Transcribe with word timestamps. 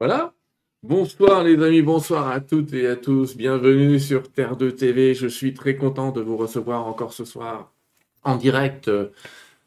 Voilà. 0.00 0.32
Bonsoir 0.82 1.44
les 1.44 1.62
amis, 1.62 1.82
bonsoir 1.82 2.28
à 2.28 2.40
toutes 2.40 2.72
et 2.72 2.86
à 2.86 2.96
tous. 2.96 3.36
Bienvenue 3.36 4.00
sur 4.00 4.32
Terre 4.32 4.56
2 4.56 4.74
TV. 4.74 5.12
Je 5.12 5.26
suis 5.26 5.52
très 5.52 5.76
content 5.76 6.10
de 6.10 6.22
vous 6.22 6.38
recevoir 6.38 6.86
encore 6.86 7.12
ce 7.12 7.26
soir 7.26 7.70
en 8.24 8.36
direct 8.36 8.88
euh, 8.88 9.10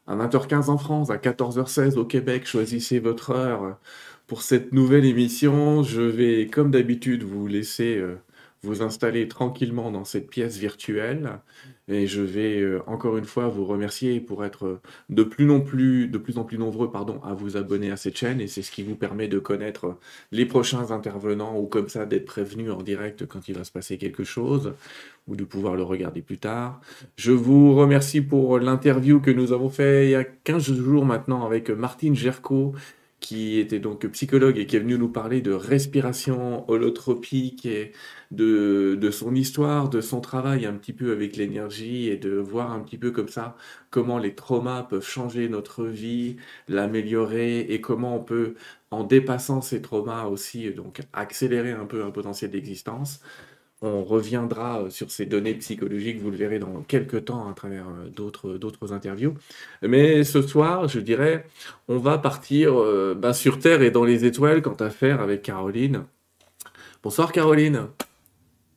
à 0.08 0.16
20h15 0.16 0.70
en 0.70 0.76
France, 0.76 1.10
à 1.10 1.18
14h16 1.18 1.98
au 1.98 2.04
Québec. 2.04 2.46
Choisissez 2.46 2.98
votre 2.98 3.30
heure 3.30 3.78
pour 4.26 4.42
cette 4.42 4.72
nouvelle 4.72 5.04
émission. 5.04 5.84
Je 5.84 6.02
vais, 6.02 6.48
comme 6.48 6.72
d'habitude, 6.72 7.22
vous 7.22 7.46
laisser 7.46 7.96
euh, 7.96 8.16
vous 8.64 8.82
installer 8.82 9.28
tranquillement 9.28 9.90
dans 9.90 10.04
cette 10.04 10.28
pièce 10.28 10.56
virtuelle. 10.56 11.40
Et 11.86 12.06
je 12.06 12.22
vais 12.22 12.60
euh, 12.60 12.82
encore 12.86 13.18
une 13.18 13.26
fois 13.26 13.48
vous 13.48 13.66
remercier 13.66 14.18
pour 14.18 14.44
être 14.44 14.80
de 15.10 15.22
plus, 15.22 15.46
plus, 15.64 16.08
de 16.08 16.16
plus 16.16 16.38
en 16.38 16.44
plus 16.44 16.56
nombreux 16.56 16.90
pardon, 16.90 17.20
à 17.22 17.34
vous 17.34 17.58
abonner 17.58 17.90
à 17.90 17.96
cette 17.96 18.16
chaîne. 18.16 18.40
Et 18.40 18.46
c'est 18.46 18.62
ce 18.62 18.72
qui 18.72 18.82
vous 18.82 18.96
permet 18.96 19.28
de 19.28 19.38
connaître 19.38 19.98
les 20.32 20.46
prochains 20.46 20.90
intervenants 20.90 21.58
ou 21.58 21.66
comme 21.66 21.88
ça 21.88 22.06
d'être 22.06 22.24
prévenu 22.24 22.70
en 22.70 22.82
direct 22.82 23.26
quand 23.26 23.48
il 23.48 23.54
va 23.54 23.64
se 23.64 23.72
passer 23.72 23.98
quelque 23.98 24.24
chose 24.24 24.72
ou 25.26 25.36
de 25.36 25.44
pouvoir 25.44 25.76
le 25.76 25.82
regarder 25.82 26.22
plus 26.22 26.38
tard. 26.38 26.80
Je 27.16 27.32
vous 27.32 27.74
remercie 27.74 28.22
pour 28.22 28.58
l'interview 28.58 29.20
que 29.20 29.30
nous 29.30 29.52
avons 29.52 29.68
fait 29.68 30.06
il 30.06 30.10
y 30.10 30.14
a 30.14 30.24
15 30.24 30.72
jours 30.72 31.04
maintenant 31.04 31.44
avec 31.44 31.68
Martine 31.70 32.14
Gerco 32.14 32.74
qui 33.24 33.58
était 33.58 33.78
donc 33.78 34.06
psychologue 34.08 34.58
et 34.58 34.66
qui 34.66 34.76
est 34.76 34.80
venu 34.80 34.98
nous 34.98 35.08
parler 35.08 35.40
de 35.40 35.52
respiration 35.52 36.70
holotropique 36.70 37.64
et 37.64 37.92
de, 38.32 38.98
de 39.00 39.10
son 39.10 39.34
histoire, 39.34 39.88
de 39.88 40.02
son 40.02 40.20
travail 40.20 40.66
un 40.66 40.74
petit 40.74 40.92
peu 40.92 41.10
avec 41.10 41.36
l'énergie 41.36 42.08
et 42.10 42.18
de 42.18 42.36
voir 42.36 42.70
un 42.70 42.80
petit 42.80 42.98
peu 42.98 43.12
comme 43.12 43.28
ça 43.28 43.56
comment 43.88 44.18
les 44.18 44.34
traumas 44.34 44.82
peuvent 44.82 45.06
changer 45.06 45.48
notre 45.48 45.86
vie, 45.86 46.36
l'améliorer 46.68 47.60
et 47.60 47.80
comment 47.80 48.14
on 48.16 48.22
peut, 48.22 48.56
en 48.90 49.04
dépassant 49.04 49.62
ces 49.62 49.80
traumas 49.80 50.24
aussi, 50.26 50.70
donc 50.72 51.00
accélérer 51.14 51.72
un 51.72 51.86
peu 51.86 52.04
un 52.04 52.10
potentiel 52.10 52.50
d'existence. 52.50 53.20
On 53.86 54.02
reviendra 54.02 54.80
euh, 54.80 54.88
sur 54.88 55.10
ces 55.10 55.26
données 55.26 55.52
psychologiques, 55.52 56.18
vous 56.18 56.30
le 56.30 56.38
verrez 56.38 56.58
dans 56.58 56.80
quelques 56.88 57.26
temps 57.26 57.50
à 57.50 57.52
travers 57.52 57.84
euh, 57.86 58.08
d'autres, 58.08 58.54
d'autres 58.54 58.94
interviews. 58.94 59.34
Mais 59.82 60.24
ce 60.24 60.40
soir, 60.40 60.88
je 60.88 61.00
dirais, 61.00 61.44
on 61.86 61.98
va 61.98 62.16
partir 62.16 62.80
euh, 62.80 63.14
ben, 63.14 63.34
sur 63.34 63.58
Terre 63.58 63.82
et 63.82 63.90
dans 63.90 64.04
les 64.04 64.24
étoiles 64.24 64.62
quant 64.62 64.76
à 64.80 64.88
faire 64.88 65.20
avec 65.20 65.42
Caroline. 65.42 66.04
Bonsoir 67.02 67.30
Caroline. 67.30 67.88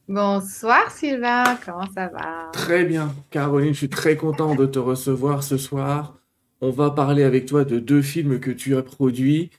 Bonsoir 0.09 0.91
Sylvain, 0.91 1.57
comment 1.65 1.87
ça 1.95 2.09
va? 2.09 2.49
Très 2.51 2.83
bien. 2.83 3.15
Caroline, 3.31 3.71
je 3.71 3.77
suis 3.77 3.89
très 3.89 4.17
content 4.17 4.55
de 4.55 4.65
te 4.65 4.79
recevoir 4.79 5.41
ce 5.41 5.55
soir. 5.55 6.17
On 6.59 6.69
va 6.69 6.91
parler 6.91 7.23
avec 7.23 7.45
toi 7.45 7.63
de 7.63 7.79
deux 7.79 8.01
films 8.01 8.41
que 8.41 8.51
tu 8.51 8.75
as 8.75 8.83
produits 8.83 9.51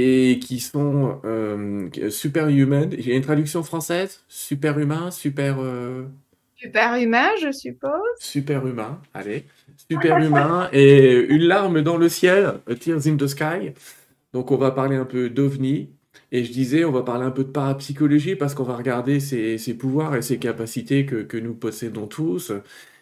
et 0.00 0.38
qui 0.38 0.60
sont 0.60 1.20
euh, 1.24 1.88
superhuman. 2.08 2.88
Il 2.96 3.08
y 3.08 3.12
a 3.12 3.16
une 3.16 3.22
traduction 3.22 3.64
française 3.64 4.22
Superhumain, 4.28 5.10
super. 5.10 5.56
Euh... 5.58 6.04
Superhumain, 6.54 7.30
je 7.42 7.50
suppose. 7.50 7.90
Superhumain, 8.20 9.00
allez. 9.12 9.44
Superhumain 9.90 10.68
et 10.72 11.16
une 11.28 11.42
larme 11.42 11.82
dans 11.82 11.96
le 11.96 12.08
ciel, 12.08 12.54
a 12.70 12.74
Tears 12.76 13.08
in 13.08 13.16
the 13.16 13.26
Sky. 13.26 13.72
Donc 14.32 14.52
on 14.52 14.56
va 14.56 14.70
parler 14.70 14.94
un 14.94 15.04
peu 15.04 15.28
d'OVNI. 15.28 15.90
Et 16.30 16.44
je 16.44 16.52
disais, 16.52 16.84
on 16.84 16.92
va 16.92 17.02
parler 17.02 17.24
un 17.24 17.30
peu 17.32 17.42
de 17.42 17.50
parapsychologie 17.50 18.36
parce 18.36 18.54
qu'on 18.54 18.62
va 18.62 18.76
regarder 18.76 19.18
ses, 19.18 19.58
ses, 19.58 19.74
pouvoirs 19.74 20.14
et 20.14 20.22
ses 20.22 20.38
capacités 20.38 21.06
que, 21.06 21.22
que 21.22 21.38
nous 21.38 21.54
possédons 21.54 22.06
tous 22.06 22.52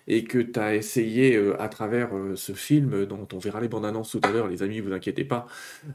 et 0.08 0.24
que 0.24 0.38
tu 0.38 0.58
as 0.58 0.74
essayé 0.74 1.36
euh, 1.36 1.60
à 1.60 1.68
travers 1.68 2.14
euh, 2.14 2.36
ce 2.36 2.52
film, 2.52 3.06
dont 3.06 3.26
on 3.32 3.38
verra 3.38 3.60
les 3.60 3.68
bandes 3.68 3.84
annonces 3.84 4.10
tout 4.10 4.20
à 4.22 4.30
l'heure, 4.30 4.48
les 4.48 4.62
amis, 4.62 4.80
vous 4.80 4.92
inquiétez 4.92 5.24
pas, 5.24 5.46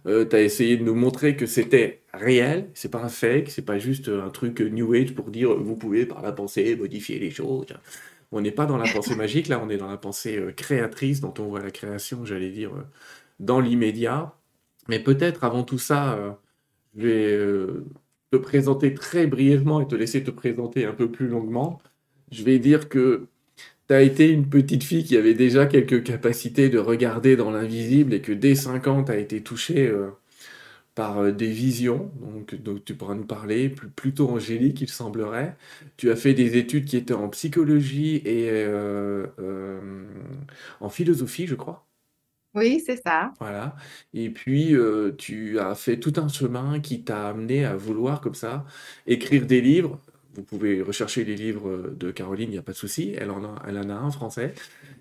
euh, 0.05 0.25
tu 0.25 0.35
as 0.35 0.41
essayé 0.41 0.77
de 0.77 0.83
nous 0.83 0.95
montrer 0.95 1.35
que 1.35 1.45
c'était 1.45 2.01
réel, 2.13 2.69
c'est 2.73 2.91
pas 2.91 3.01
un 3.03 3.09
fake, 3.09 3.49
c'est 3.49 3.65
pas 3.65 3.79
juste 3.79 4.09
un 4.09 4.29
truc 4.29 4.59
New 4.59 4.93
Age 4.93 5.15
pour 5.15 5.31
dire 5.31 5.55
vous 5.55 5.75
pouvez 5.75 6.05
par 6.05 6.21
la 6.21 6.31
pensée 6.31 6.75
modifier 6.75 7.19
les 7.19 7.31
choses. 7.31 7.67
On 8.31 8.41
n'est 8.41 8.51
pas 8.51 8.65
dans 8.65 8.77
la 8.77 8.91
pensée 8.91 9.15
magique, 9.17 9.47
là 9.47 9.61
on 9.63 9.69
est 9.69 9.77
dans 9.77 9.89
la 9.89 9.97
pensée 9.97 10.39
créatrice, 10.57 11.21
dont 11.21 11.33
on 11.39 11.45
voit 11.45 11.61
la 11.61 11.71
création, 11.71 12.25
j'allais 12.25 12.51
dire, 12.51 12.71
dans 13.39 13.59
l'immédiat. 13.59 14.33
Mais 14.89 14.99
peut-être 14.99 15.43
avant 15.43 15.63
tout 15.63 15.77
ça, 15.79 16.37
je 16.97 17.07
vais 17.07 17.37
te 18.31 18.37
présenter 18.37 18.93
très 18.93 19.27
brièvement 19.27 19.81
et 19.81 19.87
te 19.87 19.95
laisser 19.95 20.23
te 20.23 20.31
présenter 20.31 20.85
un 20.85 20.93
peu 20.93 21.11
plus 21.11 21.27
longuement. 21.27 21.79
Je 22.31 22.43
vais 22.43 22.59
dire 22.59 22.89
que 22.89 23.27
tu 23.91 23.95
as 23.95 24.03
été 24.03 24.29
une 24.29 24.47
petite 24.47 24.85
fille 24.85 25.03
qui 25.03 25.17
avait 25.17 25.33
déjà 25.33 25.65
quelques 25.65 26.01
capacités 26.05 26.69
de 26.69 26.79
regarder 26.79 27.35
dans 27.35 27.51
l'invisible 27.51 28.13
et 28.13 28.21
que 28.21 28.31
dès 28.31 28.55
5 28.55 28.87
ans, 28.87 29.03
tu 29.03 29.11
as 29.11 29.17
été 29.17 29.41
touchée 29.43 29.85
euh, 29.85 30.11
par 30.95 31.17
euh, 31.19 31.31
des 31.33 31.51
visions, 31.51 32.09
donc, 32.21 32.55
donc, 32.55 32.85
tu 32.85 32.95
pourras 32.95 33.15
nous 33.15 33.25
parler, 33.25 33.67
plutôt 33.67 34.29
angélique 34.29 34.79
il 34.79 34.87
semblerait. 34.87 35.57
Tu 35.97 36.09
as 36.09 36.15
fait 36.15 36.33
des 36.33 36.55
études 36.55 36.85
qui 36.85 36.95
étaient 36.95 37.13
en 37.13 37.27
psychologie 37.27 38.21
et 38.23 38.47
euh, 38.49 39.25
en 40.79 40.89
philosophie, 40.89 41.45
je 41.45 41.55
crois. 41.55 41.85
Oui, 42.55 42.81
c'est 42.85 43.01
ça. 43.05 43.33
Voilà. 43.41 43.75
Et 44.13 44.29
puis, 44.29 44.73
tu 45.17 45.59
as 45.59 45.75
fait 45.75 45.99
tout 45.99 46.13
un 46.15 46.29
chemin 46.29 46.79
qui 46.79 47.03
t'a 47.03 47.27
amené 47.27 47.65
à 47.65 47.75
vouloir, 47.75 48.21
comme 48.21 48.35
ça, 48.35 48.65
écrire 49.05 49.45
des 49.45 49.59
livres 49.59 49.99
vous 50.33 50.43
pouvez 50.43 50.81
rechercher 50.81 51.23
les 51.23 51.35
livres 51.35 51.93
de 51.95 52.11
Caroline, 52.11 52.49
il 52.49 52.53
n'y 52.53 52.57
a 52.57 52.63
pas 52.63 52.71
de 52.71 52.77
souci. 52.77 53.13
Elle 53.17 53.31
en 53.31 53.43
a, 53.43 53.55
elle 53.67 53.77
en 53.77 53.89
a 53.89 53.95
un 53.95 54.11
français. 54.11 54.53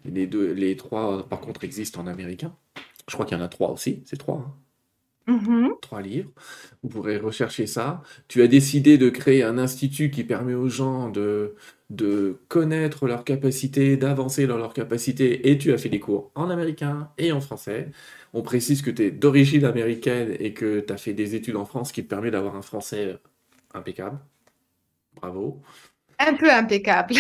Les, 0.05 0.27
deux, 0.27 0.53
les 0.53 0.77
trois, 0.77 1.29
par 1.29 1.41
contre, 1.41 1.65
existent 1.65 2.01
en 2.01 2.07
américain. 2.07 2.55
Je 3.09 3.15
crois 3.15 3.27
qu'il 3.27 3.37
y 3.37 3.41
en 3.41 3.45
a 3.45 3.49
trois 3.49 3.71
aussi. 3.71 4.03
C'est 4.07 4.17
trois. 4.17 4.37
Hein. 4.37 4.55
Mm-hmm. 5.29 5.81
Trois 5.81 6.03
livres. 6.03 6.31
Vous 6.83 6.89
pourrez 6.89 7.19
rechercher 7.19 7.67
ça. 7.67 8.03
Tu 8.29 8.43
as 8.43 8.49
décidé 8.49 8.99
de 8.99 9.09
créer 9.11 9.43
un 9.43 9.59
institut 9.59 10.11
qui 10.11 10.25
permet 10.25 10.55
aux 10.55 10.69
gens 10.69 11.11
de, 11.11 11.55
de 11.91 12.39
connaître 12.49 13.07
leurs 13.07 13.25
capacités, 13.25 13.97
d'avancer 13.97 14.47
dans 14.47 14.57
leurs 14.57 14.73
capacités. 14.73 15.51
Et 15.51 15.59
tu 15.59 15.73
as 15.73 15.79
fait 15.79 15.89
des 15.89 16.01
cours 16.01 16.33
en 16.35 16.51
américain 16.51 17.11
et 17.19 17.33
en 17.33 17.41
français. 17.41 17.91
On 18.33 18.43
précise 18.43 18.83
que 18.83 18.91
tu 18.91 19.05
es 19.05 19.11
d'origine 19.11 19.65
américaine 19.65 20.35
et 20.39 20.55
que 20.55 20.81
tu 20.81 20.93
as 20.93 20.97
fait 20.97 21.13
des 21.13 21.35
études 21.35 21.57
en 21.57 21.65
France 21.65 21.93
qui 21.93 22.03
te 22.03 22.09
permet 22.09 22.31
d'avoir 22.31 22.57
un 22.57 22.63
français 22.63 23.19
impeccable. 23.75 24.19
Bravo. 25.21 25.61
Un 26.19 26.35
peu 26.35 26.51
impeccable. 26.53 27.15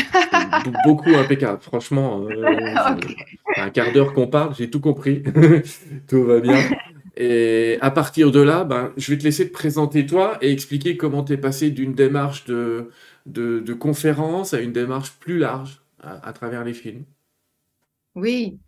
Beaucoup 0.84 1.14
impeccable, 1.14 1.60
franchement. 1.62 2.26
Euh, 2.28 2.74
Un 3.56 3.70
quart 3.70 3.92
d'heure 3.92 4.12
qu'on 4.12 4.26
parle, 4.26 4.54
j'ai 4.54 4.68
tout 4.68 4.80
compris. 4.80 5.22
tout 6.08 6.24
va 6.24 6.40
bien. 6.40 6.58
Et 7.16 7.78
à 7.80 7.90
partir 7.90 8.30
de 8.30 8.40
là, 8.40 8.64
ben, 8.64 8.92
je 8.96 9.10
vais 9.10 9.18
te 9.18 9.24
laisser 9.24 9.48
te 9.48 9.52
présenter 9.52 10.06
toi 10.06 10.38
et 10.42 10.52
expliquer 10.52 10.96
comment 10.96 11.24
tu 11.24 11.32
es 11.32 11.36
passé 11.38 11.70
d'une 11.70 11.94
démarche 11.94 12.44
de, 12.44 12.90
de, 13.26 13.60
de, 13.60 13.72
conférence 13.72 14.54
à 14.54 14.60
une 14.60 14.72
démarche 14.72 15.12
plus 15.12 15.38
large 15.38 15.82
à, 16.02 16.26
à 16.26 16.32
travers 16.32 16.64
les 16.64 16.74
films. 16.74 17.04
Oui, 18.16 18.58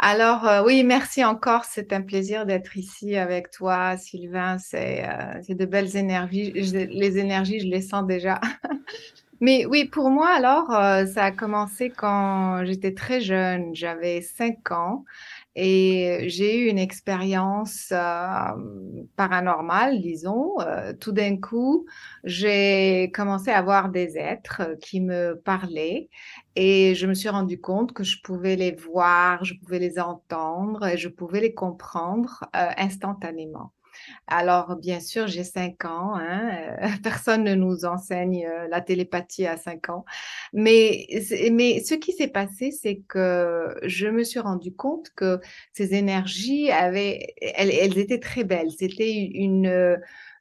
alors 0.00 0.46
euh, 0.48 0.64
oui, 0.64 0.84
merci 0.84 1.24
encore. 1.24 1.64
C'est 1.64 1.92
un 1.92 2.02
plaisir 2.02 2.46
d'être 2.46 2.76
ici 2.76 3.16
avec 3.16 3.50
toi, 3.50 3.96
Sylvain. 3.96 4.58
C'est 4.58 5.08
euh, 5.08 5.54
de 5.54 5.64
belles 5.64 5.96
énergies. 5.96 6.52
Les 6.52 7.18
énergies, 7.18 7.60
je 7.60 7.66
les 7.68 7.82
sens 7.82 8.06
déjà. 8.06 8.40
Mais 9.40 9.64
oui, 9.66 9.86
pour 9.86 10.10
moi, 10.10 10.28
alors, 10.30 10.70
euh, 10.74 11.06
ça 11.06 11.24
a 11.26 11.30
commencé 11.32 11.90
quand 11.90 12.64
j'étais 12.64 12.92
très 12.94 13.20
jeune. 13.22 13.74
J'avais 13.74 14.20
5 14.22 14.72
ans 14.72 15.04
et 15.56 16.28
j'ai 16.28 16.58
eu 16.58 16.68
une 16.68 16.78
expérience 16.78 17.88
euh, 17.92 19.06
paranormale, 19.16 20.00
disons. 20.00 20.60
Euh, 20.60 20.92
tout 20.92 21.12
d'un 21.12 21.38
coup, 21.38 21.86
j'ai 22.24 23.10
commencé 23.12 23.50
à 23.50 23.62
voir 23.62 23.90
des 23.90 24.16
êtres 24.16 24.76
qui 24.80 25.00
me 25.00 25.34
parlaient 25.44 26.08
et 26.56 26.94
je 26.94 27.06
me 27.06 27.14
suis 27.14 27.28
rendu 27.28 27.60
compte 27.60 27.92
que 27.92 28.04
je 28.04 28.22
pouvais 28.22 28.56
les 28.56 28.72
voir, 28.72 29.44
je 29.44 29.54
pouvais 29.54 29.78
les 29.78 29.98
entendre 29.98 30.86
et 30.86 30.96
je 30.98 31.08
pouvais 31.08 31.40
les 31.40 31.54
comprendre 31.54 32.44
euh, 32.56 32.68
instantanément. 32.76 33.72
Alors, 34.26 34.76
bien 34.76 35.00
sûr, 35.00 35.26
j'ai 35.26 35.44
5 35.44 35.84
ans. 35.84 36.14
Hein, 36.14 36.50
euh, 36.82 36.88
personne 37.02 37.44
ne 37.44 37.54
nous 37.54 37.84
enseigne 37.84 38.46
euh, 38.46 38.68
la 38.68 38.80
télépathie 38.80 39.46
à 39.46 39.56
5 39.56 39.90
ans. 39.90 40.04
Mais, 40.52 41.06
mais 41.52 41.82
ce 41.82 41.94
qui 41.94 42.12
s'est 42.12 42.28
passé, 42.28 42.70
c'est 42.70 43.02
que 43.08 43.74
je 43.82 44.08
me 44.08 44.24
suis 44.24 44.40
rendu 44.40 44.72
compte 44.72 45.10
que 45.14 45.40
ces 45.72 45.94
énergies 45.94 46.70
avaient, 46.70 47.34
elles, 47.40 47.70
elles 47.70 47.98
étaient 47.98 48.20
très 48.20 48.44
belles. 48.44 48.70
C'était 48.70 49.12
une, 49.12 49.98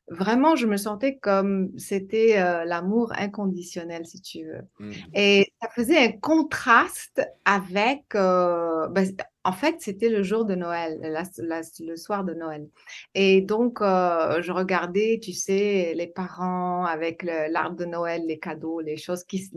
vraiment, 0.10 0.56
je 0.56 0.66
me 0.66 0.78
sentais 0.78 1.18
comme 1.18 1.72
c'était 1.78 2.40
euh, 2.40 2.66
l'amour 2.66 3.14
inconditionnel, 3.16 4.06
si 4.06 4.22
tu 4.22 4.46
veux. 4.46 4.62
Mmh. 4.80 4.92
Et 5.14 5.54
ça 5.62 5.70
faisait 5.70 5.98
un 5.98 6.12
contraste 6.12 7.22
avec, 7.46 8.04
euh, 8.16 8.88
ben, 8.90 9.06
en 9.46 9.54
fait, 9.54 9.78
c'était 9.80 10.10
le 10.10 10.22
jour 10.22 10.44
de 10.44 10.54
Noël, 10.54 11.00
le 11.02 11.96
soir 11.96 12.26
de 12.26 12.34
Noël. 12.34 12.68
Et 13.16 13.40
donc, 13.42 13.82
euh, 13.82 14.42
je 14.42 14.52
regardais, 14.52 15.18
tu 15.24 15.32
sais, 15.32 15.94
les 15.96 16.08
parents 16.08 16.84
avec 16.86 17.24
l'arbre 17.24 17.78
de 17.78 17.86
Noël, 17.86 18.24
les 18.28 18.38
cadeaux, 18.38 18.82
les 18.82 18.98
choses 18.98 19.24
qui, 19.24 19.50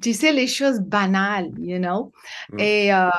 tu 0.00 0.12
sais, 0.12 0.32
les 0.32 0.48
choses 0.48 0.80
banales, 0.80 1.52
you 1.60 1.78
know? 1.78 2.10
Mm. 2.50 2.58
Et, 2.58 2.92
euh, 2.92 3.10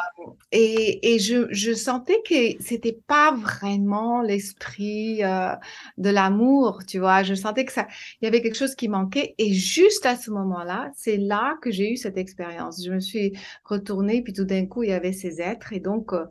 et, 0.51 1.13
et 1.13 1.19
je, 1.19 1.47
je, 1.51 1.71
sentais 1.71 2.21
que 2.27 2.61
c'était 2.61 2.99
pas 3.07 3.33
vraiment 3.33 4.21
l'esprit 4.21 5.23
euh, 5.23 5.55
de 5.97 6.09
l'amour, 6.09 6.81
tu 6.85 6.99
vois? 6.99 7.23
Je 7.23 7.33
sentais 7.33 7.63
que 7.63 7.71
ça, 7.71 7.87
il 8.21 8.25
y 8.25 8.27
avait 8.27 8.41
quelque 8.41 8.57
chose 8.57 8.75
qui 8.75 8.89
manquait. 8.89 9.35
Et 9.37 9.53
juste 9.53 10.05
à 10.05 10.17
ce 10.17 10.31
moment-là, 10.31 10.91
c'est 10.97 11.17
là 11.17 11.55
que 11.61 11.71
j'ai 11.71 11.93
eu 11.93 11.95
cette 11.95 12.17
expérience. 12.17 12.83
Je 12.83 12.91
me 12.91 12.99
suis 12.99 13.33
retournée, 13.63 14.21
puis 14.21 14.33
tout 14.33 14.45
d'un 14.45 14.65
coup, 14.65 14.83
il 14.83 14.89
y 14.89 14.93
avait 14.93 15.13
ces 15.13 15.39
êtres. 15.41 15.71
Et 15.71 15.79
donc, 15.79 15.92
donc, 15.93 16.13
euh, 16.13 16.25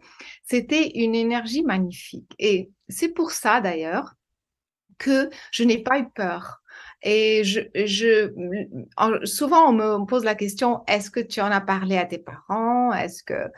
c'était 0.44 0.90
une 0.96 1.14
énergie 1.14 1.62
magnifique. 1.62 2.34
Et 2.38 2.70
c'est 2.88 3.10
pour 3.10 3.30
ça, 3.30 3.60
d'ailleurs, 3.60 4.14
que 4.98 5.30
je 5.50 5.64
n'ai 5.64 5.78
pas 5.78 5.98
eu 5.98 6.08
peur. 6.10 6.62
Et 7.04 7.42
je, 7.44 7.60
je, 7.74 8.32
souvent, 9.26 9.68
on 9.68 9.72
me 9.72 10.06
pose 10.06 10.24
la 10.24 10.36
question, 10.36 10.82
est-ce 10.86 11.10
que 11.10 11.18
tu 11.18 11.40
en 11.40 11.50
as 11.50 11.60
parlé 11.60 11.96
à 11.98 12.06
tes 12.06 12.18
parents? 12.18 12.92
Est-ce 12.92 13.24
que, 13.24 13.50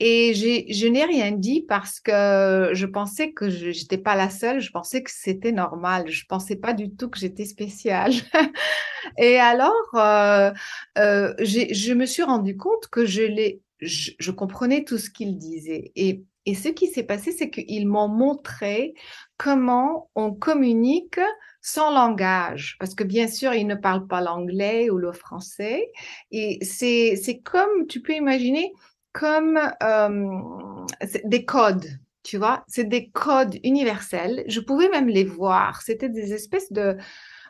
et 0.00 0.34
je 0.34 0.88
n'ai 0.88 1.04
rien 1.04 1.30
dit 1.30 1.64
parce 1.68 2.00
que 2.00 2.70
je 2.72 2.86
pensais 2.86 3.32
que 3.32 3.50
je 3.50 3.68
n'étais 3.68 3.98
pas 3.98 4.16
la 4.16 4.30
seule. 4.30 4.60
Je 4.60 4.72
pensais 4.72 5.02
que 5.02 5.10
c'était 5.12 5.52
normal. 5.52 6.08
Je 6.10 6.24
pensais 6.26 6.56
pas 6.56 6.72
du 6.72 6.90
tout 6.94 7.08
que 7.08 7.18
j'étais 7.18 7.44
spéciale. 7.44 8.12
et 9.18 9.38
alors, 9.38 9.72
euh, 9.94 10.50
euh, 10.98 11.34
je 11.38 11.94
me 11.94 12.04
suis 12.04 12.24
rendu 12.24 12.56
compte 12.56 12.88
que 12.88 13.06
je 13.06 13.22
l'ai 13.22 13.62
je, 13.80 14.30
comprenais 14.30 14.84
tout 14.84 14.98
ce 14.98 15.10
qu'ils 15.10 15.38
disaient. 15.38 15.92
Et, 15.96 16.24
ce 16.54 16.68
qui 16.68 16.86
s'est 16.86 17.02
passé, 17.02 17.30
c'est 17.32 17.50
qu'ils 17.50 17.86
m'ont 17.86 18.08
montré 18.08 18.94
comment 19.36 20.10
on 20.14 20.32
communique 20.32 21.20
sans 21.60 21.92
langage, 21.92 22.76
parce 22.80 22.94
que 22.94 23.04
bien 23.04 23.28
sûr, 23.28 23.52
ils 23.52 23.66
ne 23.66 23.74
parlent 23.74 24.06
pas 24.06 24.22
l'anglais 24.22 24.88
ou 24.88 24.96
le 24.96 25.12
français. 25.12 25.92
Et 26.30 26.58
c'est 26.64 27.42
comme, 27.44 27.86
tu 27.86 28.00
peux 28.00 28.14
imaginer, 28.14 28.72
comme 29.12 29.60
euh, 29.82 30.86
des 31.24 31.44
codes, 31.44 31.86
tu 32.22 32.38
vois, 32.38 32.64
c'est 32.66 32.88
des 32.88 33.10
codes 33.10 33.58
universels. 33.62 34.44
Je 34.48 34.60
pouvais 34.60 34.88
même 34.88 35.08
les 35.08 35.24
voir. 35.24 35.82
C'était 35.82 36.08
des 36.08 36.32
espèces 36.32 36.72
de, 36.72 36.96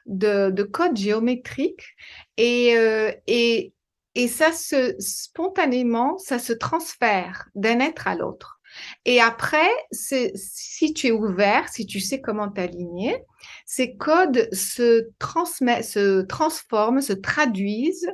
de, 0.06 0.50
de 0.50 0.62
codes 0.62 0.96
géométriques. 0.96 1.96
Et, 2.36 2.76
euh, 2.76 3.12
et 3.26 3.72
et 4.18 4.26
ça 4.26 4.50
se 4.50 4.96
spontanément, 4.98 6.18
ça 6.18 6.40
se 6.40 6.52
transfère 6.52 7.48
d'un 7.54 7.78
être 7.78 8.08
à 8.08 8.16
l'autre. 8.16 8.60
Et 9.04 9.20
après, 9.20 9.70
si 9.92 10.92
tu 10.92 11.06
es 11.06 11.12
ouvert, 11.12 11.68
si 11.68 11.86
tu 11.86 12.00
sais 12.00 12.20
comment 12.20 12.50
t'aligner, 12.50 13.16
ces 13.64 13.96
codes 13.96 14.48
se, 14.52 15.08
se 15.12 16.22
transforment, 16.22 17.00
se 17.00 17.12
traduisent 17.12 18.12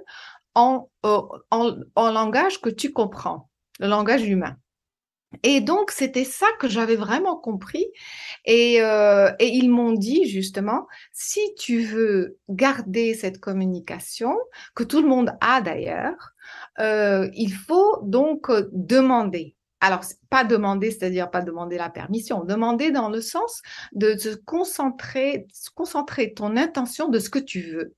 en, 0.54 0.90
en, 1.02 1.26
en 1.50 2.10
langage 2.10 2.60
que 2.60 2.68
tu 2.68 2.92
comprends, 2.92 3.48
le 3.80 3.88
langage 3.88 4.28
humain. 4.28 4.58
Et 5.42 5.60
donc, 5.60 5.90
c'était 5.90 6.24
ça 6.24 6.46
que 6.60 6.68
j'avais 6.68 6.96
vraiment 6.96 7.36
compris. 7.36 7.86
Et, 8.44 8.80
euh, 8.82 9.30
et 9.38 9.48
ils 9.48 9.68
m'ont 9.70 9.92
dit 9.92 10.26
justement, 10.28 10.86
si 11.12 11.40
tu 11.58 11.80
veux 11.82 12.38
garder 12.48 13.14
cette 13.14 13.38
communication, 13.40 14.36
que 14.74 14.84
tout 14.84 15.02
le 15.02 15.08
monde 15.08 15.32
a 15.40 15.60
d'ailleurs, 15.60 16.32
euh, 16.78 17.28
il 17.34 17.52
faut 17.52 17.98
donc 18.02 18.50
demander. 18.72 19.56
Alors, 19.80 20.00
pas 20.30 20.44
demander, 20.44 20.90
c'est-à-dire 20.90 21.30
pas 21.30 21.42
demander 21.42 21.76
la 21.76 21.90
permission, 21.90 22.44
demander 22.44 22.90
dans 22.90 23.10
le 23.10 23.20
sens 23.20 23.60
de 23.92 24.16
se 24.16 24.30
concentrer, 24.30 25.46
concentrer 25.74 26.32
ton 26.32 26.56
intention 26.56 27.08
de 27.08 27.18
ce 27.18 27.28
que 27.28 27.38
tu 27.38 27.60
veux. 27.60 27.94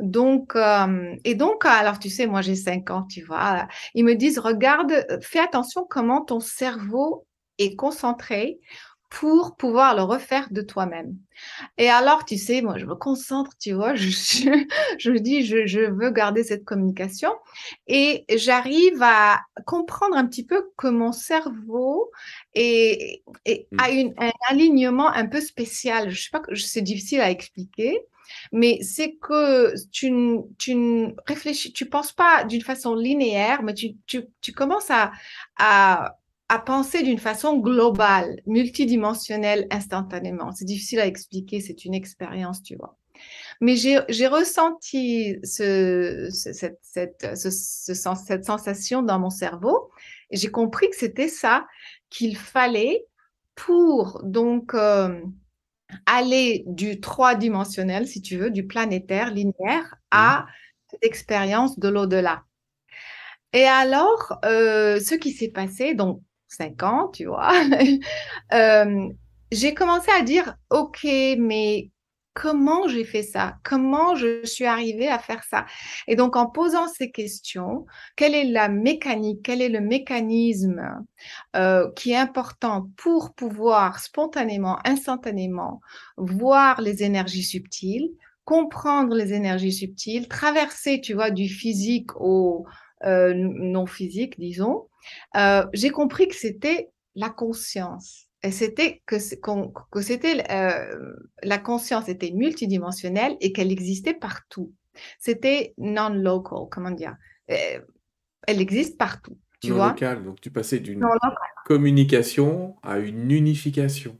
Donc, 0.00 0.56
euh, 0.56 1.14
et 1.24 1.34
donc, 1.34 1.64
alors 1.64 1.98
tu 1.98 2.10
sais, 2.10 2.26
moi 2.26 2.42
j'ai 2.42 2.56
5 2.56 2.90
ans, 2.90 3.04
tu 3.04 3.22
vois, 3.22 3.68
ils 3.94 4.04
me 4.04 4.14
disent, 4.14 4.38
regarde, 4.38 5.06
fais 5.22 5.40
attention 5.40 5.86
comment 5.88 6.22
ton 6.22 6.40
cerveau 6.40 7.26
est 7.58 7.76
concentré 7.76 8.60
pour 9.14 9.54
pouvoir 9.54 9.94
le 9.94 10.02
refaire 10.02 10.48
de 10.50 10.60
toi-même. 10.60 11.16
Et 11.78 11.88
alors, 11.88 12.24
tu 12.24 12.36
sais, 12.36 12.62
moi, 12.62 12.78
je 12.78 12.84
me 12.84 12.96
concentre, 12.96 13.52
tu 13.60 13.72
vois, 13.72 13.94
je, 13.94 14.08
je, 14.98 15.10
me 15.10 15.20
dis, 15.20 15.46
je, 15.46 15.66
je, 15.66 15.88
veux 15.88 16.10
garder 16.10 16.42
cette 16.42 16.64
communication 16.64 17.30
et 17.86 18.24
j'arrive 18.28 19.00
à 19.02 19.40
comprendre 19.66 20.16
un 20.16 20.26
petit 20.26 20.44
peu 20.44 20.68
que 20.76 20.88
mon 20.88 21.12
cerveau 21.12 22.10
est, 22.54 23.22
est 23.44 23.68
a 23.78 23.90
une, 23.90 24.14
un 24.18 24.32
alignement 24.50 25.08
un 25.08 25.26
peu 25.26 25.40
spécial. 25.40 26.10
Je 26.10 26.20
sais 26.20 26.30
pas, 26.32 26.42
c'est 26.56 26.82
difficile 26.82 27.20
à 27.20 27.30
expliquer, 27.30 28.00
mais 28.50 28.80
c'est 28.82 29.14
que 29.14 29.74
tu, 29.92 30.12
tu 30.58 30.74
ne 30.74 31.12
réfléchis, 31.28 31.72
tu 31.72 31.86
penses 31.86 32.12
pas 32.12 32.42
d'une 32.42 32.62
façon 32.62 32.96
linéaire, 32.96 33.62
mais 33.62 33.74
tu, 33.74 33.94
tu, 34.06 34.24
tu 34.40 34.52
commences 34.52 34.90
à, 34.90 35.12
à, 35.56 36.16
à 36.48 36.58
penser 36.58 37.02
d'une 37.02 37.18
façon 37.18 37.58
globale, 37.58 38.40
multidimensionnelle, 38.46 39.66
instantanément. 39.70 40.52
C'est 40.52 40.64
difficile 40.64 41.00
à 41.00 41.06
expliquer, 41.06 41.60
c'est 41.60 41.84
une 41.84 41.94
expérience, 41.94 42.62
tu 42.62 42.76
vois. 42.76 42.98
Mais 43.60 43.76
j'ai 43.76 44.26
ressenti 44.26 45.36
ce, 45.44 46.28
cette, 46.30 46.78
cette, 46.82 47.36
ce, 47.36 47.50
cette 47.50 48.44
sensation 48.44 49.02
dans 49.02 49.18
mon 49.18 49.30
cerveau 49.30 49.90
et 50.30 50.36
j'ai 50.36 50.50
compris 50.50 50.90
que 50.90 50.96
c'était 50.96 51.28
ça 51.28 51.66
qu'il 52.10 52.36
fallait 52.36 53.04
pour 53.54 54.20
donc 54.24 54.74
euh, 54.74 55.20
aller 56.06 56.64
du 56.66 57.00
trois-dimensionnel, 57.00 58.06
si 58.06 58.20
tu 58.20 58.36
veux, 58.36 58.50
du 58.50 58.66
planétaire 58.66 59.32
linéaire 59.32 59.94
à 60.10 60.46
cette 60.90 61.04
expérience 61.04 61.78
de 61.78 61.88
l'au-delà. 61.88 62.44
Et 63.52 63.64
alors, 63.64 64.38
euh, 64.44 64.98
ce 64.98 65.14
qui 65.14 65.30
s'est 65.30 65.50
passé, 65.50 65.94
donc 65.94 66.20
cinq 66.54 66.82
ans, 66.82 67.08
tu 67.12 67.26
vois, 67.26 67.52
euh, 68.52 69.08
j'ai 69.52 69.74
commencé 69.74 70.10
à 70.10 70.22
dire, 70.22 70.56
OK, 70.70 71.04
mais 71.04 71.90
comment 72.34 72.88
j'ai 72.88 73.04
fait 73.04 73.22
ça? 73.22 73.56
Comment 73.62 74.16
je 74.16 74.44
suis 74.44 74.66
arrivée 74.66 75.08
à 75.08 75.18
faire 75.18 75.44
ça? 75.44 75.66
Et 76.08 76.16
donc, 76.16 76.36
en 76.36 76.46
posant 76.46 76.88
ces 76.88 77.10
questions, 77.10 77.86
quelle 78.16 78.34
est 78.34 78.44
la 78.44 78.68
mécanique 78.68 79.40
Quel 79.44 79.62
est 79.62 79.68
le 79.68 79.80
mécanisme 79.80 80.82
euh, 81.56 81.90
qui 81.92 82.10
est 82.10 82.16
important 82.16 82.90
pour 82.96 83.34
pouvoir 83.34 84.00
spontanément, 84.00 84.78
instantanément 84.84 85.80
voir 86.16 86.80
les 86.80 87.04
énergies 87.04 87.44
subtiles, 87.44 88.10
comprendre 88.44 89.14
les 89.14 89.32
énergies 89.32 89.72
subtiles, 89.72 90.28
traverser, 90.28 91.00
tu 91.00 91.14
vois, 91.14 91.30
du 91.30 91.48
physique 91.48 92.10
au 92.16 92.66
euh, 93.04 93.32
non 93.34 93.86
physique, 93.86 94.38
disons. 94.38 94.88
Euh, 95.36 95.64
j'ai 95.72 95.90
compris 95.90 96.28
que 96.28 96.36
c'était 96.36 96.90
la 97.14 97.30
conscience 97.30 98.28
c'était 98.50 99.02
que, 99.06 99.16
que 99.90 100.00
c'était 100.00 100.44
euh, 100.50 101.14
la 101.42 101.58
conscience 101.58 102.08
était 102.08 102.30
multidimensionnelle 102.30 103.36
et 103.40 103.52
qu'elle 103.52 103.72
existait 103.72 104.14
partout. 104.14 104.72
C'était 105.18 105.74
non-local, 105.78 106.68
comment 106.70 106.90
dire. 106.90 107.16
Euh, 107.50 107.80
elle 108.46 108.60
existe 108.60 108.98
partout, 108.98 109.38
tu 109.60 109.70
non 109.70 109.76
vois? 109.76 109.88
Local, 109.90 110.24
donc 110.24 110.40
tu 110.40 110.50
passais 110.50 110.78
d'une 110.78 111.04
communication 111.64 112.76
à 112.82 112.98
une 112.98 113.30
unification. 113.30 114.18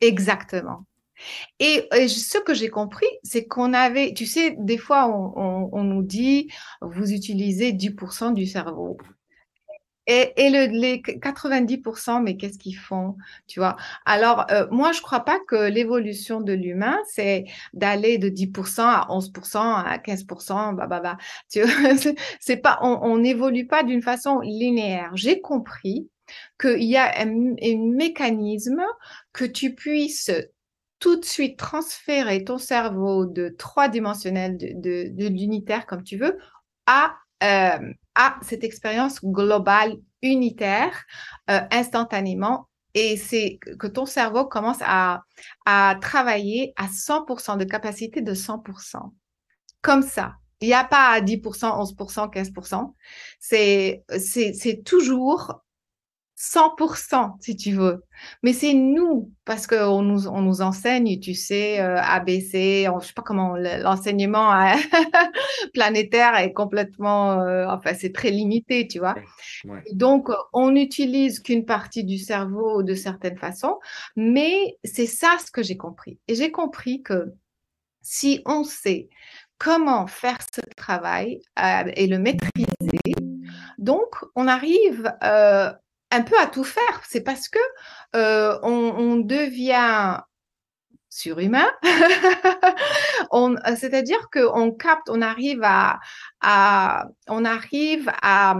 Exactement. 0.00 0.84
Et, 1.58 1.88
ce 2.08 2.38
que 2.38 2.54
j'ai 2.54 2.68
compris, 2.68 3.08
c'est 3.24 3.46
qu'on 3.46 3.74
avait, 3.74 4.14
tu 4.14 4.24
sais, 4.24 4.56
des 4.58 4.78
fois, 4.78 5.08
on, 5.08 5.68
on 5.72 5.82
nous 5.82 6.02
dit, 6.02 6.50
vous 6.80 7.12
utilisez 7.12 7.72
10% 7.72 8.34
du 8.34 8.46
cerveau. 8.46 8.96
Et, 10.08 10.32
et 10.36 10.50
le, 10.50 10.66
les 10.66 11.02
90%, 11.02 12.22
mais 12.22 12.36
qu'est-ce 12.36 12.58
qu'ils 12.58 12.76
font 12.76 13.16
Tu 13.46 13.60
vois? 13.60 13.76
Alors, 14.06 14.46
euh, 14.50 14.66
moi, 14.70 14.92
je 14.92 14.98
ne 14.98 15.02
crois 15.02 15.20
pas 15.20 15.38
que 15.46 15.68
l'évolution 15.68 16.40
de 16.40 16.54
l'humain, 16.54 16.98
c'est 17.06 17.44
d'aller 17.74 18.16
de 18.16 18.30
10% 18.30 18.80
à 18.80 19.06
11%, 19.10 19.58
à 19.58 19.98
15%, 19.98 20.74
bah, 20.74 20.86
bah, 20.86 21.00
bah. 21.00 21.18
C'est 22.40 22.56
pas, 22.56 22.78
on 22.82 23.18
n'évolue 23.18 23.66
pas 23.66 23.82
d'une 23.82 24.02
façon 24.02 24.40
linéaire. 24.40 25.10
J'ai 25.14 25.40
compris 25.40 26.08
qu'il 26.60 26.84
y 26.84 26.96
a 26.96 27.20
un, 27.20 27.26
mécanisme 27.26 28.82
que 29.32 29.44
tu 29.44 29.74
puisses 29.74 30.30
tout 30.98 31.16
de 31.16 31.24
suite 31.24 31.58
transférer 31.58 32.44
ton 32.44 32.58
cerveau 32.58 33.26
de 33.26 33.54
trois 33.58 33.88
dimensionnel, 33.88 34.56
de 34.58 35.28
l'unitaire 35.28 35.86
comme 35.86 36.02
tu 36.02 36.16
veux, 36.16 36.38
à 36.86 37.14
euh, 37.42 37.92
à 38.18 38.36
cette 38.42 38.64
expérience 38.64 39.24
globale, 39.24 39.96
unitaire, 40.22 41.04
euh, 41.48 41.60
instantanément. 41.70 42.68
Et 42.94 43.16
c'est 43.16 43.58
que 43.78 43.86
ton 43.86 44.06
cerveau 44.06 44.44
commence 44.44 44.78
à, 44.80 45.22
à 45.64 45.96
travailler 46.00 46.72
à 46.76 46.88
100% 46.88 47.56
de 47.56 47.64
capacité 47.64 48.20
de 48.20 48.34
100%. 48.34 49.12
Comme 49.80 50.02
ça. 50.02 50.34
Il 50.60 50.66
n'y 50.66 50.74
a 50.74 50.82
pas 50.82 51.20
10%, 51.20 51.40
11%, 51.40 52.32
15%. 52.32 52.92
C'est, 53.38 54.02
c'est, 54.18 54.52
c'est 54.52 54.82
toujours 54.82 55.62
100%, 56.38 57.32
si 57.40 57.56
tu 57.56 57.72
veux. 57.72 58.04
Mais 58.44 58.52
c'est 58.52 58.72
nous, 58.72 59.32
parce 59.44 59.66
qu'on 59.66 60.02
nous, 60.02 60.28
on 60.28 60.40
nous 60.40 60.62
enseigne, 60.62 61.18
tu 61.18 61.34
sais, 61.34 61.80
euh, 61.80 61.96
ABC, 62.00 62.86
je 63.00 63.06
sais 63.06 63.12
pas 63.12 63.22
comment, 63.22 63.56
l'enseignement 63.56 64.52
planétaire 65.74 66.36
est 66.36 66.52
complètement, 66.52 67.40
euh, 67.40 67.66
enfin, 67.66 67.92
c'est 67.94 68.12
très 68.12 68.30
limité, 68.30 68.86
tu 68.86 69.00
vois. 69.00 69.16
Donc, 69.92 70.28
on 70.52 70.70
n'utilise 70.70 71.40
qu'une 71.40 71.64
partie 71.64 72.04
du 72.04 72.18
cerveau 72.18 72.84
de 72.84 72.94
certaines 72.94 73.36
façons, 73.36 73.78
mais 74.14 74.76
c'est 74.84 75.06
ça 75.06 75.38
ce 75.44 75.50
que 75.50 75.64
j'ai 75.64 75.76
compris. 75.76 76.20
Et 76.28 76.36
j'ai 76.36 76.52
compris 76.52 77.02
que 77.02 77.32
si 78.00 78.42
on 78.46 78.62
sait 78.62 79.08
comment 79.58 80.06
faire 80.06 80.38
ce 80.54 80.60
travail 80.76 81.40
euh, 81.58 81.90
et 81.96 82.06
le 82.06 82.20
maîtriser, 82.20 82.68
donc 83.78 84.24
on 84.36 84.46
arrive 84.46 85.12
euh, 85.24 85.72
un 86.10 86.22
peu 86.22 86.38
à 86.38 86.46
tout 86.46 86.64
faire. 86.64 87.02
C'est 87.08 87.22
parce 87.22 87.48
que 87.48 87.58
euh, 88.16 88.58
on, 88.62 89.16
devient 89.16 90.18
surhumain. 91.10 91.68
C'est-à-dire 93.76 94.28
qu'on 94.32 94.72
capte, 94.72 95.10
on 95.10 95.20
arrive 95.22 95.62
à, 95.62 95.98
on 97.28 97.44
arrive 97.44 98.10
à, 98.22 98.56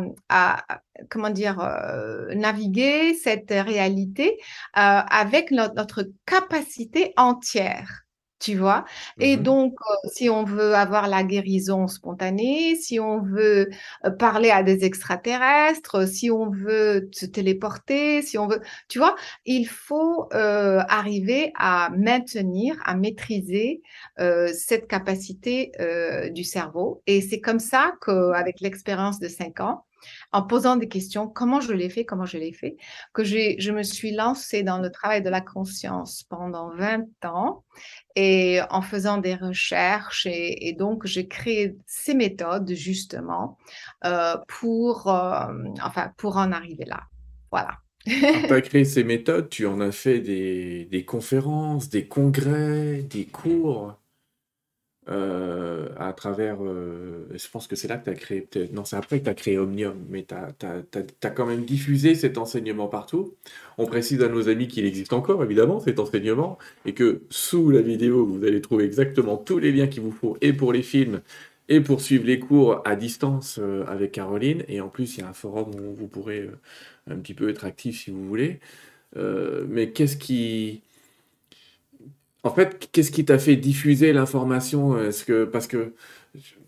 comment 1.11 1.31
dire, 1.31 1.61
euh, 1.61 2.35
naviguer 2.35 3.15
cette 3.15 3.51
réalité 3.51 4.39
euh, 4.77 4.81
avec 5.11 5.51
notre 5.51 6.09
capacité 6.27 7.13
entière 7.17 8.08
tu 8.41 8.57
vois? 8.57 8.85
Et 9.19 9.37
mmh 9.37 9.43
donc, 9.43 9.75
euh, 9.91 10.09
si 10.13 10.29
on 10.31 10.45
veut 10.45 10.75
avoir 10.75 11.09
la 11.09 11.25
guérison 11.25 11.87
spontanée, 11.89 12.77
si 12.77 13.01
on 13.01 13.21
veut 13.23 13.71
euh, 14.05 14.11
parler 14.11 14.51
à 14.51 14.63
des 14.63 14.85
extraterrestres, 14.85 16.07
si 16.09 16.31
on 16.31 16.51
veut 16.51 17.09
se 17.13 17.27
téléporter, 17.27 18.23
si 18.23 18.39
on 18.39 18.47
veut, 18.47 18.61
tu 18.89 18.99
vois, 18.99 19.17
il 19.45 19.67
faut 19.67 20.29
euh, 20.35 20.81
arriver 20.89 21.53
à 21.57 21.91
maintenir, 21.97 22.77
à 22.85 22.95
maîtriser 22.95 23.83
cette 24.53 24.89
capacité 24.89 25.73
du 26.33 26.45
cerveau. 26.45 27.03
Et 27.07 27.21
c'est 27.21 27.41
comme 27.41 27.59
ça 27.61 27.93
qu'avec 28.05 28.61
l'expérience 28.61 29.19
de 29.21 29.29
cinq 29.29 29.61
ans, 29.61 29.85
en 30.33 30.43
posant 30.43 30.77
des 30.77 30.89
questions, 30.89 31.29
comment 31.29 31.61
je 31.61 31.73
l'ai 31.73 31.91
fait, 31.91 32.05
comment 32.05 32.27
je 32.27 32.39
l'ai 32.39 32.53
fait, 32.53 32.77
que 33.13 33.25
je 33.25 33.71
me 33.71 33.83
suis 33.83 34.13
lancée 34.13 34.63
dans 34.63 34.79
le 34.79 34.91
travail 34.91 35.23
de 35.23 35.31
la 35.31 35.41
conscience 35.41 36.25
pendant 36.25 36.75
20 36.77 37.07
ans 37.25 37.65
et 38.17 38.61
en 38.71 38.83
faisant 38.83 39.19
des 39.19 39.35
recherches. 39.35 40.27
Et, 40.27 40.75
donc, 40.79 41.07
j'ai 41.07 41.29
créé 41.29 41.77
ces 41.87 42.15
méthodes 42.15 42.73
justement 42.75 43.59
euh, 44.05 44.37
pour, 44.49 45.09
euh, 45.09 45.47
enfin, 45.83 46.13
pour 46.17 46.37
en 46.37 46.53
arriver 46.53 46.85
là. 46.85 47.03
Voilà. 47.51 47.79
tu 48.05 48.53
as 48.53 48.61
créé 48.63 48.85
ces 48.85 49.05
méthodes, 49.05 49.49
tu 49.49 49.67
en 49.67 49.81
as 49.81 49.93
fait 49.93 50.21
des, 50.21 50.87
des 50.87 51.05
conférences, 51.05 51.89
des 51.89 52.07
congrès, 52.07 53.03
des 53.03 53.25
cours? 53.25 53.99
Euh, 55.11 55.89
à 55.97 56.13
travers. 56.13 56.59
Euh, 56.63 57.27
je 57.33 57.49
pense 57.49 57.67
que 57.67 57.77
c'est 57.77 57.89
là 57.89 57.97
que 57.97 58.05
tu 58.05 58.11
as 58.11 58.15
créé. 58.15 58.47
Non, 58.73 58.85
c'est 58.85 58.97
après 58.97 59.21
que 59.21 59.25
tu 59.25 59.31
as 59.31 59.35
créé 59.35 59.57
Omnium, 59.57 59.97
mais 60.11 60.27
tu 60.27 60.35
as, 60.35 61.31
quand 61.31 61.47
même 61.47 61.65
diffusé 61.65 62.15
cet 62.15 62.37
enseignement 62.37 62.89
partout. 62.89 63.35
On 63.79 63.87
précise 63.87 64.23
à 64.23 64.29
nos 64.29 64.51
amis 64.51 64.69
qu'il 64.69 64.85
existe 64.85 65.15
encore, 65.15 65.43
évidemment, 65.43 65.81
cet 65.81 65.99
enseignement, 65.99 66.59
et 66.85 66.93
que 66.93 67.23
sous 67.31 67.71
la 67.71 67.81
vidéo, 67.81 68.27
vous 68.27 68.45
allez 68.45 68.61
trouver 68.61 68.85
exactement 68.85 69.39
tous 69.39 69.59
les 69.59 69.73
liens 69.73 69.87
qu'il 69.87 70.03
vous 70.03 70.13
faut, 70.13 70.37
et 70.43 70.53
pour 70.53 70.75
les 70.75 70.83
films, 70.83 71.23
et 71.71 71.81
pour 71.81 72.03
suivre 72.03 72.27
les 72.27 72.39
cours 72.39 72.83
à 72.85 72.95
distance 72.95 73.59
euh, 73.63 73.85
avec 73.87 74.13
Caroline. 74.13 74.63
Et 74.69 74.83
en 74.83 74.89
plus, 74.89 75.17
il 75.17 75.21
y 75.21 75.23
a 75.25 75.29
un 75.29 75.33
forum 75.33 75.71
où 75.75 75.95
vous 75.95 76.09
pourrez 76.09 76.51
un 77.11 77.17
petit 77.17 77.35
peu 77.35 77.49
être 77.49 77.65
actif 77.65 78.05
si 78.05 78.11
vous 78.11 78.27
voulez. 78.27 78.61
mais 79.17 79.91
qu'est-ce 79.93 80.17
qui 80.19 80.83
en 82.43 82.51
fait, 82.51 82.89
qu'est-ce 82.93 83.11
qui 83.11 83.25
t'a 83.25 83.39
fait 83.39 83.57
diffuser 83.57 84.13
l'information 84.13 84.99
Est-ce 84.99 85.25
que 85.25 85.45
parce 85.45 85.67
que 85.67 85.93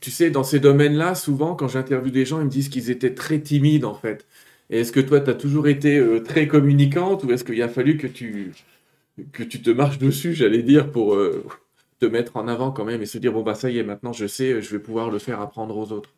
tu 0.01 0.11
sais, 0.11 0.31
dans 0.31 0.45
ces 0.45 0.61
domaines-là, 0.61 1.15
souvent, 1.15 1.55
quand 1.55 1.69
j'interviewe 1.69 2.11
des 2.11 2.25
gens, 2.25 2.41
ils 2.41 2.47
me 2.47 2.51
disent 2.51 2.69
qu'ils 2.69 2.91
étaient 2.91 3.15
très 3.15 3.41
timides, 3.41 3.85
en 3.85 3.95
fait. 3.95 4.27
Et 4.71 4.81
est-ce 4.81 4.93
que 4.93 5.01
toi, 5.01 5.21
tu 5.21 5.31
as 5.31 5.35
toujours 5.35 5.69
été 5.69 5.99
euh, 5.99 6.21
très 6.21 6.47
communicante 6.47 7.25
ou 7.25 7.33
est-ce 7.33 7.45
qu'il 7.45 7.61
a 7.63 7.69
fallu 7.69 7.97
que 7.97 8.07
tu, 8.07 8.53
que 9.33 9.43
tu 9.43 9.61
te 9.61 9.71
marches 9.71 9.99
dessus, 9.99 10.33
j'allais 10.35 10.63
dire, 10.63 10.91
pour 10.91 11.15
euh, 11.15 11.45
te 11.99 12.07
mettre 12.07 12.37
en 12.37 12.49
avant 12.49 12.71
quand 12.71 12.85
même 12.85 13.03
et 13.03 13.07
se 13.07 13.19
dire, 13.19 13.33
bon, 13.33 13.43
bah 13.43 13.55
ça 13.55 13.71
y 13.71 13.79
est, 13.79 13.83
maintenant 13.83 14.13
je 14.13 14.27
sais, 14.27 14.63
je 14.63 14.71
vais 14.71 14.79
pouvoir 14.79 15.11
le 15.11 15.19
faire 15.19 15.41
apprendre 15.41 15.77
aux 15.77 15.93
autres? 15.93 16.15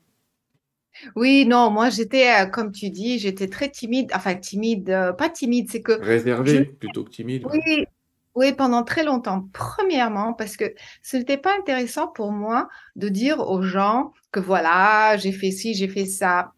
Oui, 1.17 1.47
non, 1.47 1.71
moi 1.71 1.89
j'étais, 1.89 2.29
euh, 2.29 2.47
comme 2.47 2.71
tu 2.71 2.91
dis, 2.91 3.19
j'étais 3.19 3.49
très 3.49 3.71
timide, 3.71 4.13
enfin 4.15 4.35
timide, 4.35 4.95
pas 5.17 5.31
timide, 5.31 5.71
c'est 5.71 5.81
que... 5.81 5.93
Réservée 5.93 6.67
plutôt 6.67 7.05
que 7.05 7.11
timide. 7.11 7.47
Oui, 7.51 7.87
oui, 8.35 8.53
pendant 8.55 8.83
très 8.83 9.05
longtemps. 9.05 9.49
Premièrement, 9.53 10.33
parce 10.33 10.57
que 10.57 10.75
ce 11.03 11.17
n'était 11.19 11.37
pas 11.37 11.55
intéressant 11.59 12.09
pour 12.09 12.33
moi 12.33 12.69
de 12.97 13.09
dire 13.09 13.41
aux 13.41 13.63
gens 13.63 14.13
que 14.31 14.41
voilà, 14.41 15.17
j'ai 15.19 15.33
fait 15.33 15.51
ci, 15.51 15.75
j'ai 15.75 15.89
fait 15.89 16.07
ça. 16.07 16.53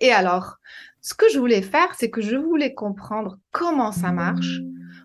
Et 0.00 0.12
alors, 0.12 0.56
ce 1.00 1.14
que 1.14 1.26
je 1.32 1.38
voulais 1.38 1.62
faire, 1.62 1.94
c'est 1.96 2.10
que 2.10 2.20
je 2.20 2.36
voulais 2.36 2.74
comprendre 2.74 3.38
comment 3.52 3.92
ça 3.92 4.10
marche 4.10 4.60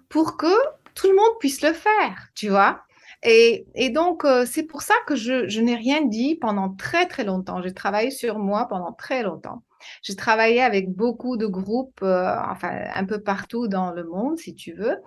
pour 0.10 0.38
que 0.38 0.54
tout 0.96 1.08
le 1.08 1.16
monde 1.16 1.38
puisse 1.40 1.62
le 1.62 1.74
faire, 1.74 2.30
tu 2.34 2.50
vois. 2.50 2.82
Et, 3.24 3.66
donc, 3.94 4.26
euh, 4.26 4.46
c'est 4.46 4.64
pour 4.64 4.82
ça 4.82 4.94
que 5.08 5.16
je, 5.16 5.60
n'ai 5.60 5.76
rien 5.76 6.06
dit 6.06 6.36
pendant 6.36 6.70
très, 6.70 7.08
très 7.08 7.24
longtemps. 7.24 7.62
J'ai 7.62 7.74
travaillé 7.74 8.12
sur 8.12 8.40
moi 8.40 8.68
pendant 8.68 8.94
très 8.94 9.24
longtemps. 9.24 9.64
J'ai 10.02 10.16
travaillé 10.16 10.62
avec 10.62 10.92
beaucoup 10.92 11.38
de 11.38 11.46
groupes, 11.46 12.02
euh, 12.04 12.36
enfin, 12.50 12.72
un 12.94 13.06
peu 13.06 13.22
partout 13.22 13.68
dans 13.68 13.92
le 13.92 14.04
monde, 14.04 14.38
si 14.38 14.56
tu 14.56 14.74
veux 14.74 14.98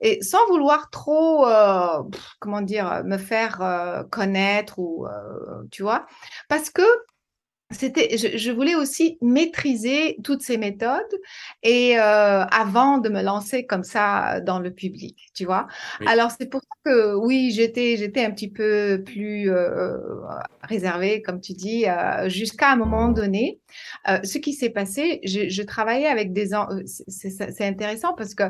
et 0.00 0.22
sans 0.22 0.46
vouloir 0.48 0.90
trop, 0.90 1.46
euh, 1.46 2.02
comment 2.40 2.60
dire, 2.60 3.02
me 3.04 3.18
faire 3.18 3.60
euh, 3.62 4.04
connaître 4.04 4.78
ou, 4.78 5.06
euh, 5.06 5.64
tu 5.70 5.82
vois, 5.82 6.06
parce 6.48 6.70
que 6.70 6.82
c'était, 7.70 8.16
je, 8.16 8.50
voulais 8.50 8.74
aussi 8.74 9.18
maîtriser 9.20 10.16
toutes 10.24 10.40
ces 10.40 10.56
méthodes 10.56 11.02
et 11.62 11.98
euh, 11.98 12.44
avant 12.46 12.96
de 12.96 13.10
me 13.10 13.20
lancer 13.20 13.66
comme 13.66 13.82
ça 13.82 14.40
dans 14.40 14.58
le 14.58 14.72
public, 14.72 15.28
tu 15.34 15.44
vois. 15.44 15.66
Alors 16.06 16.30
c'est 16.30 16.48
pour 16.48 16.62
ça 16.62 16.68
que 16.86 17.14
oui, 17.14 17.50
j'étais 17.50 17.98
j'étais 17.98 18.24
un 18.24 18.30
petit 18.30 18.50
peu 18.50 19.02
plus 19.04 19.50
euh, 19.50 19.98
réservée, 20.62 21.20
comme 21.20 21.42
tu 21.42 21.52
dis, 21.52 21.86
euh, 21.86 22.30
jusqu'à 22.30 22.72
un 22.72 22.76
moment 22.76 23.08
donné. 23.08 23.60
Euh, 24.08 24.18
ce 24.24 24.38
qui 24.38 24.52
s'est 24.52 24.70
passé, 24.70 25.20
je, 25.24 25.48
je, 25.48 25.62
travaillais 25.62 26.06
avec 26.06 26.32
des, 26.32 26.50
c'est 26.86 27.64
intéressant 27.64 28.14
parce 28.14 28.34
que 28.34 28.44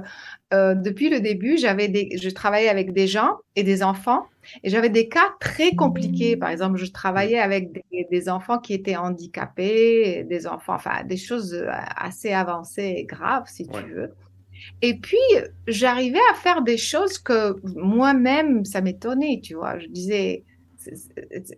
depuis 0.52 1.10
le 1.10 1.20
début, 1.20 1.58
j'avais 1.58 1.88
des, 1.88 2.16
je 2.20 2.28
travaillais 2.30 2.68
avec 2.68 2.92
des 2.92 3.06
gens 3.06 3.36
et 3.56 3.62
des 3.62 3.82
enfants 3.82 4.26
et 4.62 4.70
j'avais 4.70 4.88
des 4.88 5.08
cas 5.08 5.34
très 5.40 5.74
compliqués. 5.74 6.36
Par 6.36 6.50
exemple, 6.50 6.78
je 6.78 6.90
travaillais 6.90 7.38
avec 7.38 7.84
des, 8.10 8.28
enfants 8.28 8.58
qui 8.58 8.74
étaient 8.74 8.96
handicapés, 8.96 10.24
des 10.24 10.46
enfants, 10.46 10.74
enfin, 10.74 11.04
des 11.04 11.16
choses 11.16 11.54
euh, 11.54 11.68
assez 11.96 12.32
avancées 12.32 12.94
et 12.98 13.04
graves, 13.04 13.44
si 13.46 13.66
tu 13.66 13.82
veux. 13.94 14.12
Et 14.82 14.98
puis, 14.98 15.16
j'arrivais 15.66 16.20
à 16.32 16.34
faire 16.34 16.62
des 16.62 16.76
choses 16.76 17.18
que 17.18 17.56
moi-même, 17.76 18.64
ça 18.64 18.80
m'étonnait, 18.80 19.40
tu 19.42 19.54
vois. 19.54 19.78
Je 19.78 19.86
disais, 19.86 20.44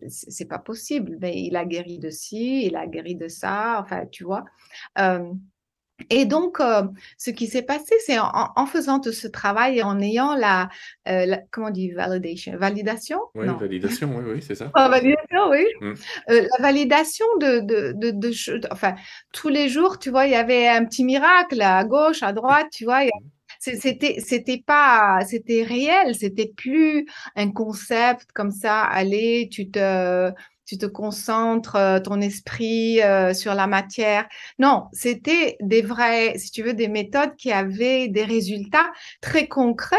c'est 0.09 0.49
pas 0.49 0.59
possible, 0.59 1.19
mais 1.21 1.43
il 1.43 1.57
a 1.57 1.65
guéri 1.65 1.99
de 1.99 2.11
ci, 2.11 2.67
il 2.67 2.77
a 2.77 2.87
guéri 2.87 3.15
de 3.15 3.29
ça, 3.29 3.81
enfin, 3.81 4.07
tu 4.07 4.25
vois. 4.25 4.45
Euh, 4.99 5.33
et 6.09 6.25
donc, 6.25 6.61
euh, 6.61 6.85
ce 7.19 7.31
qui 7.31 7.47
s'est 7.47 7.63
passé, 7.63 7.95
c'est 8.07 8.19
en, 8.19 8.67
faisant 8.67 9.01
tout 9.01 9.13
ce 9.13 9.29
travail 9.29 9.79
et 9.79 9.83
en 9.83 10.01
ayant 10.01 10.35
la, 10.35 10.69
euh, 11.09 11.37
comment 11.51 11.67
on 11.67 11.71
dit, 11.71 11.91
validation, 11.91 12.57
validation? 12.57 13.21
Oui, 13.35 13.47
validation, 13.47 14.17
oui, 14.17 14.25
oui, 14.35 14.43
c'est 14.43 14.55
ça. 14.55 14.71
Ah, 14.75 14.89
validation, 14.89 15.51
oui. 15.51 15.67
Euh, 15.83 15.95
la 16.29 16.63
validation 16.63 17.27
de, 17.39 17.61
de, 17.61 17.93
de, 17.97 18.11
de, 18.13 18.61
enfin, 18.71 18.95
tous 19.33 19.49
les 19.49 19.69
jours, 19.69 19.99
tu 19.99 20.11
vois, 20.11 20.27
il 20.27 20.33
y 20.33 20.37
avait 20.37 20.69
un 20.69 20.85
petit 20.85 21.05
miracle 21.05 21.61
à 21.61 21.85
gauche, 21.85 22.23
à 22.23 22.33
droite, 22.33 22.69
tu 22.73 22.85
vois. 22.85 23.03
C'était, 23.63 24.21
c'était 24.21 24.63
pas, 24.67 25.21
c'était 25.29 25.63
réel, 25.65 26.15
c'était 26.15 26.51
plus 26.57 27.07
un 27.37 27.51
concept 27.53 28.33
comme 28.33 28.51
ça. 28.53 28.83
Allez, 28.85 29.49
tu 29.53 29.71
te, 29.71 30.33
tu 30.71 30.79
te 30.79 30.87
concentres 30.87 31.75
euh, 31.75 31.99
ton 31.99 32.21
esprit 32.21 33.03
euh, 33.03 33.35
sur 33.35 33.55
la 33.55 33.67
matière. 33.67 34.29
Non, 34.61 34.85
c'était 34.93 35.57
des 35.61 35.83
vrais, 35.83 36.39
si 36.39 36.53
tu 36.53 36.63
veux, 36.63 36.75
des 36.75 36.87
méthodes 36.87 37.35
qui 37.35 37.51
avaient 37.51 38.07
des 38.07 38.23
résultats 38.23 38.89
très 39.21 39.49
concrets. 39.49 39.97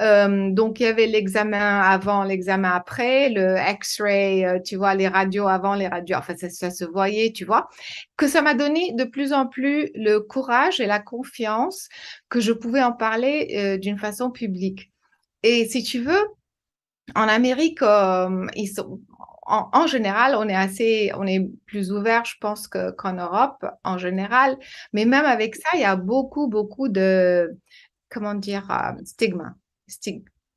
Euh, 0.00 0.50
donc, 0.50 0.80
il 0.80 0.84
y 0.84 0.86
avait 0.86 1.06
l'examen 1.06 1.80
avant, 1.80 2.24
l'examen 2.24 2.70
après, 2.70 3.28
le 3.28 3.56
X-ray, 3.58 4.46
tu 4.64 4.76
vois, 4.76 4.94
les 4.94 5.08
radios 5.08 5.46
avant, 5.46 5.74
les 5.74 5.88
radios, 5.88 6.16
enfin, 6.16 6.34
ça, 6.38 6.48
ça 6.48 6.70
se 6.70 6.86
voyait, 6.86 7.32
tu 7.32 7.44
vois, 7.44 7.68
que 8.16 8.26
ça 8.26 8.40
m'a 8.40 8.54
donné 8.54 8.94
de 8.94 9.04
plus 9.04 9.34
en 9.34 9.46
plus 9.46 9.90
le 9.94 10.20
courage 10.20 10.80
et 10.80 10.86
la 10.86 11.00
confiance 11.00 11.90
que 12.30 12.40
je 12.40 12.52
pouvais 12.52 12.82
en 12.82 12.92
parler 12.92 13.76
d'une 13.78 13.98
façon 13.98 14.30
publique. 14.30 14.90
Et 15.42 15.68
si 15.68 15.82
tu 15.82 16.00
veux, 16.00 16.24
en 17.14 17.28
Amérique, 17.28 17.80
ils 18.56 18.72
sont, 18.74 19.00
en, 19.48 19.86
général, 19.86 20.34
on 20.36 20.48
est 20.48 20.54
assez, 20.54 21.10
on 21.14 21.26
est 21.26 21.48
plus 21.66 21.90
ouvert, 21.90 22.24
je 22.24 22.36
pense, 22.40 22.68
qu'en 22.68 23.14
Europe, 23.14 23.64
en 23.82 23.96
général. 23.96 24.58
Mais 24.92 25.04
même 25.06 25.24
avec 25.24 25.56
ça, 25.56 25.70
il 25.74 25.80
y 25.80 25.84
a 25.84 25.96
beaucoup, 25.96 26.48
beaucoup 26.48 26.88
de, 26.88 27.56
comment 28.10 28.34
dire, 28.34 28.68
stigma. 29.04 29.54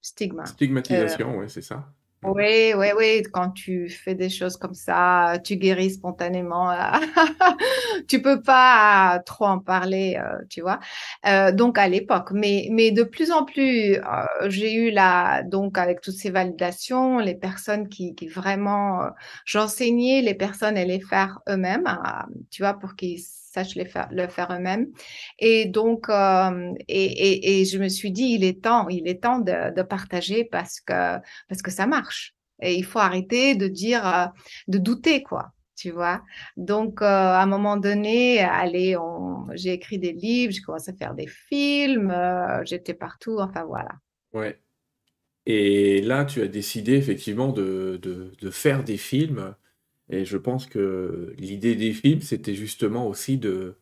stigma. 0.01 0.45
Stigmatisation, 0.45 1.37
oui, 1.37 1.45
c'est 1.49 1.61
ça. 1.61 1.93
Oui, 2.23 2.73
oui, 2.77 2.87
oui. 2.95 3.23
Quand 3.33 3.49
tu 3.49 3.89
fais 3.89 4.13
des 4.13 4.29
choses 4.29 4.55
comme 4.55 4.75
ça, 4.75 5.39
tu 5.43 5.55
guéris 5.55 5.89
spontanément. 5.91 6.69
tu 8.07 8.21
peux 8.21 8.41
pas 8.43 9.19
trop 9.25 9.45
en 9.45 9.57
parler, 9.59 10.19
euh, 10.23 10.37
tu 10.47 10.61
vois. 10.61 10.79
Euh, 11.25 11.51
donc 11.51 11.79
à 11.79 11.87
l'époque, 11.87 12.29
mais 12.31 12.67
mais 12.71 12.91
de 12.91 13.01
plus 13.03 13.31
en 13.31 13.43
plus, 13.43 13.95
euh, 13.95 14.01
j'ai 14.49 14.71
eu 14.73 14.91
la 14.91 15.41
donc 15.43 15.79
avec 15.79 16.01
toutes 16.01 16.13
ces 16.13 16.29
validations, 16.29 17.17
les 17.17 17.33
personnes 17.35 17.89
qui 17.89 18.13
vraiment, 18.27 19.01
j'enseignais 19.45 20.21
les 20.21 20.35
personnes 20.35 20.77
à 20.77 20.85
les 20.85 20.99
faire 21.01 21.39
eux-mêmes, 21.49 21.87
tu 22.51 22.61
vois, 22.61 22.73
pour 22.75 22.95
qu'ils 22.95 23.19
sachent 23.51 23.75
les 23.75 23.85
faire, 23.85 24.07
le 24.11 24.27
faire 24.27 24.51
eux-mêmes. 24.51 24.87
Et 25.39 25.65
donc, 25.65 26.09
euh, 26.09 26.73
et, 26.87 27.61
et, 27.61 27.65
je 27.65 27.77
me 27.77 27.89
suis 27.89 28.11
dit, 28.11 28.35
il 28.35 28.43
est 28.43 28.63
temps, 28.63 28.87
il 28.87 29.07
est 29.07 29.21
temps 29.23 29.39
de, 29.39 29.73
de, 29.75 29.81
partager 29.81 30.45
parce 30.45 30.79
que, 30.79 31.17
parce 31.49 31.61
que 31.61 31.71
ça 31.71 31.85
marche. 31.85 32.33
Et 32.61 32.75
il 32.75 32.85
faut 32.85 32.99
arrêter 32.99 33.55
de 33.55 33.67
dire, 33.67 34.07
euh, 34.07 34.25
de 34.67 34.77
douter, 34.77 35.23
quoi. 35.23 35.51
Tu 35.75 35.89
vois. 35.89 36.21
Donc, 36.57 37.01
euh, 37.01 37.05
à 37.05 37.41
un 37.41 37.47
moment 37.47 37.75
donné, 37.75 38.39
allez, 38.39 38.95
j'ai 39.53 39.73
écrit 39.73 39.97
des 39.97 40.13
livres, 40.13 40.53
j'ai 40.53 40.61
commencé 40.61 40.91
à 40.91 40.93
faire 40.93 41.15
des 41.15 41.27
films, 41.27 42.15
j'étais 42.65 42.93
partout, 42.93 43.37
enfin 43.39 43.63
voilà. 43.65 43.91
Ouais. 44.31 44.61
Et 45.47 46.01
là, 46.01 46.25
tu 46.25 46.43
as 46.43 46.47
décidé 46.47 46.93
effectivement 46.93 47.51
de, 47.51 47.99
de, 47.99 48.31
de 48.39 48.49
faire 48.51 48.83
des 48.83 48.97
films 48.97 49.55
et 50.11 50.25
je 50.25 50.37
pense 50.37 50.65
que 50.65 51.33
l'idée 51.37 51.75
des 51.75 51.93
films, 51.93 52.21
c'était 52.21 52.53
justement 52.53 53.07
aussi 53.07 53.37
de, 53.37 53.75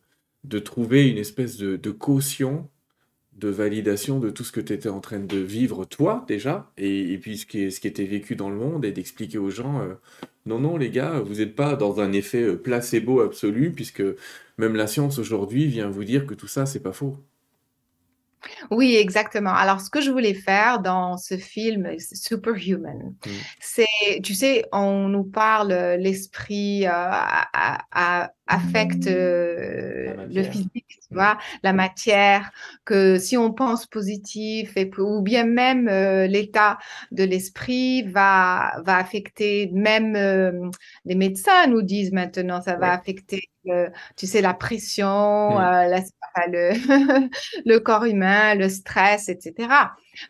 trouver 0.64 1.08
une 1.08 1.18
espèce 1.18 1.56
de, 1.56 1.90
caution, 1.90 2.68
de 3.32 3.48
validation 3.48 4.20
de 4.20 4.30
tout 4.30 4.44
ce 4.44 4.52
que 4.52 4.60
tu 4.60 4.72
étais 4.72 4.88
en 4.88 5.00
train 5.00 5.18
de 5.18 5.38
vivre 5.38 5.84
toi 5.84 6.24
déjà, 6.28 6.72
et, 6.78 7.18
puis 7.18 7.38
ce 7.38 7.46
qui, 7.46 7.70
ce 7.72 7.86
était 7.86 8.04
vécu 8.04 8.36
dans 8.36 8.48
le 8.48 8.56
monde, 8.56 8.84
et 8.84 8.92
d'expliquer 8.92 9.38
aux 9.38 9.50
gens, 9.50 9.80
euh, 9.80 9.94
non, 10.46 10.60
non 10.60 10.76
les 10.76 10.90
gars, 10.90 11.20
vous 11.20 11.36
n'êtes 11.36 11.56
pas 11.56 11.74
dans 11.74 12.00
un 12.00 12.12
effet 12.12 12.42
euh, 12.42 12.56
placebo 12.56 13.20
absolu, 13.20 13.72
puisque 13.72 14.02
même 14.56 14.76
la 14.76 14.86
science 14.86 15.18
aujourd'hui 15.18 15.66
vient 15.66 15.90
vous 15.90 16.04
dire 16.04 16.26
que 16.26 16.34
tout 16.34 16.48
ça, 16.48 16.64
c'est 16.64 16.82
pas 16.82 16.92
faux. 16.92 17.16
Oui, 18.70 18.96
exactement. 18.96 19.52
Alors, 19.52 19.80
ce 19.80 19.90
que 19.90 20.00
je 20.00 20.10
voulais 20.10 20.34
faire 20.34 20.80
dans 20.80 21.16
ce 21.16 21.36
film 21.36 21.88
Superhuman, 21.98 23.14
mmh. 23.26 23.30
c'est, 23.60 24.20
tu 24.22 24.34
sais, 24.34 24.64
on 24.72 25.08
nous 25.08 25.24
parle 25.24 25.72
euh, 25.72 25.96
l'esprit 25.96 26.86
euh, 26.86 27.10
affecte 28.46 29.06
euh, 29.06 30.26
le 30.28 30.42
physique, 30.42 30.86
tu 30.88 31.14
vois, 31.14 31.38
la 31.62 31.72
matière, 31.72 32.50
que 32.84 33.18
si 33.18 33.36
on 33.36 33.52
pense 33.52 33.86
positif 33.86 34.76
et 34.76 34.90
ou 34.98 35.22
bien 35.22 35.44
même 35.44 35.86
l'état 36.26 36.78
de 37.12 37.24
l'esprit 37.24 38.02
va 38.02 38.72
va 38.84 38.96
affecter 38.96 39.70
même 39.72 40.70
les 41.04 41.14
médecins 41.14 41.66
nous 41.68 41.82
disent 41.82 42.12
maintenant 42.12 42.60
ça 42.60 42.76
va 42.76 42.92
affecter 42.92 43.49
tu 44.16 44.26
sais 44.26 44.40
la 44.40 44.54
pression, 44.54 45.58
mmh. 45.58 45.90
le, 46.48 47.30
le 47.66 47.78
corps 47.78 48.04
humain, 48.04 48.54
le 48.54 48.68
stress, 48.68 49.28
etc. 49.28 49.68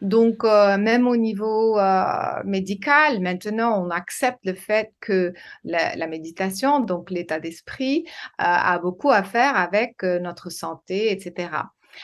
Donc, 0.01 0.45
euh, 0.45 0.79
même 0.79 1.07
au 1.07 1.16
niveau 1.16 1.79
euh, 1.79 2.43
médical, 2.45 3.21
maintenant, 3.21 3.85
on 3.85 3.90
accepte 3.90 4.45
le 4.45 4.55
fait 4.55 4.93
que 5.01 5.33
la, 5.64 6.07
méditation, 6.07 6.81
donc 6.81 7.11
l'état 7.11 7.40
d'esprit, 7.40 8.05
euh, 8.07 8.45
a 8.45 8.79
beaucoup 8.79 9.11
à 9.11 9.23
faire 9.23 9.57
avec 9.57 10.03
notre 10.03 10.51
santé, 10.51 11.12
etc. 11.12 11.51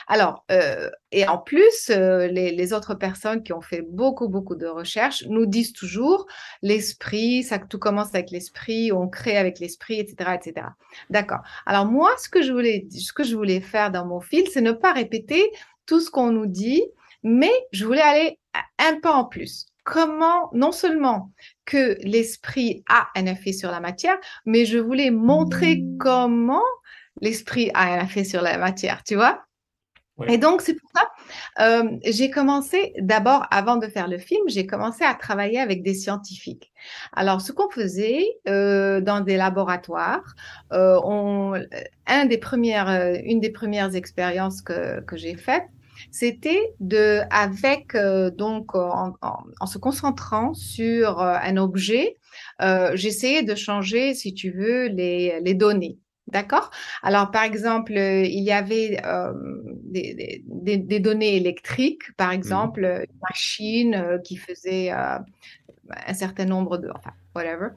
Alors, 0.07 0.45
et 1.11 1.27
en 1.27 1.37
plus, 1.37 1.89
les, 1.89 2.51
les, 2.51 2.73
autres 2.73 2.95
personnes 2.95 3.43
qui 3.43 3.53
ont 3.53 3.61
fait 3.61 3.81
beaucoup, 3.81 4.27
beaucoup 4.27 4.55
de 4.55 4.67
recherches 4.67 5.25
nous 5.27 5.45
disent 5.45 5.73
toujours 5.73 6.27
l'esprit, 6.61 7.43
ça 7.43 7.59
tout 7.59 7.79
commence 7.79 8.13
avec 8.13 8.31
l'esprit, 8.31 8.91
on 8.91 9.07
crée 9.07 9.37
avec 9.37 9.59
l'esprit, 9.59 9.99
etc., 9.99 10.31
etc. 10.35 10.67
D'accord. 11.09 11.41
Alors 11.65 11.85
moi, 11.85 12.11
ce 12.17 12.29
que 12.29 12.41
je 12.41 12.51
voulais, 12.51 12.87
ce 12.91 13.13
que 13.13 13.23
je 13.23 13.35
voulais 13.35 13.61
faire 13.61 13.91
dans 13.91 14.05
mon 14.05 14.19
fil, 14.19 14.47
c'est 14.49 14.61
ne 14.61 14.71
pas 14.71 14.93
répéter 14.93 15.51
tout 15.85 15.99
ce 15.99 16.11
qu'on 16.11 16.31
nous 16.31 16.45
dit, 16.47 16.83
mais 17.23 17.51
je 17.71 17.85
voulais 17.85 18.01
aller 18.01 18.39
un 18.79 18.99
peu 18.99 19.09
en 19.09 19.25
plus. 19.25 19.67
Comment, 19.83 20.49
non 20.53 20.71
seulement 20.71 21.31
que 21.65 21.97
l'esprit 22.01 22.83
a 22.89 23.07
un 23.15 23.25
effet 23.25 23.53
sur 23.53 23.71
la 23.71 23.79
matière, 23.79 24.17
mais 24.45 24.65
je 24.65 24.77
voulais 24.77 25.11
montrer 25.11 25.81
comment 25.97 26.63
l'esprit 27.21 27.71
a 27.73 27.93
un 27.93 28.03
effet 28.03 28.25
sur 28.25 28.41
la 28.41 28.57
matière, 28.57 29.03
tu 29.03 29.15
vois? 29.15 29.46
Et 30.27 30.37
donc, 30.37 30.61
c'est 30.61 30.73
pour 30.73 30.89
ça, 30.95 31.09
euh, 31.59 31.97
j'ai 32.03 32.31
commencé 32.31 32.93
d'abord, 32.99 33.45
avant 33.51 33.77
de 33.77 33.87
faire 33.87 34.07
le 34.07 34.17
film, 34.17 34.41
j'ai 34.47 34.65
commencé 34.65 35.03
à 35.03 35.13
travailler 35.13 35.59
avec 35.59 35.83
des 35.83 35.93
scientifiques. 35.93 36.71
Alors, 37.13 37.41
ce 37.41 37.51
qu'on 37.51 37.69
faisait 37.69 38.25
euh, 38.47 38.99
dans 38.99 39.21
des 39.21 39.37
laboratoires, 39.37 40.35
euh, 40.73 40.99
on, 41.03 41.53
un 42.07 42.25
des 42.25 42.37
premières, 42.39 42.89
une 43.23 43.39
des 43.39 43.51
premières 43.51 43.95
expériences 43.95 44.61
que, 44.61 45.01
que 45.01 45.17
j'ai 45.17 45.35
faites, 45.35 45.67
c'était 46.11 46.73
de, 46.79 47.21
avec 47.29 47.95
euh, 47.95 48.29
donc 48.29 48.75
en, 48.75 49.13
se 49.65 49.77
concentrant 49.77 50.53
sur 50.53 51.21
euh, 51.21 51.35
un 51.41 51.57
objet, 51.57 52.17
euh, 52.61 52.91
j'essayais 52.95 53.43
de 53.43 53.55
changer, 53.55 54.13
si 54.13 54.33
tu 54.33 54.51
veux, 54.51 54.87
les, 54.87 55.39
les 55.41 55.53
données. 55.53 55.97
D'accord? 56.27 56.71
Alors, 57.03 57.31
par 57.31 57.43
exemple, 57.43 57.93
il 57.93 58.43
y 58.43 58.51
avait 58.51 59.01
des, 59.83 60.43
des, 60.45 60.77
des, 60.77 60.99
données 60.99 61.37
électriques, 61.37 62.11
par 62.17 62.29
mmh. 62.29 62.33
exemple, 62.33 63.05
une 63.09 63.19
machine 63.21 64.19
qui 64.25 64.35
faisait 64.35 64.91
un 64.91 65.23
certain 66.13 66.45
nombre 66.45 66.77
de... 66.77 66.89
Enfin, 66.93 67.13
whatever. 67.33 67.69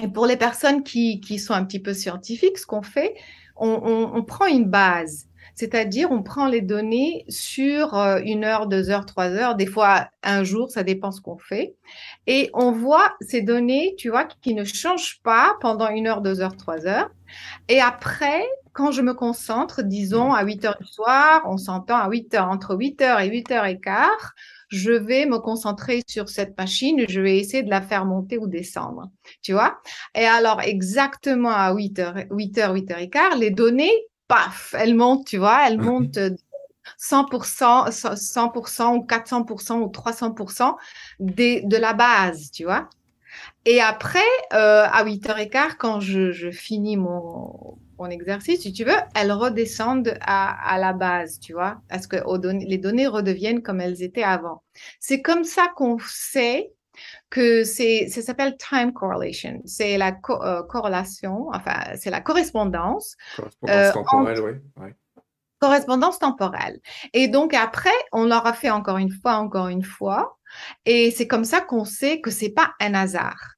et 0.00 0.08
pour 0.08 0.26
les 0.26 0.36
personnes 0.36 0.84
qui, 0.84 1.20
qui, 1.20 1.40
sont 1.40 1.54
un 1.54 1.64
petit 1.64 1.80
peu 1.80 1.92
scientifiques, 1.92 2.58
ce 2.58 2.66
qu'on 2.66 2.82
fait, 2.82 3.14
on, 3.56 3.68
on, 3.68 4.16
on 4.16 4.22
prend 4.22 4.46
une 4.46 4.66
base 4.66 5.26
c'est-à-dire, 5.54 6.10
on 6.10 6.22
prend 6.22 6.46
les 6.46 6.60
données 6.60 7.24
sur 7.28 7.94
euh, 7.94 8.20
une 8.24 8.44
heure, 8.44 8.66
deux 8.66 8.90
heures, 8.90 9.06
trois 9.06 9.30
heures, 9.30 9.54
des 9.54 9.66
fois 9.66 10.08
un 10.22 10.44
jour, 10.44 10.70
ça 10.70 10.82
dépend 10.82 11.10
ce 11.10 11.20
qu'on 11.20 11.38
fait. 11.38 11.74
Et 12.26 12.50
on 12.54 12.72
voit 12.72 13.14
ces 13.20 13.42
données, 13.42 13.94
tu 13.98 14.08
vois, 14.08 14.24
qui 14.24 14.54
ne 14.54 14.64
changent 14.64 15.20
pas 15.22 15.56
pendant 15.60 15.88
une 15.88 16.06
heure, 16.06 16.22
deux 16.22 16.40
heures, 16.40 16.56
trois 16.56 16.86
heures. 16.86 17.10
Et 17.68 17.80
après, 17.80 18.44
quand 18.72 18.90
je 18.90 19.02
me 19.02 19.12
concentre, 19.12 19.82
disons 19.82 20.32
à 20.32 20.44
8 20.44 20.64
heures 20.64 20.78
du 20.80 20.86
soir, 20.86 21.42
on 21.46 21.58
s'entend 21.58 21.96
à 21.96 22.08
8 22.08 22.34
heures, 22.34 22.48
entre 22.48 22.74
8 22.74 23.02
heures 23.02 23.20
et 23.20 23.28
8 23.28 23.50
heures 23.50 23.66
et 23.66 23.78
quart, 23.78 24.32
je 24.68 24.92
vais 24.92 25.26
me 25.26 25.38
concentrer 25.38 26.02
sur 26.08 26.30
cette 26.30 26.56
machine, 26.56 27.04
je 27.06 27.20
vais 27.20 27.38
essayer 27.38 27.62
de 27.62 27.68
la 27.68 27.82
faire 27.82 28.06
monter 28.06 28.38
ou 28.38 28.46
descendre, 28.46 29.10
tu 29.42 29.52
vois? 29.52 29.78
Et 30.14 30.24
alors, 30.24 30.62
exactement 30.62 31.50
à 31.50 31.74
8 31.74 31.98
heures, 31.98 32.14
8 32.30 32.58
heures, 32.58 32.74
8 32.74 32.90
heures 32.90 32.98
et 32.98 33.10
quart, 33.10 33.36
les 33.36 33.50
données 33.50 33.92
paf, 34.32 34.74
elle 34.78 34.94
monte, 34.94 35.26
tu 35.26 35.36
vois, 35.36 35.68
elle 35.68 35.78
monte 35.78 36.18
100%, 36.98 37.90
100% 37.90 38.96
ou 38.96 39.06
400% 39.06 39.80
ou 39.80 39.88
300% 39.88 40.76
de 41.20 41.76
la 41.76 41.92
base, 41.92 42.50
tu 42.50 42.64
vois. 42.64 42.88
Et 43.66 43.80
après, 43.80 44.20
euh, 44.54 44.86
à 44.90 45.04
8h15, 45.04 45.76
quand 45.78 46.00
je, 46.00 46.50
finis 46.50 46.96
mon, 46.96 47.76
exercice, 48.10 48.62
si 48.62 48.72
tu 48.72 48.84
veux, 48.84 48.96
elles 49.14 49.30
redescendent 49.30 50.18
à, 50.22 50.76
la 50.80 50.92
base, 50.92 51.38
tu 51.38 51.52
vois, 51.52 51.80
parce 51.88 52.08
que 52.08 52.16
les 52.66 52.78
données 52.78 53.06
redeviennent 53.06 53.62
comme 53.62 53.80
elles 53.80 54.02
étaient 54.02 54.24
avant. 54.24 54.62
C'est 54.98 55.22
comme 55.22 55.44
ça 55.44 55.68
qu'on 55.76 55.98
sait 56.00 56.72
que 57.32 57.64
c'est, 57.64 58.08
ça 58.08 58.20
s'appelle 58.20 58.58
time 58.58 58.92
correlation. 58.92 59.62
C'est 59.64 59.96
la 59.96 60.14
euh, 60.28 60.62
corrélation, 60.64 61.48
enfin, 61.54 61.82
c'est 61.96 62.10
la 62.10 62.20
correspondance. 62.20 63.16
Correspondance 63.36 63.70
euh, 63.70 63.92
temporelle, 63.92 64.60
oui. 64.76 64.90
Correspondance 65.58 66.18
temporelle. 66.18 66.78
Et 67.14 67.28
donc 67.28 67.54
après, 67.54 67.90
on 68.12 68.24
l'aura 68.24 68.52
fait 68.52 68.68
encore 68.68 68.98
une 68.98 69.10
fois, 69.10 69.36
encore 69.36 69.68
une 69.68 69.82
fois. 69.82 70.36
Et 70.84 71.10
c'est 71.10 71.26
comme 71.26 71.44
ça 71.44 71.62
qu'on 71.62 71.86
sait 71.86 72.20
que 72.20 72.30
c'est 72.30 72.50
pas 72.50 72.74
un 72.80 72.92
hasard, 72.92 73.54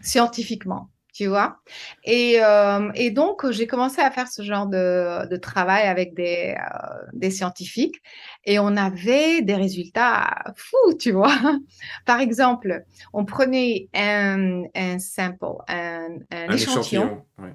scientifiquement 0.00 0.90
tu 1.12 1.26
vois. 1.26 1.58
Et, 2.04 2.36
euh, 2.42 2.90
et 2.94 3.10
donc, 3.10 3.48
j'ai 3.50 3.66
commencé 3.66 4.00
à 4.00 4.10
faire 4.10 4.28
ce 4.28 4.42
genre 4.42 4.66
de, 4.66 5.28
de 5.28 5.36
travail 5.36 5.86
avec 5.86 6.14
des, 6.14 6.54
euh, 6.56 6.96
des, 7.12 7.30
scientifiques 7.30 8.02
et 8.44 8.58
on 8.58 8.76
avait 8.76 9.42
des 9.42 9.54
résultats 9.54 10.52
fous, 10.56 10.94
tu 10.98 11.12
vois. 11.12 11.34
Par 12.06 12.20
exemple, 12.20 12.84
on 13.12 13.24
prenait 13.24 13.88
un, 13.94 14.62
un 14.74 14.98
sample, 14.98 15.46
un, 15.68 16.08
un, 16.30 16.50
échantillon. 16.50 17.24
Ouais, 17.38 17.54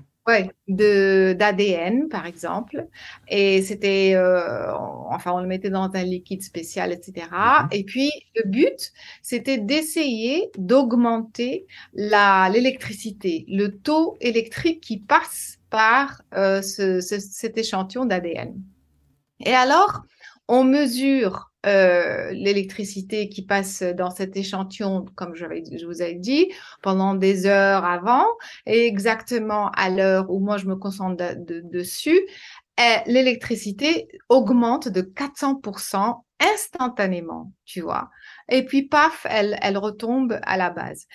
de 0.67 1.33
d'ADN 1.33 2.09
par 2.09 2.25
exemple, 2.25 2.87
et 3.29 3.61
c'était, 3.61 4.13
euh, 4.15 4.71
enfin 5.09 5.31
on 5.33 5.39
le 5.41 5.47
mettait 5.47 5.69
dans 5.69 5.89
un 5.93 6.03
liquide 6.03 6.43
spécial, 6.43 6.91
etc. 6.91 7.63
Mhm. 7.63 7.69
Et 7.71 7.83
puis 7.83 8.11
le 8.35 8.43
but, 8.49 8.91
c'était 9.21 9.57
d'essayer 9.57 10.49
d'augmenter 10.57 11.65
la 11.93 12.49
l'électricité, 12.49 13.45
le 13.47 13.69
taux 13.79 14.17
électrique 14.21 14.81
qui 14.81 14.97
passe 14.99 15.57
par 15.69 16.21
euh, 16.35 16.61
ce- 16.61 17.01
ce- 17.01 17.19
cet 17.19 17.57
échantillon 17.57 18.05
d'ADN. 18.05 18.55
Et 19.45 19.53
alors, 19.53 20.03
on 20.47 20.63
mesure 20.63 21.51
euh, 21.67 22.31
l'électricité 22.31 23.29
qui 23.29 23.43
passe 23.45 23.83
dans 23.83 24.09
cet 24.11 24.37
échantillon, 24.37 25.05
comme 25.15 25.35
je 25.35 25.45
vous 25.85 26.01
avais 26.01 26.15
dit, 26.15 26.51
pendant 26.81 27.13
des 27.13 27.45
heures 27.45 27.85
avant, 27.85 28.25
et 28.65 28.87
exactement 28.87 29.69
à 29.71 29.89
l'heure 29.89 30.31
où 30.31 30.39
moi 30.39 30.57
je 30.57 30.65
me 30.65 30.75
concentre 30.75 31.17
de- 31.17 31.59
de- 31.59 31.61
dessus, 31.61 32.19
eh, 32.79 33.09
l'électricité 33.11 34.07
augmente 34.29 34.87
de 34.87 35.01
400% 35.01 36.23
instantanément, 36.39 37.51
tu 37.65 37.81
vois. 37.81 38.09
Et 38.49 38.63
puis, 38.65 38.83
paf, 38.83 39.25
elle 39.29 39.77
retombe 39.77 40.39
à 40.43 40.57
la 40.57 40.69
base. 40.69 41.07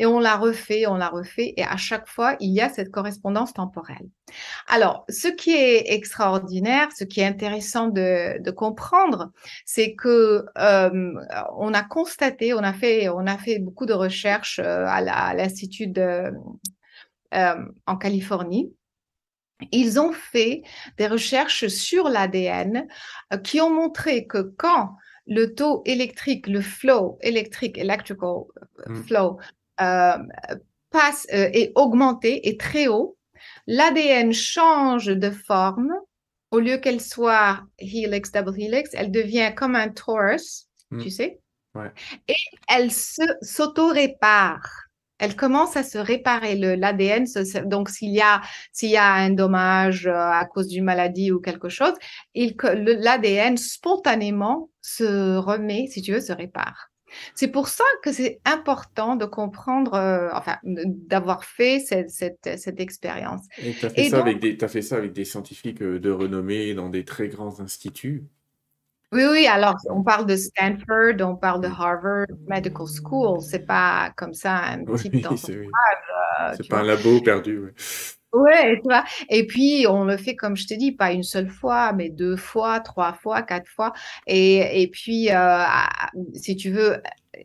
Et 0.00 0.06
on 0.06 0.18
la 0.18 0.38
refait, 0.38 0.86
on 0.86 0.96
la 0.96 1.10
refait, 1.10 1.52
et 1.58 1.62
à 1.62 1.76
chaque 1.76 2.08
fois, 2.08 2.34
il 2.40 2.50
y 2.54 2.62
a 2.62 2.70
cette 2.70 2.90
correspondance 2.90 3.52
temporelle. 3.52 4.08
Alors, 4.66 5.04
ce 5.10 5.28
qui 5.28 5.50
est 5.50 5.92
extraordinaire, 5.92 6.88
ce 6.96 7.04
qui 7.04 7.20
est 7.20 7.26
intéressant 7.26 7.88
de, 7.88 8.42
de 8.42 8.50
comprendre, 8.50 9.30
c'est 9.66 9.94
que 9.94 10.46
euh, 10.56 11.12
on 11.58 11.74
a 11.74 11.82
constaté, 11.82 12.54
on 12.54 12.62
a 12.62 12.72
fait, 12.72 13.10
on 13.10 13.26
a 13.26 13.36
fait 13.36 13.58
beaucoup 13.58 13.84
de 13.84 13.92
recherches 13.92 14.58
euh, 14.58 14.86
à 14.88 15.34
l'Institut 15.34 15.88
de, 15.88 16.32
euh, 17.34 17.54
en 17.86 17.96
Californie. 17.98 18.72
Ils 19.70 20.00
ont 20.00 20.12
fait 20.12 20.62
des 20.96 21.08
recherches 21.08 21.66
sur 21.66 22.08
l'ADN 22.08 22.88
qui 23.44 23.60
ont 23.60 23.68
montré 23.68 24.26
que 24.26 24.54
quand 24.56 24.96
le 25.26 25.54
taux 25.54 25.82
électrique, 25.84 26.46
le 26.46 26.62
flow 26.62 27.18
électrique, 27.20 27.76
electrical 27.76 28.46
Mm. 28.88 29.02
flow, 29.02 29.38
passe 30.90 31.26
euh, 31.32 31.48
est 31.52 31.72
augmenté, 31.74 32.48
est 32.48 32.60
très 32.60 32.88
haut, 32.88 33.16
l'ADN 33.66 34.32
change 34.32 35.06
de 35.06 35.30
forme. 35.30 35.92
Au 36.50 36.58
lieu 36.58 36.78
qu'elle 36.78 37.00
soit 37.00 37.60
helix, 37.78 38.32
double 38.32 38.60
helix, 38.60 38.90
elle 38.94 39.12
devient 39.12 39.52
comme 39.56 39.76
un 39.76 39.88
torus, 39.88 40.66
Mm. 40.90 41.02
tu 41.02 41.10
sais. 41.10 41.40
Ouais. 41.74 41.90
Et 42.28 42.34
elle 42.68 42.90
se 42.90 43.22
s'auto-répare. 43.42 44.68
Elle 45.18 45.36
commence 45.36 45.76
à 45.76 45.82
se 45.82 45.98
réparer. 45.98 46.56
L'ADN, 46.56 47.26
donc 47.66 47.90
s'il 47.90 48.10
y 48.10 48.22
a 48.22 48.40
s'il 48.72 48.90
y 48.90 48.96
a 48.96 49.12
un 49.12 49.30
dommage 49.30 50.06
euh, 50.06 50.14
à 50.14 50.46
cause 50.46 50.66
d'une 50.68 50.84
maladie 50.84 51.30
ou 51.30 51.40
quelque 51.40 51.68
chose, 51.68 51.92
l'ADN 52.34 53.56
spontanément 53.56 54.70
se 54.80 55.36
remet, 55.36 55.86
si 55.88 56.00
tu 56.00 56.12
veux, 56.12 56.20
se 56.20 56.32
répare. 56.32 56.89
C'est 57.34 57.48
pour 57.48 57.68
ça 57.68 57.84
que 58.02 58.12
c'est 58.12 58.40
important 58.44 59.16
de 59.16 59.24
comprendre, 59.24 59.94
euh, 59.94 60.28
enfin, 60.32 60.58
d'avoir 60.64 61.44
fait 61.44 61.80
cette, 61.80 62.10
cette, 62.10 62.58
cette 62.58 62.80
expérience. 62.80 63.42
Et 63.58 63.74
tu 63.74 63.86
as 63.86 63.90
fait 63.90 64.00
Et 64.02 64.10
ça 64.10 64.18
donc, 64.18 64.26
avec 64.26 64.40
des, 64.40 64.56
t'as 64.56 64.68
fait 64.68 64.82
ça 64.82 64.96
avec 64.96 65.12
des 65.12 65.24
scientifiques 65.24 65.82
euh, 65.82 65.98
de 65.98 66.10
renommée 66.10 66.74
dans 66.74 66.88
des 66.88 67.04
très 67.04 67.28
grands 67.28 67.60
instituts? 67.60 68.24
Oui, 69.12 69.24
oui, 69.30 69.46
alors 69.46 69.74
on 69.90 70.02
parle 70.04 70.26
de 70.26 70.36
Stanford, 70.36 71.14
on 71.20 71.36
parle 71.36 71.60
de. 71.62 71.68
Harvard 71.68 72.26
Medical 72.46 72.86
School, 72.86 73.40
c'est 73.42 73.66
pas 73.66 74.12
comme 74.16 74.34
ça 74.34 74.56
un 74.58 74.84
type 74.86 75.12
Oui, 75.14 75.20
dans 75.20 75.30
son 75.36 75.48
c'est 75.48 75.58
oui. 75.58 75.66
euh, 76.40 76.56
C'est 76.56 76.68
pas 76.68 76.80
un 76.80 76.84
labo 76.84 77.20
perdu. 77.20 77.58
ouais. 77.58 77.72
Ouais, 78.32 78.76
tu 78.76 78.82
vois. 78.84 79.04
Et 79.28 79.44
puis, 79.44 79.86
on 79.88 80.04
le 80.04 80.16
fait, 80.16 80.36
comme 80.36 80.56
je 80.56 80.64
te 80.68 80.74
dis, 80.74 80.92
pas 80.92 81.10
une 81.12 81.24
seule 81.24 81.48
fois, 81.50 81.92
mais 81.92 82.10
deux 82.10 82.36
fois, 82.36 82.78
trois 82.78 83.12
fois, 83.12 83.42
quatre 83.42 83.68
fois. 83.68 83.92
Et, 84.28 84.82
et 84.82 84.88
puis, 84.88 85.32
euh, 85.32 85.64
si 86.34 86.54
tu 86.54 86.70
veux, 86.70 87.02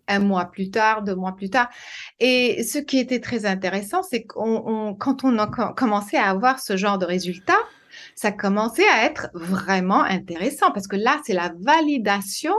un 0.08 0.20
mois 0.20 0.46
plus 0.46 0.70
tard, 0.70 1.02
deux 1.04 1.16
mois 1.16 1.36
plus 1.36 1.50
tard. 1.50 1.70
Et 2.20 2.62
ce 2.64 2.78
qui 2.78 3.00
était 3.00 3.20
très 3.20 3.46
intéressant, 3.48 4.04
c'est 4.04 4.26
qu'on, 4.26 4.64
on- 4.68 4.94
quand 4.96 5.24
on 5.24 5.38
a 5.40 5.48
co- 5.48 5.74
commencé 5.74 6.18
à 6.18 6.30
avoir 6.30 6.60
ce 6.60 6.78
genre 6.78 7.00
de 7.00 7.06
résultats, 7.06 7.58
ça 8.16 8.32
commençait 8.32 8.88
à 8.88 9.06
être 9.06 9.28
vraiment 9.34 10.02
intéressant 10.02 10.72
parce 10.72 10.88
que 10.88 10.96
là, 10.96 11.22
c'est 11.26 11.34
la 11.34 11.54
validation 11.60 12.56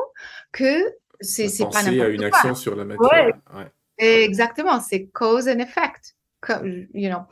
que 0.53 0.85
c'est, 1.21 1.47
pas 1.59 1.64
pensé 1.64 1.79
à 1.79 1.90
n'importe 1.90 2.11
une 2.11 2.19
quoi. 2.19 2.27
action 2.29 2.55
sur 2.55 2.77
la 2.77 2.85
matière. 2.85 3.33
Ouais. 3.55 3.73
Exactement, 3.99 4.81
c'est 4.81 5.07
cause 5.07 5.49
and 5.49 5.59
effect. 5.59 6.14
you 6.95 7.09
know. 7.09 7.23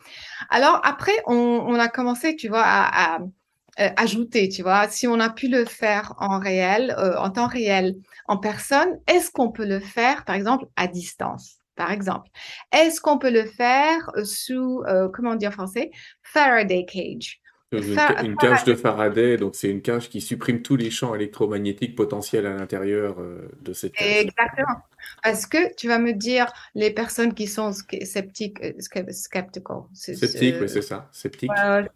Alors 0.49 0.81
après, 0.83 1.13
on, 1.27 1.35
on 1.35 1.75
a 1.79 1.89
commencé, 1.89 2.35
tu 2.37 2.49
vois, 2.49 2.63
à, 2.63 3.17
à, 3.17 3.19
euh, 3.81 3.91
ajouter, 3.97 4.49
tu 4.49 4.63
vois, 4.63 4.89
si 4.89 5.07
on 5.07 5.21
a 5.21 5.29
pu 5.29 5.49
le 5.49 5.65
faire 5.67 6.15
en 6.19 6.39
réel, 6.39 6.95
euh, 6.99 7.17
en 7.19 7.31
temps 7.31 7.47
réel, 7.47 7.97
en 8.27 8.39
personne, 8.39 8.99
est-ce 9.07 9.31
qu'on 9.31 9.53
peut 9.53 9.67
le 9.67 9.81
faire, 9.81 10.25
par 10.25 10.35
exemple, 10.35 10.67
à 10.77 10.87
distance? 10.87 11.59
Par 11.77 11.91
exemple, 11.91 12.29
est-ce 12.73 13.01
qu'on 13.01 13.19
peut 13.19 13.33
le 13.33 13.45
faire 13.45 14.11
euh, 14.17 14.25
sous, 14.25 14.83
euh, 14.87 15.09
comment 15.13 15.35
dire 15.35 15.51
en 15.51 15.53
français, 15.53 15.91
Faraday 16.23 16.87
cage? 16.87 17.41
Une, 17.79 18.37
cage 18.37 18.65
de 18.65 18.75
Faraday, 18.75 19.37
donc 19.37 19.55
c'est 19.55 19.69
une 19.71 19.83
cage 19.83 20.09
qui 20.09 20.21
supprime 20.21 20.63
tous 20.63 20.77
les 20.77 20.91
champs 20.91 21.15
électromagnétiques 21.15 21.97
potentiels 21.97 22.47
à 22.47 22.55
l'intérieur 22.55 23.17
euh, 23.21 23.49
de 23.63 23.73
cette 23.73 23.93
cage. 23.93 24.07
Exactement. 24.07 24.77
Parce 25.23 25.47
que 25.47 25.75
tu 25.75 25.89
vas 25.89 25.99
me 25.99 26.13
dire, 26.13 26.53
les 26.75 26.91
personnes 26.91 27.35
qui 27.35 27.47
sont 27.47 27.73
sceptiques, 27.73 28.63
euh, 28.63 28.73
sk- 28.79 29.13
skeptical, 29.13 29.83
c'est- 29.93 30.15
Sceptique, 30.15 30.55
c'est- 30.57 30.61
oui, 30.61 30.69
c'est 30.69 30.83
ça, 30.83 31.09
sceptique. 31.13 31.51
Ouais, 31.51 31.89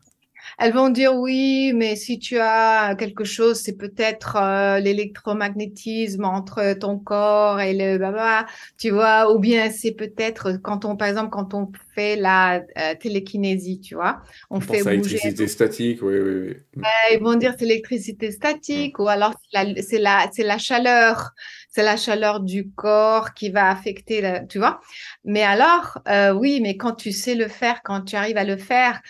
Elles 0.59 0.73
vont 0.73 0.89
dire 0.91 1.15
oui, 1.15 1.73
mais 1.75 1.97
si 1.97 2.19
tu 2.19 2.39
as 2.39 2.95
quelque 2.99 3.25
chose, 3.25 3.61
c'est 3.61 3.77
peut-être 3.77 4.37
euh, 4.37 4.79
l'électromagnétisme 4.81 6.25
entre 6.25 6.75
ton 6.75 6.99
corps 6.99 7.61
et 7.61 7.75
le 7.75 7.99
baba, 7.99 8.47
tu 8.79 8.91
vois, 8.91 9.33
ou 9.33 9.39
bien 9.39 9.71
c'est 9.71 9.93
peut-être 9.93 10.53
quand 10.63 10.85
on, 10.85 10.97
par 10.97 11.09
exemple, 11.09 11.31
quand 11.31 11.55
on 11.55 11.71
fait 11.95 12.17
la 12.17 12.63
euh, 12.79 12.95
télékinésie, 13.01 13.81
tu 13.81 13.95
vois, 13.95 14.23
on 14.51 14.61
On 14.61 14.61
fait 14.61 14.83
pense 14.83 14.87
à 14.87 14.93
bouger. 14.93 15.19
l'électricité 15.21 15.49
statique, 15.49 16.03
oui, 16.03 16.19
oui, 16.21 16.55
oui. 16.77 16.83
Mm. 16.83 16.87
Ils 17.13 17.19
vont 17.21 17.35
dire 17.35 17.55
c'est 17.59 17.65
l'électricité 17.67 18.31
statique, 18.31 18.99
ou 18.99 19.09
alors 19.09 19.35
c'est 19.53 19.65
la, 19.65 19.83
c'est 19.83 19.99
la, 19.99 20.31
la 20.47 20.59
chaleur, 20.59 21.31
c'est 21.71 21.83
la 21.83 21.97
chaleur 21.97 22.41
du 22.41 22.71
corps 22.71 23.35
qui 23.35 23.51
va 23.51 23.69
affecter, 23.71 24.21
la- 24.21 24.45
tu 24.47 24.59
vois. 24.59 24.81
Mais 25.25 25.43
alors, 25.43 25.99
euh, 26.09 26.33
oui, 26.33 26.61
mais 26.63 26.77
quand 26.77 26.93
tu 26.95 27.13
sais 27.13 27.35
le 27.35 27.49
faire, 27.49 27.83
quand 27.83 28.03
tu 28.03 28.17
arrives 28.17 28.37
à 28.37 28.45
le 28.45 28.57
faire, 28.57 29.01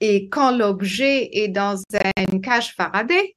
et 0.00 0.28
quand 0.28 0.56
l'objet 0.56 1.30
est 1.32 1.48
dans 1.48 1.76
une 2.30 2.40
cage 2.40 2.74
Faraday, 2.74 3.36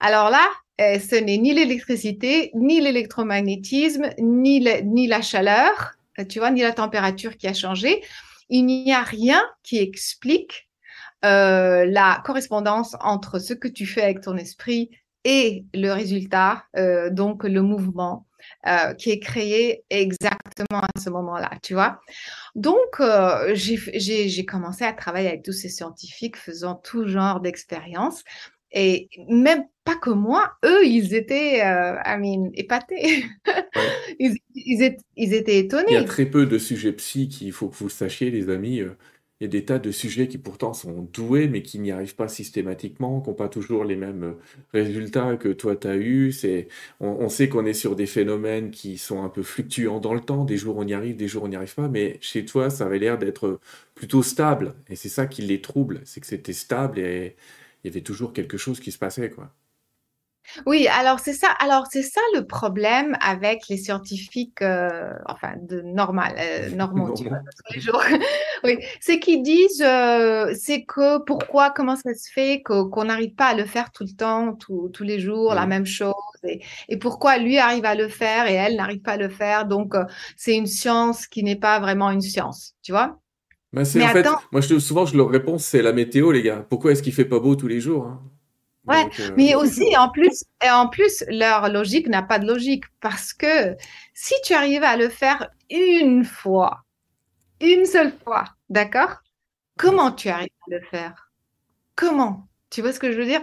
alors 0.00 0.30
là, 0.30 0.48
euh, 0.80 0.98
ce 0.98 1.14
n'est 1.14 1.38
ni 1.38 1.54
l'électricité, 1.54 2.50
ni 2.54 2.80
l'électromagnétisme, 2.80 4.10
ni, 4.18 4.60
la 4.60 5.22
chaleur, 5.22 5.92
euh, 6.18 6.24
tu 6.24 6.40
vois, 6.40 6.50
ni 6.50 6.62
la 6.62 6.72
température 6.72 7.36
qui 7.36 7.46
a 7.46 7.54
changé. 7.54 8.02
Il 8.48 8.66
n'y 8.66 8.92
a 8.92 9.02
rien 9.02 9.42
qui 9.62 9.78
explique 9.78 10.68
euh, 11.24 11.84
la 11.84 12.20
correspondance 12.24 12.96
entre 13.00 13.38
ce 13.38 13.54
que 13.54 13.68
tu 13.68 13.86
fais 13.86 14.02
avec 14.02 14.22
ton 14.22 14.36
esprit 14.36 14.90
et 15.24 15.64
le 15.72 15.92
résultat, 15.92 16.64
donc 17.12 17.44
le 17.44 17.62
mouvement 17.62 18.26
euh, 18.66 18.94
qui 18.94 19.10
est 19.10 19.20
créé 19.20 19.84
exactement 19.90 20.80
à 20.82 21.00
ce 21.00 21.10
moment-là, 21.10 21.50
tu 21.62 21.74
vois. 21.74 22.00
Donc, 22.54 23.00
euh, 23.00 23.52
j'ai 23.54 24.46
commencé 24.46 24.84
à 24.84 24.92
travailler 24.92 25.28
avec 25.28 25.42
tous 25.42 25.52
ces 25.52 25.68
scientifiques 25.68 26.36
faisant 26.36 26.74
tout 26.76 27.06
genre 27.08 27.40
d'expériences. 27.40 28.24
Et 28.72 29.08
même 29.28 29.64
pas 29.84 29.96
que 29.96 30.10
moi, 30.10 30.52
eux, 30.64 30.86
ils 30.86 31.14
étaient, 31.14 31.62
euh, 31.64 31.94
I 32.06 32.16
mean, 32.18 32.50
épatés. 32.54 33.24
Ouais. 33.74 33.92
Ils, 34.18 34.36
ils 34.54 34.82
étaient, 34.82 35.04
ils 35.16 35.34
étaient 35.34 35.58
Il 35.86 35.92
y 35.92 35.96
a 35.96 36.02
étonnés. 36.02 36.04
très 36.04 36.26
peu 36.26 36.46
de 36.46 36.58
sujets 36.58 36.92
psy 36.92 37.28
qu'il 37.28 37.52
faut 37.52 37.68
que 37.68 37.76
vous 37.76 37.88
sachiez, 37.88 38.30
les 38.30 38.48
amis. 38.50 38.82
Il 39.42 39.46
y 39.46 39.48
a 39.48 39.48
des 39.48 39.64
tas 39.64 39.80
de 39.80 39.90
sujets 39.90 40.28
qui 40.28 40.38
pourtant 40.38 40.72
sont 40.72 41.02
doués, 41.12 41.48
mais 41.48 41.62
qui 41.62 41.80
n'y 41.80 41.90
arrivent 41.90 42.14
pas 42.14 42.28
systématiquement, 42.28 43.20
qui 43.20 43.28
n'ont 43.28 43.34
pas 43.34 43.48
toujours 43.48 43.82
les 43.84 43.96
mêmes 43.96 44.22
euh, 44.22 44.34
résultats 44.72 45.36
que 45.36 45.48
toi 45.48 45.74
tu 45.74 45.88
as 45.88 45.96
eu. 45.96 46.30
C'est, 46.30 46.68
on, 47.00 47.08
on 47.08 47.28
sait 47.28 47.48
qu'on 47.48 47.66
est 47.66 47.74
sur 47.74 47.96
des 47.96 48.06
phénomènes 48.06 48.70
qui 48.70 48.98
sont 48.98 49.24
un 49.24 49.28
peu 49.28 49.42
fluctuants 49.42 49.98
dans 49.98 50.14
le 50.14 50.20
temps. 50.20 50.44
Des 50.44 50.56
jours 50.56 50.76
on 50.76 50.86
y 50.86 50.94
arrive, 50.94 51.16
des 51.16 51.26
jours 51.26 51.42
on 51.42 51.48
n'y 51.48 51.56
arrive 51.56 51.74
pas. 51.74 51.88
Mais 51.88 52.18
chez 52.20 52.44
toi, 52.44 52.70
ça 52.70 52.86
avait 52.86 53.00
l'air 53.00 53.18
d'être 53.18 53.58
plutôt 53.96 54.22
stable. 54.22 54.74
Et 54.88 54.94
c'est 54.94 55.08
ça 55.08 55.26
qui 55.26 55.42
les 55.42 55.60
trouble, 55.60 56.02
c'est 56.04 56.20
que 56.20 56.28
c'était 56.28 56.52
stable 56.52 57.00
et 57.00 57.34
il 57.82 57.88
y 57.88 57.90
avait 57.90 58.02
toujours 58.02 58.32
quelque 58.32 58.56
chose 58.56 58.78
qui 58.78 58.92
se 58.92 58.98
passait, 58.98 59.28
quoi. 59.30 59.52
Oui, 60.66 60.86
alors 60.88 61.20
c'est 61.20 61.32
ça. 61.32 61.48
Alors 61.60 61.86
c'est 61.90 62.02
ça 62.02 62.20
le 62.34 62.46
problème 62.46 63.16
avec 63.20 63.68
les 63.68 63.76
scientifiques, 63.76 64.60
euh, 64.62 65.12
enfin 65.26 65.54
de 65.62 65.80
normal, 65.82 66.34
euh, 66.38 66.70
normaux, 66.74 67.12
tu 67.12 67.28
vois, 67.28 67.38
tous 67.38 67.74
les 67.74 67.80
jours. 67.80 68.02
Oui, 68.64 68.78
c'est 69.00 69.18
qu'ils 69.18 69.42
disent, 69.42 69.82
euh, 69.82 70.54
c'est 70.58 70.84
que 70.84 71.18
pourquoi, 71.24 71.70
comment 71.70 71.96
ça 71.96 72.14
se 72.14 72.30
fait 72.32 72.62
qu'on 72.62 73.04
n'arrive 73.04 73.34
pas 73.34 73.46
à 73.46 73.54
le 73.54 73.64
faire 73.64 73.90
tout 73.90 74.04
le 74.04 74.14
temps, 74.16 74.54
tout- 74.54 74.88
tous 74.92 75.02
les 75.04 75.18
jours, 75.18 75.54
la 75.54 75.66
même 75.66 75.86
chose, 75.86 76.14
et, 76.44 76.60
et 76.88 76.96
pourquoi 76.96 77.38
lui 77.38 77.58
arrive 77.58 77.84
à 77.84 77.94
le 77.96 78.08
faire 78.08 78.46
et 78.46 78.54
elle 78.54 78.76
n'arrive 78.76 79.00
pas 79.02 79.12
à 79.12 79.16
le 79.16 79.28
faire? 79.28 79.66
Donc 79.66 79.94
c'est 80.36 80.54
une 80.56 80.66
science 80.66 81.26
qui 81.26 81.42
n'est 81.42 81.56
pas 81.58 81.80
vraiment 81.80 82.10
une 82.10 82.20
science, 82.20 82.74
tu 82.82 82.92
vois? 82.92 83.18
C'est 83.84 83.98
Mais 83.98 84.04
en 84.04 84.10
fait, 84.10 84.28
attends, 84.28 84.40
moi 84.52 84.60
je, 84.60 84.78
souvent 84.78 85.06
je 85.06 85.16
leur 85.16 85.28
réponds 85.30 85.58
c'est 85.58 85.82
la 85.82 85.92
météo 85.92 86.32
les 86.32 86.42
gars. 86.42 86.66
Pourquoi 86.68 86.92
est-ce 86.92 87.02
qu'il 87.02 87.12
fait 87.14 87.24
pas 87.26 87.40
beau 87.40 87.56
tous 87.56 87.68
les 87.68 87.80
jours 87.80 88.06
hein? 88.06 88.22
Ouais, 88.86 89.04
Donc, 89.04 89.20
euh, 89.20 89.30
mais 89.36 89.54
aussi, 89.54 89.96
en 89.96 90.08
plus, 90.08 90.44
et 90.64 90.70
en 90.70 90.88
plus, 90.88 91.24
leur 91.28 91.68
logique 91.68 92.08
n'a 92.08 92.22
pas 92.22 92.38
de 92.38 92.46
logique 92.46 92.84
parce 93.00 93.32
que 93.32 93.76
si 94.14 94.34
tu 94.44 94.54
arrives 94.54 94.84
à 94.84 94.96
le 94.96 95.08
faire 95.08 95.48
une 95.70 96.24
fois, 96.24 96.82
une 97.60 97.84
seule 97.86 98.12
fois, 98.24 98.44
d'accord? 98.68 99.22
Comment 99.78 100.12
tu 100.12 100.28
arrives 100.28 100.50
à 100.66 100.74
le 100.74 100.80
faire? 100.90 101.30
Comment? 101.96 102.48
Tu 102.70 102.80
vois 102.80 102.92
ce 102.92 102.98
que 103.00 103.12
je 103.12 103.18
veux 103.18 103.26
dire? 103.26 103.42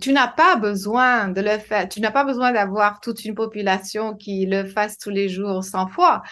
Tu 0.00 0.12
n'as 0.12 0.28
pas 0.28 0.56
besoin 0.56 1.28
de 1.28 1.40
le 1.40 1.58
faire. 1.58 1.88
Tu 1.88 2.00
n'as 2.00 2.10
pas 2.10 2.24
besoin 2.24 2.52
d'avoir 2.52 3.00
toute 3.00 3.24
une 3.24 3.34
population 3.34 4.14
qui 4.14 4.46
le 4.46 4.64
fasse 4.64 4.98
tous 4.98 5.10
les 5.10 5.28
jours 5.28 5.62
100 5.62 5.88
fois. 5.88 6.22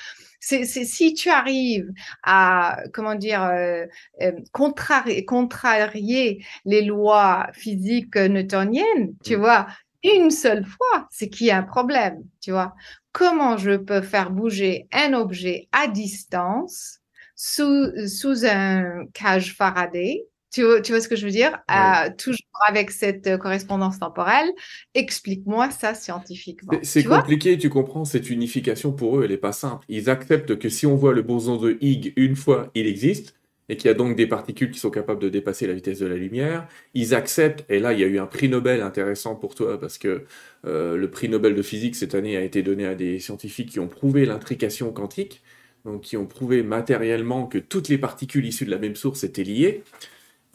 C'est, 0.40 0.64
si 0.66 1.14
tu 1.14 1.31
arrives 1.31 1.90
à, 2.22 2.81
comment 2.92 3.14
dire, 3.16 3.42
euh, 3.44 3.87
euh, 4.22 4.33
contrarier, 4.53 5.24
contrarier 5.24 6.44
les 6.64 6.83
lois 6.83 7.48
physiques 7.53 8.16
newtoniennes, 8.16 9.14
tu 9.24 9.37
Mm. 9.37 9.38
vois, 9.38 9.66
une 10.05 10.31
seule 10.31 10.64
fois, 10.64 11.09
c'est 11.11 11.29
qu'il 11.29 11.48
y 11.48 11.51
a 11.51 11.59
un 11.59 11.62
problème, 11.62 12.22
tu 12.40 12.53
vois. 12.53 12.74
Comment 13.12 13.57
je 13.57 13.77
peux 13.77 14.01
faire 14.03 14.31
bouger 14.31 14.87
un 14.92 15.12
objet 15.14 15.68
à 15.72 15.88
distance 15.88 17.01
sous, 17.35 17.90
sous 18.09 18.44
un 18.46 19.07
cage 19.12 19.55
Faraday? 19.57 20.24
Tu 20.53 20.63
vois, 20.63 20.81
tu 20.81 20.93
vois 20.93 21.01
ce 21.01 21.09
que 21.09 21.17
je 21.17 21.27
veux 21.27 21.33
dire? 21.33 21.59
Euh, 21.71 22.11
toujours 22.17 22.39
avec 22.67 22.91
cette 22.91 23.27
euh, 23.27 23.37
correspondance 23.37 23.99
temporelle. 23.99 24.49
Explique-moi 24.95 25.71
ça 25.71 25.95
scientifiquement. 25.95 26.79
C'est 26.83 27.05
compliqué, 27.05 27.59
tu 27.59 27.69
comprends, 27.69 28.05
cette 28.05 28.31
unification 28.31 28.93
pour 28.93 29.19
eux, 29.19 29.25
elle 29.25 29.31
n'est 29.31 29.37
pas 29.37 29.53
simple. 29.53 29.85
Ils 29.89 30.09
acceptent 30.09 30.59
que 30.59 30.69
si 30.69 30.87
on 30.87 30.97
voit 30.97 31.13
le 31.13 31.23
boson 31.23 31.57
de 31.57 31.77
Higgs 31.81 32.13
une 32.17 32.35
fois, 32.35 32.71
il 32.75 32.87
existe, 32.87 33.35
et 33.69 33.77
qu'il 33.77 33.89
y 33.89 33.91
a 33.91 33.95
donc 33.95 34.17
des 34.17 34.27
particules 34.27 34.71
qui 34.71 34.81
sont 34.81 34.91
capables 34.91 35.21
de 35.21 35.29
dépasser 35.29 35.67
la 35.67 35.75
vitesse 35.75 35.99
de 35.99 36.07
la 36.07 36.17
lumière. 36.17 36.67
Ils 36.95 37.15
acceptent, 37.15 37.65
et 37.69 37.79
là 37.79 37.93
il 37.93 38.01
y 38.01 38.05
a 38.05 38.07
eu 38.07 38.19
un 38.19 38.27
prix 38.27 38.49
Nobel 38.49 38.81
intéressant 38.81 39.35
pour 39.35 39.55
toi, 39.55 39.79
parce 39.79 39.99
que 39.99 40.25
euh, 40.65 40.97
le 40.97 41.11
prix 41.11 41.29
Nobel 41.29 41.55
de 41.55 41.63
physique 41.63 41.95
cette 41.95 42.15
année 42.15 42.37
a 42.37 42.41
été 42.43 42.63
donné 42.63 42.87
à 42.87 42.95
des 42.95 43.19
scientifiques 43.19 43.71
qui 43.71 43.81
ont 43.81 43.89
prouvé 43.89 44.25
l'intrication 44.25 44.91
quantique, 44.93 45.43
donc 45.85 46.03
qui 46.03 46.17
ont 46.17 46.27
prouvé 46.27 46.63
matériellement 46.63 47.47
que 47.47 47.59
toutes 47.59 47.89
les 47.89 47.99
particules 47.99 48.47
issues 48.47 48.65
de 48.65 48.71
la 48.71 48.79
même 48.79 48.97
source 48.97 49.25
étaient 49.25 49.45
liées. 49.45 49.83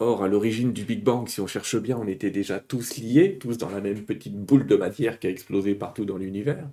Or, 0.00 0.24
à 0.24 0.28
l'origine 0.28 0.72
du 0.72 0.84
Big 0.84 1.04
Bang, 1.04 1.28
si 1.28 1.40
on 1.40 1.46
cherche 1.46 1.76
bien, 1.76 1.96
on 1.98 2.08
était 2.08 2.30
déjà 2.30 2.58
tous 2.60 2.96
liés, 2.96 3.38
tous 3.38 3.58
dans 3.58 3.70
la 3.70 3.80
même 3.80 4.04
petite 4.04 4.36
boule 4.36 4.66
de 4.66 4.76
matière 4.76 5.18
qui 5.20 5.28
a 5.28 5.30
explosé 5.30 5.74
partout 5.74 6.04
dans 6.04 6.16
l'univers. 6.18 6.68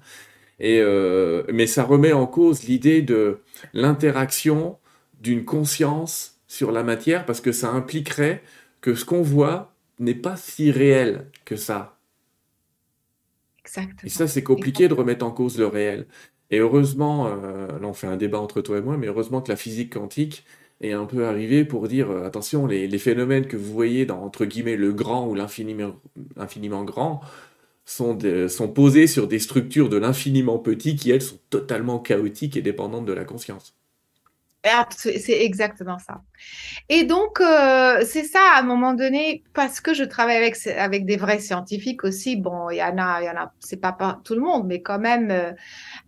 Et 0.59 0.79
euh, 0.81 1.43
mais 1.53 1.67
ça 1.67 1.83
remet 1.83 2.13
en 2.13 2.27
cause 2.27 2.63
l'idée 2.63 3.01
de 3.01 3.39
l'interaction 3.73 4.79
d'une 5.21 5.45
conscience 5.45 6.41
sur 6.47 6.71
la 6.71 6.83
matière, 6.83 7.25
parce 7.25 7.41
que 7.41 7.51
ça 7.51 7.71
impliquerait 7.71 8.43
que 8.81 8.95
ce 8.95 9.05
qu'on 9.05 9.21
voit 9.23 9.73
n'est 9.99 10.15
pas 10.15 10.37
si 10.37 10.71
réel 10.71 11.29
que 11.45 11.55
ça. 11.57 11.99
Et 14.03 14.09
Exactement. 14.09 14.09
ça, 14.09 14.27
c'est 14.27 14.43
compliqué 14.43 14.87
de 14.87 14.93
remettre 14.93 15.25
en 15.25 15.31
cause 15.31 15.57
le 15.57 15.67
réel. 15.67 16.07
Et 16.49 16.59
heureusement, 16.59 17.27
euh, 17.27 17.67
là 17.79 17.87
on 17.87 17.93
fait 17.93 18.07
un 18.07 18.17
débat 18.17 18.39
entre 18.39 18.61
toi 18.61 18.77
et 18.77 18.81
moi, 18.81 18.97
mais 18.97 19.07
heureusement 19.07 19.41
que 19.41 19.49
la 19.49 19.55
physique 19.55 19.93
quantique 19.93 20.45
est 20.81 20.93
un 20.93 21.05
peu 21.05 21.25
arrivée 21.25 21.65
pour 21.65 21.87
dire, 21.87 22.11
euh, 22.11 22.25
attention, 22.25 22.67
les, 22.67 22.97
phénomènes 22.97 23.47
que 23.47 23.57
vous 23.57 23.71
voyez 23.71 24.05
dans, 24.05 24.21
entre 24.23 24.45
guillemets, 24.45 24.77
le 24.77 24.93
grand 24.93 25.27
ou 25.27 25.35
l'infiniment 25.35 25.95
infiniment 26.37 26.83
grand 26.83 27.21
sont, 27.85 28.17
sont 28.47 28.67
posés 28.69 29.07
sur 29.07 29.27
des 29.27 29.39
structures 29.39 29.89
de 29.89 29.97
l'infiniment 29.97 30.59
petit 30.59 30.95
qui, 30.95 31.11
elles, 31.11 31.21
sont 31.21 31.39
totalement 31.49 31.99
chaotiques 31.99 32.57
et 32.57 32.61
dépendantes 32.61 33.05
de 33.05 33.13
la 33.13 33.25
conscience. 33.25 33.75
Abs- 34.63 35.17
C'est 35.19 35.43
exactement 35.43 35.97
ça. 35.97 36.21
Et 36.89 37.03
donc, 37.05 37.41
euh, 37.41 38.03
c'est 38.05 38.23
ça, 38.25 38.39
à 38.55 38.59
un 38.59 38.63
moment 38.63 38.93
donné, 38.93 39.43
parce 39.53 39.81
que 39.81 39.93
je 39.93 40.03
travaille 40.03 40.37
avec, 40.37 40.55
avec 40.67 41.05
des 41.05 41.17
vrais 41.17 41.39
scientifiques 41.39 42.03
aussi, 42.03 42.37
bon, 42.37 42.69
il 42.69 42.77
y 42.77 42.83
en 42.83 42.97
a, 42.97 43.21
il 43.21 43.25
y 43.25 43.29
en 43.29 43.37
a, 43.37 43.53
c'est 43.59 43.77
pas, 43.81 43.93
pas 43.93 44.21
tout 44.23 44.35
le 44.35 44.41
monde, 44.41 44.67
mais 44.67 44.81
quand 44.81 44.99
même, 44.99 45.31
euh, 45.31 45.51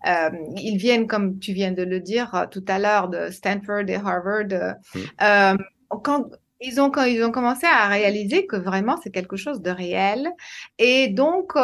euh, 0.07 0.29
ils 0.57 0.77
viennent, 0.77 1.07
comme 1.07 1.39
tu 1.39 1.53
viens 1.53 1.71
de 1.71 1.83
le 1.83 1.99
dire 1.99 2.33
euh, 2.35 2.45
tout 2.47 2.65
à 2.67 2.79
l'heure, 2.79 3.09
de 3.09 3.29
Stanford 3.31 3.85
et 3.89 3.95
Harvard. 3.95 4.45
euh, 4.51 4.73
Mm. 4.95 5.09
euh, 5.23 5.57
quand, 6.03 6.25
ils 6.63 6.79
ont, 6.79 6.91
ils 7.05 7.23
ont 7.23 7.31
commencé 7.31 7.65
à 7.65 7.87
réaliser 7.87 8.45
que 8.45 8.55
vraiment 8.55 8.97
c'est 9.03 9.11
quelque 9.11 9.35
chose 9.35 9.61
de 9.61 9.69
réel. 9.69 10.29
Et 10.79 11.09
donc, 11.09 11.55
euh, 11.55 11.59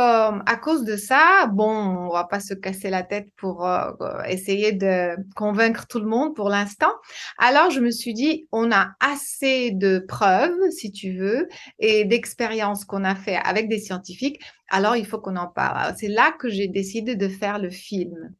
à 0.46 0.56
cause 0.62 0.84
de 0.84 0.98
ça, 0.98 1.48
bon, 1.52 1.72
on 1.72 2.10
va 2.10 2.26
pas 2.26 2.40
se 2.40 2.54
casser 2.54 2.90
la 2.90 3.04
tête 3.04 3.28
pour 3.38 3.66
euh, 3.68 3.92
euh, 4.02 4.24
essayer 4.24 4.72
de 4.74 5.16
convaincre 5.36 5.88
tout 5.88 6.00
le 6.00 6.06
monde 6.06 6.36
pour 6.36 6.50
l'instant. 6.50 6.92
Alors, 7.38 7.72
je 7.72 7.80
me 7.80 7.92
suis 7.92 8.14
dit, 8.14 8.48
on 8.52 8.72
a 8.72 8.92
assez 9.00 9.72
de 9.72 10.00
preuves, 10.08 10.58
si 10.72 10.92
tu 10.92 11.14
veux, 11.18 11.48
et 11.80 12.06
d'expériences 12.06 12.84
qu'on 12.86 13.04
a 13.04 13.16
fait 13.16 13.38
avec 13.38 13.70
des 13.70 13.80
scientifiques. 13.80 14.40
Alors, 14.70 14.96
il 14.96 15.06
faut 15.06 15.20
qu'on 15.20 15.38
en 15.38 15.48
parle. 15.48 15.96
C'est 15.98 16.10
là 16.10 16.34
que 16.38 16.50
j'ai 16.50 16.68
décidé 16.68 17.16
de 17.16 17.28
faire 17.28 17.58
le 17.60 17.70
film 17.70 18.34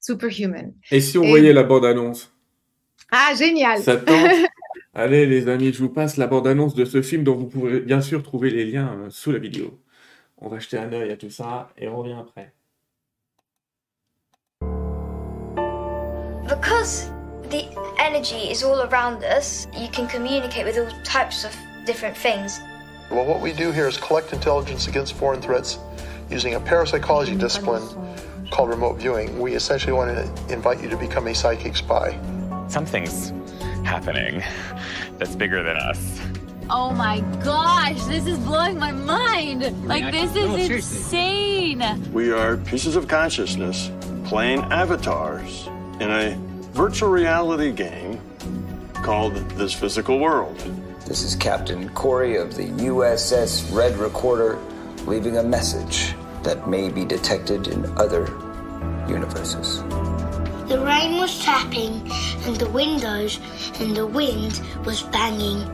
Superhuman. 0.00 0.72
Et 0.90 1.00
si 1.00 1.18
on 1.18 1.24
Et- 1.24 1.28
voyait 1.30 1.52
la 1.52 1.64
bande-annonce? 1.64 2.30
Ah, 3.10 3.32
génial! 3.36 3.82
Ça 3.82 3.96
te 3.96 4.04
tente? 4.06 4.30
Allez, 4.96 5.26
les 5.26 5.48
amis, 5.48 5.72
je 5.72 5.82
vous 5.82 5.88
passe 5.88 6.16
la 6.18 6.28
bande-annonce 6.28 6.76
de 6.76 6.84
ce 6.84 7.02
film 7.02 7.24
dont 7.24 7.34
vous 7.34 7.48
pourrez 7.48 7.80
bien 7.80 8.00
sûr 8.00 8.22
trouver 8.22 8.50
les 8.50 8.64
liens 8.64 8.96
euh, 8.96 9.10
sous 9.10 9.32
la 9.32 9.40
vidéo. 9.40 9.76
On 10.38 10.48
va 10.48 10.60
jeter 10.60 10.78
un 10.78 10.92
œil 10.92 11.10
à 11.10 11.16
tout 11.16 11.30
ça 11.30 11.68
et 11.76 11.88
on 11.88 11.96
revient 11.96 12.14
après. 12.20 12.52
Because 16.48 17.10
the 17.50 17.64
energy 17.98 18.52
is 18.52 18.62
all 18.62 18.82
around 18.82 19.24
us, 19.24 19.66
you 19.76 19.88
can 19.90 20.06
communicate 20.06 20.64
with 20.64 20.78
all 20.78 20.86
types 21.02 21.44
of 21.44 21.50
different 21.86 22.16
things. 22.16 22.60
Well, 23.10 23.26
what 23.26 23.40
we 23.40 23.52
do 23.52 23.72
here 23.72 23.88
is 23.88 23.96
collect 23.96 24.32
intelligence 24.32 24.86
against 24.86 25.14
foreign 25.16 25.42
threats 25.42 25.80
using 26.30 26.54
a 26.54 26.60
parapsychology 26.60 27.34
discipline 27.36 27.82
called 28.52 28.70
remote 28.70 29.00
viewing. 29.00 29.40
We 29.40 29.56
essentially 29.56 29.92
want 29.92 30.14
to 30.14 30.54
invite 30.54 30.80
you 30.80 30.88
to 30.88 30.96
become 30.96 31.26
a 31.26 31.34
psychic 31.34 31.74
spy. 31.74 32.16
Something's 32.68 33.32
happening 33.84 34.42
that's 35.18 35.36
bigger 35.36 35.62
than 35.62 35.76
us. 35.76 36.20
Oh 36.70 36.92
my 36.92 37.20
gosh, 37.44 38.02
this 38.04 38.26
is 38.26 38.38
blowing 38.38 38.78
my 38.78 38.90
mind. 38.90 39.86
Like, 39.86 40.10
this 40.12 40.34
is 40.34 40.70
insane. 40.70 41.82
We 42.12 42.32
are 42.32 42.56
pieces 42.56 42.96
of 42.96 43.06
consciousness 43.06 43.90
playing 44.24 44.60
avatars 44.72 45.66
in 46.00 46.10
a 46.10 46.36
virtual 46.72 47.10
reality 47.10 47.70
game 47.70 48.18
called 48.94 49.34
This 49.50 49.74
Physical 49.74 50.18
World. 50.18 50.56
This 51.06 51.22
is 51.22 51.36
Captain 51.36 51.90
Corey 51.90 52.36
of 52.36 52.56
the 52.56 52.64
USS 52.64 53.70
Red 53.74 53.96
Recorder 53.98 54.58
leaving 55.04 55.36
a 55.36 55.42
message 55.42 56.14
that 56.42 56.66
may 56.66 56.88
be 56.88 57.04
detected 57.04 57.68
in 57.68 57.84
other 57.98 58.24
universes. 59.06 59.82
The 60.66 60.80
rain 60.80 61.18
was 61.18 61.38
tapping, 61.40 62.10
and 62.46 62.56
the 62.56 62.70
windows 62.70 63.38
and 63.80 63.94
the 63.94 64.06
wind 64.06 64.62
was 64.86 65.02
banging. 65.02 65.70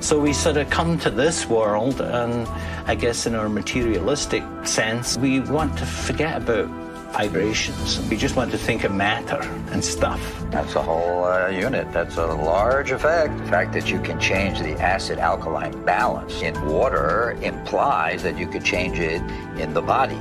So 0.00 0.18
we 0.18 0.32
sort 0.32 0.56
of 0.56 0.68
come 0.68 0.98
to 0.98 1.10
this 1.10 1.46
world, 1.46 2.00
and 2.00 2.48
I 2.88 2.96
guess 2.96 3.24
in 3.24 3.36
our 3.36 3.48
materialistic 3.48 4.42
sense, 4.64 5.16
we 5.16 5.38
want 5.38 5.78
to 5.78 5.86
forget 5.86 6.42
about 6.42 6.66
vibrations. 7.12 8.00
We 8.10 8.16
just 8.16 8.34
want 8.34 8.50
to 8.50 8.58
think 8.58 8.82
of 8.82 8.92
matter 8.92 9.40
and 9.70 9.84
stuff. 9.84 10.20
That's 10.50 10.74
a 10.74 10.82
whole 10.82 11.26
uh, 11.26 11.46
unit. 11.46 11.92
That's 11.92 12.16
a 12.16 12.26
large 12.26 12.90
effect. 12.90 13.38
The 13.38 13.44
fact 13.44 13.72
that 13.74 13.92
you 13.92 14.00
can 14.00 14.18
change 14.18 14.58
the 14.58 14.72
acid 14.80 15.20
alkaline 15.20 15.84
balance 15.84 16.42
in 16.42 16.60
water 16.66 17.38
implies 17.42 18.24
that 18.24 18.36
you 18.36 18.48
could 18.48 18.64
change 18.64 18.98
it 18.98 19.22
in 19.60 19.72
the 19.72 19.82
body. 19.82 20.18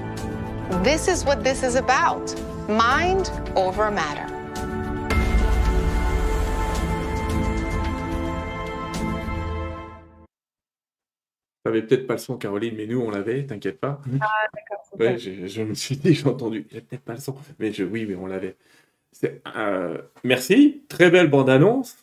This 0.84 1.08
is 1.08 1.26
what 1.26 1.44
this 1.44 1.64
is 1.64 1.74
about 1.74 2.30
mind 2.68 3.32
over 3.56 3.92
matter. 3.92 4.26
T'avais 11.64 11.84
peut-être 11.84 12.08
pas 12.08 12.14
le 12.14 12.20
son, 12.20 12.38
Caroline, 12.38 12.76
mais 12.76 12.88
nous, 12.88 13.00
on 13.00 13.12
l'avait, 13.12 13.46
t'inquiète 13.46 13.80
pas. 13.80 14.02
Ah, 14.20 14.28
d'accord. 14.54 14.84
c'est 14.90 15.00
Ouais, 15.00 15.18
je, 15.20 15.46
je 15.46 15.62
me 15.62 15.76
suis 15.76 15.96
dit, 15.98 16.14
j'ai 16.16 16.28
entendu. 16.28 16.66
Il 16.72 16.74
n'y 16.74 16.80
a 16.80 16.82
peut-être 16.82 17.04
pas 17.04 17.14
le 17.14 17.20
son, 17.20 17.36
mais 17.60 17.72
je, 17.72 17.84
oui, 17.84 18.06
mais 18.08 18.16
on 18.16 18.26
l'avait. 18.26 18.58
Euh, 19.56 20.02
merci, 20.24 20.84
très 20.90 21.12
belle 21.12 21.30
bande-annonce. 21.30 22.01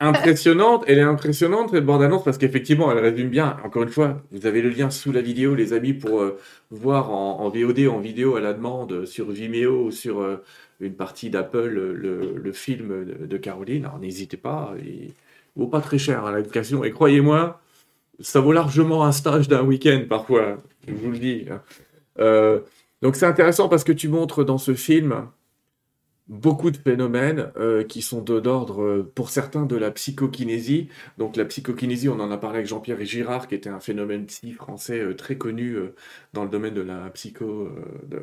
Impressionnante, 0.00 0.84
elle 0.86 0.98
est 0.98 1.02
impressionnante 1.02 1.70
cette 1.70 1.84
bande-annonce 1.84 2.24
parce 2.24 2.38
qu'effectivement 2.38 2.90
elle 2.92 2.98
résume 2.98 3.28
bien. 3.28 3.56
Encore 3.64 3.82
une 3.82 3.88
fois, 3.88 4.22
vous 4.30 4.46
avez 4.46 4.62
le 4.62 4.70
lien 4.70 4.90
sous 4.90 5.12
la 5.12 5.20
vidéo, 5.20 5.54
les 5.54 5.72
amis, 5.72 5.92
pour 5.92 6.20
euh, 6.20 6.38
voir 6.70 7.10
en, 7.10 7.48
VOD, 7.48 7.86
en 7.88 7.98
vidéo 7.98 8.36
à 8.36 8.40
la 8.40 8.52
demande 8.52 9.04
sur 9.06 9.30
Vimeo 9.30 9.86
ou 9.86 9.90
sur 9.90 10.20
euh, 10.20 10.42
une 10.80 10.94
partie 10.94 11.30
d'Apple 11.30 11.68
le, 11.68 12.52
film 12.52 13.04
de, 13.04 13.36
Caroline. 13.36 13.84
Alors 13.84 13.98
n'hésitez 13.98 14.36
pas, 14.36 14.74
il 14.84 15.12
vaut 15.56 15.68
pas 15.68 15.80
très 15.80 15.98
cher 15.98 16.24
hein, 16.24 16.32
l'application 16.32 16.84
et 16.84 16.90
croyez-moi, 16.90 17.60
ça 18.20 18.40
vaut 18.40 18.52
largement 18.52 19.04
un 19.04 19.12
stage 19.12 19.48
d'un 19.48 19.62
week-end 19.62 20.02
parfois, 20.08 20.58
je 20.86 20.94
vous 20.94 21.10
le 21.10 21.18
dis. 21.18 21.46
hein. 21.50 21.60
Euh, 22.18 22.60
donc 23.00 23.16
c'est 23.16 23.26
intéressant 23.26 23.68
parce 23.68 23.84
que 23.84 23.92
tu 23.92 24.08
montres 24.08 24.44
dans 24.44 24.58
ce 24.58 24.74
film 24.74 25.26
beaucoup 26.32 26.70
de 26.70 26.78
phénomènes 26.78 27.52
euh, 27.58 27.84
qui 27.84 28.00
sont 28.00 28.22
d'ordre, 28.22 28.82
euh, 28.82 29.12
pour 29.14 29.28
certains, 29.28 29.66
de 29.66 29.76
la 29.76 29.90
psychokinésie. 29.90 30.88
Donc 31.18 31.36
la 31.36 31.44
psychokinésie, 31.44 32.08
on 32.08 32.18
en 32.20 32.30
a 32.30 32.38
parlé 32.38 32.58
avec 32.58 32.68
Jean-Pierre 32.68 33.04
Girard, 33.04 33.48
qui 33.48 33.54
était 33.54 33.68
un 33.68 33.80
phénomène 33.80 34.24
psy 34.26 34.52
français 34.52 34.98
euh, 34.98 35.14
très 35.14 35.36
connu 35.36 35.76
dans 36.32 36.44
le 36.44 36.50
domaine 36.50 36.72
de 36.72 36.80
la, 36.80 37.10
psycho, 37.10 37.68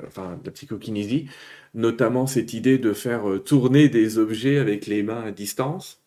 enfin, 0.07 0.39
de 0.41 0.47
la 0.47 0.51
psychokinésie, 0.51 1.27
notamment 1.75 2.25
cette 2.25 2.53
idée 2.53 2.79
de 2.79 2.93
faire 2.93 3.25
tourner 3.45 3.89
des 3.89 4.17
objets 4.17 4.57
avec 4.57 4.87
les 4.87 5.03
mains 5.03 5.21
à 5.21 5.31
distance 5.31 6.01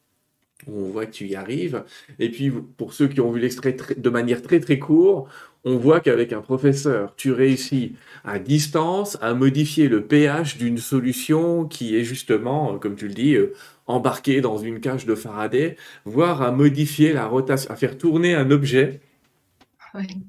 on 0.68 0.84
voit 0.90 1.06
que 1.06 1.12
tu 1.12 1.26
y 1.26 1.34
arrives. 1.34 1.84
Et 2.18 2.30
puis, 2.30 2.50
pour 2.50 2.92
ceux 2.92 3.08
qui 3.08 3.20
ont 3.20 3.32
vu 3.32 3.40
l'extrait 3.40 3.76
de 3.96 4.10
manière 4.10 4.42
très 4.42 4.60
très 4.60 4.78
courte, 4.78 5.28
on 5.64 5.76
voit 5.76 6.00
qu'avec 6.00 6.32
un 6.32 6.40
professeur, 6.40 7.14
tu 7.16 7.32
réussis 7.32 7.94
à 8.24 8.38
distance 8.38 9.16
à 9.20 9.34
modifier 9.34 9.88
le 9.88 10.04
pH 10.04 10.58
d'une 10.58 10.78
solution 10.78 11.66
qui 11.66 11.96
est 11.96 12.04
justement, 12.04 12.78
comme 12.78 12.96
tu 12.96 13.06
le 13.06 13.14
dis, 13.14 13.34
euh, 13.34 13.54
embarquée 13.86 14.40
dans 14.40 14.58
une 14.58 14.80
cage 14.80 15.06
de 15.06 15.14
Faraday, 15.14 15.76
voire 16.04 16.42
à 16.42 16.50
modifier 16.50 17.12
la 17.12 17.26
rotation, 17.26 17.70
à 17.70 17.76
faire 17.76 17.96
tourner 17.96 18.34
un 18.34 18.50
objet. 18.50 19.00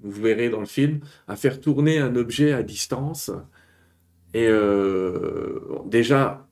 Vous 0.02 0.22
verrez 0.22 0.50
dans 0.50 0.60
le 0.60 0.65
film, 0.65 1.00
à 1.28 1.36
faire 1.36 1.60
tourner 1.62 1.98
un 1.98 2.15
objet 2.15 2.54
à 2.54 2.63
distance. 2.63 3.32
Et 4.34 4.48
euh, 4.48 5.60
déjà, 5.86 6.48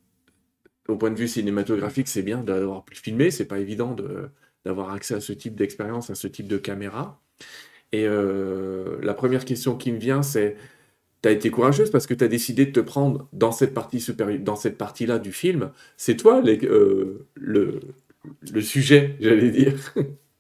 au 0.87 0.95
point 0.97 1.11
de 1.11 1.15
vue 1.15 1.27
cinématographique, 1.27 2.07
c'est 2.07 2.23
bien 2.23 2.43
d'avoir 2.43 2.83
pu 2.85 2.95
filmer. 2.95 3.31
C'est 3.31 3.45
pas 3.45 3.59
évident 3.59 3.95
d'avoir 4.65 4.91
accès 4.91 5.15
à 5.15 5.21
ce 5.21 5.33
type 5.33 5.55
d'expérience, 5.55 6.09
à 6.09 6.15
ce 6.15 6.27
type 6.27 6.47
de 6.47 6.57
caméra. 6.57 7.21
Et 7.91 8.05
euh, 8.07 8.99
la 9.03 9.13
première 9.13 9.45
question 9.45 9.75
qui 9.75 9.91
me 9.91 9.99
vient, 9.99 10.23
c'est 10.23 10.55
tu 11.23 11.29
as 11.29 11.33
été 11.33 11.51
courageuse 11.51 11.91
parce 11.91 12.07
que 12.07 12.13
tu 12.13 12.23
as 12.23 12.27
décidé 12.29 12.65
de 12.67 12.71
te 12.71 12.79
prendre 12.79 13.27
dans 13.33 13.51
cette 13.51 13.73
partie 13.73 14.05
dans 14.39 14.55
cette 14.55 14.77
partie-là 14.77 15.19
du 15.19 15.31
film. 15.33 15.71
C'est 15.97 16.17
toi 16.17 16.43
euh, 16.45 17.27
le, 17.35 17.81
le 18.53 18.61
sujet, 18.61 19.17
j'allais 19.21 19.51
dire. 19.51 19.93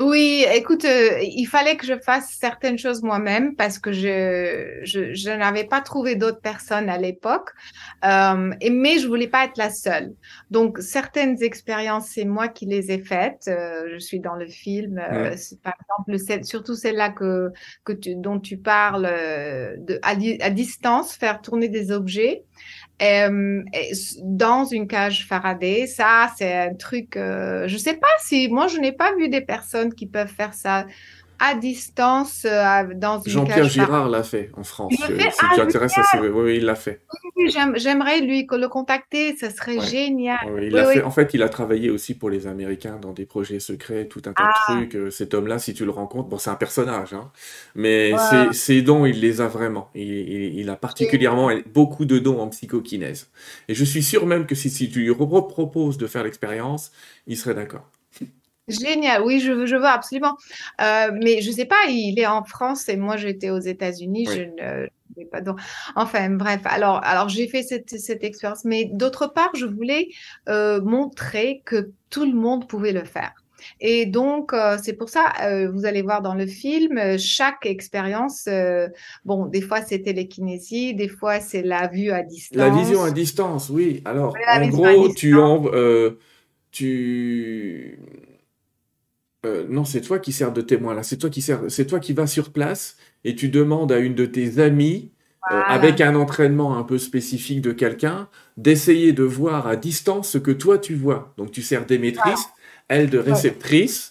Oui, 0.00 0.46
écoute, 0.54 0.86
euh, 0.86 1.18
il 1.20 1.44
fallait 1.44 1.76
que 1.76 1.84
je 1.84 1.98
fasse 1.98 2.30
certaines 2.30 2.78
choses 2.78 3.02
moi-même 3.02 3.54
parce 3.54 3.78
que 3.78 3.92
je, 3.92 4.80
je, 4.82 5.12
je 5.12 5.30
n'avais 5.30 5.64
pas 5.64 5.82
trouvé 5.82 6.14
d'autres 6.14 6.40
personnes 6.40 6.88
à 6.88 6.96
l'époque, 6.96 7.50
euh, 8.06 8.50
mais 8.70 8.98
je 8.98 9.06
voulais 9.06 9.28
pas 9.28 9.44
être 9.44 9.58
la 9.58 9.68
seule. 9.68 10.14
Donc, 10.50 10.78
certaines 10.78 11.42
expériences, 11.42 12.08
c'est 12.14 12.24
moi 12.24 12.48
qui 12.48 12.64
les 12.64 12.90
ai 12.90 13.04
faites. 13.04 13.44
Euh, 13.48 13.90
je 13.92 13.98
suis 13.98 14.20
dans 14.20 14.36
le 14.36 14.48
film, 14.48 14.98
euh, 14.98 15.36
par 15.62 15.74
exemple, 16.08 16.44
surtout 16.46 16.76
celle-là 16.76 17.10
que, 17.10 17.50
que 17.84 17.92
tu, 17.92 18.14
dont 18.14 18.40
tu 18.40 18.56
parles 18.56 19.02
de, 19.02 19.98
à, 20.02 20.12
à 20.12 20.50
distance, 20.50 21.14
faire 21.14 21.42
tourner 21.42 21.68
des 21.68 21.92
objets. 21.92 22.44
Euh, 23.02 23.62
dans 24.22 24.64
une 24.66 24.86
cage 24.86 25.26
Faraday, 25.26 25.86
ça, 25.86 26.30
c'est 26.36 26.54
un 26.54 26.74
truc. 26.74 27.16
Euh, 27.16 27.66
je 27.66 27.76
sais 27.78 27.94
pas 27.94 28.08
si 28.20 28.48
moi, 28.48 28.66
je 28.68 28.78
n'ai 28.78 28.92
pas 28.92 29.14
vu 29.16 29.28
des 29.28 29.40
personnes 29.40 29.94
qui 29.94 30.06
peuvent 30.06 30.28
faire 30.28 30.52
ça 30.52 30.86
à 31.40 31.54
distance 31.54 32.44
euh, 32.44 32.94
dans 32.94 33.20
une 33.22 33.32
Jean-Pierre 33.32 33.68
Girard 33.68 34.10
l'a 34.10 34.22
fait 34.22 34.50
en 34.56 34.62
France. 34.62 34.92
si 34.92 35.02
tu 35.02 35.46
ah, 35.50 35.56
t'intéresses 35.56 35.96
à 35.96 36.20
oui, 36.20 36.58
il 36.58 36.66
l'a 36.66 36.74
fait. 36.74 37.00
J'aimerais 37.76 38.20
lui 38.20 38.46
le 38.50 38.68
contacter, 38.68 39.34
ça 39.36 39.48
serait 39.48 39.80
génial. 39.80 40.38
il 40.62 40.70
fait. 40.70 41.02
En 41.02 41.10
fait, 41.10 41.32
il 41.32 41.42
a 41.42 41.48
travaillé 41.48 41.88
aussi 41.88 42.14
pour 42.14 42.28
les 42.28 42.46
Américains 42.46 42.98
dans 43.00 43.12
des 43.12 43.24
projets 43.24 43.58
secrets, 43.58 44.06
tout 44.06 44.20
un 44.26 44.34
tas 44.34 44.42
de 44.42 44.48
ah. 44.48 44.72
trucs. 44.72 44.94
Euh, 44.96 45.10
cet 45.10 45.32
homme-là, 45.32 45.58
si 45.58 45.72
tu 45.72 45.86
le 45.86 45.90
rencontres, 45.90 46.28
bon, 46.28 46.36
c'est 46.36 46.50
un 46.50 46.56
personnage, 46.56 47.14
hein, 47.14 47.30
mais 47.74 48.12
ses, 48.52 48.82
dons, 48.82 49.06
il 49.06 49.20
les 49.20 49.40
a 49.40 49.48
vraiment. 49.48 49.90
Il, 49.94 50.68
a 50.68 50.76
particulièrement 50.76 51.50
beaucoup 51.72 52.04
de 52.04 52.18
dons 52.18 52.40
en 52.40 52.48
psychokinèse. 52.48 53.30
Et 53.68 53.74
je 53.74 53.84
suis 53.84 54.02
sûr 54.02 54.26
même 54.26 54.44
que 54.44 54.54
si, 54.54 54.68
si 54.68 54.90
tu 54.90 55.00
lui 55.00 55.14
proposes 55.14 55.96
de 55.96 56.06
faire 56.06 56.22
l'expérience, 56.22 56.92
il 57.26 57.38
serait 57.38 57.54
d'accord. 57.54 57.88
Génial, 58.70 59.22
oui, 59.22 59.40
je 59.40 59.52
veux, 59.52 59.66
je 59.66 59.76
veux 59.76 59.86
absolument. 59.86 60.36
Euh, 60.80 61.10
mais 61.22 61.40
je 61.42 61.50
ne 61.50 61.54
sais 61.54 61.64
pas, 61.64 61.76
il 61.88 62.18
est 62.18 62.26
en 62.26 62.44
France 62.44 62.88
et 62.88 62.96
moi 62.96 63.16
j'étais 63.16 63.50
aux 63.50 63.60
États-Unis, 63.60 64.26
je 64.26 64.42
ne 64.42 64.86
sais 65.16 65.24
pas. 65.26 65.40
Donc... 65.40 65.58
Enfin, 65.96 66.30
bref, 66.30 66.60
alors, 66.64 67.00
alors 67.04 67.28
j'ai 67.28 67.48
fait 67.48 67.62
cette, 67.62 67.90
cette 67.90 68.24
expérience. 68.24 68.64
Mais 68.64 68.90
d'autre 68.92 69.26
part, 69.26 69.50
je 69.54 69.66
voulais 69.66 70.08
euh, 70.48 70.80
montrer 70.80 71.62
que 71.64 71.90
tout 72.08 72.24
le 72.24 72.34
monde 72.34 72.68
pouvait 72.68 72.92
le 72.92 73.04
faire. 73.04 73.32
Et 73.80 74.06
donc, 74.06 74.54
euh, 74.54 74.78
c'est 74.82 74.94
pour 74.94 75.10
ça, 75.10 75.32
vous 75.72 75.84
allez 75.84 76.00
voir 76.00 76.22
dans 76.22 76.34
le 76.34 76.46
film, 76.46 77.18
chaque 77.18 77.66
expérience, 77.66 78.48
bon, 79.26 79.46
des 79.46 79.60
fois 79.60 79.82
c'est 79.82 79.98
télékinésie, 79.98 80.94
des 80.94 81.08
fois 81.08 81.40
c'est 81.40 81.62
la 81.62 81.86
vue 81.88 82.10
à 82.10 82.22
distance. 82.22 82.56
La 82.56 82.70
vision 82.70 83.02
à 83.04 83.10
distance, 83.10 83.68
oui. 83.68 84.00
Alors, 84.06 84.34
en 84.50 84.68
gros, 84.68 85.12
tu, 85.12 85.36
en, 85.36 85.62
tu 86.70 87.98
euh, 89.46 89.64
non, 89.68 89.84
c'est 89.84 90.02
toi 90.02 90.18
qui 90.18 90.32
sers 90.32 90.52
de 90.52 90.60
témoin 90.60 90.94
là. 90.94 91.02
C'est 91.02 91.16
toi 91.16 91.30
qui 91.30 91.40
sers, 91.40 91.62
c'est 91.68 91.86
toi 91.86 91.98
qui 91.98 92.12
vas 92.12 92.26
sur 92.26 92.50
place 92.50 92.96
et 93.24 93.34
tu 93.34 93.48
demandes 93.48 93.90
à 93.90 93.98
une 93.98 94.14
de 94.14 94.26
tes 94.26 94.58
amies, 94.58 95.12
euh, 95.50 95.60
avec 95.66 96.00
un 96.00 96.14
entraînement 96.14 96.76
un 96.76 96.82
peu 96.82 96.98
spécifique 96.98 97.62
de 97.62 97.72
quelqu'un, 97.72 98.28
d'essayer 98.58 99.12
de 99.12 99.22
voir 99.22 99.66
à 99.66 99.76
distance 99.76 100.30
ce 100.30 100.38
que 100.38 100.50
toi 100.50 100.78
tu 100.78 100.94
vois. 100.94 101.32
Donc 101.38 101.52
tu 101.52 101.62
sers 101.62 101.86
d'émettrice, 101.86 102.48
elle 102.88 103.08
de 103.08 103.18
réceptrice, 103.18 104.09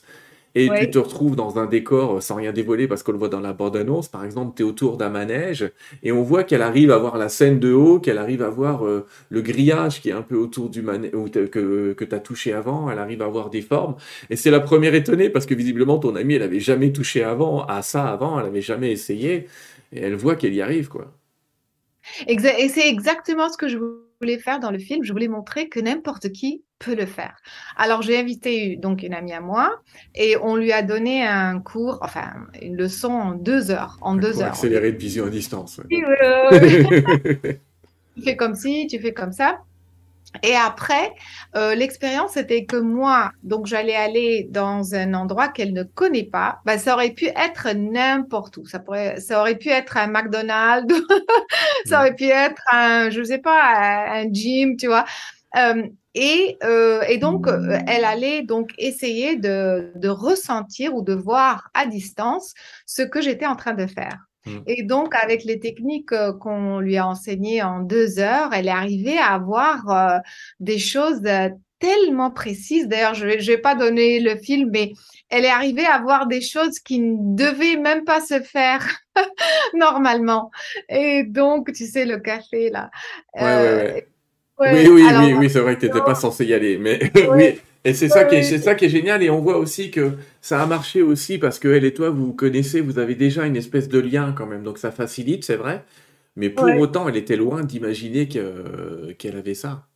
et 0.55 0.69
tu 0.79 0.89
te 0.89 0.99
retrouves 0.99 1.35
dans 1.35 1.59
un 1.59 1.65
décor 1.65 2.17
euh, 2.17 2.21
sans 2.21 2.35
rien 2.35 2.51
dévoiler 2.51 2.87
parce 2.87 3.03
qu'on 3.03 3.11
le 3.11 3.17
voit 3.17 3.29
dans 3.29 3.39
la 3.39 3.53
bande-annonce. 3.53 4.07
Par 4.07 4.25
exemple, 4.25 4.53
tu 4.55 4.63
es 4.63 4.65
autour 4.65 4.97
d'un 4.97 5.09
manège 5.09 5.71
et 6.03 6.11
on 6.11 6.23
voit 6.23 6.43
qu'elle 6.43 6.61
arrive 6.61 6.91
à 6.91 6.97
voir 6.97 7.17
la 7.17 7.29
scène 7.29 7.59
de 7.59 7.71
haut, 7.71 7.99
qu'elle 7.99 8.17
arrive 8.17 8.41
à 8.41 8.49
voir 8.49 8.85
euh, 8.85 9.05
le 9.29 9.41
grillage 9.41 10.01
qui 10.01 10.09
est 10.09 10.13
un 10.13 10.21
peu 10.21 10.35
autour 10.35 10.69
du 10.69 10.81
manège 10.81 11.11
que, 11.11 11.93
que 11.93 12.05
tu 12.05 12.15
as 12.15 12.19
touché 12.19 12.53
avant. 12.53 12.89
Elle 12.89 12.99
arrive 12.99 13.21
à 13.21 13.27
voir 13.27 13.49
des 13.49 13.61
formes. 13.61 13.95
Et 14.29 14.35
c'est 14.35 14.51
la 14.51 14.59
première 14.59 14.95
étonnée 14.95 15.29
parce 15.29 15.45
que 15.45 15.53
visiblement, 15.53 15.99
ton 15.99 16.15
amie, 16.15 16.35
elle 16.35 16.43
avait 16.43 16.59
jamais 16.59 16.91
touché 16.91 17.23
avant 17.23 17.65
à 17.65 17.81
ça 17.81 18.07
avant, 18.07 18.39
elle 18.39 18.47
avait 18.47 18.61
jamais 18.61 18.91
essayé. 18.91 19.47
Et 19.91 20.01
elle 20.01 20.15
voit 20.15 20.35
qu'elle 20.35 20.53
y 20.53 20.61
arrive, 20.61 20.87
quoi. 20.87 21.11
Et 22.27 22.37
c'est 22.39 22.87
exactement 22.87 23.49
ce 23.49 23.57
que 23.57 23.67
je 23.67 23.77
voulais 24.19 24.39
faire 24.39 24.59
dans 24.59 24.71
le 24.71 24.79
film. 24.79 25.03
Je 25.03 25.11
voulais 25.11 25.27
montrer 25.27 25.69
que 25.69 25.79
n'importe 25.79 26.31
qui 26.31 26.63
peut 26.79 26.95
le 26.95 27.05
faire. 27.05 27.35
Alors 27.77 28.01
j'ai 28.01 28.17
invité 28.17 28.77
donc 28.77 29.03
une 29.03 29.13
amie 29.13 29.33
à 29.33 29.41
moi 29.41 29.81
et 30.15 30.37
on 30.41 30.55
lui 30.55 30.71
a 30.71 30.81
donné 30.81 31.25
un 31.25 31.59
cours, 31.59 31.99
enfin 32.01 32.31
une 32.61 32.75
leçon 32.75 33.11
en 33.11 33.33
deux 33.33 33.69
heures. 33.69 33.97
En 34.01 34.15
deux 34.15 34.41
heures. 34.41 34.47
Accéléré 34.47 34.93
de 34.93 34.97
vision 34.97 35.25
à 35.25 35.29
distance. 35.29 35.81
tu 35.89 36.05
fais 38.23 38.35
comme 38.35 38.55
ci, 38.55 38.87
tu 38.89 38.99
fais 38.99 39.13
comme 39.13 39.33
ça. 39.33 39.59
Et 40.43 40.55
après, 40.55 41.13
euh, 41.55 41.73
l'expérience 41.73 42.37
était 42.37 42.65
que 42.65 42.77
moi, 42.77 43.31
donc 43.41 43.65
j'allais 43.65 43.95
aller 43.95 44.47
dans 44.49 44.93
un 44.93 45.15
endroit 45.15 45.47
qu'elle 45.47 45.73
ne 45.73 45.83
connaît 45.83 46.23
pas. 46.23 46.59
Ben, 46.65 46.77
ça 46.77 46.93
aurait 46.93 47.13
pu 47.13 47.25
être 47.25 47.69
n'importe 47.75 48.57
où. 48.57 48.65
Ça 48.67 48.79
pourrait, 48.79 49.19
ça 49.19 49.41
aurait 49.41 49.57
pu 49.57 49.69
être 49.69 49.97
un 49.97 50.07
McDonald's, 50.07 50.93
ça 51.85 51.99
aurait 51.99 52.15
pu 52.15 52.25
être 52.25 52.61
un, 52.71 53.09
je 53.09 53.23
sais 53.23 53.39
pas, 53.39 54.13
un, 54.21 54.31
gym, 54.31 54.77
tu 54.77 54.85
vois. 54.85 55.05
Euh, 55.57 55.83
et, 56.15 56.57
euh, 56.63 57.01
et, 57.07 57.17
donc, 57.17 57.47
euh, 57.47 57.77
elle 57.87 58.03
allait 58.03 58.41
donc 58.41 58.71
essayer 58.77 59.35
de, 59.35 59.91
de, 59.95 60.09
ressentir 60.09 60.95
ou 60.95 61.03
de 61.03 61.13
voir 61.13 61.69
à 61.73 61.85
distance 61.85 62.53
ce 62.85 63.03
que 63.03 63.21
j'étais 63.21 63.45
en 63.45 63.55
train 63.55 63.73
de 63.73 63.85
faire. 63.85 64.17
Mmh. 64.45 64.57
Et 64.65 64.83
donc, 64.83 65.13
avec 65.13 65.43
les 65.43 65.59
techniques 65.59 66.11
euh, 66.11 66.33
qu'on 66.33 66.79
lui 66.79 66.97
a 66.97 67.05
enseignées 67.05 67.61
en 67.61 67.81
deux 67.81 68.19
heures, 68.19 68.53
elle 68.53 68.67
est 68.67 68.71
arrivée 68.71 69.19
à 69.19 69.33
avoir 69.33 69.89
euh, 69.89 70.17
des 70.59 70.79
choses 70.79 71.21
tellement 71.77 72.31
précises. 72.31 72.87
D'ailleurs, 72.87 73.13
je 73.13 73.25
ne 73.25 73.31
vais, 73.31 73.37
vais 73.37 73.57
pas 73.57 73.75
donner 73.75 74.19
le 74.19 74.35
film, 74.35 74.69
mais 74.73 74.93
elle 75.29 75.45
est 75.45 75.49
arrivée 75.49 75.85
à 75.85 75.99
voir 75.99 76.25
des 76.25 76.41
choses 76.41 76.79
qui 76.79 76.99
ne 76.99 77.35
devaient 77.35 77.77
même 77.77 78.03
pas 78.03 78.19
se 78.19 78.41
faire 78.41 78.83
normalement. 79.75 80.49
Et 80.89 81.23
donc, 81.23 81.71
tu 81.71 81.85
sais, 81.85 82.05
le 82.05 82.17
café, 82.17 82.71
là. 82.71 82.89
Ouais, 83.35 83.43
ouais, 83.43 83.93
ouais 83.93 84.08
oui, 84.59 84.87
oui, 84.89 85.03
oui, 85.19 85.33
oui, 85.33 85.49
c'est 85.49 85.59
vrai 85.59 85.75
que 85.75 85.81
tu 85.81 85.85
n'étais 85.87 86.01
pas 86.01 86.15
censé 86.15 86.45
y 86.45 86.53
aller. 86.53 86.77
Mais 86.77 87.11
oui, 87.29 87.59
et 87.85 87.93
c'est 87.93 88.09
ça, 88.09 88.25
qui 88.25 88.35
est, 88.35 88.57
ça 88.57 88.75
qui 88.75 88.85
est 88.85 88.89
génial. 88.89 89.23
Et 89.23 89.29
on 89.29 89.39
voit 89.39 89.57
aussi 89.57 89.91
que 89.91 90.13
ça 90.41 90.61
a 90.61 90.65
marché 90.65 91.01
aussi 91.01 91.37
parce 91.37 91.59
que 91.59 91.67
elle 91.67 91.85
et 91.85 91.93
toi, 91.93 92.09
vous 92.09 92.27
vous 92.27 92.33
connaissez, 92.33 92.81
vous 92.81 92.99
avez 92.99 93.15
déjà 93.15 93.45
une 93.45 93.55
espèce 93.55 93.87
de 93.87 93.99
lien 93.99 94.33
quand 94.37 94.45
même. 94.45 94.63
Donc 94.63 94.77
ça 94.77 94.91
facilite, 94.91 95.43
c'est 95.45 95.55
vrai. 95.55 95.83
Mais 96.35 96.49
pour 96.49 96.69
autant, 96.77 97.09
elle 97.09 97.17
était 97.17 97.35
loin 97.35 97.63
d'imaginer 97.63 98.27
qu'elle 98.27 99.37
avait 99.37 99.53
ça. 99.55 99.88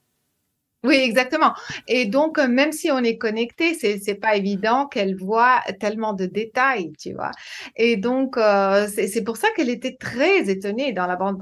Oui, 0.85 0.95
exactement. 0.95 1.53
Et 1.87 2.05
donc, 2.05 2.37
euh, 2.37 2.49
même 2.49 2.73
si 2.73 2.91
on 2.91 2.99
est 2.99 3.17
connecté, 3.17 3.73
c'est 3.73 3.99
c'est 3.99 4.15
pas 4.15 4.35
évident 4.35 4.85
qu'elle 4.85 5.15
voit 5.15 5.61
tellement 5.79 6.11
de 6.11 6.25
détails, 6.25 6.91
tu 6.99 7.13
vois. 7.13 7.31
Et 7.77 7.95
donc, 7.95 8.35
euh, 8.37 8.87
c'est 8.89 9.23
pour 9.23 9.37
ça 9.37 9.47
qu'elle 9.55 9.69
était 9.69 9.95
très 9.95 10.49
étonnée 10.49 10.91
dans 10.91 11.07
la 11.07 11.15
bande 11.15 11.37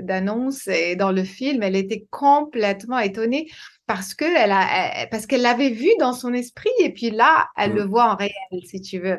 d'annonce 0.00 0.68
et 0.68 0.96
dans 0.96 1.12
le 1.12 1.22
film. 1.22 1.62
Elle 1.62 1.76
était 1.76 2.06
complètement 2.10 2.98
étonnée 2.98 3.46
parce 3.86 4.14
que 4.14 4.24
elle 4.24 4.52
a, 4.52 5.06
parce 5.10 5.26
qu'elle 5.26 5.42
l'avait 5.42 5.68
vu 5.68 5.90
dans 5.98 6.14
son 6.14 6.32
esprit 6.32 6.70
et 6.80 6.94
puis 6.94 7.10
là, 7.10 7.48
elle 7.58 7.72
le 7.72 7.84
mmh. 7.84 7.88
voit 7.88 8.10
en 8.12 8.16
réel, 8.16 8.32
si 8.64 8.80
tu 8.80 9.00
veux. 9.00 9.18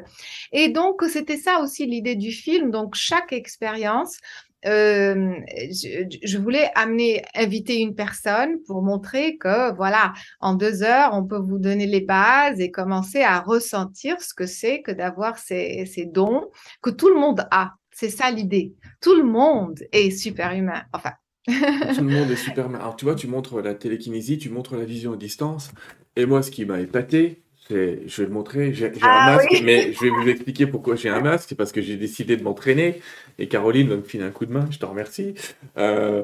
Et 0.52 0.70
donc, 0.70 1.04
c'était 1.08 1.38
ça 1.38 1.60
aussi 1.60 1.86
l'idée 1.86 2.16
du 2.16 2.32
film. 2.32 2.72
Donc, 2.72 2.96
chaque 2.96 3.34
expérience 3.34 4.18
euh, 4.66 5.34
je, 5.72 6.18
je 6.24 6.38
voulais 6.38 6.70
amener, 6.76 7.24
inviter 7.36 7.80
une 7.80 7.96
personne 7.96 8.62
pour 8.66 8.82
montrer 8.82 9.38
que, 9.38 9.74
voilà, 9.76 10.14
en 10.40 10.56
deux 10.56 10.84
heures, 10.84 11.12
on 11.14 11.26
peut 11.26 11.38
vous 11.38 11.60
donner 11.60 11.86
les 11.86 12.02
bases 12.02 12.60
et 12.60 12.72
commencer 12.72 13.22
à 13.22 13.40
ressentir 13.40 14.22
ce 14.22 14.34
que 14.34 14.46
c'est 14.46 14.82
que 14.82 14.92
d'avoir 14.92 15.38
ces, 15.38 15.86
ces 15.86 16.06
dons 16.06 16.50
que 16.82 16.90
tout 16.90 17.10
le 17.10 17.20
monde 17.20 17.46
a. 17.52 17.74
C'est 17.92 18.10
ça 18.10 18.32
l'idée. 18.32 18.74
Tout 19.02 19.16
le 19.16 19.24
monde 19.24 19.80
est 19.92 20.12
super 20.12 20.54
humain. 20.54 20.84
Enfin, 20.94 21.12
Tout 21.46 22.04
le 22.04 22.10
monde 22.10 22.32
est 22.32 22.36
super. 22.44 22.68
Alors, 22.74 22.96
tu 22.96 23.06
vois, 23.06 23.16
tu 23.16 23.28
montres 23.28 23.62
la 23.62 23.76
télékinésie, 23.76 24.38
tu 24.38 24.50
montres 24.50 24.76
la 24.76 24.86
vision 24.86 25.14
à 25.14 25.18
distance. 25.18 25.72
Et 26.16 26.26
moi, 26.26 26.42
ce 26.42 26.52
qui 26.52 26.66
m'a 26.66 26.80
épaté, 26.80 27.44
je 27.70 28.22
vais 28.22 28.28
le 28.28 28.34
montrer, 28.34 28.74
j'ai 28.74 28.92
Ah 29.02 29.32
un 29.32 29.36
masque, 29.36 29.50
oui. 29.52 29.62
mais 29.64 29.94
je 29.94 30.00
vais 30.02 30.10
vous 30.10 30.30
expliquer 30.30 30.68
pourquoi 30.68 30.96
j'ai 30.96 31.10
un 31.10 31.22
masque. 31.22 31.48
C'est 31.50 31.56
parce 31.56 31.72
que 31.72 31.82
j'ai 31.82 31.96
décidé 31.96 32.38
de 32.38 32.44
m'entraîner. 32.44 33.02
Et 33.40 33.48
Caroline 33.48 33.90
va 33.90 33.96
me 33.98 34.04
filer 34.04 34.24
un 34.24 34.32
coup 34.32 34.46
de 34.46 34.52
main, 34.54 34.68
je 34.70 34.78
te 34.80 34.86
remercie. 34.86 35.34
Euh, 35.78 36.24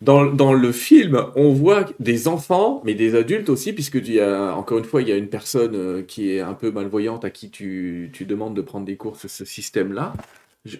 dans, 0.00 0.24
dans 0.24 0.54
le 0.54 0.72
film, 0.72 1.26
on 1.36 1.52
voit 1.52 1.84
des 2.00 2.26
enfants, 2.26 2.80
mais 2.84 2.94
des 2.94 3.14
adultes 3.14 3.50
aussi, 3.50 3.72
puisque 3.72 3.96
il 3.96 4.12
y 4.14 4.20
a, 4.20 4.54
encore 4.54 4.78
une 4.78 4.84
fois, 4.84 5.02
il 5.02 5.08
y 5.08 5.12
a 5.12 5.16
une 5.16 5.28
personne 5.28 5.74
euh, 5.74 6.02
qui 6.02 6.32
est 6.32 6.40
un 6.40 6.54
peu 6.54 6.70
malvoyante 6.70 7.24
à 7.24 7.30
qui 7.30 7.50
tu, 7.50 8.10
tu 8.12 8.24
demandes 8.24 8.54
de 8.54 8.62
prendre 8.62 8.86
des 8.86 8.96
cours 8.96 9.16
sur 9.16 9.28
ce 9.28 9.44
système-là. 9.44 10.14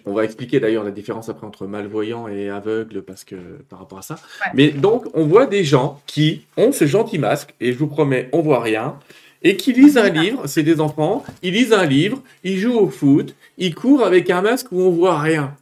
On 0.05 0.13
va 0.13 0.23
expliquer 0.25 0.59
d'ailleurs 0.59 0.83
la 0.83 0.91
différence 0.91 1.29
après 1.29 1.47
entre 1.47 1.65
malvoyant 1.65 2.27
et 2.27 2.49
aveugle 2.49 3.01
parce 3.01 3.23
que 3.23 3.35
par 3.67 3.79
rapport 3.79 3.97
à 3.97 4.03
ça. 4.03 4.15
Mais 4.53 4.69
donc, 4.69 5.05
on 5.15 5.25
voit 5.25 5.47
des 5.47 5.63
gens 5.63 5.99
qui 6.05 6.45
ont 6.55 6.71
ce 6.71 6.85
gentil 6.85 7.17
masque, 7.17 7.55
et 7.59 7.73
je 7.73 7.77
vous 7.79 7.87
promets, 7.87 8.29
on 8.31 8.41
voit 8.41 8.59
rien, 8.61 8.99
et 9.41 9.57
qui 9.57 9.73
lisent 9.73 9.97
un 9.97 10.09
livre, 10.09 10.47
c'est 10.47 10.63
des 10.63 10.79
enfants, 10.79 11.23
ils 11.41 11.53
lisent 11.53 11.73
un 11.73 11.85
livre, 11.85 12.21
ils 12.43 12.59
jouent 12.59 12.77
au 12.77 12.89
foot, 12.89 13.35
ils 13.57 13.73
courent 13.73 14.03
avec 14.03 14.29
un 14.29 14.41
masque 14.41 14.71
où 14.71 14.81
on 14.81 14.91
voit 14.91 15.19
rien. 15.19 15.55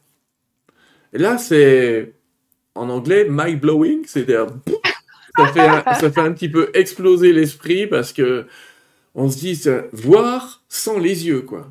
Là, 1.13 1.37
c'est 1.37 2.13
en 2.75 2.89
anglais 2.89 3.25
mind 3.29 3.59
blowing, 3.59 4.03
c'est-à-dire 4.05 4.47
ça 5.37 5.47
fait, 5.53 5.61
un, 5.61 5.83
ça 5.93 6.11
fait 6.11 6.21
un 6.21 6.31
petit 6.33 6.49
peu 6.49 6.69
exploser 6.73 7.33
l'esprit 7.33 7.87
parce 7.87 8.13
que 8.13 8.45
on 9.15 9.29
se 9.29 9.37
dit 9.37 9.61
voir 9.91 10.63
sans 10.69 10.99
les 10.99 11.27
yeux, 11.27 11.41
quoi. 11.41 11.67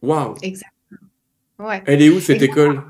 Waouh! 0.00 0.34
Exactement. 0.42 0.70
Ouais. 1.58 1.82
Elle 1.86 2.02
est 2.02 2.08
où 2.10 2.20
cette 2.20 2.42
Exactement. 2.42 2.72
école? 2.72 2.82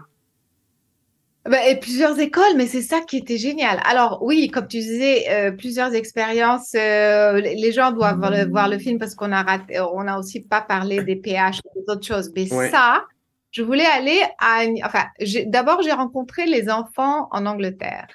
Ben, 1.45 1.59
et 1.69 1.77
plusieurs 1.81 2.21
écoles, 2.21 2.55
mais 2.57 2.67
c'est 2.69 2.83
ça 2.83 3.01
qui 3.01 3.17
était 3.17 3.37
génial. 3.37 3.81
Alors 3.85 4.23
oui, 4.23 4.49
comme 4.49 4.69
tu 4.69 4.79
disais, 4.79 5.25
euh, 5.29 5.51
plusieurs 5.51 5.93
expériences. 5.93 6.73
euh, 6.77 7.41
les 7.41 7.73
gens 7.73 7.91
doivent 7.91 8.19
voir 8.19 8.31
le, 8.31 8.49
voir 8.49 8.69
le 8.69 8.79
film 8.79 8.99
parce 8.99 9.17
qu'on 9.17 9.33
a 9.33 9.43
raté, 9.43 9.81
on 9.81 10.07
a 10.07 10.19
aussi 10.19 10.41
pas 10.41 10.61
parlé 10.61 11.03
des 11.03 11.17
PH 11.17 11.59
et 11.59 11.81
des 11.81 11.93
autres 11.93 12.07
choses. 12.07 12.31
Mais 12.37 12.53
Ouais. 12.53 12.71
ça, 12.71 13.05
je 13.53 13.63
voulais 13.63 13.85
aller 13.87 14.21
à, 14.39 14.65
une- 14.65 14.85
enfin, 14.85 15.05
d'abord 15.47 15.83
j'ai 15.83 15.93
rencontré 15.93 16.47
les 16.47 16.69
enfants 16.71 17.29
en 17.31 17.47
Angleterre 17.47 18.09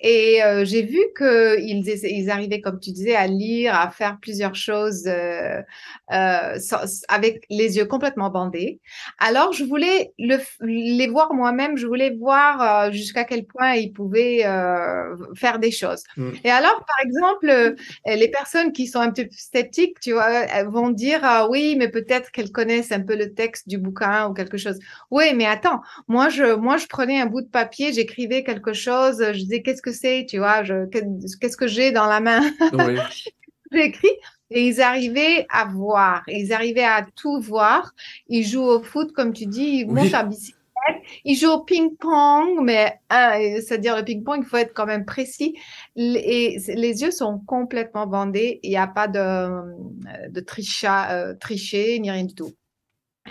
et 0.00 0.42
euh, 0.42 0.64
j'ai 0.64 0.82
vu 0.82 0.98
que 1.14 1.58
ils, 1.60 2.30
arrivaient, 2.30 2.60
comme 2.60 2.80
tu 2.80 2.92
disais, 2.92 3.14
à 3.14 3.26
lire, 3.26 3.74
à 3.74 3.90
faire 3.90 4.18
plusieurs 4.20 4.54
choses 4.54 5.06
euh, 5.06 5.60
euh, 6.12 6.58
sans- 6.58 7.04
avec 7.08 7.44
les 7.50 7.76
yeux 7.76 7.86
complètement 7.86 8.30
bandés. 8.30 8.80
Alors, 9.18 9.52
je 9.52 9.64
voulais 9.64 10.12
le, 10.18 10.38
les 10.60 11.08
voir 11.08 11.34
moi-même, 11.34 11.76
je 11.76 11.86
voulais 11.86 12.10
voir 12.10 12.86
euh, 12.86 12.92
jusqu'à 12.92 13.24
quel 13.24 13.44
point 13.46 13.74
ils 13.74 13.92
pouvaient 13.92 14.42
euh, 14.46 15.16
faire 15.34 15.58
des 15.58 15.70
choses. 15.70 16.02
Mm. 16.16 16.30
Et 16.44 16.50
alors, 16.50 16.84
par 16.86 17.04
exemple, 17.04 17.48
euh, 17.50 17.74
les 18.06 18.28
personnes 18.28 18.72
qui 18.72 18.86
sont 18.86 19.00
un 19.00 19.10
peu 19.10 19.26
sceptiques, 19.30 19.98
tu 20.00 20.12
vois, 20.12 20.30
elles 20.30 20.68
vont 20.68 20.90
dire 20.90 21.20
ah 21.22 21.48
oui, 21.48 21.76
mais 21.78 21.88
peut-être 21.88 22.30
qu'elles 22.30 22.52
connaissent 22.52 22.92
un 22.92 23.00
peu 23.02 23.16
le 23.16 23.34
texte 23.34 23.68
du 23.68 23.78
bouquin 23.78 24.28
ou 24.28 24.34
quelque 24.34 24.56
chose. 24.58 24.78
Oui, 25.10 25.34
mais 25.34 25.46
attends, 25.46 25.80
moi 26.08 26.28
je, 26.28 26.54
moi 26.54 26.76
je 26.76 26.86
prenais 26.86 27.20
un 27.20 27.26
bout 27.26 27.42
de 27.42 27.48
papier, 27.48 27.92
j'écrivais 27.92 28.44
quelque 28.44 28.72
chose, 28.72 29.18
je 29.20 29.32
disais 29.38 29.62
qu'est-ce 29.62 29.82
que 29.82 29.92
c'est, 29.92 30.26
tu 30.28 30.38
vois, 30.38 30.62
qu'est-ce 31.40 31.56
que 31.56 31.66
j'ai 31.66 31.92
dans 31.92 32.06
la 32.06 32.20
main? 32.20 32.40
Oui. 32.72 32.98
écrit 33.72 34.08
et 34.50 34.66
ils 34.68 34.80
arrivaient 34.80 35.46
à 35.50 35.64
voir, 35.64 36.22
ils 36.28 36.52
arrivaient 36.52 36.84
à 36.84 37.06
tout 37.16 37.40
voir. 37.40 37.92
Ils 38.28 38.44
jouent 38.46 38.62
au 38.62 38.82
foot, 38.82 39.12
comme 39.12 39.32
tu 39.32 39.46
dis, 39.46 39.80
ils 39.80 39.86
Oui. 39.88 39.94
montent 39.94 40.14
en 40.14 40.26
bicyclette, 40.26 40.58
ils 41.24 41.36
jouent 41.36 41.50
au 41.52 41.64
ping-pong, 41.64 42.60
mais 42.62 43.00
hein, 43.10 43.32
c'est-à-dire 43.60 43.96
le 43.96 44.04
ping-pong, 44.04 44.40
il 44.42 44.46
faut 44.46 44.56
être 44.58 44.74
quand 44.74 44.86
même 44.86 45.04
précis. 45.04 45.56
Et 45.96 46.58
les 46.68 47.02
yeux 47.02 47.10
sont 47.10 47.40
complètement 47.46 48.06
bandés, 48.06 48.60
il 48.62 48.70
n'y 48.70 48.76
a 48.76 48.86
pas 48.86 49.08
de, 49.08 50.30
de 50.30 50.40
tricha, 50.40 51.10
euh, 51.12 51.34
tricher 51.34 51.98
ni 51.98 52.10
rien 52.10 52.24
du 52.24 52.34
tout. 52.34 52.50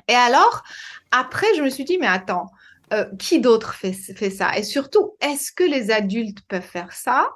Et 0.08 0.16
alors, 0.16 0.64
après, 1.12 1.48
je 1.56 1.62
me 1.62 1.70
suis 1.70 1.84
dit, 1.84 1.98
mais 2.00 2.08
attends, 2.08 2.48
euh, 2.92 3.06
qui 3.18 3.40
d'autre 3.40 3.74
fait, 3.74 3.94
fait 3.94 4.30
ça? 4.30 4.58
Et 4.58 4.64
surtout, 4.64 5.16
est-ce 5.22 5.52
que 5.52 5.64
les 5.64 5.92
adultes 5.92 6.40
peuvent 6.48 6.62
faire 6.62 6.94
ça? 6.94 7.30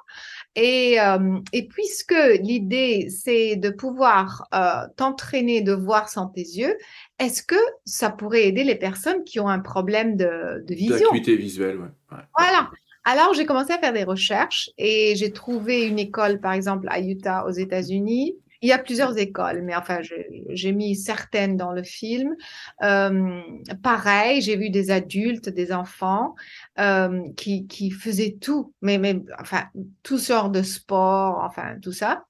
Et, 0.54 1.00
euh, 1.00 1.38
et 1.52 1.66
puisque 1.68 2.14
l'idée, 2.40 3.08
c'est 3.10 3.56
de 3.56 3.70
pouvoir 3.70 4.46
euh, 4.54 4.86
t'entraîner 4.96 5.62
de 5.62 5.72
voir 5.72 6.08
sans 6.08 6.26
tes 6.26 6.42
yeux, 6.42 6.76
est-ce 7.18 7.42
que 7.42 7.56
ça 7.84 8.10
pourrait 8.10 8.44
aider 8.46 8.64
les 8.64 8.76
personnes 8.76 9.24
qui 9.24 9.40
ont 9.40 9.48
un 9.48 9.60
problème 9.60 10.16
de, 10.16 10.64
de 10.66 10.74
vision? 10.74 10.98
D'acuité 10.98 11.36
visuelle, 11.36 11.78
ouais. 11.78 11.88
ouais. 12.12 12.24
Voilà. 12.36 12.70
Alors, 13.04 13.32
j'ai 13.34 13.46
commencé 13.46 13.72
à 13.72 13.78
faire 13.78 13.92
des 13.92 14.04
recherches 14.04 14.70
et 14.76 15.14
j'ai 15.16 15.32
trouvé 15.32 15.86
une 15.86 15.98
école, 15.98 16.40
par 16.40 16.52
exemple, 16.52 16.88
à 16.90 17.00
Utah, 17.00 17.46
aux 17.46 17.52
États-Unis. 17.52 18.36
Il 18.60 18.68
y 18.68 18.72
a 18.72 18.78
plusieurs 18.78 19.16
écoles, 19.18 19.62
mais 19.62 19.76
enfin, 19.76 20.00
j'ai 20.48 20.72
mis 20.72 20.96
certaines 20.96 21.56
dans 21.56 21.72
le 21.72 21.84
film. 21.84 22.34
Euh, 22.82 23.40
pareil, 23.82 24.40
j'ai 24.40 24.56
vu 24.56 24.70
des 24.70 24.90
adultes, 24.90 25.48
des 25.48 25.72
enfants 25.72 26.34
euh, 26.80 27.22
qui, 27.36 27.66
qui 27.68 27.90
faisaient 27.90 28.36
tout, 28.40 28.72
mais, 28.82 28.98
mais 28.98 29.20
enfin, 29.38 29.64
tout 30.02 30.18
genre 30.18 30.50
de 30.50 30.62
sport, 30.62 31.40
enfin, 31.44 31.76
tout 31.80 31.92
ça. 31.92 32.24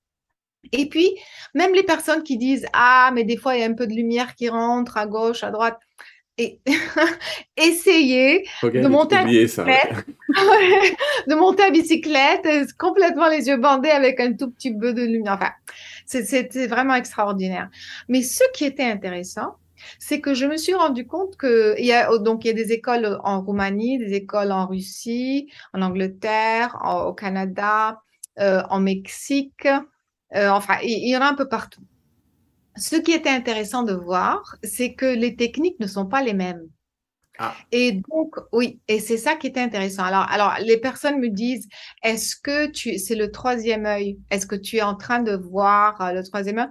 Et 0.73 0.89
puis, 0.89 1.17
même 1.55 1.73
les 1.75 1.83
personnes 1.83 2.23
qui 2.23 2.37
disent, 2.37 2.67
ah, 2.73 3.11
mais 3.15 3.25
des 3.25 3.37
fois, 3.37 3.57
il 3.57 3.61
y 3.61 3.63
a 3.63 3.67
un 3.67 3.75
peu 3.75 3.87
de 3.87 3.95
lumière 3.95 4.35
qui 4.35 4.49
rentre 4.49 4.97
à 4.97 5.07
gauche, 5.07 5.45
à 5.45 5.51
droite. 5.51 5.79
Et 6.41 6.61
essayez 7.57 8.45
Ok, 8.63 8.73
de 8.75 8.87
monter 8.87 9.17
à 9.17 9.25
bicyclette, 9.25 10.07
de 11.27 11.35
monter 11.35 11.65
à 11.65 11.71
bicyclette, 11.71 12.73
complètement 12.79 13.29
les 13.29 13.49
yeux 13.49 13.57
bandés 13.57 13.91
avec 13.91 14.21
un 14.21 14.33
tout 14.35 14.51
petit 14.51 14.73
peu 14.73 14.95
de 14.95 15.03
lumière. 15.03 15.33
Enfin, 15.33 15.51
c'était 16.09 16.67
vraiment 16.67 16.95
extraordinaire. 16.95 17.69
Mais 18.09 18.23
ce 18.23 18.43
qui 18.55 18.65
était 18.65 18.85
intéressant, 18.85 19.57
c'est 19.99 20.21
que 20.21 20.35
je 20.35 20.47
me 20.47 20.57
suis 20.57 20.75
rendu 20.75 21.07
compte 21.07 21.37
que 21.37 21.75
il 21.79 21.87
y 21.87 21.93
a 21.93 22.11
oh, 22.11 22.19
donc 22.19 22.45
il 22.45 22.49
y 22.49 22.51
a 22.51 22.55
des 22.55 22.73
écoles 22.73 23.19
en 23.23 23.43
Roumanie, 23.43 23.99
des 23.99 24.15
écoles 24.15 24.53
en 24.53 24.67
Russie, 24.67 25.51
en 25.73 25.83
Angleterre, 25.83 26.77
au 27.07 27.13
Canada, 27.13 28.01
euh, 28.41 28.63
en 28.71 28.81
Mexique, 28.81 29.67
euh, 30.35 30.49
enfin 30.49 30.79
il 30.83 31.09
y 31.09 31.17
en 31.17 31.21
a 31.21 31.27
un 31.27 31.35
peu 31.35 31.49
partout. 31.49 31.83
Ce 32.77 32.97
qui 32.97 33.13
était 33.13 33.29
intéressant 33.31 33.83
de 33.83 33.93
voir, 33.93 34.57
c'est 34.63 34.95
que 34.95 35.07
les 35.07 35.37
techniques 35.37 35.81
ne 35.81 35.87
sont 35.87 36.07
pas 36.07 36.23
les 36.23 36.35
mêmes. 36.35 36.63
Ah. 37.41 37.55
Et 37.71 37.93
donc, 37.93 38.35
oui, 38.53 38.81
et 38.89 38.99
c'est 38.99 39.17
ça 39.17 39.37
qui 39.37 39.47
était 39.47 39.61
intéressant. 39.61 40.03
Alors, 40.03 40.27
alors, 40.29 40.55
les 40.61 40.77
personnes 40.77 41.21
me 41.21 41.29
disent, 41.29 41.69
est-ce 42.03 42.35
que 42.35 42.67
tu, 42.67 42.99
c'est 42.99 43.15
le 43.15 43.31
troisième 43.31 43.87
œil? 43.87 44.19
Est-ce 44.31 44.47
que 44.47 44.57
tu 44.57 44.77
es 44.77 44.83
en 44.83 44.97
train 44.97 45.21
de 45.21 45.37
voir 45.37 46.01
euh, 46.01 46.13
le 46.13 46.25
troisième 46.25 46.59
œil? 46.59 46.67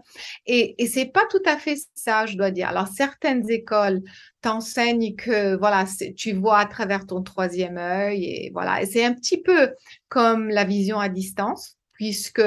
Et, 0.45 0.75
et 0.83 0.87
c'est 0.87 1.05
pas 1.05 1.25
tout 1.29 1.41
à 1.45 1.57
fait 1.57 1.77
ça, 1.95 2.25
je 2.25 2.35
dois 2.35 2.51
dire. 2.51 2.67
Alors, 2.67 2.87
certaines 2.89 3.49
écoles 3.49 4.01
t'enseignent 4.41 5.15
que, 5.15 5.55
voilà, 5.55 5.85
tu 6.17 6.33
vois 6.33 6.59
à 6.59 6.65
travers 6.65 7.05
ton 7.05 7.23
troisième 7.23 7.77
œil 7.77 8.25
et 8.25 8.51
voilà. 8.53 8.81
Et 8.81 8.85
c'est 8.85 9.05
un 9.05 9.13
petit 9.13 9.41
peu 9.41 9.71
comme 10.09 10.49
la 10.49 10.65
vision 10.65 10.99
à 10.99 11.07
distance, 11.07 11.77
puisque, 11.93 12.43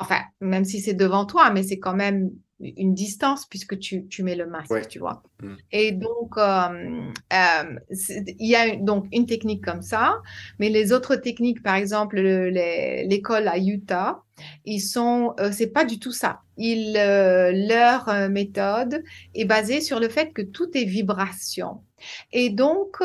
enfin, 0.00 0.20
même 0.40 0.64
si 0.64 0.80
c'est 0.80 0.94
devant 0.94 1.26
toi, 1.26 1.50
mais 1.50 1.62
c'est 1.62 1.78
quand 1.78 1.94
même 1.94 2.30
une 2.60 2.92
distance 2.94 3.46
puisque 3.46 3.78
tu, 3.78 4.06
tu 4.08 4.22
mets 4.22 4.34
le 4.34 4.46
masque, 4.46 4.70
Ouais. 4.70 4.86
tu 4.86 4.98
vois. 4.98 5.22
Mm. 5.42 5.54
Et 5.70 5.92
donc, 5.92 6.36
euh, 6.36 7.02
euh, 7.32 7.78
il 7.90 8.48
y 8.48 8.56
a 8.56 8.76
donc 8.76 9.06
une 9.12 9.26
technique 9.26 9.64
comme 9.64 9.82
ça, 9.82 10.20
mais 10.58 10.68
les 10.68 10.92
autres 10.92 11.16
techniques, 11.16 11.62
par 11.62 11.76
exemple, 11.76 12.18
l'école 12.18 13.46
à 13.48 13.58
Utah, 13.58 14.22
ils 14.64 14.80
sont, 14.80 15.34
euh, 15.40 15.50
c'est 15.52 15.68
pas 15.68 15.84
du 15.84 15.98
tout 15.98 16.12
ça. 16.12 16.40
Ils, 16.56 16.94
leur 16.94 18.28
méthode 18.28 19.04
est 19.34 19.44
basée 19.44 19.80
sur 19.80 20.00
le 20.00 20.08
fait 20.08 20.32
que 20.32 20.42
tout 20.42 20.76
est 20.76 20.84
vibration. 20.84 21.82
Et 22.32 22.50
donc, 22.50 22.96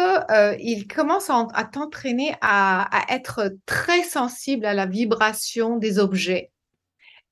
ils 0.59 0.87
commencent 0.87 1.29
à, 1.29 1.47
à 1.53 1.63
t'entraîner 1.63 2.33
à, 2.41 2.83
à 2.91 3.15
être 3.15 3.55
très 3.67 4.01
sensible 4.03 4.65
à 4.65 4.73
la 4.73 4.87
vibration 4.87 5.77
des 5.77 5.99
objets, 5.99 6.51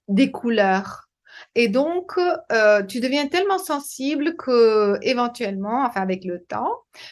des 0.08 0.30
couleurs. 0.30 1.08
Et 1.56 1.68
donc, 1.68 2.14
euh, 2.52 2.82
tu 2.84 3.02
deviens 3.02 3.28
tellement 3.28 3.58
sensible 3.58 4.36
que, 4.38 4.98
éventuellement, 5.02 5.84
enfin 5.86 6.02
avec 6.02 6.24
le 6.24 6.42
temps, 6.44 6.72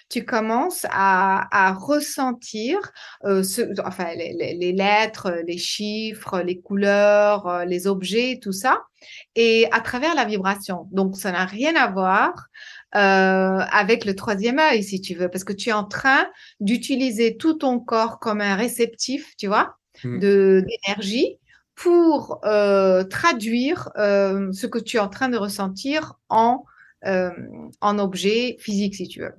tu 0.09 0.23
commences 0.23 0.85
à, 0.91 1.47
à 1.51 1.73
ressentir, 1.73 2.79
euh, 3.25 3.43
ce, 3.43 3.61
enfin 3.85 4.15
les, 4.15 4.33
les- 4.33 4.53
les 4.55 4.71
lettres, 4.71 5.41
les 5.45 5.57
chiffres, 5.57 6.39
les 6.39 6.61
couleurs, 6.61 7.47
euh, 7.47 7.65
les 7.65 7.85
objets, 7.87 8.39
tout 8.41 8.53
ça, 8.53 8.81
et 9.35 9.67
à 9.71 9.81
travers 9.81 10.15
la 10.15 10.23
vibration. 10.25 10.87
Donc, 10.91 11.17
ça 11.17 11.31
n'a 11.33 11.45
rien 11.45 11.75
à 11.75 11.87
voir 11.91 12.33
avec 12.93 14.05
le 14.05 14.15
troisième 14.15 14.59
œil, 14.59 14.83
si 14.83 15.01
tu 15.01 15.15
veux, 15.15 15.29
parce 15.29 15.43
que 15.43 15.53
tu 15.53 15.69
es 15.69 15.73
en 15.73 15.83
train 15.83 16.27
d'utiliser 16.59 17.37
tout 17.37 17.53
ton 17.55 17.79
corps 17.79 18.19
comme 18.19 18.41
un 18.41 18.55
réceptif, 18.55 19.35
tu 19.37 19.47
vois, 19.47 19.75
de 20.15 20.63
d'énergie 20.67 21.37
pour 21.81 22.41
traduire 23.09 23.89
ce 23.95 24.67
que 24.67 24.79
tu 24.79 24.97
es 24.97 24.99
en 24.99 25.09
train 25.09 25.29
de 25.29 25.37
ressentir 25.37 26.13
en 26.29 26.63
en 27.05 27.99
objet 27.99 28.57
physique, 28.59 28.95
si 28.95 29.07
tu 29.07 29.21
veux. 29.21 29.33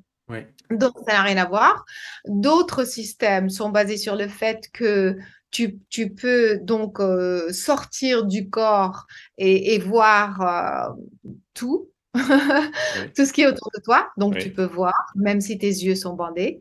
Donc, 0.70 0.92
ça 1.06 1.14
n'a 1.14 1.22
rien 1.22 1.36
à 1.36 1.46
voir. 1.46 1.84
D'autres 2.26 2.84
systèmes 2.84 3.50
sont 3.50 3.70
basés 3.70 3.96
sur 3.96 4.16
le 4.16 4.28
fait 4.28 4.70
que 4.72 5.16
tu, 5.50 5.80
tu 5.88 6.10
peux 6.10 6.58
donc 6.62 7.00
euh, 7.00 7.52
sortir 7.52 8.24
du 8.24 8.48
corps 8.48 9.06
et, 9.36 9.74
et 9.74 9.78
voir 9.78 10.40
euh, 10.40 11.34
tout, 11.54 11.89
tout 13.16 13.24
ce 13.24 13.32
qui 13.32 13.42
est 13.42 13.46
autour 13.46 13.70
de 13.74 13.80
toi. 13.80 14.10
Donc, 14.16 14.36
tu 14.38 14.50
peux 14.50 14.64
voir, 14.64 14.94
même 15.14 15.40
si 15.40 15.58
tes 15.58 15.68
yeux 15.68 15.94
sont 15.94 16.14
bandés. 16.14 16.60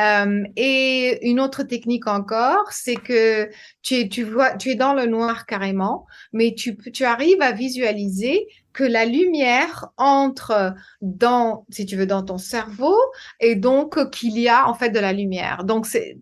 Euh, 0.00 0.42
et 0.56 1.26
une 1.28 1.40
autre 1.40 1.62
technique 1.62 2.06
encore, 2.06 2.70
c'est 2.70 2.96
que 2.96 3.48
tu, 3.82 4.08
tu, 4.08 4.22
vois, 4.22 4.54
tu 4.56 4.70
es 4.70 4.74
dans 4.74 4.92
le 4.92 5.06
noir 5.06 5.46
carrément, 5.46 6.06
mais 6.32 6.54
tu, 6.54 6.76
tu 6.76 7.04
arrives 7.04 7.40
à 7.40 7.52
visualiser 7.52 8.46
que 8.74 8.84
la 8.84 9.04
lumière 9.04 9.88
entre 9.96 10.74
dans, 11.00 11.66
si 11.70 11.86
tu 11.86 11.96
veux, 11.96 12.06
dans 12.06 12.22
ton 12.22 12.38
cerveau 12.38 12.96
et 13.40 13.54
donc 13.54 14.10
qu'il 14.10 14.38
y 14.38 14.48
a 14.48 14.68
en 14.68 14.74
fait 14.74 14.90
de 14.90 15.00
la 15.00 15.12
lumière. 15.12 15.64
Donc, 15.64 15.86
c'est 15.86 16.18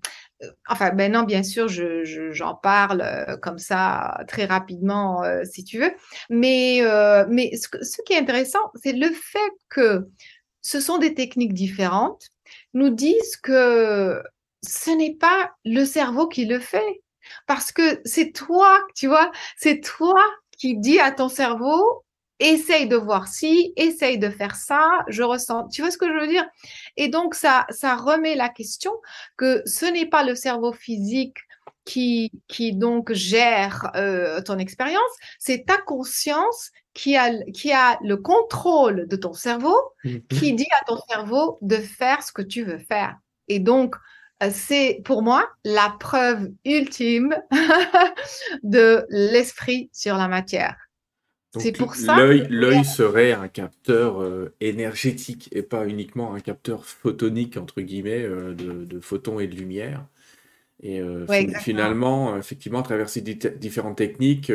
Enfin, 0.68 0.90
ben 0.90 1.12
non, 1.12 1.24
bien 1.24 1.42
sûr, 1.42 1.68
j'en 1.68 2.04
je, 2.04 2.60
parle 2.62 3.02
euh, 3.02 3.36
comme 3.36 3.58
ça 3.58 4.22
très 4.26 4.46
rapidement, 4.46 5.22
euh, 5.22 5.42
si 5.44 5.64
tu 5.64 5.78
veux. 5.78 5.92
Mais, 6.30 6.80
euh, 6.82 7.26
mais 7.28 7.54
ce, 7.56 7.68
ce, 7.84 8.02
qui 8.02 8.14
est 8.14 8.18
intéressant, 8.18 8.70
c'est 8.82 8.92
le 8.92 9.10
fait 9.10 9.52
que 9.68 10.08
ce 10.62 10.80
sont 10.80 10.98
des 10.98 11.14
techniques 11.14 11.54
différentes, 11.54 12.28
nous 12.74 12.90
disent 12.90 13.36
que 13.36 14.22
ce 14.62 14.90
n'est 14.90 15.14
pas 15.14 15.52
le 15.64 15.84
cerveau 15.84 16.28
qui 16.28 16.46
le 16.46 16.58
fait. 16.58 17.02
Parce 17.46 17.72
que 17.72 18.00
c'est 18.04 18.32
toi, 18.32 18.80
tu 18.94 19.06
vois, 19.06 19.30
c'est 19.56 19.80
toi 19.80 20.22
qui 20.58 20.76
dis 20.76 21.00
à 21.00 21.12
ton 21.12 21.28
cerveau, 21.28 22.04
essaye 22.40 22.88
de 22.88 22.96
voir 22.96 23.28
ci, 23.28 23.72
essaye 23.76 24.18
de 24.18 24.30
faire 24.30 24.56
ça, 24.56 25.04
je 25.08 25.22
ressens. 25.22 25.68
Tu 25.68 25.82
vois 25.82 25.90
ce 25.90 25.98
que 25.98 26.08
je 26.08 26.18
veux 26.18 26.26
dire? 26.26 26.46
Et 26.96 27.08
donc, 27.08 27.34
ça, 27.34 27.66
ça 27.70 27.94
remet 27.94 28.34
la 28.34 28.48
question 28.48 28.92
que 29.36 29.62
ce 29.66 29.86
n'est 29.86 30.06
pas 30.06 30.24
le 30.24 30.34
cerveau 30.34 30.72
physique 30.72 31.36
qui, 31.84 32.30
qui 32.48 32.72
donc 32.74 33.12
gère 33.12 33.90
euh, 33.96 34.40
ton 34.42 34.58
expérience, 34.58 35.00
c'est 35.38 35.64
ta 35.66 35.78
conscience 35.78 36.70
qui 36.94 37.16
a, 37.16 37.30
qui 37.52 37.72
a 37.72 37.98
le 38.02 38.16
contrôle 38.16 39.06
de 39.08 39.16
ton 39.16 39.32
cerveau, 39.32 39.76
mhm. 40.04 40.22
qui 40.28 40.52
dit 40.54 40.66
à 40.80 40.84
ton 40.86 40.98
cerveau 41.08 41.58
de 41.62 41.76
faire 41.76 42.22
ce 42.22 42.32
que 42.32 42.42
tu 42.42 42.64
veux 42.64 42.78
faire. 42.78 43.16
Et 43.48 43.58
donc, 43.58 43.96
euh, 44.42 44.50
c'est 44.52 45.00
pour 45.04 45.22
moi 45.22 45.48
la 45.64 45.94
preuve 46.00 46.50
ultime 46.64 47.36
de 48.62 49.06
l'esprit 49.10 49.90
sur 49.92 50.16
la 50.16 50.28
matière. 50.28 50.76
C'est 51.58 51.72
pour 51.72 51.94
ça. 51.94 52.16
L'œil 52.24 52.84
serait 52.84 53.32
un 53.32 53.48
capteur 53.48 54.22
euh, 54.22 54.54
énergétique 54.60 55.48
et 55.52 55.62
pas 55.62 55.86
uniquement 55.86 56.34
un 56.34 56.40
capteur 56.40 56.84
photonique, 56.84 57.56
entre 57.56 57.80
guillemets, 57.80 58.22
euh, 58.22 58.54
de, 58.54 59.00
photons 59.00 59.40
et 59.40 59.48
de 59.48 59.56
lumière. 59.56 60.04
Et 60.82 61.00
euh, 61.00 61.26
finalement, 61.60 62.36
effectivement, 62.36 62.80
à 62.80 62.82
travers 62.82 63.08
ces 63.08 63.20
différentes 63.20 63.96
techniques, 63.96 64.52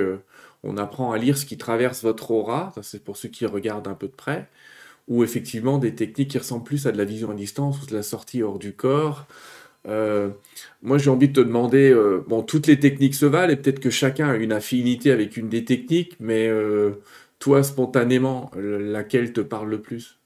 on 0.64 0.78
apprend 0.78 1.12
à 1.12 1.18
lire 1.18 1.38
ce 1.38 1.46
qui 1.46 1.58
traverse 1.58 2.02
votre 2.02 2.32
aura. 2.32 2.74
C'est 2.82 3.04
pour 3.04 3.18
ceux 3.18 3.30
qui 3.30 3.46
regardent 3.46 3.88
un 3.88 3.94
peu 3.94 4.08
de 4.08 4.14
près. 4.14 4.48
Ou 5.08 5.24
effectivement, 5.24 5.78
des 5.78 5.94
techniques 5.94 6.32
qui 6.32 6.38
ressemblent 6.40 6.64
plus 6.64 6.88
à 6.88 6.92
de 6.92 6.98
la 6.98 7.06
vision 7.06 7.30
à 7.30 7.36
distance 7.36 7.84
ou 7.84 7.86
de 7.86 7.94
la 7.94 8.02
sortie 8.02 8.42
hors 8.42 8.58
du 8.58 8.74
corps. 8.74 9.28
Euh, 9.88 10.30
moi, 10.82 10.98
j'ai 10.98 11.10
envie 11.10 11.30
de 11.30 11.34
te 11.34 11.46
demander, 11.46 11.92
euh, 11.92 12.24
bon, 12.28 12.42
toutes 12.44 12.68
les 12.68 12.80
techniques 12.80 13.16
se 13.16 13.26
valent 13.26 13.52
et 13.52 13.56
peut-être 13.56 13.80
que 13.80 13.90
chacun 13.90 14.30
a 14.30 14.36
une 14.36 14.52
affinité 14.52 15.12
avec 15.12 15.38
une 15.38 15.50
des 15.50 15.66
techniques, 15.66 16.16
mais 16.20 16.48
euh, 16.48 17.02
toi, 17.40 17.64
spontanément, 17.64 18.52
laquelle 18.56 19.34
te 19.34 19.42
parle 19.42 19.70
le 19.70 19.82
plus? 19.82 20.20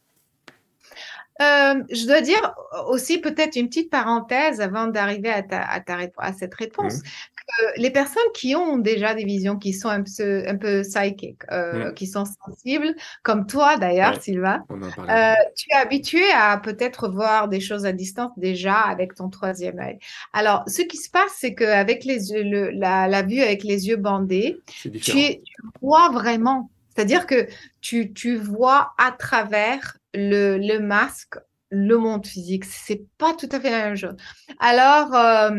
Je 1.39 2.05
dois 2.05 2.19
dire 2.19 2.53
aussi 2.87 3.19
peut-être 3.19 3.55
une 3.55 3.69
petite 3.69 3.89
parenthèse 3.89 4.59
avant 4.59 4.87
d'arriver 4.87 5.29
à, 5.29 5.45
à, 5.51 5.81
à, 6.17 6.33
cette 6.33 6.53
réponse. 6.53 6.97
Mmh 6.97 7.38
les 7.77 7.89
personnes 7.89 8.21
qui 8.33 8.55
ont 8.55 8.77
déjà 8.77 9.13
des 9.13 9.25
visions 9.25 9.57
qui 9.57 9.73
sont 9.73 9.89
un 9.89 10.03
peu, 10.03 10.43
un 10.47 10.55
peu 10.55 10.81
psychiques, 10.81 11.41
euh, 11.51 11.89
mm. 11.89 11.93
qui 11.93 12.07
sont 12.07 12.25
sensibles, 12.25 12.95
comme 13.23 13.45
toi 13.45 13.77
d'ailleurs, 13.77 14.21
Sylvain, 14.21 14.63
euh, 14.71 15.33
tu 15.55 15.69
es 15.71 15.75
habitué 15.75 16.23
à 16.35 16.57
peut-être 16.57 17.09
voir 17.09 17.47
des 17.47 17.59
choses 17.59 17.85
à 17.85 17.91
distance 17.91 18.31
déjà 18.37 18.75
avec 18.75 19.15
ton 19.15 19.29
troisième 19.29 19.79
œil. 19.79 19.99
Alors, 20.33 20.63
ce 20.67 20.81
qui 20.81 20.97
se 20.97 21.09
passe, 21.09 21.31
c'est 21.37 21.53
qu'avec 21.53 22.05
les 22.05 22.31
yeux, 22.31 22.69
la, 22.71 23.21
vue 23.23 23.41
avec 23.41 23.63
les 23.63 23.87
yeux 23.87 23.97
bandés, 23.97 24.59
tu, 25.01 25.39
vois 25.81 26.09
vraiment. 26.09 26.69
C'est-à-dire 26.95 27.27
que 27.27 27.47
tu, 27.81 28.13
tu 28.13 28.35
vois 28.35 28.93
à 28.97 29.11
travers 29.11 29.97
le, 30.13 30.57
le 30.57 30.79
masque 30.79 31.35
le 31.71 31.97
monde 31.97 32.25
physique. 32.25 32.65
C'est 32.65 33.05
pas 33.17 33.33
tout 33.33 33.49
à 33.51 33.59
fait 33.59 33.69
la 33.69 33.85
même 33.85 33.95
chose. 33.95 34.15
Alors, 34.59 35.13
euh, 35.13 35.51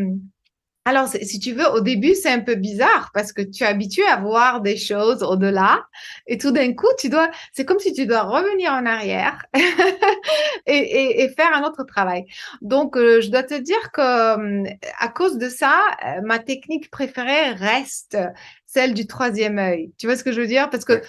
alors, 0.86 1.08
si 1.08 1.38
tu 1.38 1.52
veux, 1.52 1.68
au 1.68 1.80
début, 1.80 2.14
c'est 2.14 2.30
un 2.30 2.40
peu 2.40 2.54
bizarre 2.54 3.10
parce 3.12 3.34
que 3.34 3.42
tu 3.42 3.64
es 3.64 3.66
habitué 3.66 4.02
à 4.04 4.16
voir 4.16 4.62
des 4.62 4.78
choses 4.78 5.22
au-delà 5.22 5.84
et 6.26 6.38
tout 6.38 6.52
d'un 6.52 6.72
coup, 6.72 6.88
tu 6.98 7.10
dois, 7.10 7.30
c'est 7.52 7.66
comme 7.66 7.78
si 7.78 7.92
tu 7.92 8.06
dois 8.06 8.22
revenir 8.22 8.72
en 8.72 8.86
arrière 8.86 9.44
et, 10.66 11.28
faire 11.36 11.54
un 11.54 11.64
autre 11.64 11.84
travail. 11.84 12.24
Donc, 12.62 12.96
euh, 12.96 13.20
je 13.20 13.28
dois 13.28 13.42
te 13.42 13.54
dire 13.54 13.92
que 13.92 14.00
euh, 14.00 14.70
à 14.98 15.08
cause 15.08 15.36
de 15.36 15.50
ça, 15.50 15.78
euh, 16.06 16.22
ma 16.22 16.38
technique 16.38 16.90
préférée 16.90 17.50
reste 17.50 18.16
celle 18.64 18.94
du 18.94 19.06
troisième 19.06 19.58
œil. 19.58 19.92
Tu 19.98 20.06
vois 20.06 20.16
ce 20.16 20.24
que 20.24 20.32
je 20.32 20.40
veux 20.40 20.46
dire? 20.46 20.70
Parce 20.70 20.86
que 20.86 21.02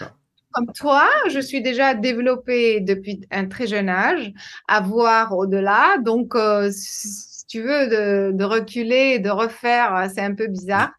comme 0.51 0.67
toi, 0.73 1.07
je 1.29 1.39
suis 1.39 1.61
déjà 1.61 1.93
développée 1.93 2.81
depuis 2.81 3.21
un 3.31 3.45
très 3.47 3.67
jeune 3.67 3.87
âge 3.87 4.33
à 4.67 4.81
voir 4.81 5.37
au-delà. 5.37 5.95
Donc, 6.03 6.35
tu 7.51 7.61
veux, 7.61 8.31
de, 8.33 8.43
reculer, 8.45 9.19
de 9.19 9.29
refaire, 9.29 9.93
euh, 9.95 10.07
c'est 10.13 10.21
un 10.21 10.33
peu 10.33 10.47
bizarre. 10.47 10.91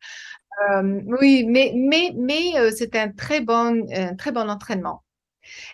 Euh, 0.70 1.00
oui, 1.20 1.46
mais, 1.48 1.72
mais, 1.74 2.12
mais 2.14 2.59
euh, 2.59 2.70
c'est 2.76 2.94
un 2.94 3.11
très 3.11 3.40
bon, 3.40 3.86
très 4.18 4.32
bon 4.32 4.50
entraînement. 4.50 5.03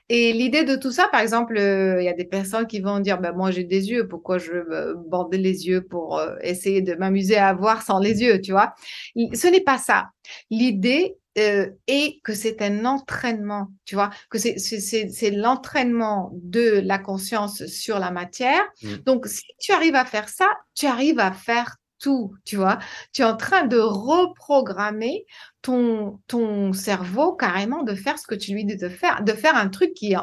Et 0.09 0.33
l'idée 0.33 0.65
de 0.65 0.77
tout 0.77 0.93
ça, 0.93 1.09
par 1.11 1.21
exemple, 1.21 1.57
il 1.59 2.05
y 2.05 2.09
a 2.09 2.15
des 2.15 2.25
personnes 2.25 2.67
qui 2.67 2.81
vont 2.81 3.01
dire, 3.01 3.21
ben, 3.21 3.33
moi 3.33 3.51
j'ai 3.51 3.65
des 3.65 3.91
yeux, 3.91 4.09
pourquoi 4.09 4.39
je 4.39 4.53
veux 4.53 4.95
border 5.09 5.37
les 5.37 5.67
yeux 5.67 5.83
pour 5.83 6.23
essayer 6.43 6.81
de 6.81 6.95
m'amuser 6.95 7.37
à 7.37 7.53
voir 7.53 7.83
sans 7.83 7.99
les 7.99 8.23
yeux, 8.23 8.41
tu 8.41 8.53
vois? 8.53 8.75
Ce 9.17 9.51
n'est 9.51 9.61
pas 9.61 9.77
ça. 9.77 10.07
L'idée, 10.51 11.17
euh, 11.39 11.71
et 11.87 12.21
que 12.25 12.35
c'est 12.35 12.61
un 12.63 12.85
entraînement, 12.85 13.69
tu 13.85 13.95
vois, 13.95 14.11
que 14.31 14.39
c'est 14.39 15.31
l'entraînement 15.31 16.31
de 16.35 16.81
la 16.85 16.99
conscience 16.99 17.65
sur 17.67 17.99
la 17.99 18.11
matière. 18.11 18.63
Mmh. 18.83 18.95
Donc, 19.07 19.27
si 19.27 19.45
tu 19.59 19.73
arrives 19.73 19.95
à 19.95 20.05
faire 20.05 20.29
ça, 20.29 20.49
tu 20.75 20.87
arrives 20.87 21.21
à 21.21 21.33
faire 21.33 21.77
tout, 21.99 22.35
tu 22.45 22.57
vois. 22.57 22.79
Tu 23.13 23.23
es 23.23 23.25
en 23.25 23.37
train 23.37 23.67
de 23.67 23.79
reprogrammer 23.79 25.27
ton, 25.63 26.21
ton 26.27 26.73
cerveau 26.73 27.33
carrément 27.35 27.83
de 27.83 27.95
faire 27.95 28.19
ce 28.19 28.27
que 28.27 28.35
tu 28.35 28.53
lui 28.53 28.65
dis 28.65 28.77
de 28.77 28.89
faire, 28.89 29.23
de 29.23 29.33
faire 29.33 29.57
un 29.57 29.69
truc 29.69 29.95
qui 29.95 30.13
est 30.13 30.17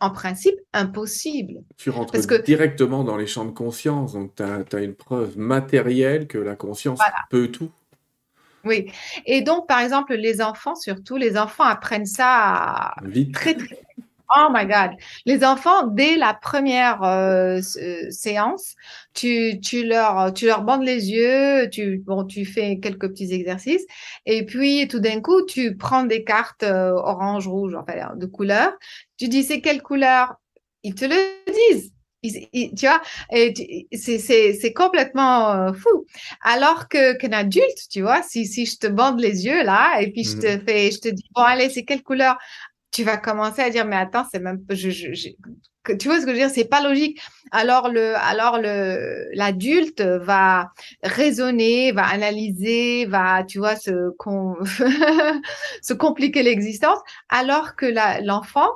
en 0.00 0.10
principe 0.10 0.58
impossible. 0.72 1.62
Tu 1.76 1.90
rentres 1.90 2.14
directement 2.44 3.04
dans 3.04 3.16
les 3.16 3.26
champs 3.26 3.44
de 3.44 3.52
conscience, 3.52 4.12
donc 4.12 4.34
tu 4.36 4.42
as, 4.42 4.80
une 4.80 4.94
preuve 4.94 5.38
matérielle 5.38 6.26
que 6.26 6.38
la 6.38 6.56
conscience 6.56 7.00
peut 7.30 7.48
tout. 7.48 7.70
Oui. 8.68 8.90
Et 9.26 9.40
donc, 9.42 9.66
par 9.66 9.80
exemple, 9.80 10.14
les 10.14 10.40
enfants, 10.40 10.74
surtout, 10.74 11.16
les 11.16 11.36
enfants 11.36 11.64
apprennent 11.64 12.06
ça 12.06 12.94
Vite. 13.02 13.34
très, 13.34 13.54
très 13.54 13.78
Oh 14.36 14.48
my 14.52 14.66
God. 14.66 14.90
Les 15.24 15.42
enfants, 15.42 15.86
dès 15.86 16.16
la 16.16 16.34
première 16.34 17.02
euh, 17.02 17.60
euh, 17.78 18.10
séance, 18.10 18.74
tu, 19.14 19.58
tu, 19.60 19.86
leur, 19.86 20.34
tu 20.34 20.44
leur 20.44 20.62
bandes 20.64 20.82
les 20.82 21.10
yeux, 21.10 21.70
tu, 21.70 22.02
bon, 22.06 22.24
tu 22.24 22.44
fais 22.44 22.78
quelques 22.78 23.08
petits 23.08 23.32
exercices, 23.32 23.86
et 24.26 24.44
puis 24.44 24.86
tout 24.86 25.00
d'un 25.00 25.22
coup, 25.22 25.46
tu 25.46 25.76
prends 25.78 26.04
des 26.04 26.24
cartes 26.24 26.62
euh, 26.62 26.90
orange, 26.92 27.48
rouge, 27.48 27.74
enfin, 27.74 28.16
de 28.16 28.26
couleur. 28.26 28.72
Tu 29.16 29.28
dis 29.28 29.44
c'est 29.44 29.62
quelle 29.62 29.82
couleur? 29.82 30.34
Ils 30.82 30.94
te 30.94 31.06
le 31.06 31.16
disent 31.70 31.92
tu 32.22 32.86
vois, 32.86 33.00
c'est 33.32 34.72
complètement 34.74 35.52
euh, 35.52 35.72
fou. 35.72 36.06
Alors 36.42 36.88
que 36.88 37.16
qu'un 37.16 37.32
adulte, 37.32 37.88
tu 37.90 38.02
vois, 38.02 38.22
si, 38.22 38.46
si 38.46 38.66
je 38.66 38.76
te 38.78 38.86
bande 38.86 39.20
les 39.20 39.46
yeux 39.46 39.62
là 39.62 40.00
et 40.00 40.10
puis 40.10 40.24
je 40.24 40.38
te 40.38 40.56
mmh. 40.56 40.64
fais, 40.66 40.90
je 40.90 41.00
te 41.00 41.08
dis 41.08 41.28
bon 41.34 41.42
allez, 41.42 41.70
c'est 41.70 41.84
quelle 41.84 42.02
couleur? 42.02 42.36
Tu 42.90 43.04
vas 43.04 43.18
commencer 43.18 43.62
à 43.62 43.70
dire 43.70 43.84
mais 43.84 43.96
attends, 43.96 44.26
c'est 44.30 44.40
même 44.40 44.64
je, 44.70 44.90
je, 44.90 45.28
tu 45.96 46.08
vois 46.08 46.20
ce 46.20 46.26
que 46.26 46.32
je 46.32 46.36
veux 46.36 46.40
dire, 46.40 46.50
c'est 46.50 46.68
pas 46.68 46.82
logique. 46.82 47.20
Alors 47.50 47.88
le, 47.88 48.14
alors 48.16 48.58
le, 48.58 49.28
l'adulte 49.32 50.00
va 50.00 50.70
raisonner, 51.02 51.92
va 51.92 52.06
analyser, 52.06 53.06
va, 53.06 53.44
tu 53.44 53.58
vois, 53.58 53.76
se, 53.76 53.90
se 55.82 55.92
compliquer 55.94 56.42
l'existence, 56.42 56.98
alors 57.28 57.76
que 57.76 57.86
l'enfant 58.24 58.68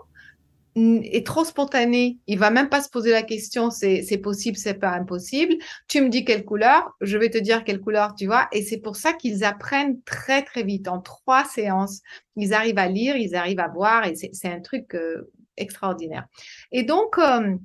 est 0.77 1.27
trop 1.27 1.45
spontané. 1.45 2.19
Il 2.27 2.39
va 2.39 2.51
même 2.51 2.69
pas 2.69 2.83
se 2.83 2.89
poser 2.89 3.11
la 3.11 3.23
question, 3.23 3.71
c'est 3.71 4.19
possible, 4.19 4.57
c'est 4.57 4.75
pas 4.75 4.91
impossible. 4.91 5.55
Tu 5.89 6.01
me 6.01 6.09
dis 6.09 6.25
quelle 6.25 6.45
couleur, 6.45 6.97
je 7.01 7.19
vais 7.19 7.31
te 7.31 7.39
dire 7.39 7.65
quelle 7.65 7.81
couleur, 7.81 8.15
tu 8.15 8.27
vois. 8.27 8.49
Et 8.53 8.63
c'est 8.63 8.79
pour 8.79 8.97
ça 8.97 9.13
qu'ils 9.13 9.45
apprennent 9.45 10.01
très, 10.03 10.43
très 10.43 10.63
vite. 10.63 10.89
En 10.89 11.01
trois 11.01 11.45
séances, 11.45 12.01
ils 12.37 12.55
arrivent 12.55 12.79
à 12.79 12.89
lire, 12.89 13.17
ils 13.17 13.35
arrivent 13.35 13.61
à 13.61 13.69
voir 13.69 14.07
et 14.07 14.15
c'est 14.15 14.49
un 14.49 14.61
truc 14.61 14.95
euh, 14.95 15.31
extraordinaire. 15.57 16.27
Et 16.71 16.83
donc, 16.83 17.19
euh, 17.19 17.57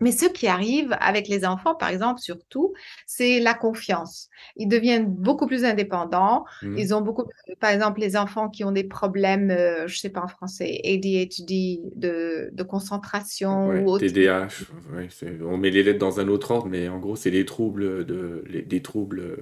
mais 0.00 0.12
ce 0.12 0.26
qui 0.26 0.46
arrive 0.46 0.96
avec 1.00 1.28
les 1.28 1.44
enfants, 1.44 1.74
par 1.74 1.88
exemple, 1.88 2.20
surtout, 2.20 2.72
c'est 3.06 3.40
la 3.40 3.54
confiance. 3.54 4.28
Ils 4.56 4.68
deviennent 4.68 5.06
beaucoup 5.06 5.46
plus 5.46 5.64
indépendants. 5.64 6.44
Mmh. 6.62 6.78
Ils 6.78 6.94
ont 6.94 7.00
beaucoup, 7.00 7.24
par 7.60 7.70
exemple, 7.70 8.00
les 8.00 8.16
enfants 8.16 8.48
qui 8.48 8.64
ont 8.64 8.72
des 8.72 8.84
problèmes, 8.84 9.50
euh, 9.50 9.86
je 9.88 9.98
sais 9.98 10.10
pas 10.10 10.20
en 10.22 10.28
français, 10.28 10.80
ADHD, 10.84 11.80
de, 11.96 12.50
de 12.52 12.62
concentration 12.62 13.68
Ouais, 13.68 13.82
ou 13.82 13.90
autre. 13.90 14.04
TDAH, 14.06 14.48
ouais, 14.94 15.08
on 15.42 15.56
met 15.56 15.70
les 15.70 15.82
lettres 15.82 15.98
dans 15.98 16.20
un 16.20 16.28
autre 16.28 16.50
ordre, 16.52 16.68
mais 16.68 16.88
en 16.88 16.98
gros, 16.98 17.16
c'est 17.16 17.30
les 17.30 17.44
troubles 17.44 18.04
de, 18.06 18.44
les- 18.46 18.62
des 18.62 18.82
troubles. 18.82 19.20
euh, 19.20 19.36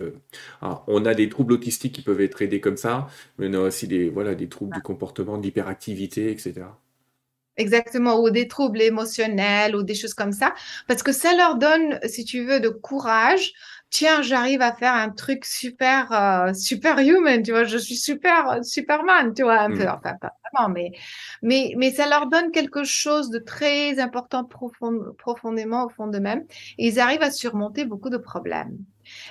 euh, 0.00 0.10
alors, 0.62 0.84
on 0.88 1.04
a 1.04 1.14
des 1.14 1.28
troubles 1.28 1.52
autistiques 1.54 1.94
qui 1.94 2.02
peuvent 2.02 2.20
être 2.20 2.42
aidés 2.42 2.60
comme 2.60 2.76
ça, 2.76 3.08
mais 3.38 3.48
on 3.48 3.54
a 3.54 3.58
aussi 3.60 3.88
des, 3.88 4.08
voilà, 4.10 4.34
des 4.34 4.48
troubles 4.48 4.72
du 4.74 4.82
comportement, 4.82 5.38
de 5.38 5.42
l'hyperactivité, 5.42 6.30
etc. 6.30 6.78
Exactement, 7.60 8.20
ou 8.22 8.30
des 8.30 8.48
troubles 8.48 8.80
émotionnels 8.80 9.76
ou 9.76 9.82
des 9.82 9.94
choses 9.94 10.14
comme 10.14 10.32
ça, 10.32 10.54
parce 10.88 11.02
que 11.02 11.12
ça 11.12 11.34
leur 11.36 11.56
donne, 11.56 11.98
si 12.08 12.24
tu 12.24 12.44
veux, 12.44 12.58
de 12.60 12.70
courage. 12.70 13.52
Tiens, 13.90 14.22
j'arrive 14.22 14.62
à 14.62 14.72
faire 14.72 14.94
un 14.94 15.10
truc 15.10 15.44
super, 15.44 16.12
euh, 16.12 16.54
super 16.54 16.98
human, 17.00 17.42
tu 17.42 17.50
vois, 17.50 17.64
je 17.64 17.76
suis 17.76 17.96
super, 17.96 18.60
Superman, 18.64 19.34
tu 19.34 19.42
vois, 19.42 19.58
un 19.60 19.72
peu, 19.72 19.84
Mm. 19.84 19.88
enfin, 19.88 20.14
pas 20.20 20.32
vraiment, 20.54 20.72
mais, 20.72 20.92
mais, 21.42 21.74
mais 21.76 21.90
ça 21.90 22.08
leur 22.08 22.28
donne 22.28 22.50
quelque 22.52 22.84
chose 22.84 23.30
de 23.30 23.38
très 23.38 23.98
important 23.98 24.44
profond- 24.44 25.14
profondément 25.18 25.86
au 25.86 25.88
fond 25.90 26.06
d'eux-mêmes, 26.06 26.44
ils 26.78 27.00
arrivent 27.00 27.22
à 27.22 27.30
surmonter 27.32 27.84
beaucoup 27.84 28.10
de 28.10 28.16
problèmes. 28.18 28.78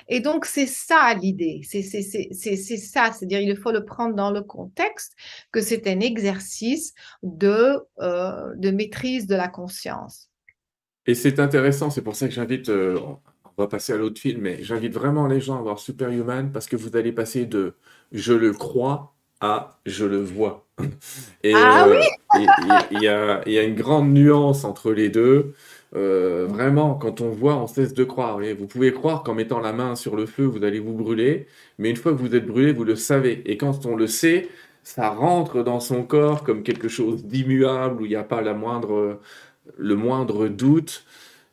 Et 0.08 0.20
donc, 0.20 0.44
c'est 0.44 0.66
ça 0.66 1.14
l'idée, 1.14 1.60
c'est 1.64 1.82
ça, 1.82 3.12
c'est-à-dire 3.12 3.40
il 3.40 3.56
faut 3.56 3.72
le 3.72 3.84
prendre 3.84 4.14
dans 4.14 4.30
le 4.30 4.42
contexte 4.42 5.14
que 5.52 5.60
c'est 5.60 5.86
un 5.86 6.00
exercice 6.00 6.94
de, 7.22 7.76
euh, 8.00 8.54
de 8.56 8.70
maîtrise 8.70 9.26
de 9.26 9.34
la 9.34 9.48
conscience. 9.48 10.30
Et 11.06 11.14
c'est 11.14 11.40
intéressant, 11.40 11.90
c'est 11.90 12.02
pour 12.02 12.16
ça 12.16 12.28
que 12.28 12.34
j'invite, 12.34 12.68
euh, 12.68 12.98
on 13.00 13.62
va 13.62 13.66
passer 13.68 13.92
à 13.92 13.96
l'autre 13.96 14.20
film, 14.20 14.42
mais 14.42 14.62
j'invite 14.62 14.92
vraiment 14.92 15.26
les 15.26 15.40
gens 15.40 15.58
à 15.58 15.62
voir 15.62 15.78
Superhuman 15.78 16.52
parce 16.52 16.66
que 16.66 16.76
vous 16.76 16.96
allez 16.96 17.12
passer 17.12 17.46
de 17.46 17.74
je 18.12 18.32
le 18.32 18.52
crois 18.52 19.14
à 19.40 19.78
je 19.86 20.04
le 20.04 20.22
vois. 20.22 20.66
Et 21.42 21.54
Ah 21.54 21.86
euh, 21.86 21.98
oui 21.98 22.06
il 22.90 22.98
y 23.00 23.04
y 23.04 23.08
a 23.58 23.62
une 23.62 23.74
grande 23.74 24.12
nuance 24.12 24.64
entre 24.64 24.92
les 24.92 25.08
deux. 25.08 25.54
Euh, 25.96 26.46
vraiment, 26.48 26.94
quand 26.94 27.20
on 27.20 27.30
voit, 27.30 27.56
on 27.56 27.66
cesse 27.66 27.94
de 27.94 28.04
croire. 28.04 28.38
Vous 28.58 28.66
pouvez 28.66 28.92
croire 28.92 29.22
qu'en 29.22 29.34
mettant 29.34 29.60
la 29.60 29.72
main 29.72 29.96
sur 29.96 30.16
le 30.16 30.26
feu, 30.26 30.44
vous 30.44 30.64
allez 30.64 30.78
vous 30.78 30.94
brûler, 30.94 31.46
mais 31.78 31.90
une 31.90 31.96
fois 31.96 32.12
que 32.12 32.18
vous 32.18 32.34
êtes 32.34 32.46
brûlé, 32.46 32.72
vous 32.72 32.84
le 32.84 32.96
savez. 32.96 33.42
Et 33.50 33.56
quand 33.56 33.86
on 33.86 33.96
le 33.96 34.06
sait, 34.06 34.48
ça 34.84 35.10
rentre 35.10 35.62
dans 35.62 35.80
son 35.80 36.04
corps 36.04 36.44
comme 36.44 36.62
quelque 36.62 36.88
chose 36.88 37.24
d'immuable 37.24 38.02
où 38.02 38.04
il 38.06 38.10
n'y 38.10 38.16
a 38.16 38.24
pas 38.24 38.40
la 38.40 38.54
le 39.78 39.94
moindre 39.96 40.48
doute. 40.48 41.04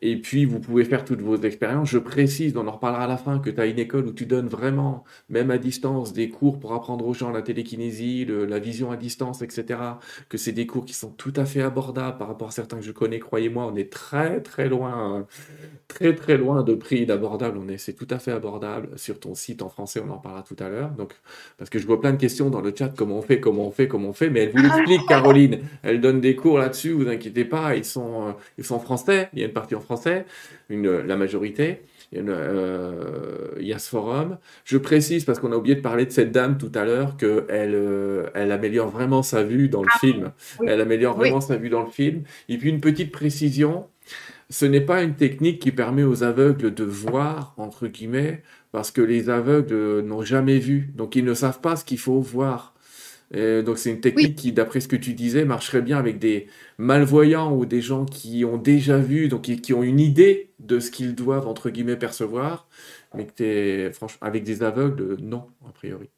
Et 0.02 0.22
puis, 0.22 0.46
vous 0.46 0.60
pouvez 0.60 0.84
faire 0.86 1.04
toutes 1.06 1.22
vos 1.22 1.38
expériences. 1.38 1.90
Je 1.90 1.98
précise, 1.98 2.56
on 2.56 2.68
en 2.68 2.72
reparlera 2.72 3.06
à 3.06 3.08
la 3.08 3.18
fin, 3.18 3.40
que 3.40 3.50
tu 3.50 3.60
as 3.60 3.66
une 3.66 3.80
école 3.80 4.06
où 4.06 4.12
tu 4.14 4.28
donnes 4.28 4.48
vraiment, 4.48 5.04
même 5.30 5.50
à 5.50 5.58
distance, 5.58 6.14
des 6.14 6.30
cours 6.30 6.60
pour 6.60 6.74
apprendre 6.74 7.08
aux 7.08 7.16
gens 7.16 7.32
la 7.32 7.42
télékinésie, 7.42 8.24
le- 8.26 8.46
la 8.46 8.60
vision 8.60 8.92
à 8.92 8.96
distance, 8.98 9.42
etc. 9.42 9.80
Que 10.30 10.38
c'est 10.38 10.52
des 10.52 10.68
cours 10.68 10.86
qui 10.86 10.94
sont 10.94 11.10
tout 11.10 11.34
à 11.36 11.46
fait 11.46 11.62
abordables 11.64 12.18
par 12.20 12.28
rapport 12.28 12.50
à 12.50 12.52
certains 12.52 12.78
que 12.78 12.84
je 12.84 12.92
connais. 12.92 13.18
Croyez-moi, 13.18 13.66
on 13.66 13.76
est 13.76 13.92
très, 13.92 14.40
très 14.42 14.70
loin, 14.70 15.26
très, 15.88 16.14
très 16.14 16.38
loin 16.38 16.62
de 16.62 16.76
prix 16.76 17.08
d'abordable. 17.08 17.58
On 17.58 17.68
est, 17.68 17.80
c'est 17.80 17.94
tout 17.94 18.08
à 18.12 18.20
fait 18.20 18.32
abordable 18.32 18.90
sur 18.98 19.20
ton 19.20 19.34
site 19.34 19.64
en 19.64 19.70
français. 19.70 20.00
On 20.08 20.12
en 20.12 20.18
parlera 20.20 20.44
tout 20.44 20.56
à 20.60 20.70
l'heure. 20.70 20.92
Donc, 20.92 21.14
parce 21.58 21.72
que 21.72 21.80
je 21.80 21.88
vois 21.88 22.00
plein 22.00 22.12
de 22.12 22.18
questions 22.18 22.52
dans 22.52 22.62
le 22.62 22.72
chat. 22.78 22.90
Comment 22.96 23.18
on 23.18 23.22
fait, 23.24 23.40
comment 23.40 23.68
on 23.68 23.72
fait, 23.72 23.88
comment 23.88 24.10
on 24.10 24.14
fait? 24.14 24.30
Mais 24.30 24.42
elle 24.44 24.52
vous 24.52 24.62
l'explique, 24.62 25.06
Caroline. 25.08 25.60
Elle 25.82 26.02
donne 26.02 26.22
des 26.22 26.36
cours 26.36 26.60
là-dessus. 26.60 26.92
Vous 26.92 27.08
inquiétez 27.08 27.46
pas. 27.46 27.76
Ils 27.76 27.84
sont, 27.86 28.28
euh, 28.28 28.32
ils 28.60 28.64
sont 28.64 28.80
français. 28.80 29.30
Il 29.34 29.40
y 29.40 29.44
a 29.44 29.48
une 29.48 29.54
partie 29.54 29.74
en 29.74 29.82
français, 29.88 30.26
une, 30.70 30.90
la 31.00 31.16
majorité. 31.16 31.82
Il 32.12 32.16
y, 32.16 32.20
a 32.20 32.24
une, 32.24 32.30
euh, 32.30 33.50
il 33.60 33.68
y 33.68 33.74
a 33.74 33.80
ce 33.80 33.90
forum. 33.90 34.38
Je 34.64 34.78
précise, 34.78 35.26
parce 35.26 35.40
qu'on 35.40 35.52
a 35.52 35.56
oublié 35.58 35.76
de 35.76 35.82
parler 35.82 36.06
de 36.06 36.12
cette 36.12 36.32
dame 36.32 36.58
tout 36.58 36.72
à 36.76 36.86
l'heure, 36.86 37.18
qu'elle 37.18 37.46
euh, 37.76 38.28
elle 38.34 38.52
améliore 38.52 38.90
vraiment 38.90 39.24
sa 39.24 39.44
vue 39.44 39.68
dans 39.70 39.82
le 39.84 39.90
film. 40.00 40.32
oui. 40.60 40.68
Elle 40.70 40.80
améliore 40.82 41.16
Oui. 41.18 41.22
vraiment 41.26 41.42
sa 41.42 41.58
vue 41.58 41.70
dans 41.70 41.84
le 41.84 41.90
film. 41.90 42.24
Et 42.50 42.58
puis 42.58 42.70
une 42.70 42.80
petite 42.80 43.12
précision, 43.12 43.88
ce 44.50 44.66
n'est 44.66 44.82
pas 44.82 45.04
une 45.04 45.16
technique 45.16 45.60
qui 45.60 45.72
permet 45.72 46.04
aux 46.04 46.24
aveugles 46.24 46.74
de 46.74 46.84
voir, 46.86 47.54
entre 47.58 47.88
guillemets, 47.88 48.42
parce 48.72 48.92
que 48.92 49.02
les 49.02 49.30
aveugles 49.30 50.02
n'ont 50.02 50.22
jamais 50.22 50.60
vu. 50.60 50.90
Donc 50.96 51.16
ils 51.18 51.26
ne 51.26 51.34
savent 51.34 51.60
pas 51.60 51.76
ce 51.76 51.84
qu'il 51.84 52.00
faut 52.00 52.22
voir. 52.22 52.74
Et 53.34 53.62
donc 53.64 53.78
c'est 53.78 53.92
une 53.92 54.02
technique 54.02 54.36
qui, 54.38 54.54
d'après 54.54 54.80
ce 54.80 54.88
que 54.88 54.96
tu 54.96 55.14
disais, 55.14 55.46
marcherait 55.46 55.82
bien 55.82 55.98
avec 55.98 56.20
des 56.20 56.48
malvoyants 56.78 57.54
ou 57.56 57.66
des 57.66 57.82
gens 57.82 58.06
qui 58.06 58.46
ont 58.46 58.58
déjà 58.58 58.98
vu, 59.00 59.28
donc 59.28 59.44
qui, 59.44 59.62
qui 59.62 59.74
ont 59.74 59.84
une 59.84 60.00
idée 60.00 60.54
de 60.60 60.80
ce 60.80 60.92
qu'ils 60.92 61.16
doivent, 61.16 61.48
entre 61.48 61.70
guillemets, 61.70 61.98
percevoir, 61.98 62.68
mais 63.14 63.26
que 63.28 63.34
t'es, 63.34 63.92
franchement, 63.92 64.26
avec 64.28 64.44
des 64.44 64.64
aveugles, 64.64 65.18
non, 65.22 65.48
a 65.68 65.72
priori. 65.74 66.10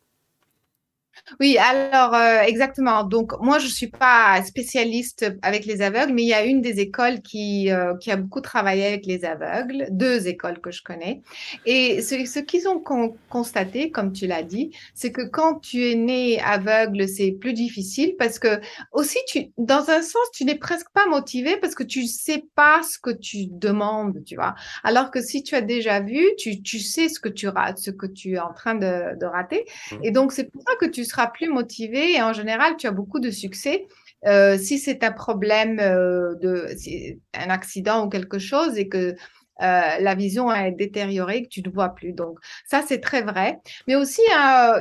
Oui, 1.40 1.58
alors 1.58 2.14
euh, 2.16 2.42
exactement. 2.42 3.04
Donc 3.04 3.34
moi, 3.42 3.60
je 3.60 3.68
suis 3.68 3.88
pas 3.88 4.42
spécialiste 4.44 5.26
avec 5.42 5.66
les 5.66 5.82
aveugles, 5.82 6.14
mais 6.14 6.24
il 6.24 6.28
y 6.28 6.34
a 6.34 6.44
une 6.46 6.62
des 6.62 6.80
écoles 6.80 7.22
qui, 7.22 7.72
euh, 7.72 7.96
qui 7.98 8.12
a 8.12 8.16
beaucoup 8.18 8.42
travaillé 8.42 8.86
avec 8.86 9.06
les 9.06 9.26
aveugles, 9.26 9.88
deux 9.92 10.28
écoles 10.28 10.60
que 10.60 10.72
je 10.72 10.82
connais. 10.84 11.22
Et 11.66 12.02
ce, 12.02 12.26
ce 12.26 12.40
qu'ils 12.40 12.68
ont 12.68 12.80
con- 12.80 13.20
constaté, 13.30 13.92
comme 13.92 14.12
tu 14.12 14.28
l'as 14.28 14.44
dit, 14.44 14.72
c'est 14.94 15.12
que 15.12 15.22
quand 15.28 15.60
tu 15.60 15.90
es 15.90 15.96
né 15.96 16.40
aveugle, 16.42 17.08
c'est 17.08 17.32
plus 17.32 17.54
difficile 17.54 18.16
parce 18.18 18.40
que 18.40 18.60
aussi, 18.92 19.18
tu, 19.28 19.52
dans 19.58 19.90
un 19.90 20.02
sens, 20.02 20.32
tu 20.34 20.46
n'es 20.46 20.56
presque 20.56 20.88
pas 20.94 21.06
motivé 21.08 21.58
parce 21.58 21.76
que 21.76 21.84
tu 21.84 22.06
sais 22.08 22.46
pas 22.56 22.82
ce 22.84 22.98
que 22.98 23.12
tu 23.12 23.46
demandes, 23.48 24.24
tu 24.26 24.36
vois. 24.36 24.56
Alors 24.84 25.12
que 25.12 25.22
si 25.22 25.44
tu 25.44 25.56
as 25.56 25.62
déjà 25.62 26.00
vu, 26.00 26.24
tu, 26.38 26.62
tu 26.62 26.80
sais 26.80 27.10
ce 27.10 27.20
que 27.20 27.30
tu 27.30 27.48
rates, 27.48 27.78
ce 27.80 27.92
que 27.92 28.06
tu 28.06 28.34
es 28.36 28.40
en 28.40 28.54
train 28.54 28.76
de, 28.76 29.18
de 29.20 29.26
rater. 29.26 29.66
Et 30.02 30.12
donc, 30.12 30.32
c'est 30.32 30.46
pour 30.52 30.62
ça 30.64 30.76
que 30.80 30.86
tu 30.86 31.04
seras 31.06 31.19
plus 31.28 31.50
motivé 31.50 32.14
et 32.14 32.22
en 32.22 32.34
général, 32.34 32.76
tu 32.78 32.88
as 32.88 32.92
beaucoup 32.92 33.20
de 33.20 33.32
succès. 33.32 33.86
Euh, 34.26 34.58
si 34.58 34.80
c'est 34.80 35.04
un 35.04 35.12
problème 35.14 35.80
euh, 35.80 36.36
de 36.36 36.68
si- 36.78 37.20
un 37.34 37.50
accident 37.50 38.06
ou 38.06 38.10
quelque 38.10 38.38
chose 38.40 38.78
et 38.78 38.90
que 38.90 38.98
euh, 39.10 39.16
la 39.60 40.16
vision 40.16 40.52
est 40.54 40.72
détériorée, 40.72 41.44
que 41.44 41.48
tu 41.50 41.62
ne 41.62 41.70
vois 41.70 41.90
plus. 41.90 42.14
Donc, 42.14 42.40
ça, 42.66 42.82
c'est 42.88 43.00
très 43.00 43.22
vrai. 43.22 43.60
Mais 43.88 43.96
aussi, 43.96 44.22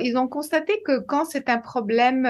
ils 0.00 0.16
ont 0.16 0.28
constaté 0.28 0.80
que 0.84 0.98
quand 1.00 1.24
c'est 1.24 1.48
un 1.48 1.58
problème, 1.58 2.26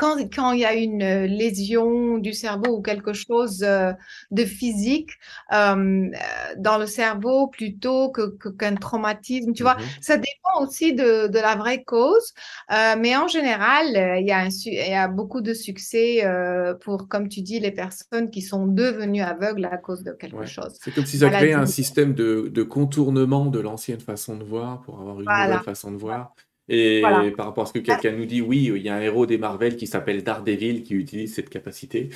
quand, 0.00 0.16
quand 0.34 0.52
il 0.52 0.60
y 0.60 0.64
a 0.64 0.74
une 0.74 1.02
euh, 1.02 1.26
lésion 1.26 2.18
du 2.18 2.32
cerveau 2.32 2.78
ou 2.78 2.82
quelque 2.82 3.12
chose 3.12 3.62
euh, 3.62 3.92
de 4.30 4.44
physique 4.44 5.10
euh, 5.52 6.08
dans 6.56 6.78
le 6.78 6.86
cerveau 6.86 7.48
plutôt 7.48 8.10
que- 8.10 8.36
qu'un 8.58 8.76
traumatisme, 8.76 9.52
tu 9.52 9.62
vois, 9.62 9.76
Mhm. 9.76 9.82
ça 10.00 10.16
dépend 10.16 10.62
aussi 10.64 10.94
de, 10.94 11.28
de 11.28 11.38
la 11.38 11.54
vraie 11.56 11.82
cause. 11.84 12.32
Euh, 12.72 12.94
mais 12.98 13.16
en 13.16 13.28
général, 13.28 13.86
il 14.20 14.26
y 14.26 14.32
a, 14.32 14.38
un 14.38 14.50
su- 14.50 14.70
il 14.70 14.90
y 14.90 14.94
a 14.94 15.08
beaucoup 15.08 15.40
de 15.40 15.54
succès 15.54 16.24
euh, 16.24 16.74
pour, 16.74 17.08
comme 17.08 17.28
tu 17.28 17.42
dis, 17.42 17.60
les 17.60 17.70
personnes 17.72 18.30
qui 18.30 18.42
sont 18.42 18.66
devenues 18.66 19.22
aveugles 19.22 19.66
à 19.66 19.76
cause 19.76 20.02
de 20.02 20.12
quelque 20.12 20.36
Ouais. 20.36 20.46
chose. 20.46 20.78
C'est 20.82 20.94
comme 20.94 21.06
si 21.06 21.18
ça 21.18 21.28
créait 21.30 21.52
un 21.54 21.66
système 21.66 22.14
de, 22.14 22.48
de 22.48 22.62
contournement 22.62 23.46
de 23.46 23.60
l'ancienne 23.60 24.00
façon 24.00 24.36
de 24.36 24.44
voir 24.44 24.80
pour 24.82 25.00
avoir 25.00 25.18
une 25.18 25.24
Voilà. 25.24 25.46
nouvelle 25.46 25.64
façon 25.64 25.90
de 25.92 25.96
voir. 25.98 26.34
Et 26.70 27.00
Voilà. 27.00 27.32
par 27.36 27.46
rapport 27.46 27.64
à 27.64 27.66
ce 27.66 27.72
que 27.74 27.80
quelqu'un 27.80 28.12
nous 28.12 28.26
dit, 28.26 28.42
oui, 28.42 28.72
il 28.74 28.82
y 28.82 28.88
a 28.88 28.96
un 28.96 29.00
héros 29.02 29.26
des 29.26 29.38
Marvel 29.38 29.76
qui 29.76 29.86
s'appelle 29.88 30.22
Daredevil 30.24 30.84
qui 30.84 30.94
utilise 30.94 31.34
cette 31.34 31.50
capacité. 31.50 32.10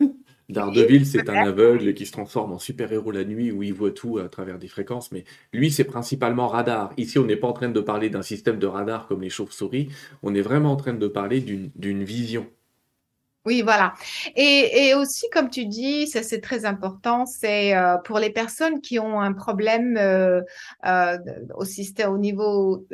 Daredevil, 0.50 1.06
c'est 1.06 1.28
un 1.30 1.42
aveugle 1.42 1.94
qui 1.94 2.06
se 2.06 2.12
transforme 2.12 2.52
en 2.52 2.58
super-héros 2.58 3.12
la 3.12 3.24
nuit 3.24 3.52
où 3.52 3.62
il 3.62 3.72
voit 3.72 3.92
tout 3.92 4.18
à 4.18 4.28
travers 4.28 4.58
des 4.58 4.68
fréquences, 4.68 5.12
mais 5.12 5.24
lui, 5.52 5.70
c'est 5.70 5.84
principalement 5.84 6.48
radar. 6.48 6.92
Ici, 6.96 7.18
on 7.20 7.24
n'est 7.24 7.36
pas 7.36 7.48
en 7.48 7.52
train 7.52 7.68
de 7.70 7.80
parler 7.80 8.10
d'un 8.10 8.22
système 8.22 8.58
de 8.58 8.66
radar 8.66 9.06
comme 9.06 9.22
les 9.22 9.30
chauves-souris, 9.30 9.90
on 10.22 10.34
est 10.34 10.42
vraiment 10.42 10.72
en 10.72 10.76
train 10.76 10.94
de 10.94 11.08
parler 11.08 11.40
d'une 11.40 11.70
d'une 11.76 12.04
vision. 12.04 12.50
Oui, 13.46 13.62
voilà. 13.62 13.94
Et, 14.36 14.92
aussi, 14.94 15.24
comme 15.32 15.48
tu 15.48 15.64
dis, 15.64 16.06
ça 16.06 16.22
c'est 16.22 16.40
très 16.40 16.66
important, 16.66 17.24
c'est 17.24 17.74
euh, 17.74 17.96
pour 17.98 18.18
les 18.18 18.30
personnes 18.30 18.82
qui 18.82 18.98
ont 18.98 19.18
un 19.18 19.32
problème 19.32 19.96
euh, 19.96 20.42
euh, 20.86 21.16
au 21.54 21.64
système, 21.64 22.12
au 22.12 22.18
niveau 22.18 22.86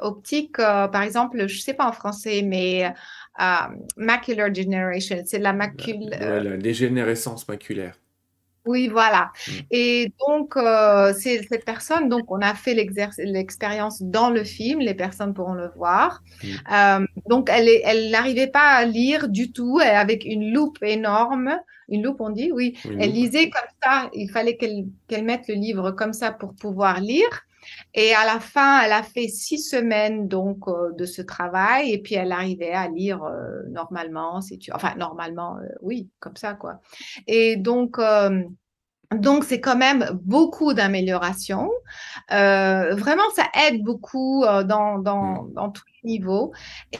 optique, 0.00 0.56
par 0.56 1.02
exemple, 1.02 1.46
je 1.46 1.60
sais 1.60 1.74
pas 1.74 1.86
en 1.86 1.92
français, 1.92 2.42
mais 2.42 2.92
macular 3.96 4.50
degeneration, 4.50 5.22
c'est 5.24 5.38
la 5.38 5.52
macule. 5.52 6.10
La 6.10 6.56
dégénérescence 6.56 7.46
maculaire. 7.46 7.94
Oui, 8.66 8.88
voilà. 8.88 9.32
Mm. 9.48 9.52
Et 9.70 10.12
donc, 10.28 10.56
euh, 10.56 11.12
c'est 11.18 11.42
cette 11.50 11.64
personne, 11.64 12.08
donc 12.10 12.30
on 12.30 12.40
a 12.42 12.54
fait 12.54 12.74
l'expérience 12.74 14.02
dans 14.02 14.28
le 14.30 14.44
film, 14.44 14.80
les 14.80 14.94
personnes 14.94 15.32
pourront 15.34 15.54
le 15.54 15.70
voir. 15.76 16.22
Mm. 16.42 16.48
Euh, 16.72 17.06
donc, 17.28 17.48
elle 17.50 17.68
est- 17.68 17.82
elle 17.84 18.10
n'arrivait 18.10 18.48
pas 18.48 18.68
à 18.76 18.84
lire 18.84 19.28
du 19.28 19.50
tout, 19.52 19.78
avec 19.82 20.24
une 20.26 20.52
loupe 20.52 20.78
énorme. 20.82 21.58
Une 21.88 22.02
loupe, 22.04 22.20
on 22.20 22.30
dit, 22.30 22.52
oui. 22.52 22.78
Une 22.84 23.00
Elle 23.00 23.08
loupe. 23.08 23.16
lisait 23.16 23.50
comme 23.50 23.68
ça, 23.82 24.10
il 24.14 24.30
fallait 24.30 24.56
qu'elle 24.56 24.84
qu'elle 25.08 25.24
mette 25.24 25.48
le 25.48 25.54
livre 25.54 25.90
comme 25.92 26.12
ça 26.12 26.30
pour 26.30 26.54
pouvoir 26.54 27.00
lire. 27.00 27.28
Et 27.94 28.14
à 28.14 28.24
la 28.24 28.40
fin, 28.40 28.82
elle 28.82 28.92
a 28.92 29.02
fait 29.02 29.28
six 29.28 29.58
semaines 29.58 30.28
donc 30.28 30.68
euh, 30.68 30.92
de 30.92 31.04
ce 31.04 31.22
travail, 31.22 31.92
et 31.92 31.98
puis 31.98 32.14
elle 32.14 32.32
arrivait 32.32 32.72
à 32.72 32.88
lire 32.88 33.22
euh, 33.22 33.62
normalement, 33.68 34.40
si 34.40 34.58
tu... 34.58 34.72
enfin 34.72 34.94
normalement, 34.96 35.56
euh, 35.58 35.68
oui, 35.82 36.08
comme 36.20 36.36
ça 36.36 36.54
quoi. 36.54 36.80
Et 37.26 37.56
donc, 37.56 37.98
euh, 37.98 38.42
donc 39.14 39.44
c'est 39.44 39.60
quand 39.60 39.76
même 39.76 40.20
beaucoup 40.22 40.72
d'amélioration. 40.72 41.68
Euh, 42.32 42.94
vraiment, 42.94 43.28
ça 43.34 43.44
aide 43.66 43.82
beaucoup 43.82 44.44
euh, 44.44 44.62
dans, 44.62 44.98
dans, 44.98 45.44
dans 45.52 45.70
tous 45.70 45.82
les 46.04 46.12
niveaux. 46.12 46.52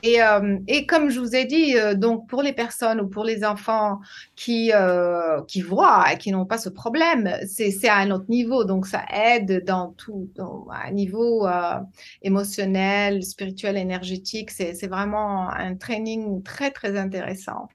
Et, 0.02 0.20
euh, 0.20 0.58
et 0.66 0.86
comme 0.86 1.10
je 1.10 1.20
vous 1.20 1.36
ai 1.36 1.44
dit, 1.44 1.76
euh, 1.78 1.94
donc 1.94 2.28
pour 2.28 2.42
les 2.42 2.52
personnes 2.52 3.00
ou 3.00 3.08
pour 3.08 3.22
les 3.22 3.44
enfants 3.44 4.00
qui, 4.34 4.72
euh, 4.74 5.40
qui 5.46 5.62
voient 5.62 6.12
et 6.12 6.18
qui 6.18 6.32
n'ont 6.32 6.46
pas 6.46 6.58
ce 6.58 6.68
problème, 6.68 7.32
c'est 7.46 7.88
à 7.88 7.96
un 7.96 8.10
autre 8.10 8.28
niveau. 8.28 8.64
Donc 8.64 8.86
ça 8.86 9.04
aide 9.12 9.64
dans 9.64 9.92
tout, 9.92 10.28
dans, 10.34 10.66
à 10.70 10.88
un 10.88 10.90
niveau 10.90 11.46
euh, 11.46 11.78
émotionnel, 12.22 13.22
spirituel, 13.22 13.76
énergétique. 13.76 14.50
C'est 14.50 14.88
vraiment 14.88 15.48
un 15.50 15.76
training 15.76 16.42
très, 16.42 16.72
très 16.72 16.98
intéressant. 16.98 17.68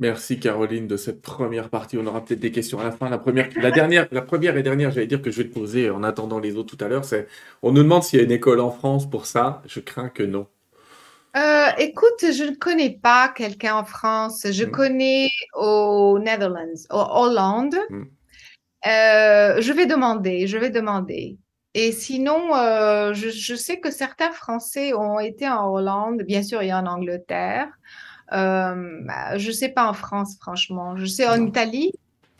Merci 0.00 0.38
Caroline 0.38 0.86
de 0.86 0.96
cette 0.96 1.22
première 1.22 1.70
partie. 1.70 1.98
On 1.98 2.06
aura 2.06 2.24
peut-être 2.24 2.38
des 2.40 2.52
questions 2.52 2.78
à 2.78 2.84
la 2.84 2.92
fin. 2.92 3.08
La 3.08 3.18
première, 3.18 3.48
la 3.56 3.72
dernière, 3.72 4.06
la 4.12 4.22
première 4.22 4.56
et 4.56 4.62
dernière, 4.62 4.92
j'allais 4.92 5.08
dire 5.08 5.20
que 5.20 5.30
je 5.32 5.42
vais 5.42 5.48
te 5.48 5.54
poser 5.54 5.90
en 5.90 6.04
attendant 6.04 6.38
les 6.38 6.54
autres 6.56 6.76
tout 6.76 6.84
à 6.84 6.88
l'heure, 6.88 7.04
c'est 7.04 7.26
on 7.62 7.72
nous 7.72 7.82
demande 7.82 8.04
s'il 8.04 8.18
y 8.20 8.22
a 8.22 8.24
une 8.24 8.30
école 8.32 8.60
en 8.60 8.70
France 8.70 9.10
pour 9.10 9.26
ça. 9.26 9.62
Je 9.66 9.80
crains 9.80 10.08
que 10.08 10.22
non. 10.22 10.46
Euh, 11.36 11.66
écoute, 11.78 12.20
je 12.22 12.44
ne 12.44 12.54
connais 12.56 12.90
pas 12.90 13.28
quelqu'un 13.28 13.74
en 13.76 13.84
France. 13.84 14.46
Je 14.50 14.64
Mm. 14.64 14.70
connais 14.70 15.28
aux 15.54 16.18
Netherlands, 16.20 16.86
au 16.90 16.96
Hollande. 17.24 17.76
Mm. 17.90 18.02
Euh, 18.86 19.60
je 19.60 19.72
vais 19.72 19.86
demander, 19.86 20.46
je 20.46 20.58
vais 20.58 20.70
demander. 20.70 21.38
Et 21.74 21.92
sinon, 21.92 22.54
euh, 22.56 23.12
je, 23.14 23.28
je 23.30 23.54
sais 23.54 23.78
que 23.80 23.90
certains 23.90 24.32
Français 24.32 24.94
ont 24.94 25.20
été 25.20 25.48
en 25.48 25.70
Hollande, 25.72 26.22
bien 26.22 26.42
sûr, 26.42 26.62
il 26.62 26.68
y 26.68 26.70
a 26.70 26.78
en 26.80 26.86
Angleterre. 26.86 27.68
Euh, 28.32 29.00
bah, 29.04 29.38
je 29.38 29.50
sais 29.50 29.70
pas 29.70 29.88
en 29.88 29.94
France, 29.94 30.36
franchement. 30.40 30.96
Je 30.96 31.06
sais 31.06 31.26
en 31.26 31.44
Italie, 31.46 31.92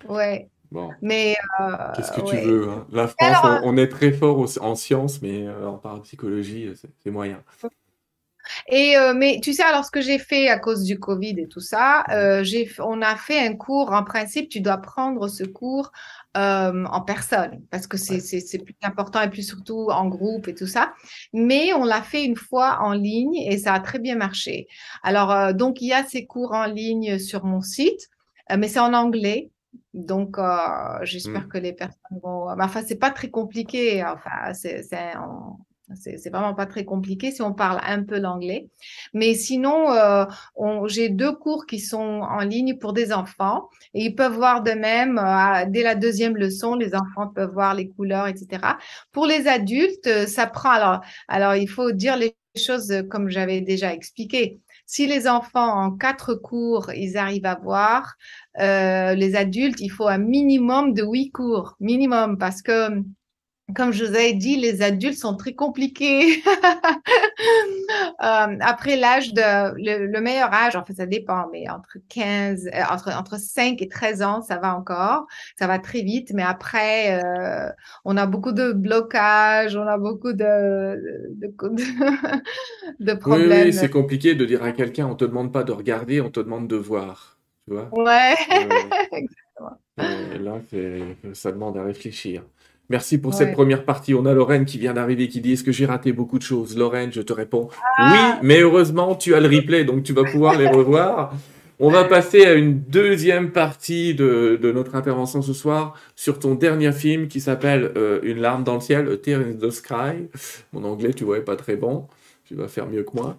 ouais. 0.08 0.48
Bon, 0.70 0.90
Mais 1.00 1.34
euh, 1.60 1.76
qu'est-ce 1.96 2.12
que 2.12 2.20
tu 2.20 2.36
ouais. 2.36 2.44
veux, 2.44 2.68
hein? 2.68 2.86
La 2.92 3.08
France, 3.08 3.36
Alors, 3.42 3.60
on, 3.64 3.74
on 3.74 3.76
est 3.78 3.88
très 3.88 4.12
fort 4.12 4.46
en 4.60 4.74
sciences, 4.74 5.22
mais 5.22 5.46
euh, 5.46 5.66
en 5.66 5.78
parapsychologie, 5.78 6.70
c'est 6.76 6.90
c'est 7.02 7.10
moyen. 7.10 7.42
Et 8.68 8.96
euh, 8.96 9.14
mais 9.14 9.40
tu 9.42 9.52
sais, 9.52 9.62
alors 9.62 9.84
ce 9.84 9.90
que 9.90 10.00
j'ai 10.00 10.18
fait 10.18 10.48
à 10.48 10.58
cause 10.58 10.84
du 10.84 10.98
Covid 10.98 11.38
et 11.38 11.48
tout 11.48 11.60
ça, 11.60 12.04
euh, 12.10 12.44
on 12.80 13.02
a 13.02 13.16
fait 13.16 13.38
un 13.46 13.54
cours. 13.54 13.92
En 13.92 14.04
principe, 14.04 14.48
tu 14.48 14.60
dois 14.60 14.78
prendre 14.78 15.28
ce 15.28 15.44
cours 15.44 15.92
euh, 16.38 16.84
en 16.98 17.00
personne 17.12 17.54
parce 17.70 17.86
que 17.90 17.96
c'est 17.96 18.58
plus 18.66 18.76
important 18.82 19.20
et 19.22 19.30
plus 19.30 19.46
surtout 19.52 19.88
en 20.00 20.06
groupe 20.16 20.46
et 20.48 20.54
tout 20.54 20.66
ça. 20.76 20.84
Mais 21.32 21.72
on 21.74 21.84
l'a 21.92 22.02
fait 22.02 22.24
une 22.24 22.36
fois 22.48 22.78
en 22.88 22.92
ligne 22.92 23.36
et 23.50 23.56
ça 23.58 23.72
a 23.74 23.80
très 23.80 23.98
bien 24.06 24.16
marché. 24.16 24.54
Alors 25.02 25.30
euh, 25.32 25.52
donc 25.52 25.72
il 25.82 25.88
y 25.88 25.92
a 25.92 26.04
ces 26.12 26.24
cours 26.26 26.52
en 26.62 26.66
ligne 26.66 27.18
sur 27.18 27.44
mon 27.44 27.60
site, 27.60 28.02
euh, 28.50 28.56
mais 28.58 28.68
c'est 28.68 28.80
en 28.88 28.94
anglais. 28.94 29.50
Donc, 29.94 30.36
j'espère 31.02 31.44
Mm. 31.46 31.48
que 31.52 31.58
les 31.58 31.72
personnes 31.72 32.20
vont. 32.22 32.48
Enfin, 32.66 32.82
c'est 32.86 32.96
pas 32.98 33.10
très 33.10 33.30
compliqué. 33.30 34.02
Enfin, 34.04 34.54
c'est 34.54 34.82
c'est 34.82 35.14
en- 35.16 35.58
c'est 35.94 36.30
vraiment 36.30 36.54
pas 36.54 36.66
très 36.66 36.84
compliqué 36.84 37.30
si 37.32 37.42
on 37.42 37.52
parle 37.52 37.80
un 37.84 38.02
peu 38.02 38.18
l'anglais. 38.18 38.68
Mais 39.14 39.34
sinon, 39.34 39.92
euh, 39.92 40.24
j'ai 40.86 41.08
deux 41.08 41.32
cours 41.32 41.66
qui 41.66 41.80
sont 41.80 41.98
en 41.98 42.40
ligne 42.40 42.78
pour 42.78 42.92
des 42.92 43.12
enfants 43.12 43.68
et 43.94 44.04
ils 44.04 44.14
peuvent 44.14 44.34
voir 44.34 44.62
de 44.62 44.72
même 44.72 45.18
euh, 45.18 45.64
dès 45.68 45.82
la 45.82 45.94
deuxième 45.94 46.36
leçon, 46.36 46.74
les 46.74 46.94
enfants 46.94 47.28
peuvent 47.28 47.52
voir 47.52 47.74
les 47.74 47.88
couleurs, 47.88 48.26
etc. 48.26 48.62
Pour 49.12 49.26
les 49.26 49.46
adultes, 49.46 50.06
euh, 50.06 50.26
ça 50.26 50.46
prend. 50.46 50.70
Alors, 50.70 51.00
alors 51.28 51.54
il 51.54 51.68
faut 51.68 51.92
dire 51.92 52.16
les 52.16 52.36
choses 52.56 52.92
comme 53.10 53.28
j'avais 53.28 53.60
déjà 53.60 53.92
expliqué. 53.92 54.60
Si 54.90 55.06
les 55.06 55.28
enfants 55.28 55.70
en 55.70 55.90
quatre 55.92 56.34
cours, 56.34 56.90
ils 56.94 57.18
arrivent 57.18 57.44
à 57.44 57.56
voir, 57.56 58.14
euh, 58.58 59.14
les 59.14 59.36
adultes, 59.36 59.80
il 59.80 59.90
faut 59.90 60.08
un 60.08 60.16
minimum 60.16 60.94
de 60.94 61.02
huit 61.02 61.30
cours, 61.30 61.76
minimum, 61.78 62.38
parce 62.38 62.62
que 62.62 63.02
comme 63.76 63.92
je 63.92 64.04
vous 64.04 64.14
ai 64.16 64.32
dit, 64.34 64.56
les 64.56 64.82
adultes 64.82 65.18
sont 65.18 65.36
très 65.36 65.54
compliqués. 65.54 66.42
Euh, 68.20 68.56
après 68.60 68.96
l'âge 68.96 69.32
de, 69.32 69.40
le, 69.76 70.06
le 70.06 70.20
meilleur 70.20 70.52
âge, 70.52 70.76
en 70.76 70.84
fait, 70.84 70.94
ça 70.94 71.06
dépend, 71.06 71.46
mais 71.52 71.68
entre 71.70 71.98
15, 72.08 72.66
euh, 72.66 72.70
entre, 72.90 73.10
entre 73.16 73.38
5 73.38 73.80
et 73.82 73.88
13 73.88 74.22
ans, 74.22 74.42
ça 74.42 74.58
va 74.58 74.74
encore. 74.76 75.26
Ça 75.58 75.66
va 75.66 75.78
très 75.78 76.02
vite, 76.02 76.32
mais 76.34 76.42
après, 76.42 77.22
euh, 77.22 77.70
on 78.04 78.16
a 78.16 78.26
beaucoup 78.26 78.52
de 78.52 78.72
blocages, 78.72 79.76
on 79.76 79.86
a 79.86 79.98
beaucoup 79.98 80.32
de, 80.32 80.44
de, 81.34 81.46
de, 81.46 81.54
de 83.00 83.14
Oui, 83.24 83.46
problèmes. 83.46 83.68
oui, 83.68 83.72
c'est 83.72 83.90
compliqué 83.90 84.34
de 84.34 84.44
dire 84.44 84.62
à 84.64 84.72
quelqu'un, 84.72 85.06
on 85.06 85.14
te 85.14 85.24
demande 85.24 85.52
pas 85.52 85.62
de 85.64 85.72
regarder, 85.72 86.20
on 86.20 86.30
te 86.30 86.40
demande 86.40 86.66
de 86.68 86.76
voir. 86.76 87.38
Tu 87.66 87.74
vois? 87.74 87.92
Ouais, 87.92 88.36
exactement. 89.12 89.78
Et 89.98 90.38
là, 90.38 90.60
ça 91.34 91.52
demande 91.52 91.76
à 91.76 91.84
réfléchir. 91.84 92.44
Merci 92.90 93.18
pour 93.18 93.32
Ouais. 93.32 93.38
cette 93.38 93.52
première 93.52 93.84
partie. 93.84 94.14
On 94.14 94.24
a 94.24 94.32
Lorraine 94.32 94.64
qui 94.64 94.78
vient 94.78 94.94
d'arriver 94.94 95.28
qui 95.28 95.40
dit 95.40 95.52
Est-ce 95.52 95.64
que 95.64 95.72
j'ai 95.72 95.84
raté 95.86 96.12
beaucoup 96.12 96.38
de 96.38 96.42
choses? 96.42 96.76
Lorraine, 96.76 97.12
je 97.12 97.20
te 97.20 97.32
réponds 97.32 97.68
Ah. 97.98 98.12
Oui, 98.40 98.48
mais 98.48 98.60
heureusement, 98.60 99.14
tu 99.14 99.34
as 99.34 99.40
le 99.40 99.48
replay, 99.54 99.84
donc 99.84 100.02
tu 100.04 100.12
vas 100.12 100.24
pouvoir 100.24 100.56
les 100.58 100.68
revoir. 100.68 101.34
On 101.80 101.90
va 101.90 102.02
passer 102.04 102.44
à 102.44 102.54
une 102.54 102.80
deuxième 102.80 103.52
partie 103.52 104.12
de, 104.14 104.58
de 104.60 104.72
notre 104.72 104.96
intervention 104.96 105.42
ce 105.42 105.52
soir 105.52 105.94
sur 106.16 106.40
ton 106.40 106.56
dernier 106.56 106.90
film 106.90 107.28
qui 107.28 107.40
s'appelle 107.40 107.92
euh, 107.96 108.18
Une 108.24 108.40
larme 108.40 108.64
dans 108.64 108.74
le 108.74 108.80
ciel, 108.80 109.08
A 109.08 109.16
Tear 109.16 109.40
in 109.42 109.52
the 109.52 109.70
Sky. 109.70 110.26
Mon 110.72 110.82
anglais, 110.84 111.12
tu 111.12 111.22
vois, 111.22 111.38
est 111.38 111.42
pas 111.42 111.54
très 111.56 111.76
bon. 111.76 112.08
Tu 112.46 112.56
vas 112.56 112.66
faire 112.66 112.88
mieux 112.88 113.04
que 113.04 113.14
moi. 113.14 113.36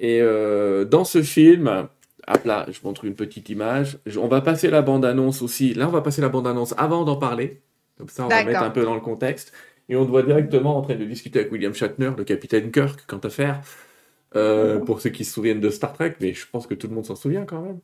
Et 0.00 0.20
euh, 0.22 0.84
dans 0.84 1.04
ce 1.04 1.22
film, 1.22 1.68
hop 2.26 2.44
là, 2.44 2.66
je 2.68 2.78
montre 2.82 3.04
une 3.04 3.14
petite 3.14 3.48
image. 3.48 3.98
On 4.20 4.26
va 4.26 4.40
passer 4.40 4.70
la 4.70 4.82
bande-annonce 4.82 5.40
aussi. 5.42 5.72
Là, 5.74 5.86
on 5.86 5.92
va 5.92 6.00
passer 6.00 6.20
la 6.22 6.30
bande-annonce 6.30 6.74
avant 6.78 7.04
d'en 7.04 7.16
parler. 7.16 7.60
Comme 7.98 8.08
ça, 8.08 8.24
on 8.24 8.28
va 8.28 8.44
mettre 8.44 8.62
un 8.62 8.70
peu 8.70 8.84
dans 8.84 8.94
le 8.94 9.00
contexte. 9.00 9.52
Et 9.88 9.96
on 9.96 10.04
te 10.04 10.10
voit 10.10 10.22
directement 10.22 10.76
en 10.76 10.82
train 10.82 10.94
de 10.96 11.04
discuter 11.04 11.40
avec 11.40 11.52
William 11.52 11.74
Shatner, 11.74 12.12
le 12.16 12.24
capitaine 12.24 12.70
Kirk, 12.70 13.04
quant 13.06 13.18
à 13.18 13.30
faire. 13.30 13.60
Euh, 14.36 14.78
pour 14.78 15.00
ceux 15.00 15.08
qui 15.08 15.24
se 15.24 15.32
souviennent 15.32 15.60
de 15.60 15.70
Star 15.70 15.94
Trek, 15.94 16.16
mais 16.20 16.34
je 16.34 16.46
pense 16.46 16.66
que 16.66 16.74
tout 16.74 16.86
le 16.86 16.94
monde 16.94 17.06
s'en 17.06 17.16
souvient 17.16 17.46
quand 17.46 17.62
même. 17.62 17.80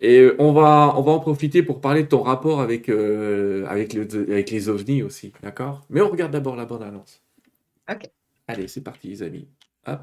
Et 0.00 0.18
euh, 0.18 0.34
on 0.40 0.52
va, 0.52 0.92
on 0.96 1.02
va 1.02 1.12
en 1.12 1.20
profiter 1.20 1.62
pour 1.62 1.80
parler 1.80 2.02
de 2.02 2.08
ton 2.08 2.22
rapport 2.22 2.60
avec, 2.60 2.88
euh, 2.88 3.64
avec, 3.68 3.92
le- 3.92 4.08
avec 4.28 4.50
les 4.50 4.68
ovnis 4.68 5.04
aussi, 5.04 5.32
d'accord? 5.40 5.86
Mais 5.90 6.00
on 6.00 6.10
regarde 6.10 6.32
d'abord 6.32 6.56
la 6.56 6.64
bande-annonce. 6.66 7.22
Ok. 7.88 8.10
Allez, 8.48 8.66
c'est 8.66 8.80
parti, 8.80 9.06
les 9.08 9.22
amis. 9.22 9.46
Hop. 9.86 10.00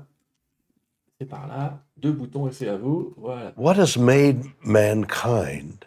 C'est 1.19 1.27
par 1.27 1.45
là. 1.47 1.83
Deux 1.97 2.13
boutons 2.13 2.47
et 2.47 2.53
c'est 2.53 2.69
à 2.69 2.77
vous. 2.77 3.13
Voilà. 3.17 3.51
What 3.57 3.75
has 3.77 3.97
made 3.99 4.43
mankind 4.63 5.85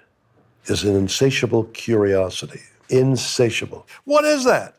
is 0.69 0.87
an 0.87 0.97
insatiable 0.97 1.65
curiosity. 1.73 2.61
Insatiable. 2.89 3.87
What 4.05 4.25
is 4.25 4.45
that? 4.45 4.77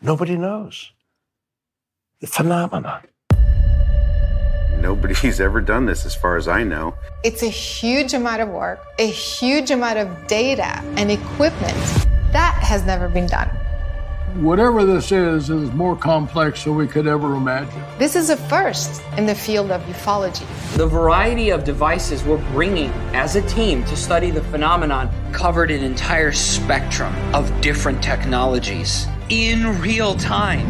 Nobody 0.00 0.36
knows. 0.36 0.92
The 2.20 2.26
phenomenon. 2.26 3.02
Nobody's 4.80 5.40
ever 5.40 5.60
done 5.62 5.86
this 5.86 6.04
as 6.04 6.14
far 6.14 6.36
as 6.36 6.46
I 6.46 6.62
know. 6.62 6.94
It's 7.22 7.42
a 7.42 7.48
huge 7.48 8.12
amount 8.12 8.42
of 8.42 8.50
work, 8.50 8.80
a 8.98 9.06
huge 9.06 9.70
amount 9.70 9.98
of 9.98 10.26
data 10.26 10.80
and 10.96 11.10
equipment. 11.10 11.74
That 12.32 12.54
has 12.62 12.84
never 12.84 13.08
been 13.08 13.26
done. 13.26 13.48
Whatever 14.40 14.84
this 14.84 15.12
is, 15.12 15.48
is 15.48 15.70
more 15.74 15.94
complex 15.94 16.64
than 16.64 16.74
we 16.74 16.88
could 16.88 17.06
ever 17.06 17.36
imagine. 17.36 17.80
This 18.00 18.16
is 18.16 18.30
a 18.30 18.36
first 18.36 19.00
in 19.16 19.26
the 19.26 19.34
field 19.34 19.70
of 19.70 19.80
ufology. 19.82 20.44
The 20.76 20.88
variety 20.88 21.50
of 21.50 21.62
devices 21.62 22.24
we're 22.24 22.44
bringing 22.50 22.90
as 23.14 23.36
a 23.36 23.42
team 23.42 23.84
to 23.84 23.96
study 23.96 24.32
the 24.32 24.42
phenomenon 24.42 25.08
covered 25.30 25.70
an 25.70 25.84
entire 25.84 26.32
spectrum 26.32 27.14
of 27.32 27.48
different 27.60 28.02
technologies 28.02 29.06
in 29.28 29.80
real 29.80 30.16
time. 30.16 30.66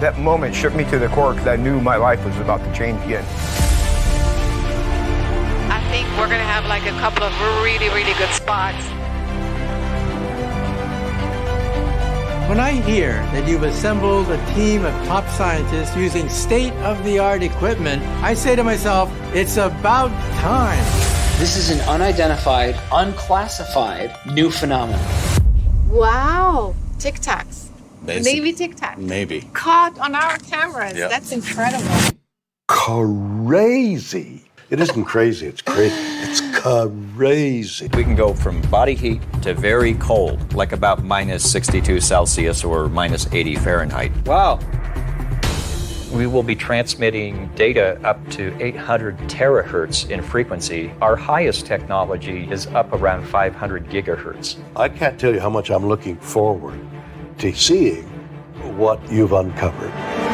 That 0.00 0.18
moment 0.18 0.54
shook 0.54 0.74
me 0.74 0.84
to 0.84 0.98
the 0.98 1.08
core 1.08 1.34
because 1.34 1.46
I 1.46 1.56
knew 1.56 1.78
my 1.78 1.96
life 1.96 2.24
was 2.24 2.38
about 2.38 2.64
to 2.64 2.72
change 2.72 3.04
again. 3.04 3.24
I 5.70 5.86
think 5.90 6.08
we're 6.16 6.26
going 6.26 6.40
to 6.40 6.52
have 6.52 6.64
like 6.64 6.86
a 6.86 6.98
couple 7.00 7.22
of 7.22 7.38
really, 7.62 7.90
really 7.90 8.14
good 8.14 8.30
spots. 8.30 8.82
When 12.48 12.60
I 12.60 12.72
hear 12.72 13.12
that 13.32 13.46
you've 13.46 13.62
assembled 13.62 14.30
a 14.30 14.54
team 14.54 14.86
of 14.86 14.94
top 15.06 15.28
scientists 15.28 15.94
using 15.94 16.30
state 16.30 16.72
of 16.76 17.04
the 17.04 17.18
art 17.18 17.42
equipment, 17.42 18.02
I 18.22 18.32
say 18.32 18.56
to 18.56 18.64
myself, 18.64 19.12
it's 19.34 19.58
about 19.58 20.08
time. 20.40 20.82
This 21.38 21.58
is 21.58 21.68
an 21.68 21.80
unidentified, 21.82 22.80
unclassified 22.90 24.16
new 24.32 24.50
phenomenon. 24.50 24.98
Wow. 25.90 26.74
Tic 26.98 27.16
Tacs. 27.16 27.68
Basic- 28.06 28.32
Navy 28.32 28.54
Tic 28.54 28.76
Tacs. 28.76 28.96
Maybe. 28.96 29.42
Caught 29.52 29.98
on 29.98 30.14
our 30.14 30.38
cameras. 30.38 30.96
Yep. 30.96 31.10
That's 31.10 31.32
incredible. 31.32 32.16
Crazy. 32.66 34.42
It 34.70 34.80
isn't 34.80 35.04
crazy, 35.04 35.46
it's 35.48 35.60
crazy. 35.60 35.94
It's 36.22 36.40
crazy. 36.58 37.88
We 37.94 38.04
can 38.04 38.14
go 38.14 38.34
from 38.34 38.60
body 38.62 38.94
heat 38.94 39.20
to 39.42 39.54
very 39.54 39.94
cold, 39.94 40.54
like 40.54 40.72
about 40.72 41.04
minus 41.04 41.48
62 41.50 42.00
Celsius 42.00 42.64
or 42.64 42.88
minus 42.88 43.26
80 43.32 43.56
Fahrenheit. 43.56 44.12
Wow. 44.26 44.60
We 46.12 46.26
will 46.26 46.42
be 46.42 46.56
transmitting 46.56 47.48
data 47.54 48.00
up 48.02 48.18
to 48.30 48.56
800 48.60 49.18
terahertz 49.28 50.10
in 50.10 50.22
frequency. 50.22 50.90
Our 51.02 51.16
highest 51.16 51.66
technology 51.66 52.50
is 52.50 52.66
up 52.68 52.92
around 52.92 53.26
500 53.26 53.88
gigahertz. 53.88 54.56
I 54.74 54.88
can't 54.88 55.20
tell 55.20 55.34
you 55.34 55.40
how 55.40 55.50
much 55.50 55.70
I'm 55.70 55.86
looking 55.86 56.16
forward 56.16 56.80
to 57.38 57.52
seeing 57.52 58.04
what 58.76 59.00
you've 59.10 59.32
uncovered. 59.32 60.27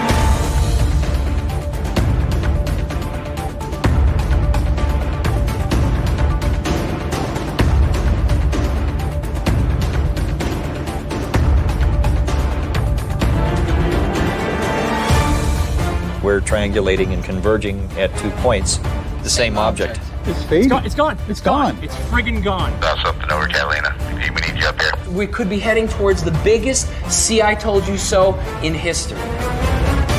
We're 16.35 16.41
triangulating 16.41 17.13
and 17.13 17.23
converging 17.23 17.89
at 17.93 18.13
two 18.17 18.31
points, 18.43 18.79
the 19.23 19.31
same 19.31 19.57
object. 19.57 20.01
It's 20.25 20.43
fading. 20.43 20.63
It's 20.63 20.69
gone. 20.69 20.85
It's 20.85 20.95
gone. 20.97 21.19
It's 21.29 21.41
gone. 21.41 21.79
It's 21.81 21.95
friggin' 22.11 22.43
gone. 22.43 22.73
That's 22.81 23.05
up 23.05 23.23
and 23.23 23.31
over, 23.31 23.47
Catalina. 23.47 23.97
We 24.17 24.19
need 24.19 24.61
you 24.61 24.67
up 24.67 24.81
here. 24.81 24.91
We 25.13 25.29
could 25.29 25.49
be 25.49 25.61
heading 25.61 25.87
towards 25.87 26.25
the 26.25 26.33
biggest 26.43 26.89
see 27.09 27.41
I 27.41 27.55
told 27.55 27.87
you 27.87 27.97
so 27.97 28.35
in 28.65 28.75
history. 28.75 29.17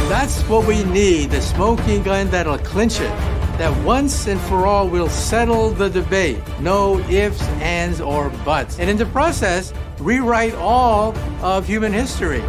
That's 0.08 0.42
what 0.44 0.66
we 0.66 0.86
need 0.86 1.32
the 1.32 1.42
smoking 1.42 2.02
gun 2.02 2.30
that'll 2.30 2.60
clinch 2.60 3.02
it. 3.02 3.12
That 3.58 3.76
once 3.84 4.28
and 4.28 4.40
for 4.40 4.66
all 4.66 4.88
will 4.88 5.10
settle 5.10 5.72
the 5.72 5.90
debate. 5.90 6.40
No 6.62 6.98
ifs, 7.10 7.46
ands, 7.60 8.00
or 8.00 8.30
buts. 8.46 8.80
And 8.80 8.90
in 8.90 8.96
the 8.96 9.06
process, 9.08 9.74
rewrite 10.00 10.54
all 10.56 11.14
of 11.42 11.68
human 11.68 11.92
history. 11.92 12.42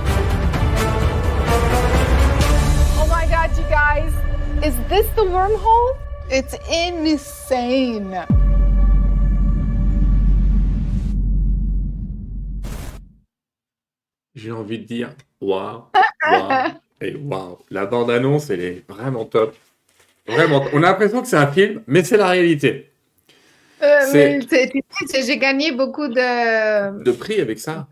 Is 4.65 4.75
this 4.89 5.07
the 5.15 5.23
wormhole? 5.25 5.97
It's 6.31 6.55
insane. 6.71 8.25
J'ai 14.35 14.53
envie 14.53 14.79
de 14.79 14.85
dire 14.85 15.11
waouh, 15.41 15.85
waouh 16.31 16.71
et 17.01 17.15
waouh. 17.15 17.59
La 17.71 17.87
bande-annonce, 17.87 18.51
elle 18.51 18.61
est 18.61 18.85
vraiment 18.89 19.25
top. 19.25 19.55
Vraiment, 20.27 20.65
on 20.73 20.79
a 20.83 20.89
l'impression 20.89 21.23
que 21.23 21.29
c'est 21.29 21.37
un 21.37 21.47
film, 21.47 21.83
mais 21.87 22.03
c'est 22.05 22.17
la 22.17 22.27
réalité. 22.29 22.91
Euh, 23.83 24.41
J'ai 25.25 25.39
gagné 25.39 25.71
beaucoup 25.73 26.09
de, 26.09 27.03
De 27.03 27.13
prix 27.13 27.41
avec 27.41 27.59
ça. 27.59 27.87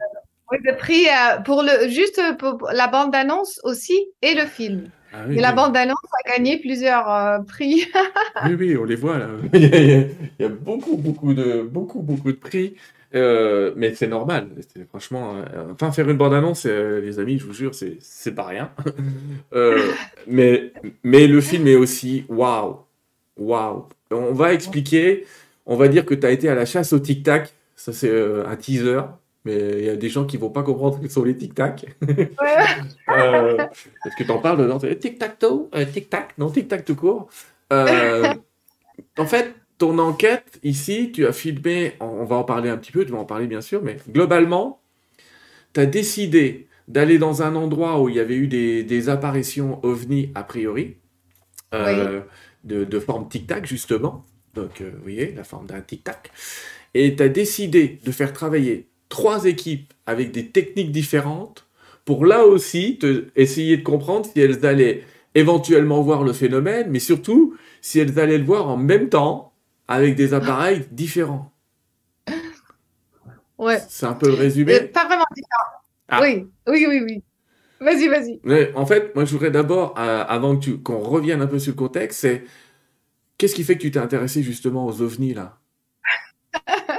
oui, 0.51 0.59
de 0.67 0.73
prix 0.77 1.07
euh, 1.09 1.41
pour 1.43 1.63
le, 1.63 1.89
juste 1.89 2.21
pour 2.39 2.59
pour 2.59 2.71
la 2.73 2.89
bande-annonce 2.89 3.61
aussi 3.65 4.09
et 4.23 4.35
le 4.35 4.47
film. 4.47 4.91
Ah 5.17 5.25
oui, 5.29 5.39
et 5.39 5.41
la 5.41 5.51
oui. 5.51 5.57
bande-annonce 5.57 5.99
a 6.25 6.31
gagné 6.37 6.59
plusieurs 6.59 7.09
euh, 7.11 7.39
prix. 7.41 7.87
Oui, 8.47 8.55
oui, 8.59 8.77
on 8.77 8.85
les 8.85 8.97
voit 8.97 9.19
là. 9.19 9.29
il, 9.55 9.63
y 9.63 9.67
a, 9.67 9.79
il 10.41 10.47
y 10.47 10.49
beaucoup, 10.49 10.97
beaucoup 10.97 11.35
de, 11.35 11.63
beaucoup, 11.63 12.03
beaucoup 12.03 12.33
de 12.33 12.37
prix. 12.37 12.75
Euh, 13.15 13.73
mais 13.77 13.95
c'est 13.95 14.09
normal. 14.09 14.51
C'est 14.75 14.87
franchement, 14.89 15.37
euh, 15.37 15.73
enfin, 15.73 15.93
faire 15.93 16.09
une 16.11 16.17
bande-annonce, 16.17 16.67
euh, 16.67 17.01
les 17.01 17.21
amis, 17.21 17.39
je 17.39 17.47
vous 17.47 17.53
jure, 17.53 17.75
c'est, 17.75 17.97
c'est 18.01 18.35
pas 18.35 18.47
rien. 18.47 18.71
Euh, 19.55 19.93
mais, 20.27 20.73
mais 21.05 21.27
le 21.29 21.41
film 21.41 21.69
est 21.69 21.77
aussi 21.77 22.25
waouh, 22.29 22.79
waouh. 23.37 23.87
On 24.11 24.33
va 24.33 24.53
expliquer. 24.53 25.27
On 25.67 25.77
va 25.77 25.87
dire 25.89 26.05
que 26.05 26.15
tu 26.15 26.27
as 26.27 26.31
été 26.33 26.49
à 26.49 26.55
la 26.57 26.67
chasse 26.67 26.93
au 26.93 26.99
tic-tac. 26.99 27.53
Ça, 27.77 27.93
c'est 27.93 28.11
euh, 28.11 28.47
un 28.49 28.57
teaser. 28.57 29.03
Mais 29.45 29.79
il 29.79 29.85
y 29.85 29.89
a 29.91 29.97
des 29.97 30.09
gens 30.09 30.25
qui 30.25 30.37
vont 30.37 30.51
pas 30.51 30.63
comprendre 30.63 30.99
ce 31.03 31.09
sont 31.09 31.25
les 31.25 31.37
tic-tac. 31.37 31.87
Euh, 33.11 33.57
parce 34.03 34.17
que 34.17 34.25
tu 34.25 34.31
en 34.31 34.39
parles 34.39 34.79
tic-tac-toe, 34.99 35.69
euh, 35.75 35.85
tic-tac, 35.85 36.37
non, 36.39 36.51
tic-tac 36.51 36.85
tout 36.85 36.97
court. 36.97 37.29
Euh, 37.73 38.35
en 39.19 39.27
fait, 39.27 39.55
ton 39.79 39.99
enquête 39.99 40.59
ici, 40.63 41.13
tu 41.13 41.27
as 41.27 41.33
filmé, 41.33 41.95
on 42.01 42.25
va 42.25 42.37
en 42.37 42.45
parler 42.45 42.71
un 42.71 42.77
petit 42.77 42.93
peu, 42.93 43.05
tu 43.05 43.13
vas 43.13 43.19
en 43.19 43.25
parler 43.25 43.47
bien 43.47 43.61
sûr, 43.61 43.83
mais 43.83 43.99
globalement, 44.11 44.81
tu 45.75 45.81
as 45.81 45.87
décidé 45.87 46.67
d'aller 46.89 47.19
dans 47.19 47.43
un 47.43 47.55
endroit 47.57 48.01
où 48.01 48.09
il 48.09 48.17
y 48.17 48.21
avait 48.21 48.37
eu 48.37 48.47
des, 48.47 48.85
des 48.85 49.09
apparitions 49.09 49.85
ovni 49.85 50.31
a 50.35 50.43
priori, 50.43 50.97
euh, 51.73 52.21
de, 52.65 52.85
de 52.85 53.01
forme 53.01 53.29
tic-tac 53.29 53.67
justement. 53.67 54.25
Donc, 54.55 54.81
euh, 54.81 54.91
vous 54.97 55.03
voyez, 55.03 55.33
la 55.33 55.45
forme 55.45 55.67
d'un 55.67 55.81
tic-tac. 55.81 56.31
Et 56.95 57.17
tu 57.17 57.23
as 57.23 57.29
décidé 57.29 57.99
de 58.05 58.13
faire 58.13 58.33
travailler 58.33 58.89
trois 59.09 59.45
équipes 59.45 59.93
avec 60.07 60.33
des 60.33 60.49
techniques 60.49 60.93
différentes 60.93 61.67
pour 62.05 62.27
là 62.27 62.45
aussi 62.45 62.99
te, 62.99 63.27
essayer 63.37 63.77
de 63.77 63.83
comprendre 63.83 64.27
si 64.27 64.41
elles 64.41 64.67
allaient 64.67 65.05
éventuellement 65.35 66.03
voir 66.03 66.23
le 66.23 66.33
phénomène, 66.33 66.89
mais 66.91 66.99
surtout 66.99 67.57
si 67.81 67.99
elles 67.99 68.19
allaient 68.19 68.39
le 68.39 68.45
voir 68.45 68.69
en 68.69 68.77
même 68.77 69.09
temps 69.09 69.53
avec 69.89 70.15
des 70.15 70.35
appareils 70.35 70.87
différents. 70.91 71.53
Ouais. 73.57 73.79
C'est 73.89 74.07
un 74.07 74.15
peu 74.15 74.27
le 74.27 74.35
résumé. 74.35 74.75
Euh, 74.75 74.89
pas 74.93 75.07
vraiment 75.07 75.25
différent. 75.33 75.85
Ah. 76.09 76.21
Oui, 76.21 76.49
oui, 76.67 76.87
oui, 76.89 77.01
oui. 77.05 77.23
Vas-y, 77.81 78.09
vas-y. 78.09 78.41
Mais 78.43 78.73
en 78.75 78.85
fait, 78.85 79.15
moi, 79.15 79.25
je 79.25 79.31
voudrais 79.31 79.53
d'abord, 79.53 79.95
euh, 79.97 80.25
avant 80.27 80.59
que 80.59 80.71
qu'on 80.71 80.99
revienne 80.99 81.41
un 81.41 81.47
peu 81.47 81.61
sur 81.61 81.73
le 81.73 81.77
contexte, 81.77 82.21
c'est 82.21 82.45
qu'est-ce 83.39 83.55
qui 83.55 83.63
fait 83.63 83.77
que 83.77 83.83
tu 83.83 83.93
t'es 83.93 84.01
intéressé 84.01 84.43
justement 84.43 84.87
aux 84.87 85.03
ovnis 85.03 85.35
là? 85.35 85.59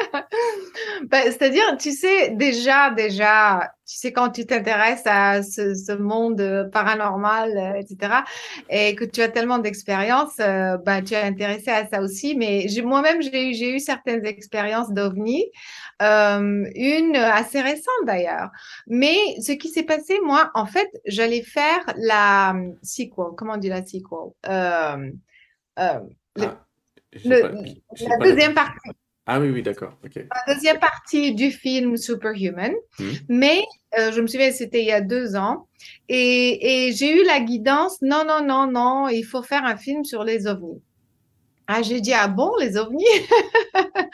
Bah, 1.10 1.22
C'est-à-dire, 1.26 1.64
tu 1.80 1.92
sais, 1.92 2.32
déjà, 2.32 2.90
déjà, 2.92 3.72
tu 3.88 3.98
sais, 3.98 4.12
quand 4.12 4.30
tu 4.30 4.46
t'intéresses 4.46 5.04
à 5.06 5.44
ce, 5.44 5.76
ce 5.76 5.92
monde 5.92 6.42
euh, 6.42 6.70
paranormal, 6.70 7.58
euh, 7.58 7.80
etc., 7.80 8.24
et 8.70 8.96
que 8.96 9.06
tu 9.06 9.22
as 9.22 9.30
tellement 9.30 9.60
d'expérience, 9.60 10.34
euh, 10.40 10.78
bah, 10.78 11.02
tu 11.02 11.14
es 11.14 11.22
intéressé 11.22 11.70
à 11.72 11.88
ça 11.88 12.02
aussi. 12.02 12.36
Mais 12.36 12.68
moi-même, 12.84 13.22
j'ai 13.22 13.76
eu, 13.76 13.80
certaines 13.80 14.26
expériences 14.26 14.92
d'OVNI, 14.92 15.46
euh, 16.02 16.66
une 16.76 17.16
assez 17.16 17.62
récente 17.62 18.06
d'ailleurs. 18.06 18.50
Mais 18.88 19.16
ce 19.42 19.52
qui 19.54 19.70
s'est 19.70 19.84
passé, 19.84 20.20
moi, 20.24 20.52
en 20.56 20.66
fait, 20.66 20.90
j'allais 21.06 21.42
faire 21.44 21.82
la 21.98 22.56
sequel. 22.84 23.26
Comment 23.38 23.54
on 23.54 23.58
dit 23.58 23.70
la 23.70 23.86
sequel? 23.86 24.02
Euh, 24.48 25.12
le- 27.24 27.52
j'ai 27.94 28.06
la 28.08 28.18
deuxième 28.20 28.54
partie 28.54 28.90
Ah 29.28 29.40
oui, 29.40 29.50
oui, 29.50 29.64
d'accord. 29.64 29.94
Ok. 30.04 30.16
la 30.16 30.54
deuxième 30.54 30.80
partie 30.80 31.34
du 31.34 31.52
film 31.52 31.98
Superhuman. 31.98 32.74
Hmm. 33.00 33.12
Mais 33.28 33.64
euh, 33.98 34.12
je 34.12 34.22
me 34.22 34.28
souviens, 34.28 34.52
c'était 34.52 34.82
il 34.82 34.88
y 34.88 34.92
a 34.92 35.02
deux 35.02 35.36
ans. 35.36 35.68
Et, 36.10 36.88
et 36.88 36.92
j'ai 36.94 37.22
eu 37.22 37.26
la 37.26 37.40
guidance, 37.40 38.02
non, 38.02 38.24
non, 38.28 38.46
non, 38.46 38.72
non, 38.72 39.08
il 39.10 39.24
faut 39.24 39.42
faire 39.42 39.66
un 39.66 39.78
film 39.78 40.04
sur 40.04 40.24
les 40.24 40.48
ovnis. 40.48 40.82
Ah, 41.68 41.82
j'ai 41.82 42.00
dit, 42.02 42.14
ah 42.14 42.28
bon, 42.28 42.52
les 42.60 42.78
ovnis? 42.78 43.04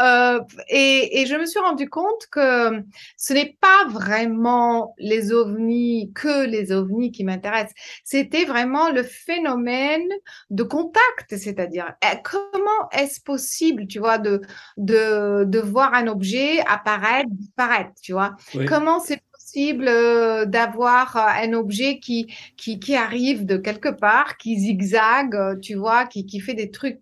Euh, 0.00 0.40
et, 0.68 1.20
et 1.20 1.26
je 1.26 1.34
me 1.34 1.44
suis 1.44 1.58
rendu 1.58 1.88
compte 1.88 2.26
que 2.30 2.82
ce 3.16 3.32
n'est 3.32 3.56
pas 3.60 3.88
vraiment 3.88 4.94
les 4.98 5.32
ovnis, 5.32 6.12
que 6.14 6.46
les 6.46 6.70
ovnis 6.70 7.10
qui 7.10 7.24
m'intéressent. 7.24 7.74
C'était 8.04 8.44
vraiment 8.44 8.90
le 8.90 9.02
phénomène 9.02 10.08
de 10.50 10.62
contact, 10.62 11.36
c'est-à-dire 11.36 11.94
eh, 12.04 12.16
comment 12.22 12.88
est-ce 12.92 13.20
possible, 13.20 13.88
tu 13.88 13.98
vois, 13.98 14.18
de, 14.18 14.40
de, 14.76 15.44
de 15.44 15.58
voir 15.58 15.94
un 15.94 16.06
objet 16.06 16.60
apparaître, 16.60 17.28
disparaître, 17.30 17.92
tu 18.00 18.12
vois? 18.12 18.36
Oui. 18.54 18.66
Comment 18.66 19.00
c'est 19.00 19.20
possible 19.52 19.88
euh, 19.88 20.44
d'avoir 20.44 21.16
euh, 21.16 21.20
un 21.48 21.52
objet 21.54 21.98
qui, 22.00 22.32
qui, 22.56 22.78
qui 22.78 22.94
arrive 22.94 23.46
de 23.46 23.56
quelque 23.56 23.88
part, 23.88 24.36
qui 24.36 24.58
zigzague, 24.58 25.34
euh, 25.34 25.56
tu 25.60 25.74
vois, 25.74 26.06
qui, 26.06 26.26
qui 26.26 26.40
fait 26.40 26.54
des 26.54 26.70
trucs 26.70 27.00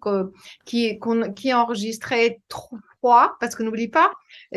qui, 0.64 0.98
qui 1.36 1.48
est 1.48 1.54
enregistré 1.54 2.40
trop 2.48 2.76
froid, 2.98 3.36
parce 3.40 3.54
que 3.54 3.62
n'oublie 3.62 3.88
pas, 3.88 4.10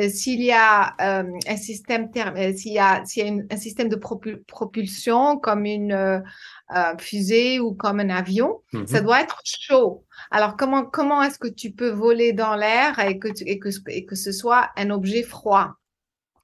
s'il 0.09 0.41
y 0.41 0.51
a 0.51 0.93
euh, 1.01 1.23
un 1.47 1.57
système 1.57 2.09
s'il 2.55 2.73
y 2.73 2.79
a, 2.79 3.03
s'il 3.05 3.23
y 3.23 3.25
a 3.25 3.29
une- 3.29 3.47
un 3.51 3.57
système 3.57 3.89
de 3.89 3.95
propu- 3.95 4.43
propulsion 4.45 5.37
comme 5.37 5.65
une 5.65 5.91
euh, 5.93 6.97
fusée 6.99 7.59
ou 7.59 7.73
comme 7.73 7.99
un 7.99 8.09
avion, 8.09 8.61
Mhm. 8.73 8.87
ça 8.87 9.01
doit 9.01 9.21
être 9.21 9.41
chaud. 9.43 10.05
Alors 10.31 10.55
comment 10.57 10.85
comment 10.85 11.23
est-ce 11.23 11.39
que 11.39 11.47
tu 11.47 11.71
peux 11.71 11.89
voler 11.89 12.33
dans 12.33 12.55
l'air 12.55 12.99
et 12.99 13.17
que 13.19 13.27
tu- 13.27 13.43
et 13.45 13.59
que 13.59 13.69
et 13.87 14.05
que 14.05 14.15
ce 14.15 14.31
soit 14.31 14.69
un 14.77 14.89
objet 14.91 15.23
froid? 15.23 15.78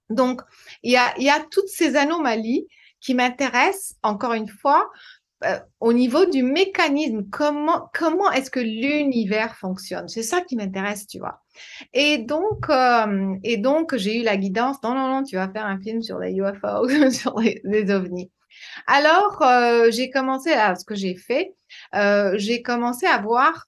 Donc, 0.09 0.41
il 0.83 0.91
y 0.91 0.97
a, 0.97 1.17
y 1.19 1.29
a 1.29 1.43
toutes 1.51 1.67
ces 1.67 1.95
anomalies 1.95 2.67
qui 3.01 3.13
m'intéressent, 3.13 3.95
encore 4.03 4.33
une 4.33 4.49
fois, 4.49 4.89
euh, 5.43 5.59
au 5.79 5.93
niveau 5.93 6.25
du 6.25 6.43
mécanisme, 6.43 7.25
comment, 7.29 7.89
comment 7.93 8.31
est-ce 8.31 8.49
que 8.49 8.59
l'univers 8.59 9.55
fonctionne? 9.57 10.07
C'est 10.07 10.23
ça 10.23 10.41
qui 10.41 10.55
m'intéresse, 10.55 11.07
tu 11.07 11.19
vois. 11.19 11.41
Et 11.93 12.19
donc, 12.19 12.69
euh, 12.69 13.35
et 13.43 13.57
donc 13.57 13.95
j'ai 13.95 14.21
eu 14.21 14.23
la 14.23 14.37
guidance, 14.37 14.81
non, 14.81 14.95
non, 14.95 15.07
non, 15.09 15.23
tu 15.23 15.35
vas 15.35 15.49
faire 15.49 15.65
un 15.65 15.79
film 15.79 16.01
sur 16.01 16.19
les 16.19 16.33
UFO, 16.33 16.87
sur 17.11 17.39
les, 17.39 17.61
les 17.63 17.91
ovnis. 17.91 18.31
Alors, 18.87 19.41
euh, 19.41 19.91
j'ai 19.91 20.09
commencé 20.09 20.51
à 20.53 20.75
ce 20.75 20.85
que 20.85 20.95
j'ai 20.95 21.15
fait, 21.15 21.53
j'ai 22.35 22.61
commencé 22.61 23.05
à 23.05 23.17
voir 23.19 23.67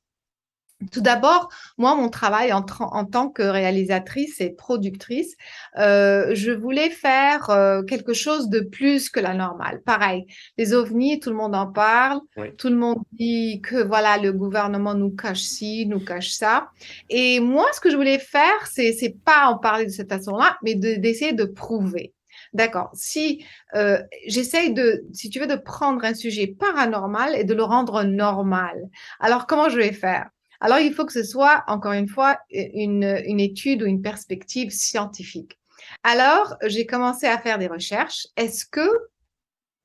tout 0.91 1.01
d'abord, 1.01 1.49
moi, 1.78 1.95
mon 1.95 2.09
travail 2.09 2.53
en, 2.53 2.61
tant 2.61 3.30
que 3.30 3.41
réalisatrice 3.41 4.39
et 4.41 4.51
productrice, 4.51 5.36
euh, 5.80 6.36
je 6.36 6.51
voulais 6.51 6.91
faire 6.91 7.49
euh, 7.49 7.82
quelque 7.82 8.13
chose 8.13 8.47
de 8.49 8.59
plus 8.59 9.09
que 9.09 9.19
la 9.19 9.34
normale. 9.34 9.82
Pareil, 9.84 10.28
les 10.57 10.73
ovnis, 10.73 11.19
tout 11.19 11.32
le 11.32 11.36
monde 11.36 11.55
en 11.55 11.65
parle, 11.65 12.21
tout 12.57 12.69
le 12.69 12.75
monde 12.75 12.99
dit 13.13 13.59
que 13.61 13.84
voilà, 13.84 14.17
le 14.17 14.32
gouvernement 14.32 14.93
nous 14.93 15.09
cache 15.09 15.41
ci, 15.41 15.88
nous 15.88 15.99
cache 15.99 16.30
ça. 16.30 16.69
Et 17.09 17.39
moi, 17.39 17.65
ce 17.73 17.80
que 17.80 17.89
je 17.89 17.95
voulais 17.95 18.19
faire, 18.19 18.67
c'est 18.67 18.93
c'est 18.93 19.15
pas 19.23 19.47
en 19.47 19.57
parler 19.57 19.86
de 19.86 19.91
cette 19.91 20.09
façon-là, 20.09 20.57
mais 20.63 20.75
d'essayer 20.75 21.34
de, 21.34 21.45
prouver. 21.45 22.13
D'accord. 22.53 22.91
Si 22.93 23.43
euh, 23.75 23.99
j'essaye 24.28 24.73
de, 24.73 25.05
si 25.13 25.30
tu 25.30 25.39
veux, 25.39 25.47
de 25.47 25.55
prendre 25.55 26.03
un 26.03 26.13
sujet 26.13 26.47
paranormal 26.47 27.36
et 27.36 27.43
de 27.43 27.53
le 27.53 27.63
rendre 27.63 28.03
normal. 28.03 28.78
Alors, 29.19 29.47
comment 29.47 29.69
je 29.69 29.78
vais 29.78 29.91
faire? 29.91 30.30
Alors, 30.60 30.80
il 30.80 30.93
faut 30.93 31.05
que 31.05 31.14
ce 31.14 31.24
soit, 31.24 31.64
encore 31.68 31.93
une 31.93 32.08
fois, 32.08 32.39
une, 32.49 33.03
étude 33.39 33.84
ou 33.84 33.86
une 33.86 34.01
perspective 34.01 34.72
scientifique. 34.72 35.60
Alors, 36.03 36.55
j'ai 36.66 36.86
commencé 36.86 37.28
à 37.28 37.38
faire 37.38 37.60
des 37.60 37.68
recherches. 37.68 38.28
Est-ce 38.36 38.66
que 38.66 38.89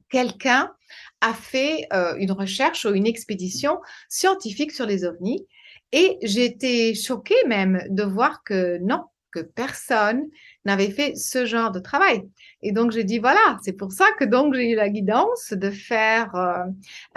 quelqu'un 0.08 0.72
a 1.20 1.34
fait 1.34 1.86
euh, 1.92 2.16
une 2.16 2.32
recherche 2.32 2.84
ou 2.84 2.94
une 2.94 3.06
expédition 3.06 3.80
scientifique 4.08 4.72
sur 4.72 4.86
les 4.86 5.04
ovnis? 5.04 5.46
Et 5.92 6.18
j'étais 6.22 6.94
choquée 6.94 7.44
même 7.46 7.82
de 7.90 8.02
voir 8.02 8.42
que 8.42 8.78
non, 8.78 9.04
que 9.32 9.40
personne 9.40 10.28
n'avait 10.64 10.90
fait 10.90 11.16
ce 11.16 11.44
genre 11.46 11.70
de 11.72 11.80
travail. 11.80 12.22
Et 12.62 12.72
donc, 12.72 12.92
j'ai 12.92 13.04
dit, 13.04 13.18
voilà, 13.18 13.58
c'est 13.62 13.72
pour 13.72 13.92
ça 13.92 14.06
que 14.18 14.24
donc 14.24 14.54
j'ai 14.54 14.70
eu 14.70 14.74
la 14.76 14.88
guidance 14.88 15.52
de 15.52 15.70
faire, 15.70 16.34
euh, 16.36 16.64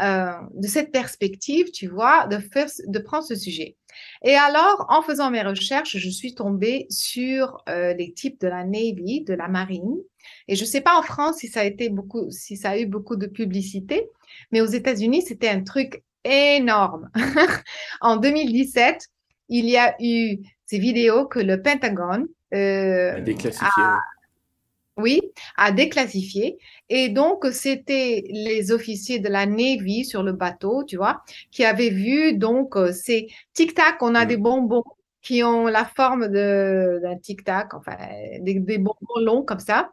euh, 0.02 0.32
de 0.56 0.68
cette 0.68 0.92
perspective, 0.92 1.72
tu 1.72 1.88
vois, 1.88 2.28
de, 2.28 2.40
faire, 2.40 2.68
de 2.88 3.00
prendre 3.00 3.24
ce 3.24 3.36
sujet. 3.36 3.76
Et 4.24 4.36
alors, 4.36 4.86
en 4.90 5.02
faisant 5.02 5.32
mes 5.32 5.42
recherches, 5.42 5.98
je 5.98 6.10
suis 6.10 6.34
tombée 6.34 6.88
sur 6.90 7.64
euh, 7.70 7.94
les 7.94 8.14
types 8.14 8.40
de 8.42 8.48
la 8.48 8.64
Navy, 8.64 9.24
de 9.24 9.34
la 9.34 9.48
marine. 9.48 9.98
Et 10.48 10.56
je 10.56 10.62
ne 10.62 10.68
sais 10.68 10.82
pas 10.82 10.98
en 10.98 11.04
France 11.04 11.38
si 11.38 11.48
ça 11.48 11.62
a 11.62 11.66
été 11.66 11.90
beaucoup, 11.90 12.30
si 12.32 12.58
ça 12.58 12.72
a 12.72 12.78
eu 12.78 12.86
beaucoup 12.86 13.16
de 13.16 13.28
publicité, 13.28 14.10
mais 14.52 14.62
aux 14.62 14.66
États-Unis, 14.66 15.22
c'était 15.22 15.50
un 15.50 15.64
truc 15.64 16.04
énorme. 16.24 17.10
en 18.02 18.18
2017, 18.18 19.08
il 19.50 19.70
y 19.70 19.78
a 19.78 19.96
eu 20.00 20.38
ces 20.66 20.80
vidéos 20.80 21.26
que 21.26 21.40
le 21.40 21.62
Pentagone 21.62 22.28
euh, 22.54 23.20
déclassifié. 23.22 23.84
Oui, 24.98 25.22
à 25.58 25.74
déclassifier. 25.74 26.58
Et 26.88 27.10
donc, 27.10 27.46
c'était 27.52 28.24
les 28.30 28.72
officiers 28.72 29.20
de 29.20 29.28
la 29.28 29.46
Navy 29.46 30.06
sur 30.06 30.24
le 30.24 30.32
bateau, 30.32 30.86
tu 30.86 30.96
vois, 30.96 31.24
qui 31.52 31.66
avaient 31.66 31.90
vu 31.90 32.38
donc 32.38 32.78
euh, 32.78 32.94
ces 32.94 33.28
tic-tac, 33.54 34.02
on 34.02 34.16
a 34.16 34.24
mm. 34.24 34.28
des 34.28 34.38
bonbons 34.38 34.84
qui 35.22 35.44
ont 35.44 35.68
la 35.68 35.84
forme 35.84 36.28
d'un 36.28 37.18
tic-tac, 37.18 37.74
enfin, 37.74 37.98
des, 38.40 38.60
des 38.60 38.78
bonbons 38.78 39.20
longs 39.20 39.44
comme 39.44 39.60
ça. 39.60 39.92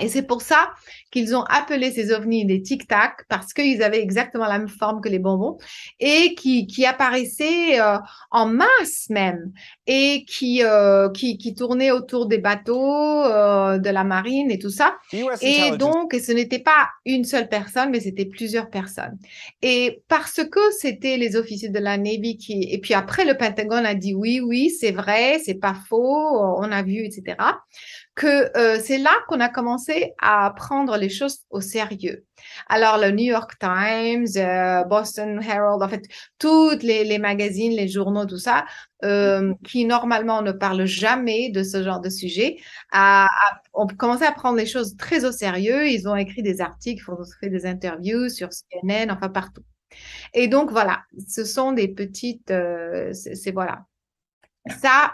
Et 0.00 0.08
c'est 0.08 0.22
pour 0.22 0.42
ça 0.42 0.70
qu'ils 1.12 1.36
ont 1.36 1.44
appelé 1.44 1.92
ces 1.92 2.12
ovnis 2.12 2.44
des 2.44 2.62
tic-tac, 2.62 3.24
parce 3.28 3.52
qu'ils 3.52 3.82
avaient 3.82 4.00
exactement 4.00 4.46
la 4.46 4.58
même 4.58 4.68
forme 4.68 5.00
que 5.00 5.08
les 5.08 5.20
bonbons, 5.20 5.56
et 6.00 6.34
qui, 6.34 6.66
qui 6.66 6.84
apparaissaient 6.84 7.80
euh, 7.80 7.98
en 8.32 8.46
masse 8.46 9.08
même, 9.10 9.52
et 9.86 10.24
qui, 10.26 10.64
euh, 10.64 11.08
qui, 11.10 11.38
qui, 11.38 11.54
tournaient 11.54 11.92
autour 11.92 12.26
des 12.26 12.38
bateaux, 12.38 13.22
euh, 13.24 13.78
de 13.78 13.90
la 13.90 14.02
marine 14.02 14.50
et 14.50 14.58
tout 14.58 14.70
ça. 14.70 14.96
Et 15.12 15.70
donc, 15.76 16.14
ce 16.14 16.32
n'était 16.32 16.58
pas 16.58 16.88
une 17.06 17.24
seule 17.24 17.48
personne, 17.48 17.90
mais 17.90 18.00
c'était 18.00 18.24
plusieurs 18.24 18.70
personnes. 18.70 19.16
Et 19.62 20.02
parce 20.08 20.42
que 20.44 20.60
c'était 20.80 21.16
les 21.16 21.36
officiers 21.36 21.68
de 21.68 21.78
la 21.78 21.96
Navy 21.98 22.36
qui... 22.36 22.64
Et 22.70 22.78
puis 22.78 22.94
après, 22.94 23.24
le 23.24 23.36
Pentagone 23.36 23.86
a 23.86 23.94
dit 23.94 24.14
oui, 24.14 24.40
oui, 24.40 24.70
c'est 24.70 24.92
vrai, 24.92 25.40
c'est 25.44 25.54
pas 25.54 25.76
faux, 25.88 26.26
on 26.58 26.72
a 26.72 26.82
vu, 26.82 27.04
etc 27.04 27.36
que 28.14 28.56
euh, 28.56 28.80
c'est 28.80 28.98
là 28.98 29.12
qu'on 29.26 29.40
a 29.40 29.48
commencé 29.48 30.12
à 30.20 30.52
prendre 30.56 30.96
les 30.96 31.08
choses 31.08 31.40
au 31.50 31.60
sérieux. 31.60 32.24
Alors, 32.68 32.98
le 32.98 33.10
New 33.10 33.24
York 33.24 33.54
Times, 33.58 34.26
euh, 34.36 34.84
Boston 34.84 35.40
Herald, 35.42 35.82
en 35.82 35.88
fait, 35.88 36.04
toutes 36.38 36.82
les, 36.84 37.04
les, 37.04 37.18
magazines, 37.18 37.72
les 37.72 37.88
journaux, 37.88 38.24
tout 38.26 38.38
ça, 38.38 38.66
euh, 39.04 39.52
qui 39.64 39.84
normalement 39.84 40.42
ne 40.42 40.52
parlent 40.52 40.84
jamais 40.84 41.50
de 41.50 41.64
ce 41.64 41.82
genre 41.82 42.00
de 42.00 42.10
sujet, 42.10 42.58
a, 42.92 43.28
ont 43.72 43.86
commencé 43.86 44.24
à 44.24 44.32
prendre 44.32 44.58
les 44.58 44.66
choses 44.66 44.96
très 44.96 45.24
au 45.24 45.32
sérieux. 45.32 45.88
Ils 45.88 46.08
ont 46.08 46.16
écrit 46.16 46.42
des 46.42 46.60
articles, 46.60 47.04
ils 47.06 47.12
ont 47.12 47.24
fait 47.40 47.50
des 47.50 47.66
interviews 47.66 48.28
sur 48.28 48.50
CNN, 48.50 49.10
enfin 49.10 49.28
partout. 49.28 49.64
Et 50.34 50.46
donc, 50.48 50.70
voilà, 50.70 51.02
ce 51.28 51.44
sont 51.44 51.72
des 51.72 51.88
petites, 51.88 52.52
c'est 53.12 53.52
voilà. 53.52 53.86
Ça, 54.80 55.12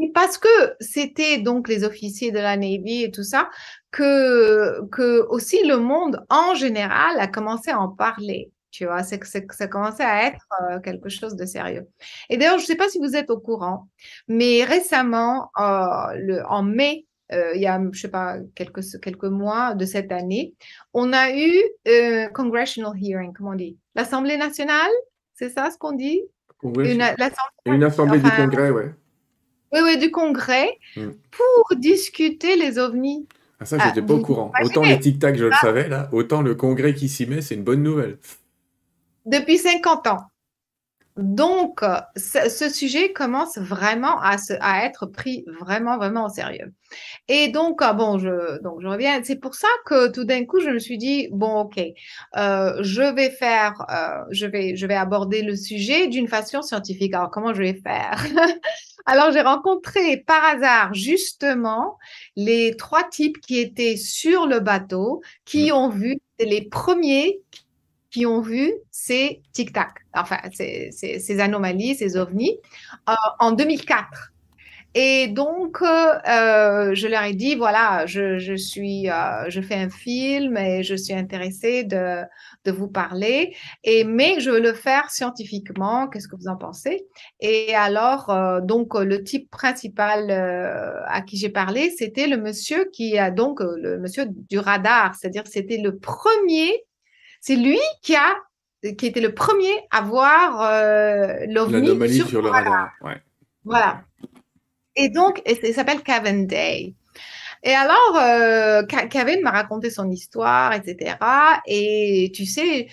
et 0.00 0.10
parce 0.12 0.38
que 0.38 0.48
c'était 0.80 1.38
donc 1.38 1.68
les 1.68 1.84
officiers 1.84 2.32
de 2.32 2.38
la 2.38 2.56
Navy 2.56 3.04
et 3.04 3.10
tout 3.10 3.22
ça, 3.22 3.50
que, 3.90 4.86
que 4.90 5.26
aussi 5.28 5.64
le 5.66 5.78
monde 5.78 6.24
en 6.30 6.54
général 6.54 7.18
a 7.18 7.26
commencé 7.26 7.70
à 7.70 7.80
en 7.80 7.88
parler. 7.88 8.50
Tu 8.74 8.86
vois, 8.86 9.04
c'est 9.04 9.20
que 9.20 9.54
ça 9.54 9.68
commençait 9.68 10.02
à 10.02 10.26
être 10.26 10.44
euh, 10.62 10.80
quelque 10.80 11.08
chose 11.08 11.36
de 11.36 11.44
sérieux. 11.44 11.86
Et 12.28 12.36
d'ailleurs, 12.36 12.58
je 12.58 12.64
ne 12.64 12.66
sais 12.66 12.74
pas 12.74 12.88
si 12.88 12.98
vous 12.98 13.14
êtes 13.14 13.30
au 13.30 13.38
courant, 13.38 13.88
mais 14.26 14.64
récemment, 14.64 15.52
euh, 15.60 16.12
le, 16.16 16.42
en 16.48 16.64
mai, 16.64 17.06
euh, 17.30 17.52
il 17.54 17.62
y 17.62 17.68
a, 17.68 17.80
je 17.92 18.00
sais 18.00 18.08
pas, 18.08 18.38
quelques, 18.56 18.82
quelques 19.00 19.26
mois 19.26 19.74
de 19.76 19.84
cette 19.84 20.10
année, 20.10 20.54
on 20.92 21.12
a 21.12 21.30
eu 21.30 21.54
congressional 22.34 22.94
hearing, 23.00 23.32
comment 23.32 23.50
on 23.50 23.54
dit? 23.54 23.78
L'Assemblée 23.94 24.36
nationale, 24.36 24.90
c'est 25.34 25.50
ça 25.50 25.70
ce 25.70 25.78
qu'on 25.78 25.92
dit? 25.92 26.22
Une, 26.64 27.00
une, 27.66 27.84
assemblée 27.84 28.18
du 28.18 28.30
Congrès, 28.30 28.70
ouais. 28.70 28.92
Oui, 29.74 29.80
oui, 29.82 29.98
du 29.98 30.10
Congrès 30.10 30.78
hmm. 30.96 31.10
pour 31.30 31.76
discuter 31.76 32.56
les 32.56 32.78
ovnis. 32.78 33.26
Ah, 33.58 33.64
ça, 33.64 33.78
j'étais 33.78 34.00
ah, 34.00 34.06
pas 34.06 34.14
au 34.14 34.20
courant. 34.20 34.52
Autant 34.62 34.82
les 34.82 35.00
tic-tac, 35.00 35.36
je 35.36 35.46
le 35.46 35.52
savais, 35.60 35.88
là, 35.88 36.08
autant 36.12 36.42
le 36.42 36.54
Congrès 36.54 36.94
qui 36.94 37.08
s'y 37.08 37.26
met, 37.26 37.40
c'est 37.40 37.54
une 37.56 37.64
bonne 37.64 37.82
nouvelle. 37.82 38.18
Depuis 39.26 39.58
50 39.58 40.06
ans. 40.06 40.30
Donc, 41.16 41.80
ce, 42.16 42.68
sujet 42.68 43.12
commence 43.12 43.56
vraiment 43.58 44.20
à, 44.20 44.36
à, 44.60 44.84
être 44.84 45.06
pris 45.06 45.44
vraiment, 45.60 45.96
vraiment 45.96 46.26
au 46.26 46.28
sérieux. 46.28 46.72
Et 47.28 47.48
donc, 47.48 47.78
ah, 47.82 47.92
bon, 47.92 48.18
je, 48.18 48.60
donc 48.62 48.80
je 48.80 48.88
reviens. 48.88 49.22
C'est 49.22 49.36
pour 49.36 49.54
ça 49.54 49.68
que 49.86 50.10
tout 50.10 50.24
d'un 50.24 50.44
coup, 50.44 50.60
je 50.60 50.70
me 50.70 50.80
suis 50.80 50.98
dit, 50.98 51.28
bon, 51.30 51.60
ok, 51.60 51.80
euh, 52.36 52.82
je 52.82 53.14
vais 53.14 53.30
faire, 53.30 53.74
euh, 53.90 54.24
je, 54.30 54.46
vais, 54.46 54.74
je 54.74 54.86
vais 54.86 54.96
aborder 54.96 55.42
le 55.42 55.54
sujet 55.54 56.08
d'une 56.08 56.26
façon 56.26 56.62
scientifique. 56.62 57.14
Alors, 57.14 57.30
comment 57.30 57.54
je 57.54 57.62
vais 57.62 57.74
faire? 57.74 58.24
Alors, 59.06 59.30
j'ai 59.30 59.42
rencontré 59.42 60.16
par 60.26 60.42
hasard, 60.44 60.94
justement, 60.94 61.96
les 62.34 62.74
trois 62.76 63.04
types 63.04 63.38
qui 63.40 63.60
étaient 63.60 63.96
sur 63.96 64.46
le 64.46 64.58
bateau, 64.60 65.22
qui 65.44 65.70
mmh. 65.70 65.74
ont 65.74 65.88
vu 65.90 66.16
les 66.40 66.62
premiers 66.62 67.40
qui 68.14 68.26
ont 68.26 68.40
vu 68.40 68.72
ces 68.92 69.42
tic-tac, 69.52 69.90
enfin 70.14 70.38
ces, 70.52 70.90
ces, 70.92 71.40
anomalies, 71.40 71.96
ces 71.96 72.16
ovnis, 72.16 72.56
euh, 73.08 73.14
en 73.40 73.50
2004. 73.50 74.30
Et 74.94 75.26
donc, 75.26 75.82
euh, 75.82 76.94
je 76.94 77.08
leur 77.08 77.24
ai 77.24 77.34
dit, 77.34 77.56
voilà, 77.56 78.06
je, 78.06 78.38
je 78.38 78.54
suis, 78.54 79.10
euh, 79.10 79.50
je 79.50 79.60
fais 79.60 79.74
un 79.74 79.90
film 79.90 80.56
et 80.56 80.84
je 80.84 80.94
suis 80.94 81.12
intéressée 81.12 81.82
de, 81.82 82.22
de 82.64 82.70
vous 82.70 82.86
parler, 82.86 83.56
et, 83.82 84.04
mais 84.04 84.38
je 84.38 84.50
veux 84.50 84.60
le 84.60 84.74
faire 84.74 85.10
scientifiquement. 85.10 86.06
Qu'est-ce 86.06 86.28
que 86.28 86.36
vous 86.36 86.46
en 86.46 86.56
pensez? 86.56 87.08
Et 87.40 87.74
alors, 87.74 88.32
donc, 88.62 88.94
le 88.94 89.24
type 89.24 89.50
principal 89.50 90.30
à 90.30 91.20
qui 91.22 91.36
j'ai 91.36 91.48
parlé, 91.48 91.90
c'était 91.90 92.28
le 92.28 92.36
monsieur 92.36 92.88
qui 92.92 93.18
a 93.18 93.32
donc, 93.32 93.58
le 93.58 93.98
monsieur 93.98 94.26
du 94.28 94.60
radar, 94.60 95.16
c'est-à-dire 95.16 95.48
c'était 95.48 95.78
le 95.78 95.98
premier 95.98 96.70
c'est 97.44 97.56
lui 97.56 97.78
qui 98.00 98.16
a 98.16 98.34
qui 98.98 99.06
était 99.06 99.20
le 99.20 99.34
premier 99.34 99.72
à 99.90 100.00
voir 100.00 100.62
euh, 100.62 101.44
l'OVNI 101.46 102.14
sur, 102.26 102.40
le 102.40 102.48
radar. 102.48 102.92
Voilà. 103.64 104.02
Et 104.96 105.08
donc, 105.10 105.42
il 105.46 105.74
s'appelle 105.74 106.02
Kevin 106.02 106.46
Day. 106.46 106.94
Et 107.66 107.72
alors, 107.72 108.16
euh, 108.20 108.82
Kevin 109.08 109.40
m'a 109.42 109.50
raconté 109.50 109.88
son 109.88 110.10
histoire, 110.10 110.74
etc. 110.74 111.16
Et 111.66 112.30
tu 112.34 112.44
sais, 112.44 112.88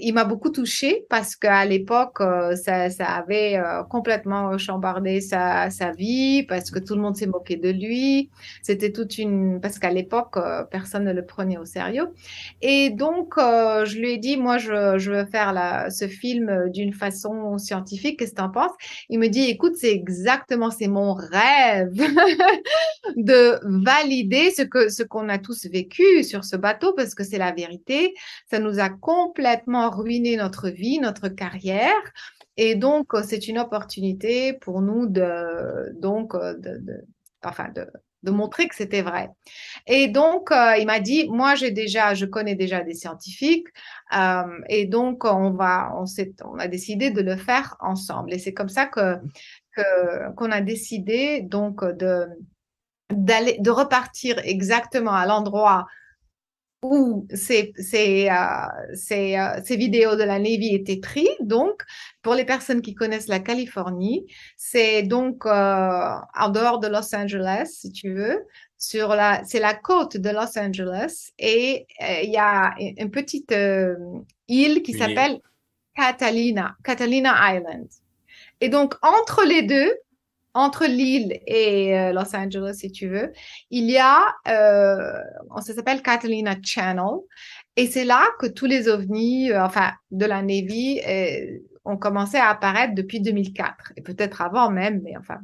il 0.00 0.14
m'a 0.14 0.24
beaucoup 0.24 0.50
touchée 0.50 1.06
parce 1.08 1.36
qu'à 1.36 1.64
l'époque, 1.64 2.20
euh, 2.20 2.56
ça, 2.56 2.90
ça, 2.90 3.06
avait 3.06 3.56
euh, 3.56 3.84
complètement 3.84 4.58
chambardé 4.58 5.20
sa, 5.20 5.70
sa, 5.70 5.92
vie, 5.92 6.42
parce 6.42 6.72
que 6.72 6.80
tout 6.80 6.96
le 6.96 7.00
monde 7.00 7.14
s'est 7.14 7.28
moqué 7.28 7.54
de 7.54 7.70
lui. 7.70 8.30
C'était 8.62 8.90
toute 8.90 9.16
une... 9.16 9.60
Parce 9.60 9.78
qu'à 9.78 9.92
l'époque, 9.92 10.38
euh, 10.38 10.64
personne 10.64 11.04
ne 11.04 11.12
le 11.12 11.24
prenait 11.24 11.56
au 11.56 11.64
sérieux. 11.64 12.08
Et 12.62 12.90
donc, 12.90 13.34
je 13.38 13.98
lui 13.98 14.12
ai 14.12 14.18
dit, 14.18 14.36
moi, 14.36 14.58
je, 14.58 15.10
veux 15.10 15.26
faire 15.26 15.86
ce 15.90 16.08
film 16.08 16.68
d'une 16.70 16.92
façon 16.92 17.58
scientifique. 17.58 18.18
Qu'est-ce 18.18 18.32
que 18.32 18.36
tu 18.36 18.42
en 18.42 18.50
penses? 18.50 18.72
Il 19.08 19.20
me 19.20 19.28
dit, 19.28 19.44
écoute, 19.44 19.74
c'est 19.76 19.92
exactement, 19.92 20.72
c'est 20.72 20.88
mon 20.88 21.14
rêve 21.14 21.94
de 23.16 23.60
valider 23.62 24.15
ce 24.24 24.62
que 24.62 24.88
ce 24.88 25.02
qu'on 25.02 25.28
a 25.28 25.38
tous 25.38 25.66
vécu 25.66 26.24
sur 26.24 26.44
ce 26.44 26.56
bateau, 26.56 26.92
parce 26.94 27.14
que 27.14 27.24
c'est 27.24 27.38
la 27.38 27.52
vérité. 27.52 28.14
Ça 28.50 28.58
nous 28.58 28.78
a 28.80 28.88
complètement 28.88 29.90
ruiner 29.90 30.36
notre 30.36 30.68
vie, 30.68 30.98
notre 30.98 31.28
carrière. 31.28 32.12
Et 32.56 32.74
donc, 32.74 33.14
euh, 33.14 33.22
c'est 33.22 33.48
une 33.48 33.58
opportunité 33.58 34.54
pour 34.54 34.80
nous 34.80 35.06
de, 35.06 35.92
donc, 36.00 36.34
euh, 36.34 36.54
de, 36.56 37.04
enfin, 37.44 37.68
de, 37.74 37.86
montrer 38.30 38.66
que 38.66 38.74
c'était 38.74 39.02
vrai. 39.02 39.28
Et 39.86 40.08
donc, 40.08 40.50
euh, 40.50 40.76
il 40.78 40.86
m'a 40.86 40.98
dit, 40.98 41.28
moi, 41.28 41.54
j'ai 41.54 41.70
déjà, 41.70 42.14
je 42.14 42.26
connais 42.26 42.56
déjà 42.56 42.80
des 42.80 42.94
scientifiques, 42.94 43.68
et 44.68 44.86
donc 44.86 45.24
on 45.24 45.50
va, 45.52 45.92
on 46.44 46.58
a 46.58 46.66
décidé 46.66 47.12
de 47.12 47.20
le 47.20 47.36
faire 47.36 47.76
ensemble. 47.78 48.34
Et 48.34 48.38
c'est 48.40 48.52
comme 48.52 48.68
ça 48.68 48.86
que, 48.86 49.18
qu'on 50.36 50.50
a 50.50 50.60
décidé 50.60 51.42
donc 51.42 51.84
de 51.84 52.26
d'aller, 53.10 53.56
de 53.60 53.70
repartir 53.70 54.40
exactement 54.44 55.12
à 55.12 55.26
l'endroit 55.26 55.86
où 56.82 57.26
ces, 57.34 57.72
ces, 57.76 58.28
euh, 58.28 58.94
ces, 58.94 59.38
euh, 59.38 59.60
ces, 59.64 59.76
vidéos 59.76 60.16
de 60.16 60.22
la 60.22 60.38
Navy 60.38 60.74
étaient 60.74 60.98
prises. 60.98 61.28
Donc, 61.40 61.82
pour 62.22 62.34
les 62.34 62.44
personnes 62.44 62.82
qui 62.82 62.94
connaissent 62.94 63.28
la 63.28 63.40
Californie, 63.40 64.26
c'est 64.56 65.02
donc 65.02 65.46
euh, 65.46 65.50
en 65.50 66.48
dehors 66.50 66.78
de 66.78 66.86
Los 66.88 67.14
Angeles, 67.14 67.78
si 67.80 67.90
tu 67.92 68.12
veux. 68.12 68.44
Sur 68.78 69.16
la, 69.16 69.42
c'est 69.46 69.58
la 69.58 69.74
côte 69.74 70.18
de 70.18 70.28
Los 70.28 70.58
Angeles 70.58 71.30
et 71.38 71.86
il 71.98 72.30
y 72.30 72.36
a 72.36 72.74
une 72.78 73.10
petite 73.10 73.54
île 74.48 74.82
qui 74.82 74.92
s'appelle 74.92 75.40
Catalina, 75.94 76.76
Catalina 76.84 77.54
Island. 77.54 77.88
Et 78.60 78.68
donc, 78.68 78.94
entre 79.00 79.46
les 79.46 79.62
deux, 79.62 79.90
entre 80.56 80.86
l'île 80.86 81.38
et 81.46 81.98
euh, 81.98 82.12
Los 82.12 82.34
Angeles, 82.34 82.78
si 82.80 82.90
tu 82.90 83.08
veux, 83.08 83.30
il 83.70 83.90
y 83.90 83.98
a, 83.98 84.24
euh, 84.48 85.12
ça 85.60 85.74
s'appelle 85.74 86.00
Catalina 86.02 86.56
Channel, 86.62 87.20
et 87.76 87.86
c'est 87.86 88.06
là 88.06 88.24
que 88.40 88.46
tous 88.46 88.64
les 88.64 88.88
ovnis, 88.88 89.52
euh, 89.52 89.62
enfin, 89.62 89.92
de 90.10 90.24
la 90.24 90.40
Navy, 90.40 91.00
euh, 91.06 91.58
ont 91.84 91.98
commencé 91.98 92.38
à 92.38 92.48
apparaître 92.48 92.94
depuis 92.94 93.20
2004, 93.20 93.92
et 93.96 94.00
peut-être 94.00 94.40
avant 94.40 94.70
même, 94.70 95.02
mais 95.04 95.14
enfin. 95.18 95.38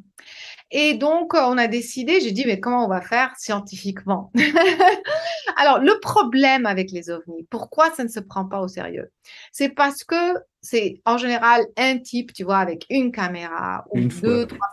Et 0.75 0.95
donc, 0.95 1.35
on 1.35 1.59
a 1.59 1.69
décidé, 1.69 2.21
j'ai 2.23 2.33
dit, 2.33 2.45
mais 2.47 2.59
comment 2.59 2.87
on 2.87 2.89
va 2.89 3.03
faire 3.03 3.35
scientifiquement? 3.37 4.33
Alors, 5.57 5.79
le 5.81 6.01
problème 6.01 6.65
avec 6.65 6.91
les 6.91 7.11
ovnis, 7.11 7.47
pourquoi 7.51 7.91
ça 7.91 8.05
ne 8.05 8.09
se 8.09 8.21
prend 8.21 8.47
pas 8.47 8.59
au 8.59 8.69
sérieux? 8.69 9.11
C'est 9.53 9.69
parce 9.69 10.03
que 10.03 10.35
c'est 10.63 11.03
en 11.05 11.19
général 11.19 11.67
un 11.77 11.99
type, 11.99 12.33
tu 12.33 12.45
vois, 12.45 12.59
avec 12.59 12.87
une 12.89 13.13
caméra 13.13 13.85
ou 13.91 14.01
deux, 14.01 14.47
trois 14.47 14.69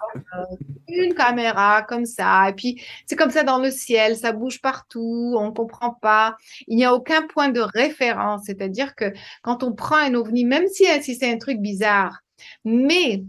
une 0.87 1.13
caméra 1.13 1.81
comme 1.83 2.05
ça. 2.05 2.49
Et 2.49 2.53
puis, 2.53 2.81
c'est 3.05 3.15
comme 3.15 3.31
ça 3.31 3.43
dans 3.43 3.59
le 3.59 3.69
ciel, 3.69 4.15
ça 4.15 4.31
bouge 4.31 4.61
partout, 4.61 5.35
on 5.37 5.47
ne 5.47 5.51
comprend 5.51 5.93
pas. 5.93 6.37
Il 6.67 6.77
n'y 6.77 6.85
a 6.85 6.93
aucun 6.93 7.27
point 7.27 7.49
de 7.49 7.59
référence. 7.59 8.43
C'est-à-dire 8.45 8.95
que 8.95 9.11
quand 9.41 9.63
on 9.63 9.73
prend 9.73 9.97
un 9.97 10.13
ovni, 10.13 10.45
même 10.45 10.67
si, 10.67 10.85
si 11.01 11.15
c'est 11.15 11.31
un 11.31 11.37
truc 11.37 11.59
bizarre, 11.59 12.19
mais 12.63 13.23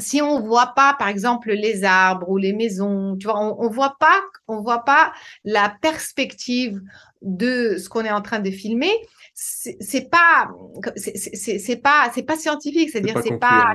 si 0.00 0.20
on 0.22 0.40
voit 0.40 0.72
pas, 0.74 0.94
par 0.98 1.08
exemple, 1.08 1.52
les 1.52 1.84
arbres 1.84 2.28
ou 2.28 2.36
les 2.36 2.52
maisons, 2.52 3.16
tu 3.18 3.26
vois, 3.26 3.38
on, 3.38 3.56
on 3.60 3.68
voit 3.68 3.96
pas, 3.98 4.20
on 4.48 4.60
voit 4.60 4.84
pas 4.84 5.12
la 5.44 5.68
perspective 5.80 6.80
de 7.22 7.76
ce 7.78 7.88
qu'on 7.88 8.04
est 8.04 8.10
en 8.10 8.22
train 8.22 8.40
de 8.40 8.50
filmer. 8.50 8.92
C'est 9.34 10.10
pas, 10.10 10.50
c'est 10.96 11.76
pas, 11.82 12.10
c'est 12.14 12.22
pas 12.22 12.36
scientifique. 12.36 12.90
C'est-à-dire, 12.90 13.20
c'est 13.22 13.38
pas, 13.38 13.74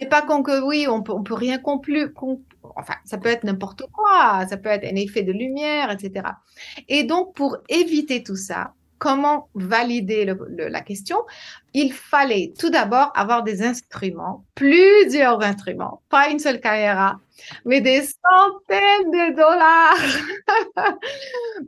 c'est 0.00 0.08
pas 0.08 0.22
qu'on 0.22 0.42
que 0.42 0.64
oui, 0.64 0.86
on 0.88 1.02
peut, 1.02 1.12
on 1.12 1.22
peut 1.22 1.34
rien 1.34 1.58
conclure. 1.58 2.10
enfin, 2.76 2.94
ça 3.04 3.18
peut 3.18 3.28
être 3.28 3.44
n'importe 3.44 3.82
quoi. 3.92 4.46
Ça 4.48 4.56
peut 4.56 4.70
être 4.70 4.84
un 4.84 4.96
effet 4.96 5.22
de 5.22 5.32
lumière, 5.32 5.90
etc. 5.90 6.26
Et 6.88 7.04
donc, 7.04 7.34
pour 7.34 7.58
éviter 7.68 8.22
tout 8.22 8.36
ça, 8.36 8.74
comment 9.00 9.48
valider 9.54 10.26
la 10.26 10.80
question. 10.82 11.16
Il 11.72 11.92
fallait 11.92 12.52
tout 12.58 12.68
d'abord 12.68 13.12
avoir 13.14 13.42
des 13.42 13.62
instruments, 13.62 14.44
plusieurs 14.54 15.42
instruments, 15.42 16.02
pas 16.10 16.28
une 16.28 16.38
seule 16.38 16.60
caméra, 16.60 17.18
mais 17.64 17.80
des 17.80 18.02
centaines 18.02 19.10
de 19.10 19.34
dollars 19.34 19.96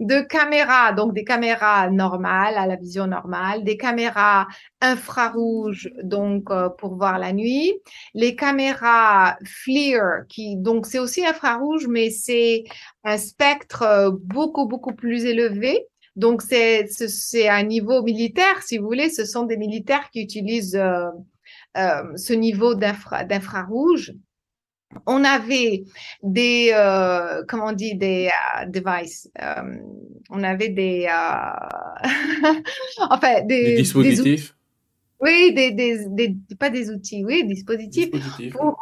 de 0.01 0.21
caméras, 0.21 0.93
donc 0.93 1.15
des 1.15 1.25
caméras 1.25 1.89
normales 1.89 2.59
à 2.59 2.67
la 2.67 2.77
vision 2.77 3.07
normale, 3.07 3.65
des 3.65 3.79
caméras 3.79 4.47
infrarouges 4.83 5.91
donc 6.03 6.51
euh, 6.51 6.69
pour 6.69 6.97
voir 6.97 7.19
la 7.19 7.33
nuit, 7.33 7.73
les 8.13 8.37
caméras 8.37 9.39
FLIR 9.45 10.27
qui 10.29 10.57
donc 10.57 10.85
c'est 10.85 10.99
aussi 10.99 11.25
infrarouge 11.25 11.87
mais 11.89 12.11
c'est 12.11 12.65
un 13.05 13.17
spectre 13.17 13.83
euh, 13.83 14.11
beaucoup 14.13 14.67
beaucoup 14.67 14.95
plus 14.95 15.25
élevé 15.25 15.87
donc, 16.17 16.43
c'est 16.43 17.49
un 17.49 17.63
niveau 17.63 18.03
militaire, 18.03 18.63
si 18.63 18.79
vous 18.79 18.87
voulez. 18.87 19.09
Ce 19.09 19.25
sont 19.25 19.45
des 19.45 19.57
militaires 19.57 20.11
qui 20.11 20.23
utilisent 20.23 20.77
euh, 20.77 21.09
euh, 21.79 22.17
ce 22.17 22.33
niveau 22.35 22.75
d'infrarouge. 22.75 24.13
On 25.07 25.25
avait 25.25 25.85
des, 26.23 26.71
euh, 26.75 27.43
comment 27.49 27.69
on 27.69 27.73
dit, 27.73 27.95
des 27.95 28.29
devices. 28.67 29.31
on 30.29 30.43
avait 30.43 30.69
des, 30.69 31.07
enfin, 32.99 33.41
des, 33.47 33.77
dispositifs. 33.77 34.55
oui, 35.19 35.55
des, 35.55 35.71
des, 35.71 36.37
pas 36.59 36.69
des 36.69 36.91
outils, 36.91 37.25
oui, 37.25 37.47
dispositifs, 37.47 38.11
dispositifs 38.11 38.53
pour, 38.53 38.77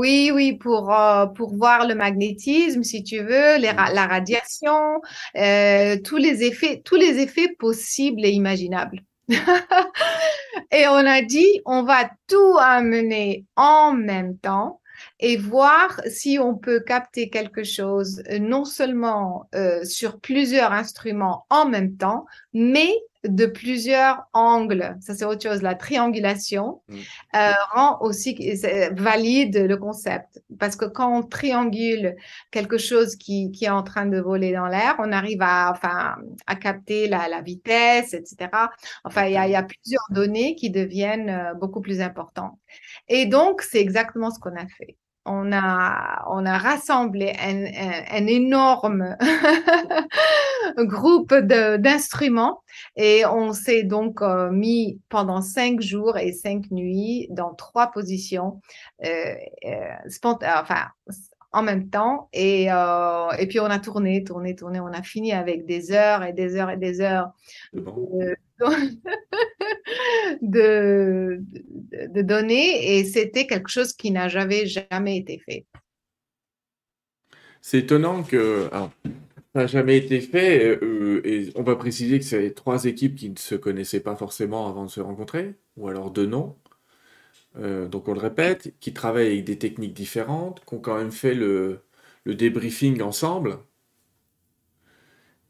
oui, 0.00 0.30
oui, 0.32 0.54
pour, 0.54 0.94
euh, 0.94 1.26
pour 1.26 1.54
voir 1.54 1.86
le 1.86 1.94
magnétisme, 1.94 2.82
si 2.82 3.04
tu 3.04 3.18
veux, 3.18 3.58
la 3.58 4.06
radiation, 4.06 5.02
euh, 5.36 5.98
tous 6.02 6.16
les 6.16 6.42
effets, 6.42 6.80
tous 6.82 6.96
les 6.96 7.18
effets 7.18 7.54
possibles 7.58 8.24
et 8.24 8.30
imaginables. 8.30 9.02
et 9.28 10.88
on 10.88 11.06
a 11.06 11.20
dit, 11.20 11.60
on 11.66 11.82
va 11.82 12.10
tout 12.28 12.56
amener 12.58 13.44
en 13.56 13.92
même 13.92 14.38
temps 14.38 14.80
et 15.18 15.36
voir 15.36 16.00
si 16.06 16.38
on 16.38 16.56
peut 16.56 16.80
capter 16.80 17.28
quelque 17.28 17.62
chose, 17.62 18.22
non 18.40 18.64
seulement 18.64 19.48
euh, 19.54 19.84
sur 19.84 20.18
plusieurs 20.18 20.72
instruments 20.72 21.44
en 21.50 21.68
même 21.68 21.98
temps, 21.98 22.24
mais 22.54 22.90
de 23.24 23.46
plusieurs 23.46 24.24
angles. 24.32 24.96
Ça, 25.00 25.14
c'est 25.14 25.24
autre 25.24 25.42
chose. 25.42 25.62
La 25.62 25.74
triangulation 25.74 26.82
mm. 26.88 26.96
euh, 27.36 27.52
rend 27.72 27.98
aussi 28.00 28.56
valide 28.92 29.56
le 29.56 29.76
concept. 29.76 30.42
Parce 30.58 30.76
que 30.76 30.86
quand 30.86 31.18
on 31.18 31.22
triangule 31.22 32.16
quelque 32.50 32.78
chose 32.78 33.16
qui, 33.16 33.50
qui 33.52 33.66
est 33.66 33.70
en 33.70 33.82
train 33.82 34.06
de 34.06 34.18
voler 34.18 34.52
dans 34.52 34.66
l'air, 34.66 34.96
on 34.98 35.12
arrive 35.12 35.42
à, 35.42 35.70
enfin, 35.70 36.16
à 36.46 36.56
capter 36.56 37.08
la, 37.08 37.28
la 37.28 37.42
vitesse, 37.42 38.14
etc. 38.14 38.48
Enfin, 39.04 39.26
il 39.26 39.32
y 39.32 39.36
a, 39.36 39.48
y 39.48 39.54
a, 39.54 39.62
plusieurs 39.62 40.06
données 40.10 40.54
qui 40.54 40.70
deviennent 40.70 41.30
euh, 41.30 41.54
beaucoup 41.54 41.80
plus 41.80 42.00
importantes. 42.00 42.58
Et 43.08 43.26
donc, 43.26 43.62
c'est 43.62 43.80
exactement 43.80 44.30
ce 44.30 44.38
qu'on 44.38 44.56
a 44.56 44.66
fait 44.66 44.96
on 45.26 45.52
a, 45.52 46.24
on 46.30 46.46
a 46.46 46.58
rassemblé 46.58 47.32
un, 47.38 48.26
énorme 48.26 49.16
groupe 50.78 51.34
d'instruments 51.34 52.62
et 52.96 53.24
on 53.26 53.52
s'est 53.52 53.82
donc 53.82 54.22
euh, 54.22 54.50
mis 54.50 55.00
pendant 55.08 55.42
cinq 55.42 55.80
jours 55.80 56.16
et 56.16 56.32
cinq 56.32 56.70
nuits 56.70 57.28
dans 57.30 57.54
trois 57.54 57.90
positions, 57.90 58.60
euh, 59.04 59.34
euh, 59.66 59.94
enfin, 60.44 60.86
en 61.52 61.62
même 61.62 61.90
temps. 61.90 62.28
Et, 62.32 62.64
et 62.64 63.46
puis 63.48 63.60
on 63.60 63.66
a 63.66 63.78
tourné, 63.78 64.24
tourné, 64.24 64.54
tourné. 64.54 64.80
On 64.80 64.86
a 64.86 65.02
fini 65.02 65.32
avec 65.32 65.66
des 65.66 65.92
heures 65.92 66.22
et 66.22 66.32
des 66.32 66.56
heures 66.56 66.70
et 66.70 66.76
des 66.76 67.00
heures 67.00 67.30
de, 67.72 68.36
de, 70.42 72.22
données 72.22 72.98
et 72.98 73.04
c'était 73.04 73.46
quelque 73.46 73.68
chose 73.68 73.92
qui 73.92 74.10
n'a 74.10 74.28
jamais, 74.28 74.66
jamais 74.66 75.16
été 75.16 75.38
fait. 75.38 75.66
C'est 77.60 77.78
étonnant 77.80 78.22
que 78.22 78.68
ça 79.54 79.60
n'a 79.62 79.66
jamais 79.66 79.98
été 79.98 80.20
fait 80.20 80.78
euh, 80.82 81.20
et 81.24 81.50
on 81.56 81.62
va 81.62 81.76
préciser 81.76 82.18
que 82.18 82.24
c'est 82.24 82.52
trois 82.52 82.84
équipes 82.84 83.16
qui 83.16 83.30
ne 83.30 83.36
se 83.36 83.54
connaissaient 83.54 84.00
pas 84.00 84.16
forcément 84.16 84.68
avant 84.68 84.84
de 84.84 84.90
se 84.90 85.00
rencontrer 85.00 85.54
ou 85.76 85.88
alors 85.88 86.10
deux 86.10 86.26
noms. 86.26 86.56
Euh, 87.58 87.88
donc 87.88 88.08
on 88.08 88.14
le 88.14 88.20
répète, 88.20 88.74
qui 88.80 88.92
travaillent 88.92 89.26
avec 89.32 89.44
des 89.44 89.58
techniques 89.58 89.94
différentes, 89.94 90.64
qui 90.64 90.74
ont 90.74 90.80
quand 90.80 90.96
même 90.96 91.12
fait 91.12 91.34
le, 91.34 91.84
débriefing 92.26 93.02
ensemble 93.02 93.58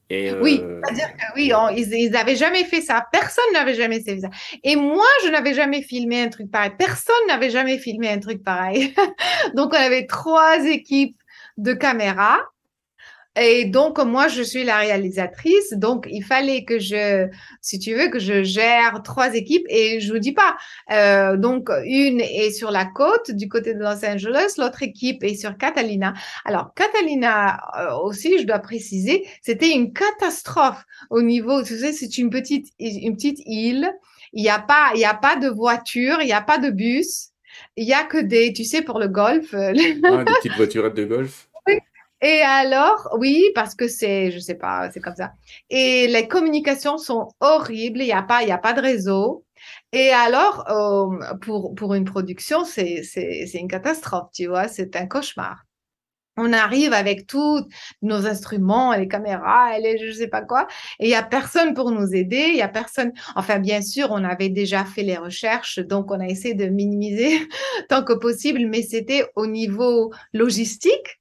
Et, 0.09 0.32
Oui, 0.32 0.60
euh, 0.62 0.81
que 0.82 1.35
oui, 1.36 1.52
on- 1.55 1.68
ils 1.68 2.10
n'avaient 2.10 2.36
jamais 2.36 2.64
fait 2.64 2.81
ça. 2.81 3.06
Personne 3.12 3.44
n'avait 3.52 3.74
jamais 3.74 4.02
fait 4.02 4.18
ça. 4.20 4.28
Et 4.64 4.74
moi, 4.74 5.06
je 5.24 5.28
n'avais 5.28 5.55
jamais 5.55 5.82
filmé 5.82 6.22
un 6.22 6.28
truc 6.28 6.51
pareil. 6.51 6.72
Personne 6.77 7.27
n'avait 7.28 7.51
jamais 7.51 7.78
filmé 7.78 8.09
un 8.09 8.18
truc 8.18 8.43
pareil. 8.43 8.93
Donc, 9.55 9.72
on 9.72 9.77
avait 9.77 10.06
trois 10.06 10.64
équipes 10.66 11.16
de 11.59 11.74
caméras. 11.74 12.40
Et 13.36 13.65
donc, 13.65 13.98
moi, 14.01 14.27
je 14.27 14.43
suis 14.43 14.65
la 14.65 14.78
réalisatrice. 14.78 15.73
Donc, 15.74 16.09
il 16.11 16.23
fallait 16.23 16.65
que 16.65 16.81
je, 16.81 17.28
si 17.61 17.78
tu 17.78 17.94
veux, 17.94 18.09
que 18.09 18.19
je 18.19 18.43
gère 18.43 19.02
trois 19.05 19.35
équipes. 19.35 19.65
Et 19.69 20.01
je 20.01 20.12
vous 20.12 20.19
dis 20.19 20.32
pas. 20.32 20.57
euh, 20.90 21.36
donc, 21.36 21.70
une 21.85 22.20
est 22.20 22.51
sur 22.51 22.73
la 22.73 22.86
côte 22.86 23.31
du 23.31 23.48
côté 23.48 23.74
de 23.74 23.78
Los 23.78 24.05
Angeles. 24.05 24.55
L'autre 24.59 24.82
équipe 24.82 25.23
est 25.23 25.36
sur 25.36 25.57
Catalina. 25.57 26.15
Alors, 26.44 26.74
Catalina 26.74 27.61
euh, 27.78 27.94
aussi, 28.02 28.36
je 28.39 28.47
dois 28.47 28.59
préciser, 28.59 29.27
c'était 29.43 29.70
une 29.70 29.93
catastrophe 29.93 30.85
au 31.11 31.23
niveau, 31.23 31.62
tu 31.62 31.78
sais, 31.78 31.93
c'est 31.93 32.19
une 32.19 32.31
petite, 32.31 32.69
une 32.78 33.15
petite 33.15 33.40
île. 33.47 33.93
Il 34.32 34.43
n'y 34.43 34.51
a 34.51 34.59
pas, 34.59 34.90
il 34.94 35.01
y 35.01 35.05
a 35.05 35.15
pas 35.15 35.36
de 35.36 35.48
voiture, 35.48 36.19
il 36.20 36.27
n'y 36.27 36.32
a 36.32 36.43
pas 36.43 36.59
de 36.59 36.70
bus. 36.70 37.28
Il 37.77 37.86
y 37.86 37.93
a 37.93 38.05
que 38.05 38.19
des, 38.19 38.52
tu 38.52 38.65
sais, 38.65 38.82
pour 38.82 38.98
le 38.98 39.09
golf. 39.09 39.55
ah, 39.55 39.73
des 39.73 39.94
petites 39.94 40.57
voiturettes 40.57 40.94
de 40.94 41.05
golf. 41.05 41.49
Et 42.23 42.43
alors, 42.43 43.09
oui, 43.19 43.51
parce 43.55 43.75
que 43.75 43.89
c'est, 43.89 44.31
je 44.31 44.39
sais 44.39 44.55
pas, 44.55 44.91
c'est 44.93 45.01
comme 45.01 45.15
ça. 45.17 45.33
Et 45.71 46.07
les 46.07 46.29
communications 46.29 46.99
sont 46.99 47.29
horribles. 47.41 48.01
Il 48.01 48.07
n'y 48.07 48.13
a 48.13 48.23
pas, 48.23 48.43
il 48.43 48.49
y 48.49 48.53
a 48.53 48.59
pas 48.59 48.75
de 48.75 48.83
réseau. 48.83 49.47
Et 49.93 50.11
alors, 50.11 50.65
euh, 50.71 51.35
pour, 51.41 51.75
pour 51.75 51.95
une 51.95 52.05
production, 52.05 52.65
c'est, 52.65 53.03
c'est, 53.05 53.47
c'est 53.47 53.59
une 53.59 53.69
catastrophe, 53.69 54.31
tu 54.35 54.47
vois, 54.47 54.69
c'est 54.69 54.97
un 54.97 55.07
cauchemar. 55.07 55.65
On 56.37 56.53
arrive 56.53 56.93
avec 56.93 57.27
tous 57.27 57.67
nos 58.03 58.27
instruments, 58.27 58.95
les 58.95 59.09
caméras, 59.09 59.79
les 59.79 59.99
je 59.99 60.13
sais 60.13 60.29
pas 60.29 60.43
quoi, 60.43 60.69
et 60.99 61.07
il 61.07 61.11
y 61.11 61.15
a 61.15 61.23
personne 61.23 61.75
pour 61.75 61.91
nous 61.91 62.15
aider, 62.15 62.47
il 62.51 62.57
y 62.57 62.63
a 62.63 62.69
personne. 62.69 63.13
Enfin, 63.37 63.59
bien 63.59 63.83
sûr, 63.83 64.09
on 64.11 64.25
avait 64.25 64.49
déjà 64.49 64.85
fait 64.85 65.03
les 65.03 65.19
recherches, 65.19 65.81
donc 65.81 66.11
on 66.11 66.21
a 66.21 66.27
essayé 66.27 66.55
de 66.55 66.67
minimiser 66.67 67.47
tant 67.91 68.05
que 68.05 68.15
possible, 68.15 68.67
mais 68.67 68.83
c'était 68.83 69.27
au 69.37 69.47
niveau 69.47 70.13
logistique, 70.33 71.20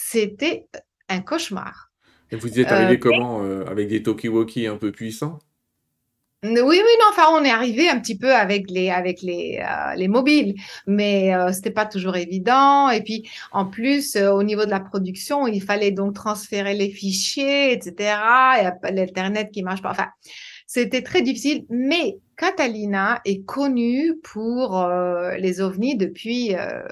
c'était 0.00 0.68
un 1.08 1.20
cauchemar. 1.20 1.90
Et 2.30 2.36
vous 2.36 2.56
y 2.56 2.60
êtes 2.60 2.68
Euh, 2.70 2.74
arrivé 2.76 2.92
mais- 2.92 2.98
comment 2.98 3.42
euh, 3.42 3.64
Avec 3.66 3.88
des 3.88 4.02
talkie-walkie 4.02 4.66
un 4.68 4.76
peu 4.76 4.92
puissants? 4.92 5.38
Oui, 6.44 6.52
oui, 6.62 6.78
non, 7.00 7.06
enfin, 7.10 7.24
on 7.32 7.42
est 7.42 7.50
arrivé 7.50 7.88
un 7.88 7.98
petit 7.98 8.16
peu 8.16 8.32
avec 8.32 8.70
les, 8.70 8.90
avec 8.90 9.22
les, 9.22 9.60
euh, 9.60 9.94
les 9.96 10.06
mobiles, 10.06 10.54
mais 10.86 11.34
euh, 11.34 11.50
c'était 11.52 11.72
pas 11.72 11.84
toujours 11.84 12.14
évident. 12.16 12.90
Et 12.90 13.02
puis, 13.02 13.28
en 13.50 13.64
plus, 13.66 14.14
euh, 14.14 14.30
au 14.30 14.44
niveau 14.44 14.64
de 14.64 14.70
la 14.70 14.78
production, 14.78 15.48
il 15.48 15.60
fallait 15.60 15.90
donc 15.90 16.14
transférer 16.14 16.74
les 16.74 16.90
fichiers, 16.90 17.72
etc. 17.72 18.70
Pas 18.80 18.90
l'Internet 18.92 19.50
qui 19.50 19.64
marche 19.64 19.82
pas. 19.82 19.90
Enfin, 19.90 20.06
c'était 20.68 21.02
très 21.02 21.22
difficile. 21.22 21.64
Mais 21.70 22.18
Catalina 22.36 23.20
est 23.24 23.44
connue 23.44 24.14
pour 24.22 24.80
euh, 24.80 25.34
les 25.38 25.60
ovnis 25.60 25.96
depuis, 25.96 26.54
euh, 26.54 26.82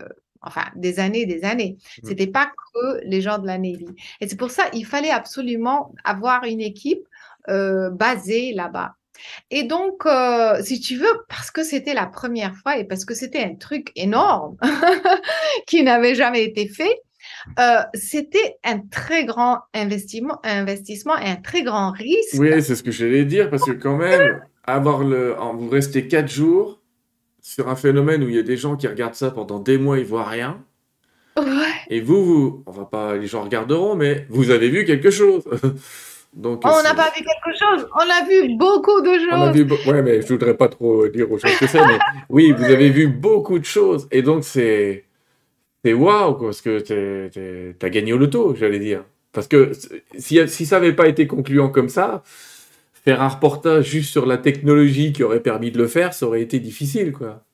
enfin, 0.47 0.65
des 0.77 1.01
années 1.01 1.23
et 1.23 1.27
des 1.27 1.45
années. 1.45 1.77
Mm. 2.03 2.09
C'était 2.09 2.27
pas 2.27 2.47
que 2.47 3.01
les 3.05 3.21
gens 3.21 3.39
de 3.39 3.47
la 3.47 3.59
Navy. 3.59 3.89
Et 4.21 4.29
c'est 4.29 4.37
pour 4.37 4.51
ça 4.51 4.65
il 4.73 4.87
fallait 4.87 5.11
absolument 5.11 5.95
avoir 6.05 6.45
une 6.45 6.61
équipe 6.61 7.07
euh, 7.49 7.91
basée 7.91 8.53
là-bas. 8.53 8.95
Et 9.51 9.63
donc, 9.63 10.05
euh, 10.05 10.63
si 10.63 10.81
tu 10.81 10.97
veux, 10.97 11.25
parce 11.29 11.51
que 11.51 11.63
c'était 11.63 11.95
la 11.95 12.07
première 12.07 12.55
fois 12.55 12.77
et 12.77 12.85
parce 12.85 13.05
que 13.05 13.15
c'était 13.15 13.43
un 13.43 13.55
truc 13.55 13.91
énorme 13.97 14.57
qui 15.67 15.83
n'avait 15.83 16.15
jamais 16.15 16.45
été 16.45 16.69
fait, 16.69 17.01
euh, 17.59 17.81
c'était 17.95 18.57
un 18.65 18.81
très 18.81 19.25
grand 19.25 19.61
investissement, 19.75 20.39
investissement 20.45 21.17
et 21.19 21.31
un 21.31 21.37
très 21.37 21.63
grand 21.63 21.93
risque. 21.93 22.35
Oui, 22.39 22.63
c'est 22.63 22.75
ce 22.75 22.83
que 22.83 22.91
j'allais 22.91 23.25
dire, 23.25 23.49
parce 23.49 23.65
que 23.65 23.73
quand 23.73 23.97
même, 23.97 24.43
avoir 24.65 25.03
le... 25.03 25.35
vous 25.55 25.69
restez 25.69 26.09
quatre 26.09 26.31
jours 26.31 26.83
sur 27.47 27.69
un 27.69 27.77
phénomène 27.77 28.25
où 28.25 28.29
il 28.29 28.35
y 28.35 28.41
a 28.41 28.43
des 28.43 28.57
gens 28.57 28.75
qui 28.75 28.89
regardent 28.89 29.15
ça 29.15 29.31
pendant 29.31 29.61
des 29.61 29.79
mois, 29.79 30.01
ils 30.01 30.05
voient 30.05 30.27
rien. 30.29 30.59
Ouais. 31.39 31.45
Et 31.91 32.01
vous, 32.01 32.25
vous, 32.25 32.63
on 32.67 32.73
va 32.73 32.87
pas, 32.87 33.15
les 33.17 33.29
gens 33.29 33.45
regarderont, 33.45 33.95
mais 33.95 34.27
vous 34.31 34.51
avez 34.51 34.69
vu 34.69 34.85
quelque 34.85 35.11
chose. 35.11 35.45
Donc, 36.35 36.63
On 36.65 36.83
n'a 36.83 36.93
pas 36.93 37.13
vu 37.17 37.23
quelque 37.25 37.57
chose, 37.57 37.89
on 37.95 38.01
a 38.01 38.29
vu 38.29 38.57
beaucoup 38.57 39.01
de 39.01 39.13
choses. 39.13 39.29
on 39.31 39.43
a 39.43 39.53
vu, 39.53 39.65
be- 39.65 39.89
ouais, 39.89 40.03
mais 40.03 40.23
je 40.23 40.27
voudrais 40.27 40.57
pas 40.57 40.69
trop 40.69 41.07
dire 41.07 41.31
aux 41.31 41.39
gens 41.39 41.47
ce 41.49 41.61
que 41.61 41.67
c'est, 41.69 41.87
mais 41.87 41.99
oui, 42.29 42.51
vous 42.51 42.65
avez 42.65 42.91
vu 42.91 43.07
beaucoup 43.07 43.61
de 43.61 43.65
choses. 43.65 44.09
Et 44.11 44.23
donc, 44.23 44.43
c'est, 44.43 45.05
c'est 45.85 45.93
waouh, 45.93 46.35
parce 46.35 46.61
que 46.61 47.73
t'as 47.79 47.89
gagné 47.89 48.13
au 48.13 48.19
loto, 48.19 48.57
j'allais 48.59 48.81
dire. 48.81 49.05
Parce 49.33 49.47
que 49.47 49.71
si, 50.19 50.41
si 50.49 50.67
ça 50.67 50.81
n'avait 50.81 50.95
pas 50.95 51.07
été 51.07 51.29
concluant 51.29 51.69
comme 51.69 51.89
ça, 51.89 52.25
faire 53.07 53.23
un 53.23 53.29
reportage 53.29 53.85
juste 53.85 54.11
sur 54.11 54.27
la 54.27 54.37
technologie 54.37 55.13
qui 55.13 55.23
aurait 55.23 55.41
permis 55.41 55.71
de 55.71 55.79
le 55.79 55.87
faire, 55.87 56.13
ça 56.13 56.27
aurait 56.27 56.43
été 56.43 56.59
difficile, 56.59 57.13
quoi. 57.13 57.45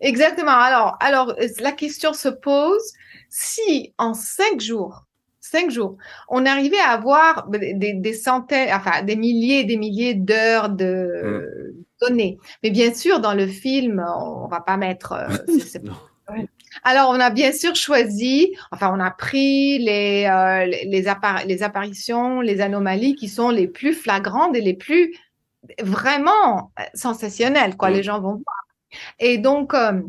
Exactement. 0.00 0.52
Alors, 0.52 0.96
alors, 1.00 1.36
la 1.60 1.72
question 1.72 2.14
se 2.14 2.30
pose 2.30 2.82
si 3.28 3.92
en 3.98 4.14
cinq 4.14 4.62
jours, 4.62 5.04
cinq 5.40 5.70
jours, 5.70 5.98
on 6.30 6.46
arrivait 6.46 6.80
à 6.80 6.92
avoir 6.92 7.48
des, 7.50 8.14
centaines, 8.14 8.70
enfin 8.72 9.02
des 9.02 9.14
milliers 9.14 9.60
et 9.60 9.64
des 9.64 9.76
milliers 9.76 10.14
d'heures 10.14 10.70
de 10.70 11.74
données. 12.00 12.38
Mais 12.62 12.70
bien 12.70 12.94
sûr, 12.94 13.20
dans 13.20 13.34
le 13.34 13.46
film, 13.46 14.02
on 14.18 14.48
va 14.48 14.60
pas 14.60 14.78
mettre. 14.78 15.12
euh. 15.12 16.32
Alors, 16.84 17.10
on 17.10 17.20
a 17.20 17.30
bien 17.30 17.52
sûr 17.52 17.74
choisi, 17.74 18.54
enfin, 18.70 18.90
on 18.94 19.00
a 19.00 19.10
pris 19.10 19.78
les, 19.78 20.26
euh, 20.26 20.64
les, 20.66 20.84
les 20.84 21.06
appar- 21.06 21.46
les 21.46 21.62
apparitions, 21.62 22.40
les 22.40 22.60
anomalies 22.60 23.14
qui 23.14 23.28
sont 23.28 23.50
les 23.50 23.68
plus 23.68 23.94
flagrantes 23.94 24.56
et 24.56 24.60
les 24.60 24.74
plus 24.74 25.14
vraiment 25.80 26.72
euh, 26.80 26.84
sensationnelles, 26.94 27.76
quoi. 27.76 27.90
Les 27.90 28.02
gens 28.02 28.20
vont 28.20 28.34
voir. 28.34 28.56
Et 29.18 29.38
donc, 29.38 29.74
euh, 29.74 30.02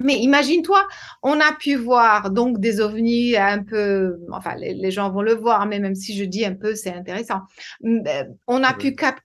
mais 0.00 0.18
imagine-toi, 0.20 0.86
on 1.22 1.40
a 1.40 1.52
pu 1.58 1.74
voir 1.74 2.30
donc 2.30 2.60
des 2.60 2.80
ovnis 2.80 3.36
un 3.36 3.62
peu, 3.64 4.18
enfin 4.32 4.54
les, 4.54 4.72
les 4.74 4.90
gens 4.92 5.10
vont 5.10 5.22
le 5.22 5.34
voir, 5.34 5.66
mais 5.66 5.80
même 5.80 5.96
si 5.96 6.16
je 6.16 6.24
dis 6.24 6.44
un 6.44 6.54
peu, 6.54 6.74
c'est 6.76 6.92
intéressant. 6.92 7.40
Mm, 7.82 8.00
On 8.46 8.62
a 8.62 8.74
pu 8.74 8.94
capter 8.94 9.22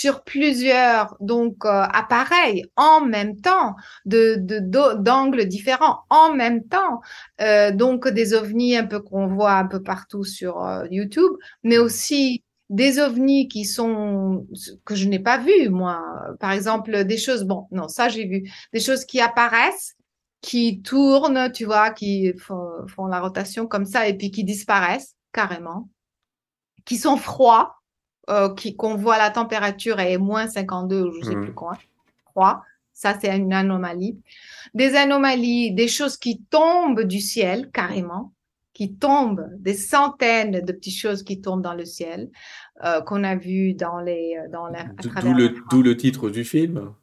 sur 0.00 0.24
plusieurs 0.24 1.16
donc 1.20 1.64
euh, 1.66 1.68
appareils 2.02 2.64
en 2.76 3.04
même 3.14 3.34
temps, 3.40 3.74
de 4.06 4.36
de- 4.38 4.60
d'o- 4.60 4.94
d'angles 4.94 5.44
différents 5.46 5.98
en 6.08 6.34
même 6.34 6.60
temps, 6.74 7.00
Euh, 7.40 7.72
donc 7.72 8.08
des 8.08 8.32
ovnis 8.34 8.76
un 8.76 8.86
peu 8.86 9.00
qu'on 9.00 9.26
voit 9.26 9.52
un 9.64 9.66
peu 9.66 9.82
partout 9.82 10.24
sur 10.24 10.52
euh, 10.64 10.86
YouTube, 10.90 11.32
mais 11.62 11.78
aussi 11.78 12.42
des 12.70 12.98
ovnis 13.00 13.48
qui 13.48 13.64
sont 13.66 14.46
que 14.86 14.94
je 14.94 15.06
n'ai 15.08 15.18
pas 15.18 15.38
vus 15.38 15.68
moi. 15.68 15.96
Par 16.40 16.52
exemple 16.52 17.04
des 17.04 17.18
choses 17.18 17.44
bon 17.44 17.66
non 17.70 17.88
ça 17.88 18.08
j'ai 18.08 18.26
vu. 18.26 18.50
Des 18.72 18.80
choses 18.80 19.04
qui 19.04 19.20
apparaissent 19.20 19.94
qui 20.40 20.80
tournent 20.82 21.52
tu 21.52 21.64
vois 21.66 21.90
qui 21.90 22.32
font, 22.38 22.70
font 22.88 23.06
la 23.06 23.20
rotation 23.20 23.66
comme 23.66 23.84
ça 23.84 24.08
et 24.08 24.14
puis 24.16 24.30
qui 24.30 24.42
disparaissent 24.44 25.14
carrément 25.32 25.88
qui 26.86 26.96
sont 26.96 27.16
froids 27.16 27.81
euh, 28.30 28.54
qui 28.54 28.76
qu'on 28.76 28.94
voit 28.96 29.18
la 29.18 29.30
température 29.30 29.98
est 30.00 30.18
moins 30.18 30.46
52 30.48 31.02
ou 31.02 31.12
je 31.12 31.20
sais 31.28 31.34
Mhm. 31.34 31.42
plus 31.44 31.54
quoi 31.54 31.76
froid 32.30 32.62
ça 32.92 33.18
c'est 33.20 33.36
une 33.36 33.52
anomalie 33.52 34.18
des 34.74 34.94
anomalies 34.96 35.72
des 35.72 35.88
choses 35.88 36.16
qui 36.16 36.40
tombent 36.50 37.02
du 37.02 37.20
ciel 37.20 37.70
carrément 37.72 38.32
qui 38.74 38.94
tombent, 38.94 39.46
des 39.58 39.74
centaines 39.74 40.62
de 40.64 40.72
petites 40.72 40.96
choses 40.96 41.22
qui 41.22 41.42
tombent 41.42 41.60
dans 41.60 41.74
le 41.74 41.84
ciel, 41.84 42.30
euh, 42.84 43.02
qu'on 43.02 43.22
a 43.22 43.36
vu 43.36 43.74
dans 43.74 44.00
les, 44.00 44.38
dans 44.50 44.66
la, 44.66 44.84
D'où 45.20 45.34
le, 45.34 45.54
d'où 45.70 45.82
le 45.82 45.94
titre 45.94 46.30
du 46.30 46.42
film. 46.42 46.94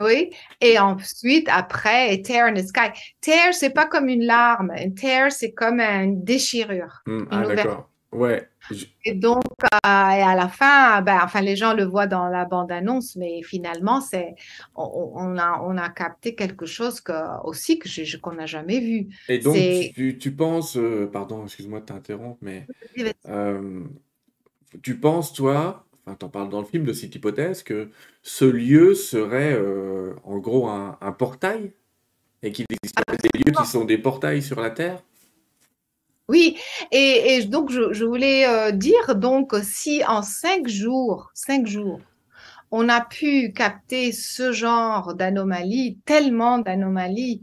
oui, 0.00 0.30
et 0.60 0.78
ensuite, 0.78 1.48
après, 1.50 2.22
tear 2.22 2.46
in 2.46 2.54
the 2.54 2.64
sky. 2.64 2.90
Tear, 3.20 3.52
c'est 3.52 3.70
pas 3.70 3.86
comme 3.86 4.08
une 4.08 4.24
larme. 4.24 4.70
Un 4.70 4.90
tear, 4.90 5.32
c'est 5.32 5.50
comme 5.50 5.80
une 5.80 6.22
déchirure. 6.22 7.02
Hmm, 7.04 7.18
une 7.18 7.26
ah, 7.32 7.44
ouverture. 7.44 7.56
d'accord. 7.64 7.90
Ouais. 8.12 8.48
Je- 8.70 8.86
Et 9.04 9.14
donc, 9.14 9.42
euh, 9.64 9.78
et 9.82 10.22
à 10.22 10.34
la 10.34 10.48
fin, 10.48 11.00
ben, 11.02 11.20
enfin, 11.22 11.40
les 11.40 11.56
gens 11.56 11.72
le 11.74 11.84
voient 11.84 12.06
dans 12.06 12.28
la 12.28 12.44
bande-annonce, 12.44 13.16
mais 13.16 13.42
finalement, 13.42 14.00
c'est, 14.00 14.34
on, 14.74 15.12
on 15.14 15.38
a, 15.38 15.60
on 15.62 15.76
a 15.76 15.88
capté 15.88 16.34
quelque 16.34 16.66
chose 16.66 17.00
que, 17.00 17.12
aussi 17.46 17.78
que 17.78 17.88
je, 17.88 18.16
qu'on 18.18 18.32
n'a 18.32 18.46
jamais 18.46 18.80
vu. 18.80 19.08
Et 19.28 19.38
donc, 19.38 19.56
tu, 19.94 20.18
tu 20.18 20.32
penses, 20.32 20.76
euh, 20.76 21.08
pardon, 21.10 21.44
excuse-moi 21.44 21.80
de 21.80 21.86
t'interrompre, 21.86 22.38
mais 22.42 22.66
euh, 23.28 23.84
tu 24.82 24.98
penses, 24.98 25.32
toi, 25.32 25.84
enfin, 26.06 26.16
t'en 26.16 26.28
parles 26.28 26.48
dans 26.50 26.60
le 26.60 26.66
film 26.66 26.84
de 26.84 26.92
cette 26.92 27.14
hypothèse, 27.14 27.62
que 27.62 27.90
ce 28.22 28.44
lieu 28.44 28.94
serait 28.94 29.52
euh, 29.54 30.14
en 30.24 30.38
gros 30.38 30.68
un, 30.68 30.98
un 31.00 31.12
portail? 31.12 31.72
Et 32.42 32.52
qu'il 32.52 32.66
existerait 32.70 33.18
des 33.22 33.38
lieux 33.40 33.52
qui 33.52 33.66
sont 33.66 33.84
des 33.84 33.98
portails 33.98 34.42
sur 34.42 34.60
la 34.60 34.70
Terre? 34.70 35.02
Oui, 36.28 36.58
et, 36.92 37.36
et 37.36 37.44
donc 37.44 37.70
je, 37.70 37.92
je 37.92 38.04
voulais 38.04 38.46
euh, 38.46 38.70
dire 38.70 39.14
donc 39.14 39.54
si 39.62 40.04
en 40.06 40.22
cinq 40.22 40.68
jours, 40.68 41.30
cinq 41.34 41.66
jours, 41.66 42.00
on 42.70 42.88
a 42.88 43.00
pu 43.00 43.52
capter 43.52 44.12
ce 44.12 44.52
genre 44.52 45.14
d'anomalies, 45.14 45.98
tellement 46.04 46.58
d'anomalies, 46.58 47.42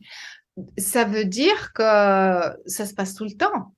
ça 0.77 1.03
veut 1.03 1.25
dire 1.25 1.73
que 1.73 1.81
ça 1.83 2.85
se 2.85 2.93
passe 2.93 3.15
tout 3.15 3.25
le 3.25 3.31
temps. 3.35 3.73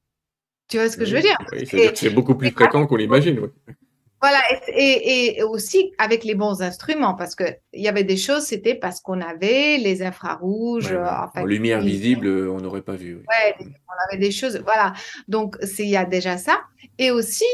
Tu 0.68 0.78
vois 0.78 0.90
ce 0.90 0.98
que 0.98 1.06
je 1.06 1.16
veux 1.16 1.22
dire? 1.22 1.38
Oui, 1.54 1.92
c'est 1.96 2.10
beaucoup 2.10 2.36
plus 2.36 2.52
fréquent 2.52 2.86
qu'on 2.86 2.98
l'imagine. 2.98 3.40
oui. 3.40 3.74
Voilà, 4.20 4.40
et, 4.70 5.38
et, 5.38 5.44
aussi 5.44 5.94
avec 6.00 6.24
les 6.24 6.34
bons 6.34 6.62
instruments, 6.62 7.14
parce 7.14 7.36
que 7.36 7.44
il 7.74 7.84
y 7.84 7.88
avait 7.88 8.04
des 8.04 8.18
choses, 8.18 8.44
c'était 8.44 8.74
parce 8.74 9.00
qu'on 9.00 9.22
avait 9.22 9.78
les 9.78 10.02
infrarouges. 10.02 10.92
Ouais, 10.92 10.98
ouais. 10.98 11.04
euh, 11.04 11.24
enfin, 11.24 11.42
En 11.42 11.46
lumière 11.46 11.80
oui, 11.80 11.92
visible, 11.92 12.26
euh, 12.26 12.52
on 12.52 12.60
n'aurait 12.60 12.82
pas 12.82 12.96
vu. 12.96 13.16
oui. 13.18 13.24
Ouais, 13.28 13.56
on 13.60 14.10
avait 14.10 14.20
des 14.20 14.32
choses, 14.32 14.60
voilà. 14.66 14.94
Donc, 15.28 15.56
il 15.78 15.86
y 15.86 15.98
a 15.98 16.06
déjà 16.06 16.38
ça. 16.38 16.62
Et 16.98 17.12
aussi, 17.12 17.46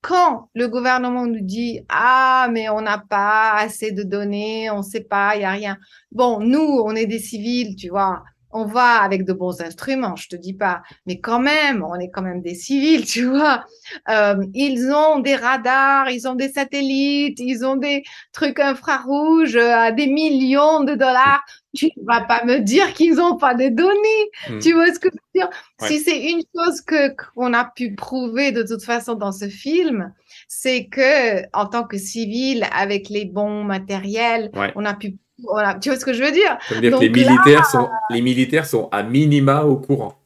quand 0.00 0.48
le 0.54 0.68
gouvernement 0.68 1.26
nous 1.26 1.40
dit, 1.40 1.80
ah, 1.88 2.48
mais 2.50 2.68
on 2.68 2.80
n'a 2.80 2.98
pas 2.98 3.54
assez 3.54 3.92
de 3.92 4.02
données, 4.02 4.70
on 4.70 4.78
ne 4.78 4.82
sait 4.82 5.04
pas, 5.04 5.36
il 5.36 5.40
n'y 5.40 5.44
a 5.44 5.52
rien. 5.52 5.78
Bon, 6.12 6.40
nous, 6.40 6.82
on 6.84 6.94
est 6.94 7.06
des 7.06 7.18
civils, 7.18 7.76
tu 7.76 7.90
vois. 7.90 8.24
On 8.50 8.64
va 8.64 9.02
avec 9.02 9.24
de 9.24 9.32
bons 9.32 9.60
instruments, 9.60 10.16
je 10.16 10.28
te 10.28 10.36
dis 10.36 10.54
pas, 10.54 10.82
mais 11.06 11.20
quand 11.20 11.38
même, 11.40 11.82
on 11.84 11.96
est 11.96 12.10
quand 12.10 12.22
même 12.22 12.40
des 12.40 12.54
civils, 12.54 13.04
tu 13.04 13.24
vois. 13.24 13.64
Euh, 14.08 14.36
ils 14.54 14.90
ont 14.90 15.18
des 15.20 15.34
radars, 15.36 16.08
ils 16.10 16.26
ont 16.26 16.34
des 16.34 16.48
satellites, 16.48 17.38
ils 17.40 17.64
ont 17.66 17.76
des 17.76 18.04
trucs 18.32 18.58
infrarouges 18.60 19.56
à 19.56 19.92
des 19.92 20.06
millions 20.06 20.82
de 20.84 20.94
dollars. 20.94 21.44
Tu 21.76 21.90
vas 22.06 22.22
pas 22.22 22.44
me 22.46 22.60
dire 22.60 22.94
qu'ils 22.94 23.16
n'ont 23.16 23.36
pas 23.36 23.54
de 23.54 23.68
données. 23.68 24.30
Hmm. 24.48 24.58
Tu 24.60 24.72
vois 24.72 24.92
ce 24.94 24.98
que 24.98 25.08
je 25.12 25.14
veux 25.14 25.40
dire? 25.46 25.50
Ouais. 25.82 25.88
Si 25.88 26.00
c'est 26.00 26.18
une 26.30 26.40
chose 26.56 26.80
que 26.80 27.14
qu'on 27.14 27.52
a 27.52 27.66
pu 27.66 27.94
prouver 27.94 28.52
de 28.52 28.62
toute 28.62 28.82
façon 28.82 29.14
dans 29.14 29.32
ce 29.32 29.48
film, 29.48 30.12
c'est 30.48 30.86
que 30.86 31.42
en 31.52 31.66
tant 31.66 31.84
que 31.84 31.98
civil, 31.98 32.66
avec 32.72 33.10
les 33.10 33.26
bons 33.26 33.62
matériels, 33.64 34.50
Ouais. 34.54 34.72
on 34.76 34.84
a 34.86 34.94
pu, 34.94 35.16
a- 35.56 35.74
tu 35.78 35.88
vois 35.90 35.98
ce 35.98 36.04
que 36.04 36.12
je 36.12 36.22
veux 36.22 36.32
dire? 36.32 36.58
Ça 36.68 36.74
veut 36.74 36.80
dire 36.80 36.92
que 36.94 37.00
les 37.00 37.08
Donc 37.08 37.16
là, 37.16 37.24
militaires, 37.26 37.66
sont, 37.66 37.88
les 38.10 38.22
militaires 38.22 38.66
sont 38.66 38.88
à 38.90 39.02
minima 39.02 39.62
au 39.64 39.76
courant. 39.76 40.18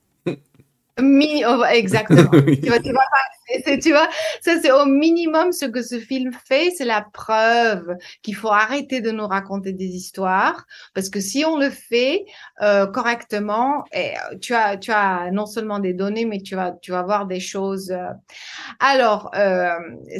Mi- 1.00 1.42
oh, 1.46 1.64
exactement. 1.64 2.30
tu 2.62 2.68
vois, 2.68 2.78
tu 2.78 2.92
vois, 2.92 3.00
pas- 3.10 3.16
c'est- 3.48 3.62
c'est- 3.64 3.78
tu 3.78 3.90
vois, 3.92 4.08
ça 4.42 4.60
c'est 4.60 4.70
au 4.70 4.84
minimum 4.84 5.50
ce 5.50 5.64
que 5.64 5.82
ce 5.82 5.98
film 5.98 6.32
fait, 6.46 6.70
c'est 6.70 6.84
la 6.84 7.00
preuve 7.14 7.96
qu'il 8.22 8.36
faut 8.36 8.50
arrêter 8.50 9.00
de 9.00 9.10
nous 9.10 9.26
raconter 9.26 9.72
des 9.72 9.86
histoires, 9.86 10.66
parce 10.94 11.08
que 11.08 11.18
si 11.18 11.44
on 11.46 11.56
le 11.58 11.70
fait 11.70 12.26
euh, 12.60 12.86
correctement, 12.86 13.84
eh, 13.94 14.12
tu 14.42 14.52
as, 14.54 14.76
tu 14.76 14.90
as 14.92 15.30
non 15.32 15.46
seulement 15.46 15.78
des 15.78 15.94
données, 15.94 16.26
mais 16.26 16.42
tu 16.42 16.56
vas, 16.56 16.72
tu 16.72 16.90
vas 16.92 17.02
voir 17.02 17.26
des 17.26 17.40
choses. 17.40 17.90
euh. 17.90 18.10
Alors, 18.80 19.30
euh, 19.34 19.70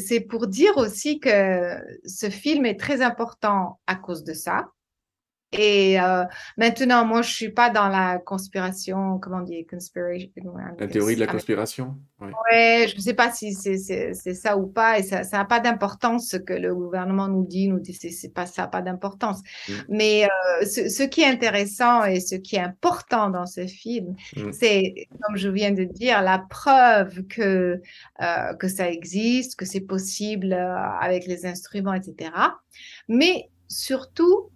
c'est 0.05 0.21
pour 0.21 0.47
dire 0.47 0.77
aussi 0.79 1.21
que 1.21 1.77
ce 2.07 2.31
film 2.31 2.65
est 2.67 2.79
très 2.81 3.03
important 3.03 3.79
à 3.87 3.95
cause 3.95 4.25
de 4.25 4.33
ça. 4.35 4.67
Et 5.53 6.01
euh, 6.01 6.25
maintenant, 6.57 7.05
moi, 7.05 7.23
je 7.23 7.31
suis 7.31 7.51
pas 7.51 7.71
dans 7.71 7.89
la 7.89 8.19
conspiration, 8.19 9.19
comment 9.19 9.39
on 9.39 9.43
dit, 9.43 9.67
conspiration. 9.67 10.29
La 10.79 10.87
théorie 10.89 11.15
de 11.15 11.21
la 11.21 11.27
conspiration. 11.27 11.97
ouais. 12.21 12.31
Ouais, 12.51 12.87
je 12.89 12.97
ne 12.97 13.01
sais 13.01 13.15
pas 13.15 13.31
si 13.31 13.53
c'est 13.55 14.35
ça 14.35 14.57
ou 14.57 14.67
pas, 14.67 14.99
et 14.99 15.03
ça 15.03 15.23
n'a 15.33 15.45
pas 15.45 15.61
d'importance 15.61 16.29
ce 16.29 16.37
que 16.37 16.55
le 16.55 16.75
gouvernement 16.75 17.29
nous 17.29 17.45
dit, 17.45 17.69
nous 17.69 17.81
dit, 17.81 17.93
c'est 17.95 18.33
pas 18.35 18.47
ça, 18.47 18.67
pas 18.67 18.83
d'importance. 18.83 19.41
Mm. 19.69 19.73
Mais 19.89 20.25
euh, 20.25 20.65
ce, 20.65 20.89
ce 20.89 21.03
qui 21.03 21.23
est 21.23 21.27
intéressant 21.27 22.05
et 22.05 22.21
ce 22.21 22.35
qui 22.35 22.57
est 22.57 22.61
important 22.61 23.31
dans 23.31 23.47
ce 23.47 23.67
film, 23.67 24.17
Mm. 24.37 24.53
c'est, 24.53 25.09
comme 25.21 25.37
je 25.37 25.49
viens 25.49 25.73
de 25.73 25.85
dire, 25.85 26.23
la 26.23 26.39
preuve 26.39 27.25
que, 27.27 27.81
euh, 28.23 28.55
que 28.55 28.69
ça 28.69 28.91
existe, 28.91 29.57
que 29.57 29.65
c'est 29.65 29.81
possible 29.81 30.53
euh, 30.53 30.77
avec 31.01 31.27
les 31.27 31.47
instruments, 31.47 31.95
etc. 31.95 32.31
Mais 33.09 33.51
surtout, 33.69 34.51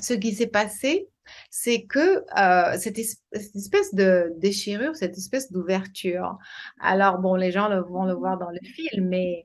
ce 0.00 0.14
qui 0.14 0.32
s'est 0.34 0.46
passé, 0.48 1.08
c'est 1.48 1.82
que 1.84 2.24
euh, 2.38 2.76
cette, 2.78 2.98
es- 2.98 3.04
cette 3.32 3.54
espèce 3.54 3.94
de 3.94 4.32
déchirure, 4.38 4.96
cette 4.96 5.16
espèce 5.16 5.52
d'ouverture, 5.52 6.36
alors 6.80 7.18
bon, 7.18 7.36
les 7.36 7.52
gens 7.52 7.68
le, 7.68 7.80
vont 7.82 8.04
le 8.04 8.14
voir 8.14 8.36
dans 8.36 8.50
le 8.50 8.58
film, 8.62 9.08
mais 9.08 9.44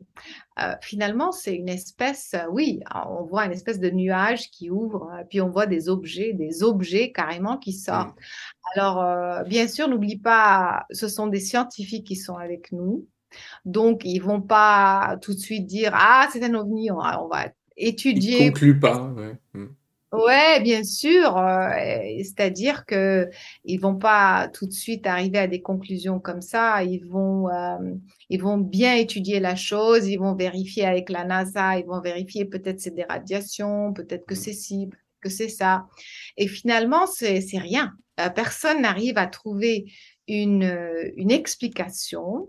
euh, 0.59 0.73
finalement, 0.81 1.31
c'est 1.31 1.53
une 1.55 1.69
espèce, 1.69 2.33
euh, 2.33 2.47
oui, 2.49 2.79
on 3.07 3.23
voit 3.25 3.45
une 3.45 3.51
espèce 3.51 3.79
de 3.79 3.89
nuage 3.91 4.49
qui 4.49 4.71
ouvre, 4.71 5.11
puis 5.29 5.41
on 5.41 5.49
voit 5.49 5.67
des 5.67 5.87
objets, 5.89 6.33
des 6.33 6.63
objets 6.63 7.11
carrément 7.11 7.57
qui 7.57 7.73
sortent. 7.73 8.17
Alors, 8.75 9.03
euh, 9.03 9.43
bien 9.43 9.67
sûr, 9.67 9.87
n'oublie 9.87 10.17
pas, 10.17 10.85
ce 10.89 11.07
sont 11.07 11.27
des 11.27 11.39
scientifiques 11.39 12.07
qui 12.07 12.15
sont 12.15 12.37
avec 12.37 12.71
nous. 12.71 13.05
Donc, 13.65 14.01
ils 14.05 14.19
vont 14.19 14.41
pas 14.41 15.17
tout 15.21 15.33
de 15.33 15.39
suite 15.39 15.67
dire, 15.67 15.91
ah, 15.93 16.27
c'est 16.31 16.43
un 16.43 16.53
ovni, 16.55 16.89
on 16.89 16.97
va, 16.97 17.23
on 17.23 17.27
va 17.27 17.45
Il 17.77 17.89
étudier. 17.89 18.47
conclut 18.47 18.79
pas. 18.79 19.03
ouais. 19.11 19.35
Mm. 20.13 20.17
Ouais, 20.19 20.59
bien 20.61 20.83
sûr. 20.83 21.37
euh, 21.37 21.69
C'est-à-dire 22.23 22.85
que 22.85 23.29
ils 23.63 23.77
vont 23.79 23.95
pas 23.97 24.47
tout 24.49 24.65
de 24.65 24.71
suite 24.71 25.05
arriver 25.07 25.39
à 25.39 25.47
des 25.47 25.61
conclusions 25.61 26.19
comme 26.19 26.41
ça. 26.41 26.83
Ils 26.83 27.05
vont, 27.05 27.49
euh, 27.49 27.77
ils 28.29 28.41
vont 28.41 28.57
bien 28.57 28.95
étudier 28.95 29.39
la 29.39 29.55
chose. 29.55 30.07
Ils 30.07 30.17
vont 30.17 30.35
vérifier 30.35 30.85
avec 30.85 31.09
la 31.09 31.23
NASA. 31.25 31.77
Ils 31.79 31.85
vont 31.85 32.01
vérifier 32.01 32.45
peut-être 32.45 32.79
c'est 32.79 32.95
des 32.95 33.03
radiations, 33.03 33.93
peut-être 33.93 34.25
que 34.25 34.35
c'est 34.35 34.53
ci, 34.53 34.89
que 35.21 35.29
c'est 35.29 35.49
ça. 35.49 35.87
Et 36.37 36.47
finalement, 36.47 37.07
c'est 37.07 37.41
c'est 37.41 37.57
rien. 37.59 37.93
Euh, 38.19 38.29
personne 38.29 38.81
n'arrive 38.81 39.17
à 39.17 39.27
trouver 39.27 39.85
une, 40.27 40.63
euh, 40.63 41.11
une 41.17 41.31
explication 41.31 42.47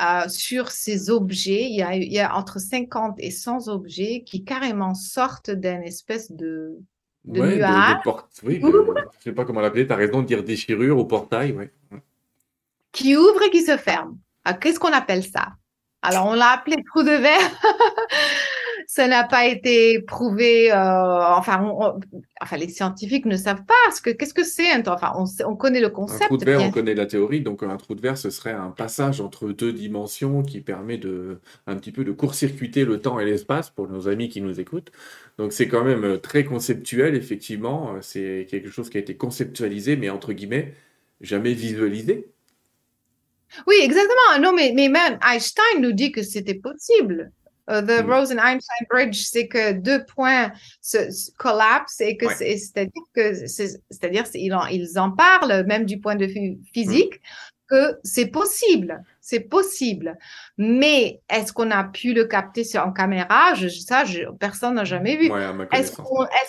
euh, 0.00 0.28
sur 0.28 0.70
ces 0.70 1.10
objets. 1.10 1.64
Il 1.70 1.76
y, 1.76 1.82
a, 1.82 1.94
il 1.94 2.12
y 2.12 2.18
a 2.20 2.34
entre 2.36 2.58
50 2.58 3.16
et 3.18 3.30
100 3.30 3.68
objets 3.68 4.22
qui 4.26 4.44
carrément 4.44 4.94
sortent 4.94 5.50
d'un 5.50 5.80
espèce 5.82 6.30
de, 6.32 6.78
de 7.24 7.40
Ouais, 7.40 7.48
de- 7.48 7.52
de 7.54 7.58
nuage 7.58 8.02
porte- 8.04 8.40
oui, 8.44 8.58
de- 8.60 8.94
je 9.18 9.24
sais 9.24 9.32
pas 9.32 9.44
comment 9.44 9.60
l'appeler, 9.60 9.86
tu 9.86 9.92
as 9.92 9.96
raison 9.96 10.22
de 10.22 10.26
dire 10.26 10.42
déchirure 10.44 10.98
au 10.98 11.04
portail. 11.04 11.52
Ouais. 11.52 11.72
qui 12.92 13.16
ouvre 13.16 13.42
et 13.42 13.50
qui 13.50 13.62
se 13.64 13.76
ferme. 13.76 14.16
Ah, 14.44 14.54
Qu'est-ce 14.54 14.80
qu'on 14.80 14.92
appelle 14.92 15.22
ça? 15.24 15.48
Alors, 16.02 16.26
on 16.26 16.34
l'a 16.34 16.50
appelé 16.50 16.76
trou 16.90 17.02
de 17.02 17.10
verre. 17.10 17.50
Ça 18.90 19.06
n'a 19.06 19.22
pas 19.22 19.44
été 19.46 20.00
prouvé. 20.00 20.72
euh, 20.72 20.74
enfin, 21.36 21.62
on- 21.62 21.98
on- 21.98 22.00
enfin, 22.40 22.56
les 22.56 22.68
scientifiques 22.70 23.26
ne 23.26 23.36
savent 23.36 23.64
pas 23.66 23.74
ce 23.94 24.00
que 24.00 24.08
qu'est-ce 24.08 24.32
que 24.32 24.42
c'est. 24.44 24.70
un 24.72 24.82
Enfin, 24.86 25.12
on, 25.44 25.56
connaît 25.56 25.80
le 25.80 25.88
Un 25.88 25.90
concept. 25.90 26.24
trou 26.24 26.38
de 26.38 26.44
verre, 26.46 26.58
bien 26.58 26.68
on 26.68 26.70
connaît 26.70 26.94
la 26.94 27.04
théorie, 27.04 27.42
donc 27.42 27.62
un 27.62 27.76
trou 27.76 27.94
de 27.94 28.00
verre, 28.00 28.16
ce 28.16 28.30
serait 28.30 28.52
un 28.54 28.70
passage 28.70 29.20
entre 29.20 29.48
deux 29.52 29.74
dimensions 29.74 30.42
qui 30.42 30.62
permet 30.62 30.96
de 30.96 31.38
un 31.66 31.76
petit 31.76 31.92
peu 31.92 32.02
de 32.02 32.12
court-circuiter 32.12 32.86
le 32.86 32.98
temps 32.98 33.20
et 33.20 33.26
l'espace 33.26 33.68
pour 33.68 33.88
nos 33.88 34.08
amis 34.08 34.30
qui 34.30 34.40
nous 34.40 34.58
écoutent. 34.58 34.90
Donc 35.36 35.52
c'est 35.52 35.68
quand 35.68 35.84
même 35.84 36.04
euh, 36.04 36.16
très 36.18 36.44
conceptuel, 36.44 37.14
effectivement. 37.14 37.94
Euh, 37.96 37.98
C'est 38.00 38.46
quelque 38.50 38.70
chose 38.70 38.88
qui 38.88 38.96
a 38.96 39.00
été 39.00 39.16
conceptualisé, 39.18 39.96
mais 39.96 40.08
entre 40.08 40.32
guillemets, 40.32 40.72
jamais 41.20 41.52
visualisé. 41.52 42.30
Oui, 43.66 43.76
exactement. 43.82 44.38
Non, 44.40 44.52
mais, 44.54 44.72
mais 44.74 44.88
même 44.88 45.18
Einstein 45.26 45.80
nous 45.80 45.92
dit 45.92 46.12
que 46.12 46.22
c'était 46.22 46.54
possible. 46.54 47.32
Euh, 47.70 47.82
the 47.82 48.02
Mm. 48.02 48.10
Rosen-Einstein 48.10 48.86
Bridge, 48.90 49.22
c'est 49.24 49.46
que 49.46 49.72
deux 49.72 50.04
points 50.06 50.50
se, 50.80 51.10
se 51.10 51.30
collapsent 51.36 52.00
et 52.00 52.16
que 52.16 52.26
Ouais. 52.26 52.34
c'est-à-dire 52.34 53.02
que 53.14 53.34
c'est-à-dire 53.34 54.24
ils 54.34 54.54
en, 54.54 54.66
ils 54.66 54.98
en 54.98 55.10
parlent 55.10 55.64
même 55.66 55.84
du 55.84 56.00
point 56.00 56.16
de 56.16 56.24
vue 56.26 56.58
physique 56.72 57.20
que 57.68 57.98
c'est 58.02 58.26
possible, 58.26 59.02
c'est 59.20 59.40
possible. 59.40 60.16
Mais 60.56 61.20
est-ce 61.28 61.52
qu'on 61.52 61.70
a 61.70 61.84
pu 61.84 62.14
le 62.14 62.24
capter 62.24 62.64
sur 62.64 62.82
en 62.86 62.92
caméra? 62.92 63.54
Je, 63.54 63.68
ça, 63.68 64.04
je- 64.04 64.30
personne 64.40 64.74
n'a 64.74 64.84
jamais 64.84 65.16
vu. 65.16 65.30
Ouais, 65.30 65.44
Est-ce 65.72 65.92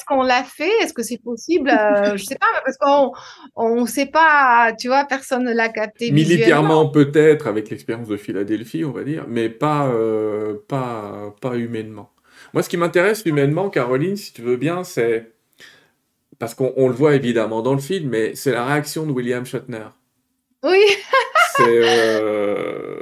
qu'on 0.05 0.23
l'a 0.23 0.43
fait? 0.43 0.71
Est-ce 0.81 0.93
que 0.93 1.03
c'est 1.03 1.17
possible? 1.21 1.69
Euh, 1.69 2.15
je 2.17 2.23
sais 2.23 2.37
pas, 2.37 2.47
parce 2.65 2.77
qu'on 2.77 3.11
on 3.55 3.85
sait 3.85 4.05
pas, 4.07 4.71
tu 4.79 4.87
vois, 4.87 5.05
personne 5.05 5.43
ne 5.43 5.53
l'a 5.53 5.69
capté. 5.69 6.11
Militairement, 6.11 6.87
peut-être, 6.89 7.47
avec 7.47 7.69
l'expérience 7.69 8.07
de 8.07 8.17
Philadelphie, 8.17 8.85
on 8.85 8.91
va 8.91 9.03
dire, 9.03 9.25
mais 9.27 9.49
pas, 9.49 9.87
euh, 9.87 10.55
pas, 10.67 11.33
pas 11.41 11.55
humainement. 11.55 12.11
Moi, 12.53 12.63
ce 12.63 12.69
qui 12.69 12.77
m'intéresse 12.77 13.23
humainement, 13.25 13.69
Caroline, 13.69 14.15
si 14.15 14.33
tu 14.33 14.41
veux 14.41 14.57
bien, 14.57 14.83
c'est. 14.83 15.33
Parce 16.39 16.55
qu'on 16.55 16.73
on 16.77 16.87
le 16.87 16.93
voit 16.93 17.15
évidemment 17.15 17.61
dans 17.61 17.73
le 17.73 17.81
film, 17.81 18.09
mais 18.09 18.33
c'est 18.35 18.51
la 18.51 18.65
réaction 18.65 19.05
de 19.05 19.11
William 19.11 19.45
Shatner. 19.45 19.87
Oui. 20.63 20.85
C'est. 21.37 21.77
euh, 21.79 22.99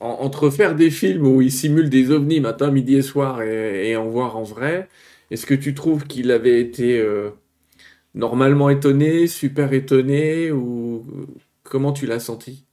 en- 0.00 0.08
entre 0.20 0.50
faire 0.50 0.74
des 0.74 0.90
films 0.90 1.26
où 1.26 1.42
il 1.42 1.52
simule 1.52 1.90
des 1.90 2.10
ovnis 2.10 2.40
matin, 2.40 2.70
midi 2.70 2.96
et 2.96 3.02
soir 3.02 3.42
et, 3.42 3.90
et 3.90 3.96
en 3.96 4.06
voir 4.08 4.36
en 4.36 4.42
vrai, 4.42 4.88
est-ce 5.30 5.46
que 5.46 5.54
tu 5.54 5.74
trouves 5.74 6.06
qu'il 6.06 6.30
avait 6.30 6.60
été 6.60 6.98
euh, 6.98 7.30
normalement 8.14 8.70
étonné, 8.70 9.26
super 9.28 9.72
étonné, 9.74 10.52
ou 10.52 11.06
comment 11.64 11.92
tu 11.92 12.06
l'as 12.06 12.20
senti? 12.20 12.66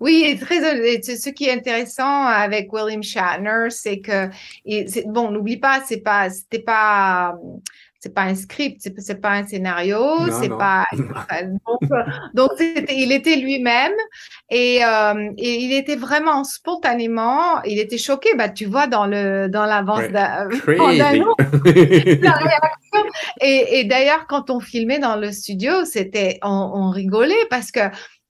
Oui, 0.00 0.24
et 0.26 0.38
très, 0.38 0.60
ce 1.02 1.30
qui 1.30 1.44
est 1.46 1.52
intéressant 1.52 2.24
avec 2.26 2.72
William 2.72 3.02
Shatner, 3.02 3.66
c'est 3.70 4.00
que, 4.00 4.28
et 4.64 4.86
bon, 5.06 5.30
n'oublie 5.30 5.56
pas, 5.58 5.82
c'est 5.86 6.00
pas, 6.00 6.30
c'était 6.30 6.60
pas, 6.62 7.36
c'est 8.02 8.12
pas 8.12 8.22
un 8.22 8.34
script, 8.34 8.80
c'est 8.98 9.20
pas 9.20 9.30
un 9.30 9.46
scénario, 9.46 10.00
c'est 10.40 10.48
pas, 10.48 10.86
donc, 10.92 11.92
euh, 11.92 12.02
donc 12.34 12.50
il 12.58 13.12
était 13.12 13.36
lui-même 13.36 13.92
Et, 14.50 14.84
euh, 14.84 15.30
et, 15.38 15.60
il 15.60 15.72
était 15.72 15.94
vraiment 15.94 16.42
spontanément, 16.42 17.62
il 17.62 17.78
était 17.78 17.98
choqué. 17.98 18.30
Bah, 18.36 18.48
tu 18.48 18.64
vois 18.64 18.88
dans 18.88 19.06
le 19.06 19.46
dans 19.48 19.66
l'avance 19.66 20.00
ouais. 20.00 20.10
Et, 23.40 23.78
et 23.78 23.84
d'ailleurs, 23.84 24.26
quand 24.28 24.50
on 24.50 24.58
filmait 24.58 24.98
dans 24.98 25.14
le 25.16 25.30
studio, 25.30 25.84
c'était 25.84 26.40
on, 26.42 26.72
on 26.74 26.90
rigolait 26.90 27.46
parce 27.50 27.70
que 27.70 27.80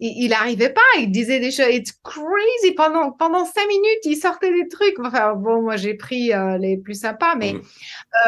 il 0.05 0.29
n'arrivait 0.31 0.71
pas, 0.71 0.81
il 0.99 1.13
disait 1.13 1.39
des 1.39 1.53
choses, 1.53 1.67
it's 1.71 1.93
crazy, 2.03 2.75
pendant, 2.77 3.13
pendant 3.13 3.45
cinq 3.45 3.69
minutes, 3.69 4.01
il 4.05 4.17
sortait 4.17 4.53
des 4.53 4.69
trucs. 4.69 4.99
Enfin, 4.99 5.35
bon, 5.35 5.63
moi, 5.63 5.77
j'ai 5.77 5.95
pris 5.95 6.33
euh, 6.33 6.59
les 6.59 6.77
plus 6.77 6.99
sympas, 7.01 7.37
mais 7.37 7.53
mm. 7.53 7.63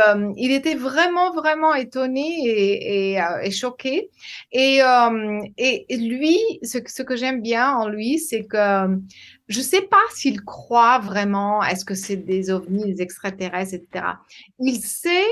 euh, 0.09 0.33
il 0.37 0.53
était 0.53 0.77
vraiment, 0.77 1.33
vraiment 1.33 1.75
étonné 1.75 2.47
et, 2.47 3.13
et, 3.13 3.21
euh, 3.21 3.41
et 3.43 3.51
choqué. 3.51 4.11
Et, 4.53 4.81
et, 5.59 5.97
lui, 5.97 6.39
ce, 6.63 6.79
ce 6.87 7.03
que 7.03 7.17
j'aime 7.17 7.43
bien 7.43 7.73
en 7.73 7.89
lui, 7.89 8.21
c'est 8.21 8.45
que 8.45 8.87
je 9.49 9.61
sais 9.61 9.83
pas 9.83 10.03
s'il 10.15 10.43
croit 10.43 11.01
vraiment, 11.01 11.63
est-ce 11.65 11.85
que 11.85 11.95
c'est 11.95 12.17
des 12.17 12.51
ovnis, 12.51 12.95
des 12.95 13.03
extraterrestres, 13.03 13.75
etc. 13.75 14.05
Il 14.61 14.81
sait 14.81 15.27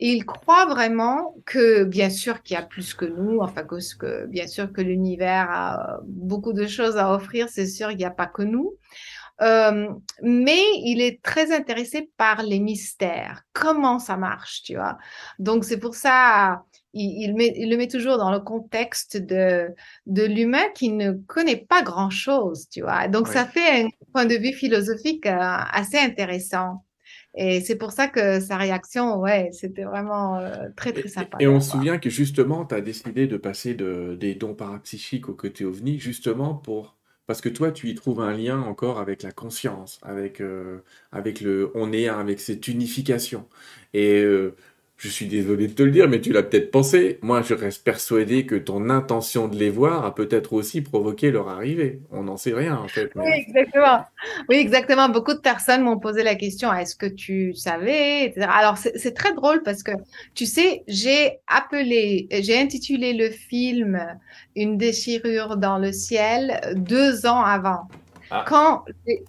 il 0.00 0.24
croit 0.24 0.66
vraiment 0.66 1.36
que, 1.44 1.84
bien 1.84 2.10
sûr, 2.10 2.42
qu'il 2.42 2.54
y 2.54 2.58
a 2.58 2.62
plus 2.62 2.94
que 2.94 3.04
nous, 3.04 3.38
enfin, 3.40 3.62
que, 3.62 3.76
que 3.98 4.26
bien 4.26 4.46
sûr 4.46 4.72
que 4.72 4.80
l'univers 4.80 5.48
a 5.50 6.00
beaucoup 6.06 6.52
de 6.52 6.66
choses 6.66 6.96
à 6.96 7.12
offrir, 7.12 7.48
c'est 7.50 7.66
sûr, 7.66 7.90
il 7.90 7.98
n'y 7.98 8.04
a 8.04 8.10
pas 8.10 8.26
que 8.26 8.42
nous. 8.42 8.76
Euh, 9.42 9.88
mais 10.22 10.62
il 10.82 11.00
est 11.00 11.22
très 11.22 11.54
intéressé 11.54 12.10
par 12.16 12.42
les 12.42 12.60
mystères, 12.60 13.42
comment 13.52 13.98
ça 13.98 14.16
marche, 14.16 14.62
tu 14.62 14.74
vois? 14.74 14.98
Donc, 15.38 15.64
c'est 15.64 15.78
pour 15.78 15.94
ça, 15.94 16.62
il, 16.92 17.34
met, 17.34 17.52
il, 17.56 17.70
le 17.70 17.76
met 17.76 17.88
toujours 17.88 18.18
dans 18.18 18.30
le 18.30 18.40
contexte 18.40 19.16
de, 19.16 19.68
de 20.06 20.24
l'humain 20.24 20.64
qui 20.74 20.90
ne 20.90 21.12
connaît 21.12 21.56
pas 21.56 21.82
grand-chose, 21.82 22.68
tu 22.70 22.82
vois? 22.82 23.08
Donc, 23.08 23.28
ça 23.28 23.46
fait 23.46 23.84
un 23.84 23.88
point 24.12 24.26
de 24.26 24.34
vue 24.34 24.52
philosophique 24.52 25.26
euh, 25.26 25.38
assez 25.38 25.98
intéressant. 25.98 26.84
Et 27.34 27.60
c'est 27.60 27.76
pour 27.76 27.92
ça 27.92 28.08
que 28.08 28.40
sa 28.40 28.56
réaction, 28.56 29.20
ouais, 29.20 29.50
c'était 29.52 29.84
vraiment 29.84 30.38
euh, 30.38 30.68
très, 30.76 30.92
très 30.92 31.08
sympa. 31.08 31.36
Et, 31.40 31.46
on 31.46 31.60
se 31.60 31.70
souvient 31.70 31.98
que 31.98 32.10
justement, 32.10 32.64
tu 32.64 32.74
as 32.74 32.80
décidé 32.80 33.26
de 33.26 33.36
passer 33.36 33.74
de, 33.74 34.16
des 34.18 34.34
dons 34.34 34.54
parapsychiques 34.54 35.28
au 35.28 35.34
côté 35.34 35.64
ovni, 35.64 35.98
justement 35.98 36.54
pour. 36.54 36.96
Parce 37.26 37.40
que 37.40 37.48
toi, 37.48 37.70
tu 37.70 37.88
y 37.88 37.94
trouves 37.94 38.20
un 38.20 38.36
lien 38.36 38.60
encore 38.60 38.98
avec 38.98 39.22
la 39.22 39.30
conscience, 39.30 40.00
avec, 40.02 40.40
euh, 40.40 40.82
avec 41.12 41.40
le. 41.40 41.70
On 41.76 41.92
est 41.92 42.08
avec 42.08 42.40
cette 42.40 42.66
unification. 42.66 43.48
Et 43.94 44.22
euh, 44.22 44.56
je 45.00 45.08
suis 45.08 45.24
désolé 45.24 45.66
de 45.66 45.72
te 45.72 45.82
le 45.82 45.90
dire, 45.90 46.08
mais 46.10 46.20
tu 46.20 46.30
l'as 46.30 46.42
peut-être 46.42 46.70
pensé. 46.70 47.18
Moi, 47.22 47.40
je 47.40 47.54
reste 47.54 47.82
persuadé 47.82 48.44
que 48.44 48.54
ton 48.54 48.90
intention 48.90 49.48
de 49.48 49.56
les 49.56 49.70
voir 49.70 50.04
a 50.04 50.14
peut-être 50.14 50.52
aussi 50.52 50.82
provoqué 50.82 51.30
leur 51.30 51.48
arrivée. 51.48 52.00
On 52.10 52.24
n'en 52.24 52.36
sait 52.36 52.52
rien, 52.52 52.76
en 52.76 52.86
fait. 52.86 53.10
Oui, 53.14 53.24
exactement. 53.32 54.04
Oui, 54.50 54.56
exactement. 54.56 55.08
Beaucoup 55.08 55.32
de 55.32 55.38
personnes 55.38 55.80
m'ont 55.84 55.98
posé 55.98 56.22
la 56.22 56.34
question 56.34 56.70
est-ce 56.70 56.96
que 56.96 57.06
tu 57.06 57.54
savais. 57.54 58.34
Alors, 58.42 58.76
c'est 58.76 59.14
très 59.14 59.32
drôle 59.32 59.62
parce 59.62 59.82
que, 59.82 59.92
tu 60.34 60.44
sais, 60.44 60.82
j'ai 60.86 61.38
appelé, 61.46 62.28
j'ai 62.30 62.58
intitulé 62.58 63.14
le 63.14 63.30
film 63.30 63.98
Une 64.54 64.76
déchirure 64.76 65.56
dans 65.56 65.78
le 65.78 65.92
ciel 65.92 66.60
deux 66.76 67.24
ans 67.24 67.40
avant. 67.40 67.88
Ah. 68.30 68.44
Quand, 68.46 68.84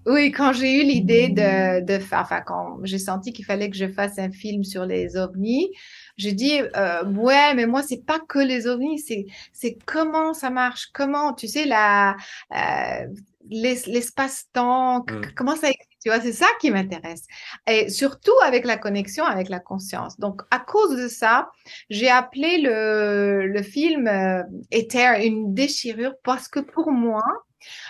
oui, 0.05 0.31
quand 0.31 0.53
j'ai 0.53 0.81
eu 0.81 0.83
l'idée 0.83 1.29
de, 1.29 1.83
de 1.83 1.99
faire, 1.99 2.19
enfin, 2.19 2.41
quand 2.41 2.79
j'ai 2.83 2.99
senti 2.99 3.33
qu'il 3.33 3.45
fallait 3.45 3.69
que 3.69 3.77
je 3.77 3.87
fasse 3.87 4.19
un 4.19 4.31
film 4.31 4.63
sur 4.63 4.85
les 4.85 5.17
ovnis, 5.17 5.71
j'ai 6.17 6.33
dit, 6.33 6.59
euh, 6.75 7.03
ouais, 7.05 7.53
mais 7.55 7.65
moi, 7.65 7.81
c'est 7.81 8.05
pas 8.05 8.19
que 8.19 8.39
les 8.39 8.67
ovnis, 8.67 8.99
c'est, 8.99 9.25
c'est 9.53 9.77
comment 9.85 10.33
ça 10.33 10.49
marche, 10.49 10.89
comment, 10.93 11.33
tu 11.33 11.47
sais, 11.47 11.65
la, 11.65 12.15
euh, 12.55 13.07
l'espace-temps, 13.49 14.99
mmh. 14.99 15.33
comment 15.35 15.55
ça 15.55 15.69
tu 16.03 16.09
vois, 16.09 16.19
c'est 16.19 16.33
ça 16.33 16.47
qui 16.59 16.71
m'intéresse. 16.71 17.27
Et 17.67 17.89
surtout 17.89 18.33
avec 18.43 18.65
la 18.65 18.77
connexion 18.77 19.23
avec 19.23 19.49
la 19.49 19.59
conscience. 19.59 20.19
Donc, 20.19 20.41
à 20.49 20.57
cause 20.57 20.97
de 20.97 21.07
ça, 21.07 21.51
j'ai 21.91 22.09
appelé 22.09 22.59
le, 22.59 23.45
le 23.45 23.61
film 23.61 24.07
euh, 24.07 24.41
Ether 24.71 25.23
une 25.23 25.53
déchirure 25.53 26.15
parce 26.23 26.47
que 26.47 26.59
pour 26.59 26.91
moi, 26.91 27.21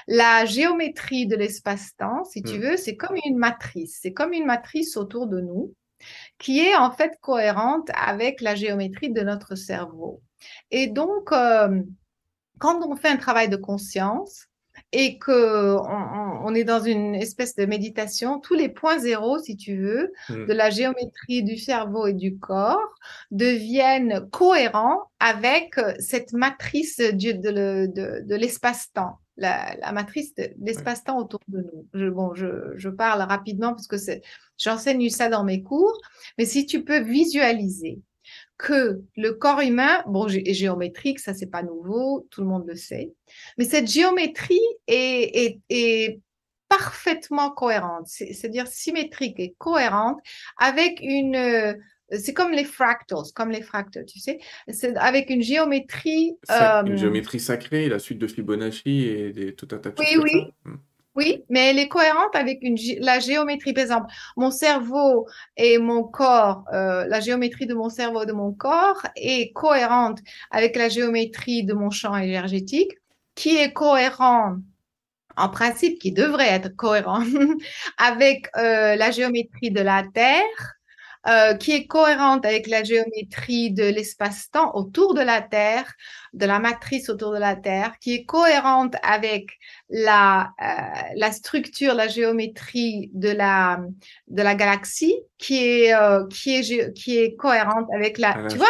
la 0.07 0.45
géométrie 0.45 1.27
de 1.27 1.35
l'espace-temps, 1.35 2.23
si 2.25 2.41
tu 2.43 2.57
hmm. 2.57 2.61
veux, 2.61 2.77
c'est 2.77 2.95
comme 2.95 3.17
une 3.25 3.37
matrice. 3.37 3.99
C'est 4.01 4.13
comme 4.13 4.33
une 4.33 4.45
matrice 4.45 4.97
autour 4.97 5.27
de 5.27 5.39
nous 5.39 5.73
qui 6.37 6.59
est 6.59 6.75
en 6.75 6.91
fait 6.91 7.17
cohérente 7.21 7.89
avec 7.93 8.41
la 8.41 8.55
géométrie 8.55 9.11
de 9.11 9.21
notre 9.21 9.55
cerveau. 9.55 10.21
Et 10.71 10.87
donc, 10.87 11.31
euh, 11.31 11.81
quand 12.57 12.85
on 12.85 12.95
fait 12.95 13.09
un 13.09 13.17
travail 13.17 13.49
de 13.49 13.57
conscience, 13.57 14.47
et 14.93 15.17
que 15.17 15.75
on, 16.43 16.53
est 16.53 16.63
dans 16.63 16.81
une 16.81 17.15
espèce 17.15 17.55
de 17.55 17.65
méditation, 17.65 18.39
tous 18.39 18.55
les 18.55 18.67
points 18.67 18.99
zéros, 18.99 19.39
si 19.39 19.55
tu 19.55 19.77
veux, 19.77 20.11
hmm. 20.29 20.45
de 20.47 20.53
la 20.53 20.69
géométrie 20.69 21.43
du 21.43 21.57
cerveau 21.57 22.07
et 22.07 22.13
du 22.13 22.37
corps 22.37 22.93
deviennent 23.31 24.27
cohérents 24.31 25.09
avec 25.19 25.79
cette 25.99 26.33
matrice 26.33 26.97
de, 26.97 28.21
de 28.21 28.35
l'espace-temps 28.35 29.20
la, 29.37 29.91
matrice 29.91 30.35
de 30.35 30.49
l'espace-temps 30.59 31.17
autour 31.17 31.39
de 31.47 31.61
nous. 31.61 31.87
Je, 31.93 32.09
bon, 32.09 32.33
je, 32.33 32.89
parle 32.89 33.21
rapidement 33.21 33.73
parce 33.73 33.87
que 33.87 33.97
j'enseigne 34.57 35.09
ça 35.09 35.29
dans 35.29 35.43
mes 35.43 35.63
cours, 35.63 35.99
mais 36.37 36.45
si 36.45 36.65
tu 36.65 36.83
peux 36.83 36.99
visualiser 36.99 37.99
que 38.57 39.01
le 39.17 39.31
corps 39.31 39.61
humain, 39.61 40.03
bon, 40.07 40.27
est 40.27 40.53
géométrique, 40.53 41.19
ça 41.19 41.33
c'est 41.33 41.47
pas 41.47 41.63
nouveau, 41.63 42.27
tout 42.29 42.41
le 42.41 42.47
monde 42.47 42.67
le 42.67 42.75
sait, 42.75 43.11
mais 43.57 43.65
cette 43.65 43.89
géométrie 43.89 44.61
est, 44.87 45.59
est 45.69 46.19
parfaitement 46.69 47.49
cohérente, 47.51 48.07
c'est-à-dire 48.07 48.67
symétrique 48.67 49.39
et 49.39 49.55
cohérente 49.57 50.19
avec 50.57 50.99
une 51.01 51.75
c'est 52.19 52.33
comme 52.33 52.51
les 52.51 52.65
fractals, 52.65 53.31
comme 53.35 53.51
les 53.51 53.61
fractals, 53.61 54.05
tu 54.05 54.19
sais. 54.19 54.39
C'est 54.69 54.95
avec 54.97 55.29
une 55.29 55.41
géométrie. 55.41 56.37
Une 56.49 56.93
euh, 56.93 56.97
géométrie 56.97 57.39
sacrée, 57.39 57.87
la 57.89 57.99
suite 57.99 58.19
de 58.19 58.27
Fibonacci 58.27 59.05
et 59.05 59.31
des, 59.31 59.55
tout 59.55 59.67
un 59.71 59.77
tas 59.77 59.91
de 59.91 59.95
oui, 59.99 60.05
choses. 60.13 60.23
Oui, 60.23 60.31
oui. 60.33 60.71
Hmm. 60.71 60.77
Oui, 61.13 61.43
mais 61.49 61.69
elle 61.71 61.79
est 61.79 61.89
cohérente 61.89 62.35
avec 62.35 62.59
une, 62.61 62.77
la 62.99 63.19
géométrie. 63.19 63.73
Par 63.73 63.83
exemple, 63.83 64.13
mon 64.37 64.49
cerveau 64.49 65.27
et 65.57 65.77
mon 65.77 66.03
corps, 66.03 66.63
euh, 66.73 67.05
la 67.05 67.19
géométrie 67.19 67.65
de 67.65 67.73
mon 67.73 67.89
cerveau 67.89 68.23
et 68.23 68.25
de 68.25 68.31
mon 68.31 68.53
corps 68.53 69.05
est 69.17 69.51
cohérente 69.51 70.19
avec 70.51 70.77
la 70.77 70.87
géométrie 70.87 71.65
de 71.65 71.73
mon 71.73 71.89
champ 71.89 72.15
énergétique, 72.15 72.91
qui 73.35 73.57
est 73.57 73.73
cohérent 73.73 74.55
en 75.35 75.49
principe, 75.49 75.99
qui 75.99 76.13
devrait 76.13 76.49
être 76.49 76.75
cohérent 76.75 77.23
avec 77.97 78.47
euh, 78.57 78.95
la 78.95 79.11
géométrie 79.11 79.71
de 79.71 79.81
la 79.81 80.03
Terre 80.13 80.79
euh, 81.27 81.53
qui 81.53 81.71
est 81.71 81.85
cohérente 81.85 82.45
avec 82.45 82.67
la 82.67 82.83
géométrie 82.83 83.71
de 83.71 83.83
l'espace-temps 83.83 84.75
autour 84.75 85.13
de 85.13 85.21
la 85.21 85.41
Terre, 85.41 85.93
de 86.33 86.45
la 86.45 86.59
matrice 86.59 87.09
autour 87.09 87.31
de 87.33 87.37
la 87.37 87.55
Terre, 87.55 87.93
qui 87.99 88.13
est 88.15 88.25
cohérente 88.25 88.95
avec 89.03 89.59
la, 89.89 90.51
euh, 90.61 91.09
la 91.15 91.31
structure, 91.31 91.93
la 91.93 92.07
géométrie 92.07 93.11
de 93.13 93.29
la, 93.29 93.81
de 94.27 94.41
la 94.41 94.55
galaxie, 94.55 95.15
qui 95.37 95.57
est, 95.57 95.93
euh, 95.93 96.25
qui 96.27 96.55
est, 96.55 96.93
qui 96.93 97.17
est 97.17 97.35
cohérente 97.35 97.87
avec 97.93 98.17
la... 98.17 98.47
Tu 98.49 98.57
vois? 98.57 98.69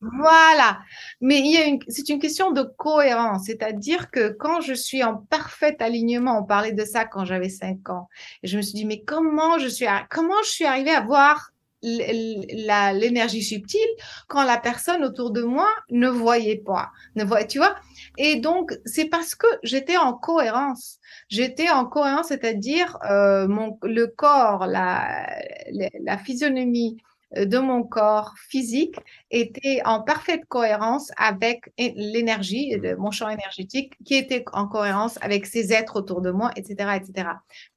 Voilà. 0.00 0.80
Mais 1.20 1.40
il 1.40 1.52
y 1.52 1.56
a 1.56 1.66
une, 1.66 1.80
c'est 1.88 2.08
une 2.08 2.20
question 2.20 2.52
de 2.52 2.62
cohérence. 2.62 3.46
C'est-à-dire 3.46 4.10
que 4.10 4.28
quand 4.30 4.60
je 4.60 4.74
suis 4.74 5.02
en 5.02 5.16
parfait 5.16 5.76
alignement, 5.80 6.38
on 6.40 6.44
parlait 6.44 6.72
de 6.72 6.84
ça 6.84 7.04
quand 7.04 7.24
j'avais 7.24 7.48
5 7.48 7.88
ans. 7.90 8.08
Et 8.42 8.48
je 8.48 8.56
me 8.56 8.62
suis 8.62 8.74
dit, 8.74 8.84
mais 8.84 9.02
comment 9.02 9.58
je 9.58 9.68
suis, 9.68 9.86
comment 10.10 10.40
je 10.44 10.50
suis 10.50 10.64
arrivée 10.64 10.92
à 10.92 11.00
voir 11.00 11.50
l'énergie 11.82 13.42
subtile 13.42 13.80
quand 14.26 14.42
la 14.42 14.58
personne 14.58 15.04
autour 15.04 15.30
de 15.30 15.42
moi 15.42 15.68
ne 15.90 16.08
voyait 16.08 16.56
pas, 16.64 16.90
ne 17.14 17.22
voyait, 17.22 17.46
tu 17.46 17.58
vois? 17.58 17.76
Et 18.16 18.36
donc 18.36 18.76
c'est 18.84 19.04
parce 19.04 19.36
que 19.36 19.46
j'étais 19.62 19.96
en 19.96 20.12
cohérence. 20.12 20.98
J'étais 21.28 21.70
en 21.70 21.86
cohérence, 21.86 22.28
c'est-à-dire 22.28 22.98
euh, 23.08 23.46
mon 23.46 23.78
le 23.82 24.06
corps, 24.06 24.66
la, 24.66 25.28
la 25.70 26.18
physionomie, 26.18 26.98
de 27.36 27.58
mon 27.58 27.82
corps 27.82 28.34
physique 28.48 28.96
était 29.30 29.82
en 29.84 30.02
parfaite 30.02 30.46
cohérence 30.48 31.10
avec 31.16 31.72
l'énergie 31.76 32.78
de 32.78 32.94
mon 32.94 33.10
champ 33.10 33.28
énergétique 33.28 33.94
qui 34.04 34.14
était 34.14 34.44
en 34.52 34.66
cohérence 34.66 35.18
avec 35.20 35.46
ces 35.46 35.72
êtres 35.72 35.96
autour 35.96 36.22
de 36.22 36.30
moi, 36.30 36.50
etc., 36.56 36.96
etc. 36.96 37.28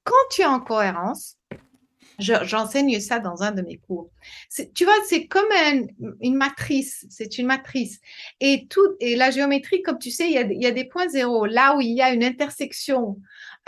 Quand 0.03 0.13
tu 0.31 0.41
es 0.41 0.45
en 0.45 0.59
cohérence, 0.59 1.37
j'enseigne 2.19 2.99
ça 2.99 3.19
dans 3.19 3.43
un 3.43 3.51
de 3.51 3.61
mes 3.61 3.77
cours. 3.77 4.09
Tu 4.73 4.85
vois, 4.85 4.93
c'est 5.07 5.27
comme 5.27 5.49
une 6.21 6.35
matrice, 6.35 7.05
c'est 7.09 7.37
une 7.37 7.47
matrice. 7.47 7.99
Et, 8.39 8.67
tout, 8.69 8.95
et 8.99 9.15
la 9.15 9.31
géométrie, 9.31 9.81
comme 9.81 9.99
tu 9.99 10.11
sais, 10.11 10.27
il 10.27 10.33
y, 10.33 10.37
a, 10.37 10.41
il 10.43 10.61
y 10.61 10.67
a 10.67 10.71
des 10.71 10.85
points 10.85 11.09
zéros. 11.09 11.45
Là 11.45 11.75
où 11.75 11.81
il 11.81 11.91
y 11.91 12.01
a 12.01 12.13
une 12.13 12.23
intersection 12.23 13.17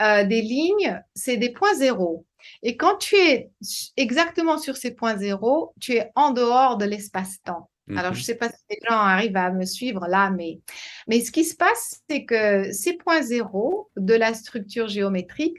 euh, 0.02 0.24
des 0.24 0.42
lignes, 0.42 1.02
c'est 1.14 1.38
des 1.38 1.50
points 1.50 1.74
zéros. 1.76 2.26
Et 2.62 2.78
quand 2.78 2.98
tu 2.98 3.16
es 3.16 3.50
exactement 3.98 4.58
sur 4.58 4.78
ces 4.78 4.92
points 4.92 5.18
zéro, 5.18 5.74
tu 5.80 5.94
es 5.94 6.12
en 6.16 6.32
dehors 6.32 6.78
de 6.78 6.86
l'espace-temps. 6.86 7.70
Alors, 7.90 8.14
je 8.14 8.20
ne 8.20 8.22
mhm. 8.22 8.24
sais 8.24 8.36
pas 8.36 8.48
si 8.48 8.56
les 8.70 8.80
gens 8.90 8.96
arrivent 8.96 9.36
à 9.36 9.52
me 9.52 9.66
suivre 9.66 10.08
là, 10.08 10.30
mais 10.30 10.62
Mais 11.08 11.20
ce 11.20 11.32
qui 11.32 11.44
se 11.44 11.56
passe, 11.56 12.02
c'est 12.10 12.24
que 12.24 12.72
ces 12.72 12.94
points 12.94 13.22
zéro 13.22 13.90
de 13.98 14.14
la 14.14 14.34
structure 14.34 14.88
géométrique 14.88 15.58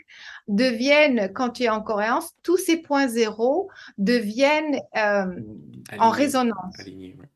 deviennent, 0.48 1.30
quand 1.34 1.50
tu 1.50 1.64
es 1.64 1.68
en 1.68 1.82
cohérence, 1.82 2.30
tous 2.42 2.56
ces 2.56 2.78
points 2.78 3.08
zéro 3.08 3.68
deviennent 3.98 4.80
euh, 4.96 5.26
en 5.98 6.08
résonance. 6.08 6.76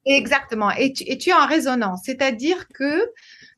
Exactement. 0.06 0.70
Et 0.70 0.94
tu, 0.94 1.04
et 1.04 1.18
tu 1.18 1.30
es 1.30 1.34
en 1.34 1.46
résonance. 1.46 2.00
C'est-à-dire 2.04 2.66
que 2.68 3.12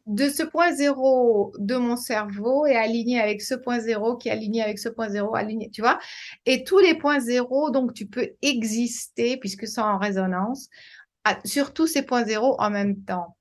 de 0.06 0.28
ce 0.28 0.42
point 0.42 0.72
zéro 0.72 1.52
de 1.58 1.76
mon 1.76 1.96
cerveau 1.96 2.66
est 2.66 2.76
aligné 2.76 3.20
avec 3.20 3.42
ce 3.42 3.54
point 3.54 3.78
zéro 3.78 4.16
qui 4.16 4.28
est 4.28 4.32
aligné 4.32 4.62
avec 4.62 4.78
ce 4.78 4.88
point 4.88 5.08
zéro, 5.08 5.34
aligné, 5.34 5.70
tu 5.70 5.82
vois? 5.82 5.98
Et 6.46 6.64
tous 6.64 6.78
les 6.78 6.94
points 6.94 7.20
zéro, 7.20 7.70
donc 7.70 7.94
tu 7.94 8.06
peux 8.06 8.30
exister 8.42 9.36
puisque 9.36 9.66
sont 9.66 9.82
en 9.82 9.98
résonance 9.98 10.68
sur 11.44 11.72
tous 11.72 11.86
ces 11.86 12.02
points 12.02 12.24
zéro 12.24 12.56
en 12.58 12.70
même 12.70 13.02
temps. 13.02 13.36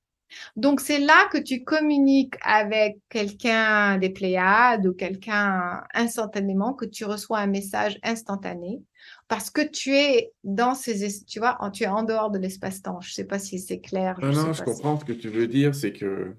Donc 0.55 0.79
c'est 0.79 0.99
là 0.99 1.27
que 1.31 1.39
tu 1.39 1.63
communiques 1.63 2.35
avec 2.43 2.99
quelqu'un 3.09 3.97
des 3.97 4.11
Pléiades 4.11 4.85
ou 4.85 4.93
quelqu'un 4.93 5.83
instantanément, 5.95 6.73
que 6.73 6.85
tu 6.85 7.03
reçois 7.05 7.39
un 7.39 7.47
message 7.47 7.99
instantané 8.03 8.83
parce 9.27 9.49
que 9.49 9.61
tu 9.61 9.95
es 9.95 10.31
dans 10.43 10.75
ces, 10.75 11.23
tu 11.25 11.39
vois, 11.39 11.57
tu 11.73 11.83
es 11.83 11.87
en 11.87 12.03
dehors 12.03 12.29
de 12.29 12.37
l'espace-temps. 12.37 13.01
Je 13.01 13.09
ne 13.09 13.13
sais 13.13 13.25
pas 13.25 13.39
si 13.39 13.57
c'est 13.57 13.79
clair. 13.79 14.19
Non, 14.21 14.31
non, 14.31 14.53
je 14.53 14.61
comprends 14.61 14.99
ce 14.99 15.05
que 15.05 15.13
tu 15.13 15.29
veux 15.29 15.47
dire, 15.47 15.73
c'est 15.73 15.93
que 15.93 16.35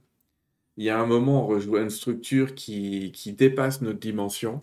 il 0.81 0.85
y 0.85 0.89
a 0.89 0.98
un 0.98 1.05
moment, 1.05 1.44
on 1.44 1.47
rejoint 1.47 1.82
une 1.82 1.90
structure 1.90 2.55
qui, 2.55 3.12
qui 3.12 3.35
dépasse 3.35 3.82
notre 3.82 3.98
dimension, 3.98 4.62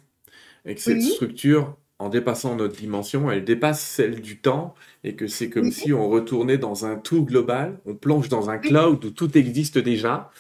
et 0.66 0.74
que 0.74 0.82
cette 0.82 1.04
structure, 1.04 1.78
en 2.00 2.10
dépassant 2.10 2.56
notre 2.56 2.76
dimension, 2.76 3.30
elle 3.30 3.46
dépasse 3.46 3.84
celle 3.84 4.20
du 4.20 4.40
temps, 4.40 4.74
et 5.04 5.16
que 5.16 5.28
c'est 5.28 5.52
comme 5.52 5.72
si 5.72 5.94
on 5.94 6.10
retournait 6.10 6.58
dans 6.58 6.88
un 6.88 6.96
tout 6.96 7.24
global, 7.24 7.80
on 7.86 7.94
plonge 7.94 8.30
dans 8.30 8.50
un 8.50 8.58
cloud 8.58 9.06
où 9.06 9.12
tout 9.12 9.38
existe 9.38 9.78
déjà, 9.78 10.32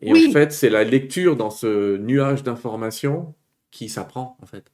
et 0.00 0.12
en 0.12 0.30
fait, 0.30 0.52
c'est 0.52 0.70
la 0.70 0.84
lecture 0.84 1.34
dans 1.34 1.50
ce 1.50 1.96
nuage 1.96 2.44
d'informations 2.44 3.34
qui 3.72 3.88
s'apprend, 3.88 4.36
en 4.40 4.46
fait. 4.46 4.70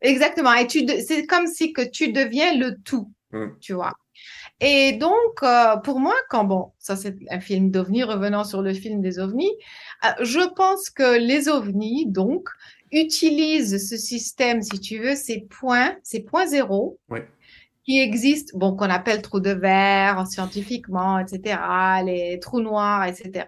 Exactement, 0.00 0.54
et 0.54 0.66
c'est 1.02 1.26
comme 1.26 1.46
si 1.46 1.74
que 1.74 1.86
tu 1.86 2.12
deviens 2.12 2.56
le 2.56 2.78
tout, 2.82 3.12
mmh. 3.32 3.44
tu 3.60 3.74
vois. 3.74 3.92
Et 4.60 4.92
donc, 4.92 5.42
euh, 5.42 5.76
pour 5.76 6.00
moi, 6.00 6.14
quand 6.28 6.44
bon, 6.44 6.72
ça 6.78 6.96
c'est 6.96 7.16
un 7.30 7.40
film 7.40 7.70
d'ovnis, 7.70 8.02
revenant 8.02 8.44
sur 8.44 8.60
le 8.60 8.74
film 8.74 9.00
des 9.00 9.18
ovnis, 9.20 9.52
euh, 10.04 10.08
je 10.24 10.52
pense 10.54 10.90
que 10.90 11.18
les 11.18 11.48
ovnis, 11.48 12.06
donc, 12.06 12.48
utilisent 12.90 13.88
ce 13.88 13.96
système, 13.96 14.62
si 14.62 14.80
tu 14.80 14.98
veux, 14.98 15.14
ces 15.14 15.40
points, 15.42 15.96
ces 16.02 16.20
points 16.20 16.46
zéro, 16.46 16.98
qui 17.84 18.00
existent, 18.00 18.58
bon, 18.58 18.76
qu'on 18.76 18.90
appelle 18.90 19.22
trous 19.22 19.40
de 19.40 19.50
verre 19.50 20.26
scientifiquement, 20.26 21.18
etc., 21.18 21.58
les 22.04 22.38
trous 22.40 22.60
noirs, 22.60 23.04
etc 23.04 23.46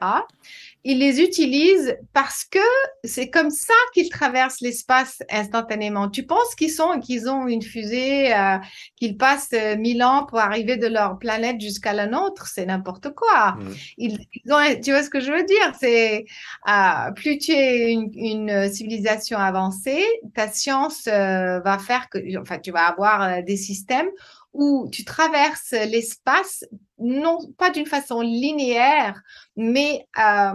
ils 0.82 0.98
les 0.98 1.20
utilisent 1.20 1.97
parce 2.15 2.44
que 2.44 2.59
c'est 3.05 3.28
comme 3.28 3.51
ça 3.51 3.74
qu'ils 3.93 4.09
traversent 4.09 4.61
l'espace 4.62 5.23
instantanément. 5.31 6.09
Tu 6.09 6.24
penses 6.24 6.55
qu'ils 6.55 6.70
sont, 6.70 7.01
qu'ils 7.01 7.28
ont 7.28 7.47
une 7.47 7.61
fusée, 7.61 8.35
euh, 8.35 8.57
qu'ils 8.97 9.19
passent 9.19 9.51
euh, 9.52 9.77
mille 9.77 10.02
ans 10.02 10.24
pour 10.27 10.39
arriver 10.39 10.78
de 10.78 10.86
leur 10.86 11.19
planète 11.19 11.61
jusqu'à 11.61 11.93
la 11.93 12.07
nôtre, 12.07 12.47
c'est 12.47 12.65
n'importe 12.65 13.11
quoi. 13.11 13.52
Mmh. 13.52 13.73
Ils, 13.98 14.19
ont, 14.51 14.81
tu 14.82 14.93
vois 14.93 15.02
ce 15.02 15.11
que 15.11 15.20
je 15.20 15.31
veux 15.31 15.44
dire? 15.44 15.74
C'est 15.78 16.24
euh, 16.69 17.11
plus 17.15 17.39
tu 17.39 17.52
es 17.52 17.93
une, 17.93 18.11
une, 18.15 18.73
civilisation 18.73 19.39
avancée, 19.39 20.05
ta 20.35 20.48
science 20.48 21.05
va 21.07 21.78
faire 21.78 22.09
que, 22.09 22.19
enfin, 22.40 22.59
tu 22.59 22.70
vas 22.70 22.86
avoir 22.86 23.43
des 23.43 23.57
systèmes 23.57 24.09
où 24.52 24.89
tu 24.90 25.05
traverses 25.05 25.72
l'espace, 25.72 26.64
non 26.98 27.39
pas 27.56 27.70
d'une 27.70 27.86
façon 27.86 28.20
linéaire, 28.20 29.20
mais 29.56 30.06
euh, 30.18 30.52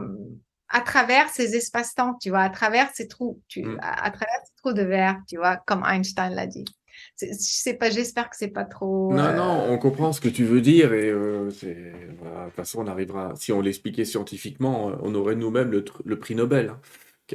à 0.70 0.82
travers 0.82 1.30
ces 1.30 1.56
espaces-temps, 1.56 2.18
tu 2.22 2.30
vois, 2.30 2.42
à 2.42 2.50
travers 2.50 2.90
ces 2.94 3.08
trous, 3.08 3.42
tu, 3.48 3.64
mm. 3.64 3.80
à, 3.82 4.12
travers 4.12 4.40
ces 4.46 4.54
trous 4.58 4.74
de 4.74 4.84
verre, 4.84 5.18
tu 5.28 5.38
vois, 5.38 5.58
comme 5.58 5.84
Einstein 5.86 6.34
l'a 6.34 6.48
dit. 6.48 6.66
Je 7.22 7.28
sais 7.32 7.74
pas, 7.74 7.90
j'espère 7.90 8.30
que 8.30 8.38
c'est 8.38 8.50
pas 8.50 8.64
trop. 8.64 9.14
Non, 9.14 9.34
non, 9.34 9.62
euh, 9.62 9.70
on 9.72 9.78
comprend 9.78 10.14
ce 10.14 10.22
que 10.22 10.30
tu 10.30 10.44
veux 10.46 10.62
dire 10.62 10.94
et 10.94 11.10
euh, 11.10 11.50
de 11.50 12.46
toute 12.46 12.56
façon, 12.56 12.80
on 12.80 12.88
arrivera. 12.88 13.34
Si 13.36 13.52
on 13.52 13.62
l'expliquait 13.62 14.06
scientifiquement, 14.06 14.94
on 15.02 15.14
aurait 15.14 15.36
nous-mêmes 15.36 15.72
le, 15.72 16.20
prix 16.20 16.36
Nobel. 16.36 16.74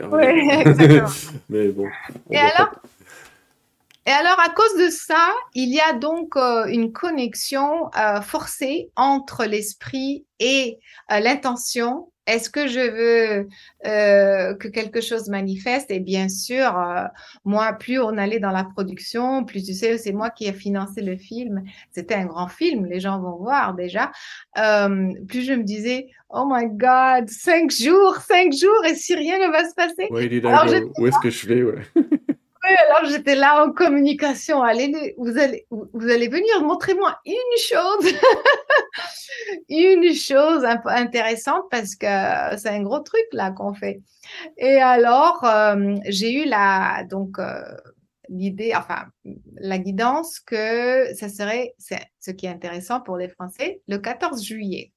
Hein, 0.01 0.09
oui, 0.13 0.49
Mais 1.49 1.69
bon. 1.69 1.89
Et 2.31 2.39
alors, 2.39 2.80
et 4.11 4.13
alors, 4.13 4.41
à 4.41 4.49
cause 4.49 4.75
de 4.77 4.91
ça, 4.91 5.31
il 5.55 5.73
y 5.73 5.79
a 5.79 5.93
donc 5.93 6.35
euh, 6.35 6.67
une 6.67 6.93
connexion 6.93 7.91
euh, 7.97 8.21
forcée 8.21 8.91
entre 8.97 9.45
l'esprit 9.45 10.27
et 10.41 10.81
euh, 11.13 11.21
l'intention. 11.21 12.11
Est-ce 12.27 12.51
que 12.51 12.67
je 12.67 12.81
veux 12.81 13.49
que 13.85 14.69
quelque 14.69 15.01
chose 15.01 15.29
manifeste? 15.29 15.93
Et 15.93 16.01
bien 16.01 16.29
sûr, 16.29 16.73
moi, 17.45 17.73
plus 17.73 17.99
on 17.99 18.19
allait 18.19 18.39
dans 18.39 18.51
la 18.51 18.63
production, 18.63 19.45
plus 19.45 19.65
tu 19.65 19.75
sais, 19.75 19.99
c'est 19.99 20.13
moi 20.13 20.31
qui 20.31 20.47
ai 20.47 20.53
financé 20.53 21.03
le 21.03 21.17
film. 21.17 21.65
C'était 21.91 22.15
un 22.15 22.27
grand 22.27 22.47
film, 22.47 22.87
les 22.87 23.01
gens 23.01 23.21
vont 23.21 23.37
voir 23.37 23.75
déjà. 23.75 24.13
plus 24.55 25.43
je 25.43 25.55
me 25.55 25.65
disais, 25.65 26.09
oh 26.29 26.47
my 26.49 26.67
God, 26.69 27.29
cinq 27.29 27.73
jours, 27.73 28.17
cinq 28.17 28.53
jours, 28.53 28.85
et 28.87 28.95
si 28.95 29.15
rien 29.15 29.39
ne 29.39 29.51
va 29.51 29.69
se 29.69 29.75
passer? 29.75 30.07
Oui, 30.11 30.27
il 30.27 30.35
est 30.35 30.45
où 30.99 31.07
est-ce 31.07 31.19
que 31.19 31.31
je 31.31 31.47
vais 31.49 31.63
ouais. 31.63 31.83
Alors 32.89 33.11
j'étais 33.11 33.35
là 33.35 33.65
en 33.65 33.73
communication. 33.73 34.63
Allez, 34.63 35.15
vous 35.19 35.39
allez, 35.39 35.67
vous 35.71 36.09
allez 36.09 36.29
venir, 36.29 36.63
montrez-moi 36.63 37.19
une 37.27 37.35
chose, 37.59 38.13
une 39.69 40.15
chose 40.15 40.65
intéressante 40.87 41.65
parce 41.71 41.95
que 41.97 42.07
c'est 42.59 42.69
un 42.69 42.83
gros 42.83 43.01
truc 43.01 43.25
là 43.33 43.51
qu'on 43.51 43.75
fait. 43.75 44.01
Et 44.57 44.77
alors, 44.77 45.45
euh, 45.45 45.97
j'ai 46.07 46.33
eu 46.33 46.45
la, 46.47 47.05
donc, 47.09 47.39
euh, 47.39 47.63
l'idée, 48.29 48.73
enfin, 48.75 49.07
la 49.57 49.79
guidance 49.79 50.41
que 50.41 51.13
ça 51.15 51.29
serait, 51.29 51.75
c'est 51.79 52.01
ce 52.21 52.31
qui 52.31 52.47
est 52.47 52.51
intéressant 52.51 53.01
pour 53.01 53.17
les 53.17 53.29
Français, 53.29 53.83
le 53.89 53.99
14 53.99 54.43
juillet. 54.43 54.93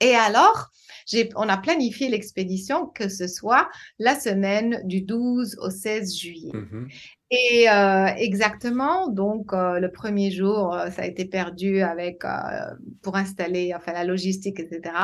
Et 0.00 0.14
alors, 0.14 0.70
on 1.36 1.48
a 1.48 1.56
planifié 1.56 2.08
l'expédition 2.08 2.86
que 2.86 3.08
ce 3.08 3.26
soit 3.26 3.68
la 3.98 4.18
semaine 4.18 4.80
du 4.84 5.02
12 5.02 5.58
au 5.60 5.70
16 5.70 6.16
juillet. 6.16 6.52
Mmh 6.54 6.86
Et 7.30 7.70
euh, 7.70 8.06
exactement, 8.16 9.08
donc 9.08 9.52
euh, 9.52 9.80
le 9.80 9.90
premier 9.90 10.30
jour, 10.30 10.74
euh, 10.74 10.90
ça 10.90 11.02
a 11.02 11.06
été 11.06 11.24
perdu 11.24 11.80
avec 11.80 12.22
pour 13.02 13.16
installer 13.16 13.72
enfin 13.74 13.92
la 13.92 14.04
logistique, 14.04 14.60
etc. 14.60 14.94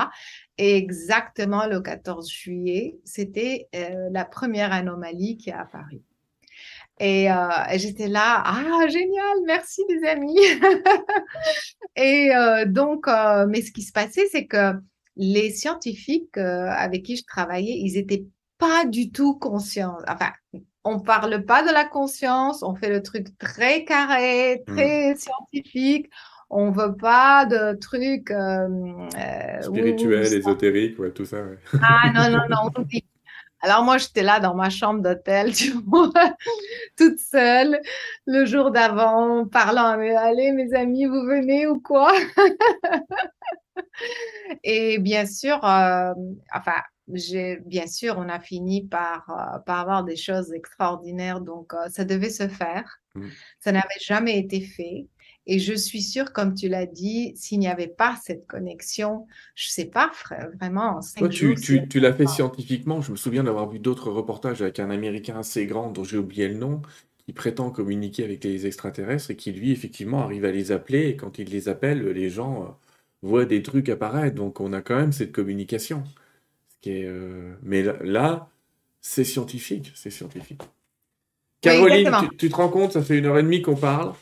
Et 0.59 0.77
exactement 0.77 1.67
le 1.67 1.81
14 1.81 2.31
juillet, 2.31 2.99
c'était 3.05 3.69
la 3.73 4.25
première 4.25 4.73
anomalie 4.73 5.37
qui 5.37 5.51
a 5.51 5.61
apparu. 5.61 6.03
Et, 7.01 7.29
j'étais 7.75 8.09
là, 8.09 8.43
ah 8.45 8.89
génial, 8.89 9.39
merci 9.47 9.83
les 9.89 10.09
amis. 10.09 10.37
et 11.97 12.31
donc, 12.67 13.07
mais 13.49 13.63
ce 13.63 13.73
qui 13.73 13.83
se 13.83 13.93
passait, 13.93 14.27
c'est 14.31 14.47
que 14.47 14.75
les 15.19 15.51
scientifiques 15.51 16.39
euh, 16.39 16.69
avec 16.71 17.03
qui 17.03 17.17
je 17.17 17.25
travaillais, 17.25 17.77
ils 17.77 17.95
n'étaient 17.95 18.25
pas 18.57 18.87
du 18.87 19.11
tout 19.11 19.35
conscients. 19.35 19.99
Enfin, 20.09 20.31
on 20.85 21.01
parle 21.01 21.45
pas 21.45 21.63
de 21.63 21.73
la 21.73 21.85
conscience, 21.85 22.63
on 22.63 22.75
fait 22.75 22.89
le 22.89 23.03
truc 23.03 23.37
très 23.37 23.85
carré, 23.85 24.63
mmh. 24.67 24.75
très 24.75 25.17
scientifique. 25.17 26.09
On 26.51 26.71
veut 26.71 26.97
pas 26.97 27.45
de 27.45 27.77
trucs 27.77 28.31
euh, 28.31 28.69
euh 29.19 29.61
spirituels, 29.61 30.33
ésotériques, 30.33 30.99
ouais, 30.99 31.11
tout 31.11 31.27
ça. 31.27 31.43
Ah 31.83 32.11
non 32.15 32.31
non 32.31 32.45
non, 32.49 32.85
Alors 33.61 33.83
moi, 33.83 33.99
j'étais 33.99 34.23
là 34.23 34.41
dans 34.41 34.55
ma 34.55 34.71
chambre 34.71 35.03
d'hôtel, 35.03 35.53
tu 35.55 35.73
vois, 35.87 36.13
toute 36.97 37.19
seule, 37.19 37.81
le 38.27 38.45
jour 38.45 38.71
d'avant, 38.71 39.47
parlant, 39.47 39.97
mais 39.99 40.15
allez 40.15 40.53
mes 40.53 40.73
amis, 40.75 41.07
vous 41.07 41.23
venez 41.27 41.67
ou 41.67 41.81
quoi? 41.81 42.13
Et 44.65 44.99
bien 44.99 45.27
sûr, 45.27 45.65
euh, 45.65 46.13
enfin, 46.55 46.81
bien 47.67 47.87
sûr, 47.87 48.17
on 48.19 48.29
a 48.29 48.41
fini 48.41 48.87
par, 48.87 49.29
euh, 49.31 49.59
par 49.61 49.81
avoir 49.81 50.05
des 50.05 50.17
choses 50.17 50.53
extraordinaires, 50.53 51.41
donc 51.41 51.75
euh, 51.75 51.89
ça 51.89 52.05
devait 52.05 52.31
se 52.31 52.49
faire. 52.49 52.99
Mmh. 53.15 53.27
Ça 53.61 53.73
n'avait 53.73 54.01
jamais 54.01 54.39
été 54.39 54.61
fait. 54.61 55.09
Et 55.51 55.59
je 55.59 55.73
suis 55.73 56.03
sûre, 56.03 56.35
comme 56.35 56.55
tu 56.55 56.69
l'as 56.69 56.85
dit, 56.85 57.33
s'il 57.35 57.59
n'y 57.59 57.69
avait 57.69 57.89
pas 57.89 58.17
cette 58.23 58.47
connexion, 58.47 59.27
je 59.55 59.69
ne 59.69 59.71
sais 59.71 59.87
pas, 59.87 60.13
vraiment. 60.55 61.01
En 61.01 61.29
tu, 61.29 61.55
tu, 61.55 61.89
tu 61.89 62.01
l'as 62.01 62.13
fait 62.13 62.27
scientifiquement. 62.27 63.01
Je 63.01 63.13
me 63.13 63.17
souviens 63.17 63.45
d'avoir 63.45 63.69
vu 63.71 63.79
d'autres 63.79 64.11
reportages 64.11 64.61
avec 64.61 64.79
un 64.79 64.91
Américain 64.91 65.39
assez 65.39 65.65
grand 65.65 65.91
dont 65.91 66.05
j'ai 66.05 66.19
oublié 66.19 66.49
le 66.49 66.55
nom, 66.55 66.83
qui 67.25 67.33
prétend 67.33 67.71
communiquer 67.71 68.25
avec 68.25 68.45
les 68.45 68.67
extraterrestres 68.67 69.31
et 69.31 69.37
qui, 69.37 69.51
lui, 69.53 69.73
effectivement, 69.73 70.21
arrive 70.21 70.45
à 70.45 70.53
les 70.53 70.71
appeler. 70.71 71.09
Et 71.09 71.17
quand 71.17 71.39
il 71.39 71.49
les 71.49 71.71
appelle, 71.71 72.07
les 72.07 72.29
gens 72.29 72.79
voit 73.23 73.47
des 73.47 73.63
trucs 73.63 73.89
apparaître. 73.89 74.37
Donc 74.37 74.61
on 74.61 74.75
a 74.75 74.83
quand 74.83 74.97
même 74.97 75.13
cette 75.13 75.33
communication. 75.33 76.05
qui 76.83 76.91
est, 76.91 77.07
euh, 77.07 77.55
Mais 77.63 77.83
là, 78.05 78.51
c'est 79.01 79.25
scientifique, 79.25 79.93
c'est 79.95 80.11
scientifique. 80.11 80.61
Caroline, 81.63 82.11
tu, 82.39 82.51
te 82.51 82.55
rends 82.55 82.69
compte, 82.69 82.93
ça 82.93 83.03
fait 83.03 83.19
une 83.19 83.27
heure 83.27 83.39
et 83.39 83.43
demie 83.43 83.63
qu'on 83.63 83.77
parle. 83.77 84.13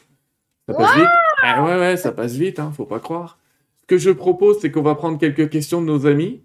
Ça 0.68 0.74
passe 0.74 0.96
vite. 0.96 1.08
Ah 1.42 1.64
ouais, 1.64 1.78
ouais, 1.78 1.96
ça 1.96 2.12
passe 2.12 2.32
vite, 2.32 2.58
hein, 2.58 2.72
faut 2.76 2.86
pas 2.86 2.98
croire. 3.00 3.38
Ce 3.82 3.86
que 3.86 3.98
je 3.98 4.10
propose, 4.10 4.58
c'est 4.60 4.70
qu'on 4.70 4.82
va 4.82 4.94
prendre 4.96 5.18
quelques 5.18 5.48
questions 5.48 5.80
de 5.80 5.86
nos 5.86 6.06
amis, 6.06 6.42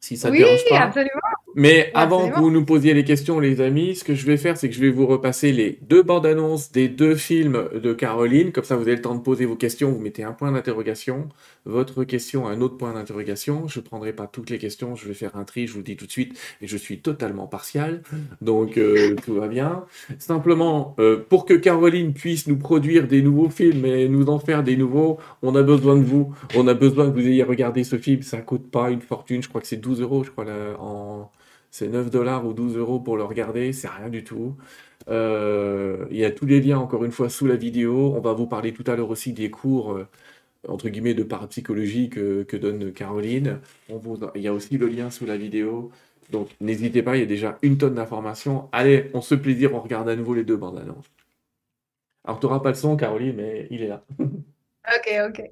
si 0.00 0.16
ça 0.16 0.28
ne 0.28 0.32
Oui, 0.32 0.38
dérange 0.38 0.64
pas. 0.68 0.78
absolument. 0.80 1.10
Mais 1.58 1.90
avant 1.92 2.18
Absolument. 2.18 2.36
que 2.36 2.40
vous 2.40 2.50
nous 2.52 2.64
posiez 2.64 2.94
les 2.94 3.02
questions, 3.02 3.40
les 3.40 3.60
amis, 3.60 3.96
ce 3.96 4.04
que 4.04 4.14
je 4.14 4.24
vais 4.26 4.36
faire, 4.36 4.56
c'est 4.56 4.68
que 4.68 4.76
je 4.76 4.80
vais 4.80 4.90
vous 4.90 5.08
repasser 5.08 5.50
les 5.50 5.80
deux 5.82 6.04
bandes 6.04 6.24
annonces 6.24 6.70
des 6.70 6.86
deux 6.86 7.16
films 7.16 7.68
de 7.74 7.92
Caroline. 7.92 8.52
Comme 8.52 8.62
ça, 8.62 8.76
vous 8.76 8.82
avez 8.82 8.94
le 8.94 9.02
temps 9.02 9.16
de 9.16 9.20
poser 9.20 9.44
vos 9.44 9.56
questions. 9.56 9.90
Vous 9.90 9.98
mettez 9.98 10.22
un 10.22 10.30
point 10.30 10.52
d'interrogation, 10.52 11.28
votre 11.64 12.04
question, 12.04 12.46
un 12.46 12.60
autre 12.60 12.76
point 12.76 12.94
d'interrogation. 12.94 13.66
Je 13.66 13.80
prendrai 13.80 14.12
pas 14.12 14.28
toutes 14.28 14.50
les 14.50 14.58
questions. 14.58 14.94
Je 14.94 15.08
vais 15.08 15.14
faire 15.14 15.34
un 15.34 15.42
tri. 15.42 15.66
Je 15.66 15.72
vous 15.72 15.78
le 15.78 15.84
dis 15.84 15.96
tout 15.96 16.06
de 16.06 16.12
suite. 16.12 16.38
Et 16.62 16.68
je 16.68 16.76
suis 16.76 17.00
totalement 17.00 17.48
partial. 17.48 18.02
Donc, 18.40 18.78
euh, 18.78 19.16
tout 19.24 19.34
va 19.34 19.48
bien. 19.48 19.84
Simplement, 20.20 20.94
euh, 21.00 21.24
pour 21.28 21.44
que 21.44 21.54
Caroline 21.54 22.14
puisse 22.14 22.46
nous 22.46 22.56
produire 22.56 23.08
des 23.08 23.20
nouveaux 23.20 23.50
films 23.50 23.84
et 23.84 24.08
nous 24.08 24.26
en 24.28 24.38
faire 24.38 24.62
des 24.62 24.76
nouveaux, 24.76 25.18
on 25.42 25.56
a 25.56 25.64
besoin 25.64 25.96
de 25.96 26.04
vous. 26.04 26.32
On 26.54 26.68
a 26.68 26.74
besoin 26.74 27.10
que 27.10 27.18
vous 27.18 27.26
ayez 27.26 27.42
regardé 27.42 27.82
ce 27.82 27.98
film. 27.98 28.22
Ça 28.22 28.38
coûte 28.38 28.70
pas 28.70 28.92
une 28.92 29.02
fortune. 29.02 29.42
Je 29.42 29.48
crois 29.48 29.60
que 29.60 29.66
c'est 29.66 29.76
12 29.78 30.02
euros, 30.02 30.22
je 30.22 30.30
crois, 30.30 30.44
là, 30.44 30.76
en... 30.78 31.32
C'est 31.70 31.88
9 31.88 32.10
dollars 32.10 32.46
ou 32.46 32.52
12 32.52 32.76
euros 32.76 33.00
pour 33.00 33.16
le 33.16 33.24
regarder, 33.24 33.72
c'est 33.72 33.88
rien 33.88 34.08
du 34.08 34.24
tout. 34.24 34.56
Euh, 35.08 36.06
il 36.10 36.16
y 36.16 36.24
a 36.24 36.30
tous 36.30 36.46
les 36.46 36.60
liens, 36.60 36.78
encore 36.78 37.04
une 37.04 37.12
fois, 37.12 37.28
sous 37.28 37.46
la 37.46 37.56
vidéo. 37.56 38.14
On 38.16 38.20
va 38.20 38.32
vous 38.32 38.46
parler 38.46 38.72
tout 38.72 38.84
à 38.86 38.96
l'heure 38.96 39.10
aussi 39.10 39.32
des 39.32 39.50
cours, 39.50 39.92
euh, 39.92 40.06
entre 40.66 40.88
guillemets, 40.88 41.14
de 41.14 41.22
parapsychologie 41.22 42.10
que, 42.10 42.42
que 42.42 42.56
donne 42.56 42.92
Caroline. 42.92 43.60
On 43.88 43.98
vous... 43.98 44.18
Il 44.34 44.42
y 44.42 44.48
a 44.48 44.52
aussi 44.52 44.78
le 44.78 44.88
lien 44.88 45.10
sous 45.10 45.26
la 45.26 45.36
vidéo. 45.36 45.90
Donc 46.30 46.48
n'hésitez 46.60 47.02
pas, 47.02 47.16
il 47.16 47.20
y 47.20 47.22
a 47.22 47.26
déjà 47.26 47.58
une 47.62 47.78
tonne 47.78 47.94
d'informations. 47.94 48.68
Allez, 48.72 49.10
on 49.14 49.20
se 49.20 49.34
plaisir, 49.34 49.74
on 49.74 49.80
regarde 49.80 50.08
à 50.08 50.16
nouveau 50.16 50.34
les 50.34 50.44
deux 50.44 50.56
bandes 50.56 50.78
annonces. 50.78 51.10
Alors, 52.24 52.40
tu 52.40 52.46
n'auras 52.46 52.60
pas 52.60 52.68
le 52.68 52.74
son, 52.74 52.96
Caroline, 52.96 53.36
mais 53.36 53.66
il 53.70 53.82
est 53.82 53.88
là. 53.88 54.04
Ok, 54.88 55.10
ok. 55.28 55.42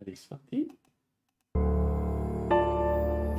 Allez, 0.00 0.14
c'est 0.14 0.28
parti. 0.28 0.68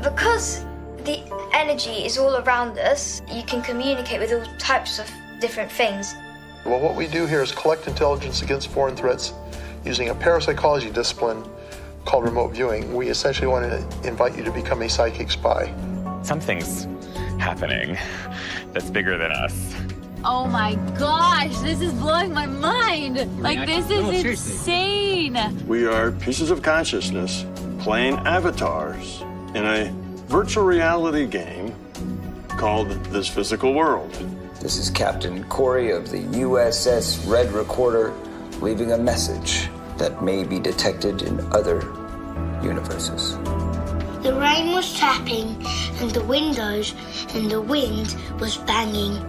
Because 0.01 0.65
the 1.05 1.21
energy 1.53 2.05
is 2.05 2.17
all 2.17 2.37
around 2.37 2.77
us, 2.79 3.21
you 3.31 3.43
can 3.43 3.61
communicate 3.61 4.19
with 4.19 4.33
all 4.33 4.43
types 4.57 4.99
of 4.99 5.09
different 5.39 5.71
things. 5.71 6.15
Well, 6.65 6.79
what 6.79 6.95
we 6.95 7.07
do 7.07 7.25
here 7.27 7.43
is 7.43 7.51
collect 7.51 7.87
intelligence 7.87 8.41
against 8.41 8.69
foreign 8.69 8.95
threats 8.95 9.33
using 9.85 10.09
a 10.09 10.15
parapsychology 10.15 10.89
discipline 10.89 11.43
called 12.05 12.23
remote 12.23 12.53
viewing. 12.53 12.95
We 12.95 13.09
essentially 13.09 13.47
want 13.47 13.69
to 13.69 14.07
invite 14.07 14.35
you 14.35 14.43
to 14.43 14.51
become 14.51 14.81
a 14.81 14.89
psychic 14.89 15.29
spy. 15.29 15.73
Something's 16.23 16.85
happening 17.39 17.97
that's 18.73 18.89
bigger 18.89 19.17
than 19.17 19.31
us. 19.31 19.75
Oh 20.23 20.47
my 20.47 20.73
gosh, 20.97 21.55
this 21.59 21.81
is 21.81 21.93
blowing 21.93 22.33
my 22.33 22.47
mind. 22.47 23.17
Like, 23.41 23.67
this 23.67 23.87
No, 23.89 24.09
is 24.09 24.21
seriously. 24.21 24.31
insane. 25.31 25.67
We 25.67 25.85
are 25.85 26.11
pieces 26.11 26.49
of 26.49 26.63
consciousness 26.63 27.45
playing 27.77 28.15
avatars 28.25 29.21
in 29.53 29.65
a 29.65 29.93
virtual 30.27 30.63
reality 30.63 31.27
game 31.27 31.73
called 32.47 32.89
This 33.05 33.27
Physical 33.27 33.73
World. 33.73 34.11
This 34.59 34.77
is 34.77 34.89
Captain 34.89 35.43
Corey 35.45 35.91
of 35.91 36.09
the 36.09 36.17
USS 36.17 37.29
Red 37.29 37.51
Recorder 37.51 38.11
leaving 38.59 38.93
a 38.93 38.97
message 38.97 39.69
that 39.97 40.23
may 40.23 40.43
be 40.43 40.59
detected 40.59 41.21
in 41.21 41.39
other 41.53 41.81
universes. 42.63 43.37
The 44.23 44.35
rain 44.39 44.73
was 44.73 44.97
tapping, 44.97 45.63
and 46.01 46.09
the 46.09 46.23
windows 46.23 46.95
and 47.35 47.51
the 47.51 47.61
wind 47.61 48.15
was 48.39 48.57
banging. 48.57 49.23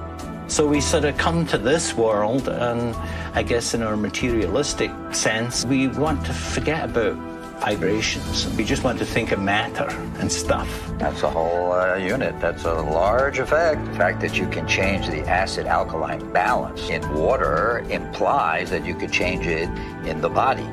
So 0.48 0.66
we 0.66 0.80
sort 0.80 1.04
of 1.04 1.18
come 1.18 1.46
to 1.48 1.58
this 1.58 1.92
world, 1.92 2.48
and 2.48 2.94
I 3.34 3.42
guess 3.42 3.74
in 3.74 3.82
our 3.82 3.98
materialistic 3.98 4.90
sense, 5.12 5.66
we 5.66 5.88
want 5.88 6.24
to 6.24 6.32
forget 6.32 6.88
about 6.88 7.18
vibrations. 7.60 8.46
We 8.56 8.64
just 8.64 8.84
want 8.84 8.98
to 8.98 9.06
think 9.06 9.32
of 9.32 9.40
matter 9.40 9.88
and 10.20 10.30
stuff. 10.30 10.68
That's 10.98 11.22
a 11.22 11.30
whole 11.30 11.72
uh, 11.72 11.96
unit. 11.96 12.40
That's 12.40 12.64
a 12.64 12.74
large 12.74 13.38
effect. 13.38 13.84
The 13.86 13.94
fact 13.94 14.20
that 14.20 14.38
you 14.38 14.48
can 14.48 14.66
change 14.68 15.08
the 15.08 15.26
acid 15.26 15.66
alkaline 15.66 16.32
balance 16.32 16.88
in 16.88 17.02
water 17.14 17.84
implies 17.90 18.70
that 18.70 18.84
you 18.84 18.94
could 18.94 19.12
change 19.12 19.46
it 19.46 19.68
in 20.06 20.20
the 20.20 20.28
body. 20.28 20.66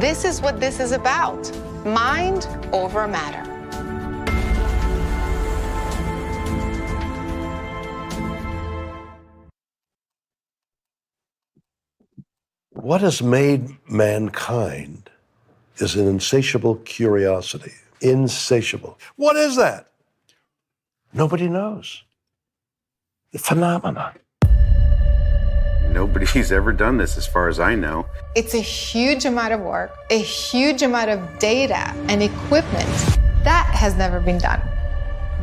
This 0.00 0.24
is 0.24 0.40
what 0.40 0.60
this 0.60 0.80
is 0.80 0.92
about 0.92 1.50
mind 1.84 2.46
over 2.72 3.06
matter. 3.08 3.50
What 12.70 13.00
has 13.00 13.22
made 13.22 13.70
mankind 13.88 15.08
is 15.76 15.96
an 15.96 16.06
insatiable 16.06 16.76
curiosity. 16.76 17.72
Insatiable. 18.00 18.98
What 19.16 19.36
is 19.36 19.56
that? 19.56 19.88
Nobody 21.12 21.48
knows. 21.48 22.02
The 23.32 23.38
phenomenon. 23.38 24.14
Nobody's 25.90 26.50
ever 26.50 26.72
done 26.72 26.96
this 26.96 27.16
as 27.16 27.26
far 27.26 27.48
as 27.48 27.60
I 27.60 27.76
know. 27.76 28.06
It's 28.34 28.54
a 28.54 28.60
huge 28.60 29.24
amount 29.24 29.52
of 29.52 29.60
work, 29.60 29.92
a 30.10 30.18
huge 30.18 30.82
amount 30.82 31.10
of 31.10 31.38
data 31.38 31.92
and 32.08 32.22
equipment. 32.22 32.88
That 33.44 33.66
has 33.72 33.94
never 33.96 34.18
been 34.18 34.38
done. 34.38 34.60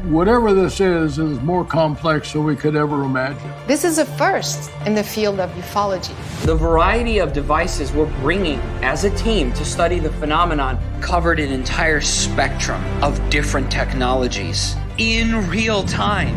Whatever 0.06 0.52
this 0.52 0.80
is, 0.80 1.19
is 1.19 1.40
more 1.41 1.64
complex 1.64 2.34
than 2.34 2.44
we 2.44 2.56
could 2.56 2.76
ever 2.76 3.03
imagine. 3.03 3.52
This 3.68 3.84
is 3.84 3.99
a 3.99 4.06
first 4.06 4.72
in 4.88 4.95
the 4.95 5.03
field 5.03 5.40
of 5.40 5.52
ufology. 5.52 6.15
The 6.44 6.56
variety 6.56 7.19
of 7.19 7.34
devices 7.34 7.91
we're 7.91 8.11
bringing 8.22 8.60
as 8.82 9.03
a 9.03 9.15
team 9.15 9.53
to 9.53 9.64
study 9.64 9.99
the 9.99 10.10
phenomenon 10.14 10.80
covered 11.02 11.40
an 11.40 11.52
entire 11.52 12.02
spectrum 12.02 12.84
of 13.03 13.30
different 13.30 13.72
technologies 13.72 14.76
in 14.98 15.48
real 15.48 15.84
time. 15.84 16.36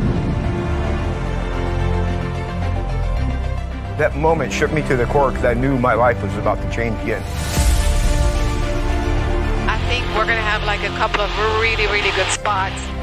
That 3.96 4.14
moment 4.14 4.52
shook 4.52 4.72
me 4.74 4.82
to 4.88 4.96
the 4.96 5.06
core 5.06 5.30
because 5.30 5.46
I 5.46 5.54
knew 5.54 5.78
my 5.78 5.94
life 5.94 6.22
was 6.22 6.36
about 6.36 6.60
to 6.60 6.70
change 6.70 7.00
again. 7.00 7.22
I 9.66 9.78
think 9.88 10.04
we're 10.08 10.26
going 10.26 10.36
to 10.36 10.42
have 10.42 10.64
like 10.64 10.82
a 10.82 10.94
couple 10.98 11.22
of 11.22 11.30
really, 11.62 11.86
really 11.86 12.14
good 12.14 12.30
spots. 12.30 12.93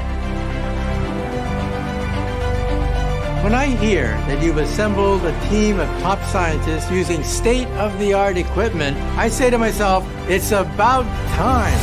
When 3.42 3.56
I 3.56 3.66
hear 3.66 4.10
that 4.28 4.44
you've 4.44 4.58
assembled 4.58 5.26
a 5.26 5.50
team 5.50 5.80
of 5.80 5.88
top 6.04 6.22
scientists 6.26 6.92
using 6.92 7.24
state 7.24 7.68
of 7.70 7.98
the 7.98 8.14
art 8.14 8.38
equipment, 8.38 8.96
I 9.18 9.30
say 9.30 9.50
to 9.50 9.58
myself, 9.58 10.06
it's 10.30 10.52
about 10.52 11.06
time. 11.36 11.80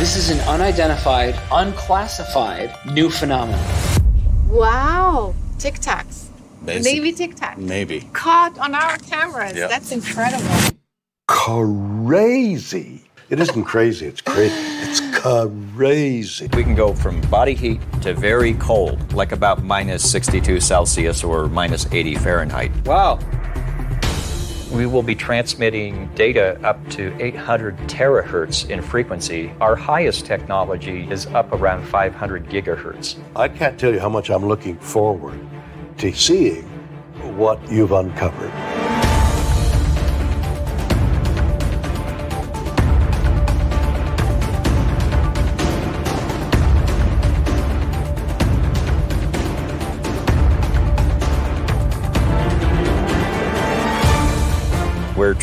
This 0.00 0.16
is 0.16 0.30
an 0.30 0.40
unidentified, 0.48 1.38
unclassified 1.52 2.74
new 2.92 3.08
phenomenon. 3.08 3.64
Wow. 4.48 5.36
Tic 5.60 5.74
Tacs. 5.74 6.26
Basic. 6.64 6.92
Navy 6.92 7.12
Tic 7.12 7.36
Tacs. 7.36 7.58
Maybe. 7.58 8.00
Caught 8.12 8.58
on 8.58 8.74
our 8.74 8.98
cameras. 8.98 9.54
Yeah. 9.54 9.68
That's 9.68 9.92
incredible. 9.92 10.76
Crazy. 11.28 13.02
It 13.30 13.38
isn't 13.38 13.62
crazy, 13.62 14.06
it's 14.06 14.22
crazy. 14.22 14.54
It's 14.56 15.00
crazy. 15.76 16.48
We 16.54 16.62
can 16.62 16.74
go 16.74 16.94
from 16.94 17.20
body 17.22 17.54
heat 17.54 17.80
to 18.02 18.14
very 18.14 18.54
cold, 18.54 19.12
like 19.12 19.32
about 19.32 19.62
minus 19.62 20.08
62 20.10 20.60
Celsius 20.60 21.24
or 21.24 21.48
minus 21.48 21.86
80 21.92 22.14
Fahrenheit. 22.16 22.70
Wow. 22.84 23.18
We 24.72 24.86
will 24.86 25.02
be 25.02 25.14
transmitting 25.14 26.08
data 26.14 26.58
up 26.62 26.78
to 26.90 27.14
800 27.20 27.76
terahertz 27.88 28.68
in 28.68 28.82
frequency. 28.82 29.52
Our 29.60 29.76
highest 29.76 30.26
technology 30.26 31.08
is 31.10 31.26
up 31.26 31.52
around 31.52 31.84
500 31.86 32.48
gigahertz. 32.48 33.18
I 33.34 33.48
can't 33.48 33.78
tell 33.78 33.92
you 33.92 34.00
how 34.00 34.08
much 34.08 34.30
I'm 34.30 34.46
looking 34.46 34.76
forward 34.78 35.38
to 35.98 36.12
seeing 36.12 36.64
what 37.36 37.60
you've 37.70 37.92
uncovered. 37.92 38.95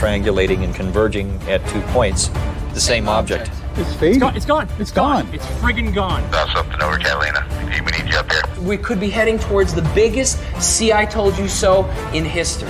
Triangulating 0.04 0.66
and 0.66 0.76
converging 0.76 1.42
at 1.44 1.66
two 1.70 1.80
points, 1.94 2.28
the 2.74 2.82
same 2.82 3.08
object. 3.08 3.50
It's 3.76 3.94
fading. 3.96 4.16
It's 4.16 4.20
gone. 4.20 4.36
It's 4.36 4.46
gone. 4.46 4.68
It's 4.82 4.92
gone. 4.92 5.30
It's 5.34 5.46
friggin' 5.62 5.94
gone. 5.96 6.22
something 6.54 6.82
over 6.82 6.98
Catalina. 6.98 7.48
We 7.66 7.80
need 7.80 8.12
you 8.12 8.18
up 8.18 8.30
here. 8.30 8.42
We 8.62 8.78
could 8.78 9.00
be 9.00 9.10
heading 9.10 9.40
towards 9.40 9.74
the 9.74 9.82
biggest 9.96 10.40
see 10.62 10.92
I 10.92 11.06
told 11.06 11.38
you 11.38 11.48
so 11.48 11.90
in 12.14 12.26
history. 12.26 12.68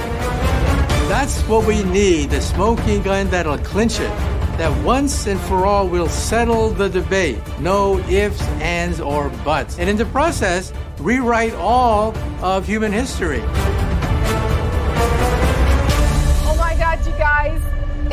That's 1.09 1.41
what 1.47 1.65
we 1.65 1.83
need 1.83 2.29
the 2.29 2.39
smoking 2.39 3.01
gun 3.01 3.27
that'll 3.31 3.57
clinch 3.57 3.99
it. 3.99 4.11
That 4.59 4.71
once 4.83 5.25
and 5.25 5.39
for 5.39 5.65
all 5.65 5.87
will 5.87 6.09
settle 6.09 6.69
the 6.69 6.87
debate. 6.87 7.39
No 7.59 7.97
ifs, 8.07 8.43
ands, 8.61 8.99
or 8.99 9.29
buts. 9.43 9.79
And 9.79 9.89
in 9.89 9.97
the 9.97 10.05
process, 10.05 10.71
rewrite 10.99 11.55
all 11.55 12.15
of 12.43 12.67
human 12.67 12.91
history. 12.91 13.41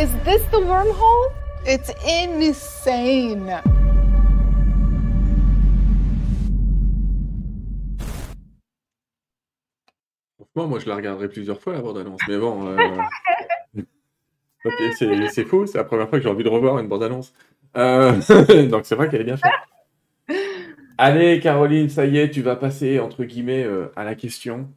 Is 0.01 0.09
this 0.25 0.41
the 0.51 0.57
wormhole? 0.57 1.31
It's 1.67 1.91
insane. 2.09 3.61
Franchement, 10.39 10.69
moi, 10.69 10.79
je 10.79 10.89
la 10.89 10.97
regarderai 10.97 11.29
plusieurs 11.29 11.61
fois, 11.61 11.75
la 11.75 11.83
bande-annonce. 11.83 12.19
Mais 12.27 12.39
bon, 12.39 12.67
euh, 12.67 12.79
ok, 14.65 14.73
c'est 14.97 15.29
c'est 15.29 15.45
fou. 15.45 15.67
C'est 15.67 15.77
la 15.77 15.85
première 15.85 16.09
fois 16.09 16.19
que 16.19 16.23
j'ai 16.25 16.31
envie 16.31 16.45
de 16.45 16.49
revoir 16.49 16.79
une 16.79 16.89
bande-annonce. 16.89 17.35
Euh, 17.77 18.13
Donc, 18.71 18.87
c'est 18.87 18.95
vrai 18.95 19.11
qu'elle 19.11 19.21
est 19.21 19.25
bien 19.25 19.37
faite. 19.37 20.39
Allez, 20.97 21.41
Caroline, 21.41 21.91
ça 21.91 22.07
y 22.07 22.17
est, 22.17 22.31
tu 22.31 22.41
vas 22.41 22.57
passer, 22.57 23.01
entre 23.01 23.25
guillemets, 23.25 23.65
euh, 23.65 23.93
à 23.97 24.05
la 24.05 24.15
question. 24.15 24.71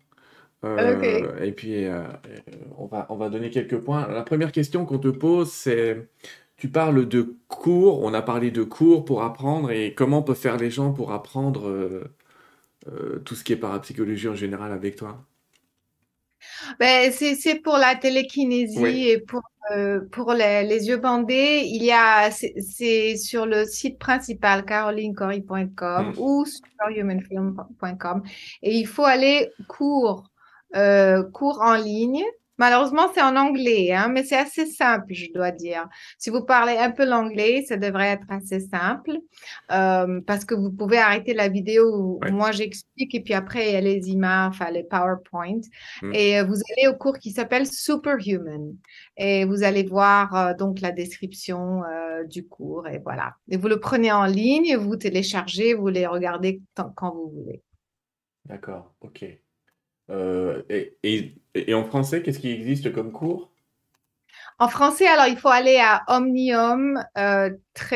Euh, 0.63 0.95
Ok. 0.95 1.43
et 1.43 1.51
puis, 1.51 1.85
euh, 1.85 2.03
euh, 2.03 2.39
on 2.77 2.85
va, 2.85 3.05
on 3.09 3.15
va 3.17 3.29
donner 3.29 3.49
quelques 3.49 3.77
points. 3.79 4.07
La 4.07 4.23
première 4.23 4.51
question 4.51 4.85
qu'on 4.85 4.99
te 4.99 5.09
pose, 5.09 5.51
c'est, 5.51 6.07
tu 6.57 6.69
parles 6.69 7.07
de 7.07 7.37
cours, 7.49 8.01
on 8.03 8.13
a 8.13 8.21
parlé 8.21 8.51
de 8.51 8.63
cours 8.63 9.03
pour 9.05 9.23
apprendre 9.23 9.71
et 9.71 9.93
comment 9.93 10.21
peuvent 10.23 10.37
faire 10.39 10.57
les 10.57 10.71
gens 10.71 10.93
pour 10.93 11.11
apprendre 11.11 11.67
euh, 11.69 12.03
euh, 12.89 13.19
tout 13.25 13.35
ce 13.35 13.43
qui 13.43 13.53
est 13.53 13.57
parapsychologie 13.57 14.29
en 14.29 14.35
général 14.35 14.71
avec 14.73 14.95
toi? 14.97 15.25
Ben, 16.79 17.11
c'est 17.11 17.35
c'est 17.35 17.59
pour 17.59 17.77
la 17.77 17.95
télékinésie 17.95 18.79
Oui. 18.79 19.07
et 19.09 19.19
pour, 19.19 19.41
euh, 19.71 20.01
pour 20.11 20.33
les, 20.33 20.63
les 20.63 20.87
yeux 20.87 20.97
bandés. 20.97 21.61
Il 21.65 21.83
y 21.83 21.91
a, 21.91 22.29
c'est 22.31 23.15
sur 23.17 23.45
le 23.45 23.65
site 23.65 23.97
principal 23.99 24.65
carolinecory.com 24.65 26.13
Mm. 26.15 26.19
ou 26.19 26.45
superhumanfilm.com. 26.45 28.23
Et 28.61 28.75
il 28.77 28.87
faut 28.87 29.05
aller 29.05 29.49
cours, 29.67 30.29
euh, 30.75 31.23
cours 31.23 31.61
en 31.61 31.75
ligne. 31.75 32.23
Malheureusement, 32.59 33.09
c'est 33.13 33.21
en 33.21 33.35
anglais, 33.35 33.91
hein, 33.93 34.09
mais 34.09 34.23
c'est 34.23 34.37
assez 34.37 34.67
simple, 34.67 35.11
je 35.13 35.25
dois 35.33 35.49
dire. 35.49 35.87
Si 36.19 36.29
vous 36.29 36.45
parlez 36.45 36.77
un 36.77 36.91
peu 36.91 37.03
l'anglais, 37.03 37.65
ça 37.67 37.77
devrait 37.77 38.09
être 38.09 38.27
assez 38.29 38.59
simple 38.59 39.17
euh, 39.71 40.21
parce 40.21 40.45
que 40.45 40.53
vous 40.53 40.71
pouvez 40.71 40.99
arrêter 40.99 41.33
la 41.33 41.49
vidéo 41.49 41.83
où 41.95 42.19
moi 42.31 42.51
j'explique 42.51 43.15
et 43.15 43.21
puis 43.21 43.33
après 43.33 43.69
il 43.69 43.73
y 43.73 43.75
a 43.75 43.81
les 43.81 44.09
images, 44.09 44.49
enfin 44.49 44.69
les 44.69 44.83
PowerPoint. 44.83 45.61
Mm. 46.03 46.13
Et 46.13 46.39
euh, 46.39 46.43
vous 46.43 46.53
allez 46.53 46.87
au 46.87 46.95
cours 46.95 47.17
qui 47.17 47.31
s'appelle 47.31 47.65
Superhuman 47.65 48.75
et 49.17 49.45
vous 49.45 49.63
allez 49.63 49.83
voir 49.83 50.35
euh, 50.35 50.53
donc 50.53 50.79
la 50.79 50.91
description 50.91 51.83
euh, 51.85 52.23
du 52.25 52.47
cours 52.47 52.87
et 52.87 52.99
voilà. 52.99 53.35
Et 53.49 53.57
vous 53.57 53.67
le 53.67 53.79
prenez 53.79 54.11
en 54.11 54.25
ligne, 54.25 54.77
vous 54.77 54.95
téléchargez, 54.95 55.73
vous 55.73 55.87
les 55.87 56.05
regardez 56.05 56.61
quand 56.95 57.15
vous 57.15 57.31
voulez. 57.31 57.63
D'accord, 58.45 58.93
ok. 59.01 59.25
Euh, 60.09 60.61
et, 60.69 60.95
et, 61.03 61.33
et 61.55 61.73
en 61.73 61.83
français, 61.85 62.21
qu'est-ce 62.21 62.39
qui 62.39 62.51
existe 62.51 62.93
comme 62.93 63.11
cours? 63.11 63.49
En 64.59 64.67
français, 64.67 65.07
alors 65.07 65.25
il 65.27 65.37
faut 65.37 65.49
aller 65.49 65.77
à 65.77 66.03
omnium 66.07 67.03
euh, 67.17 67.49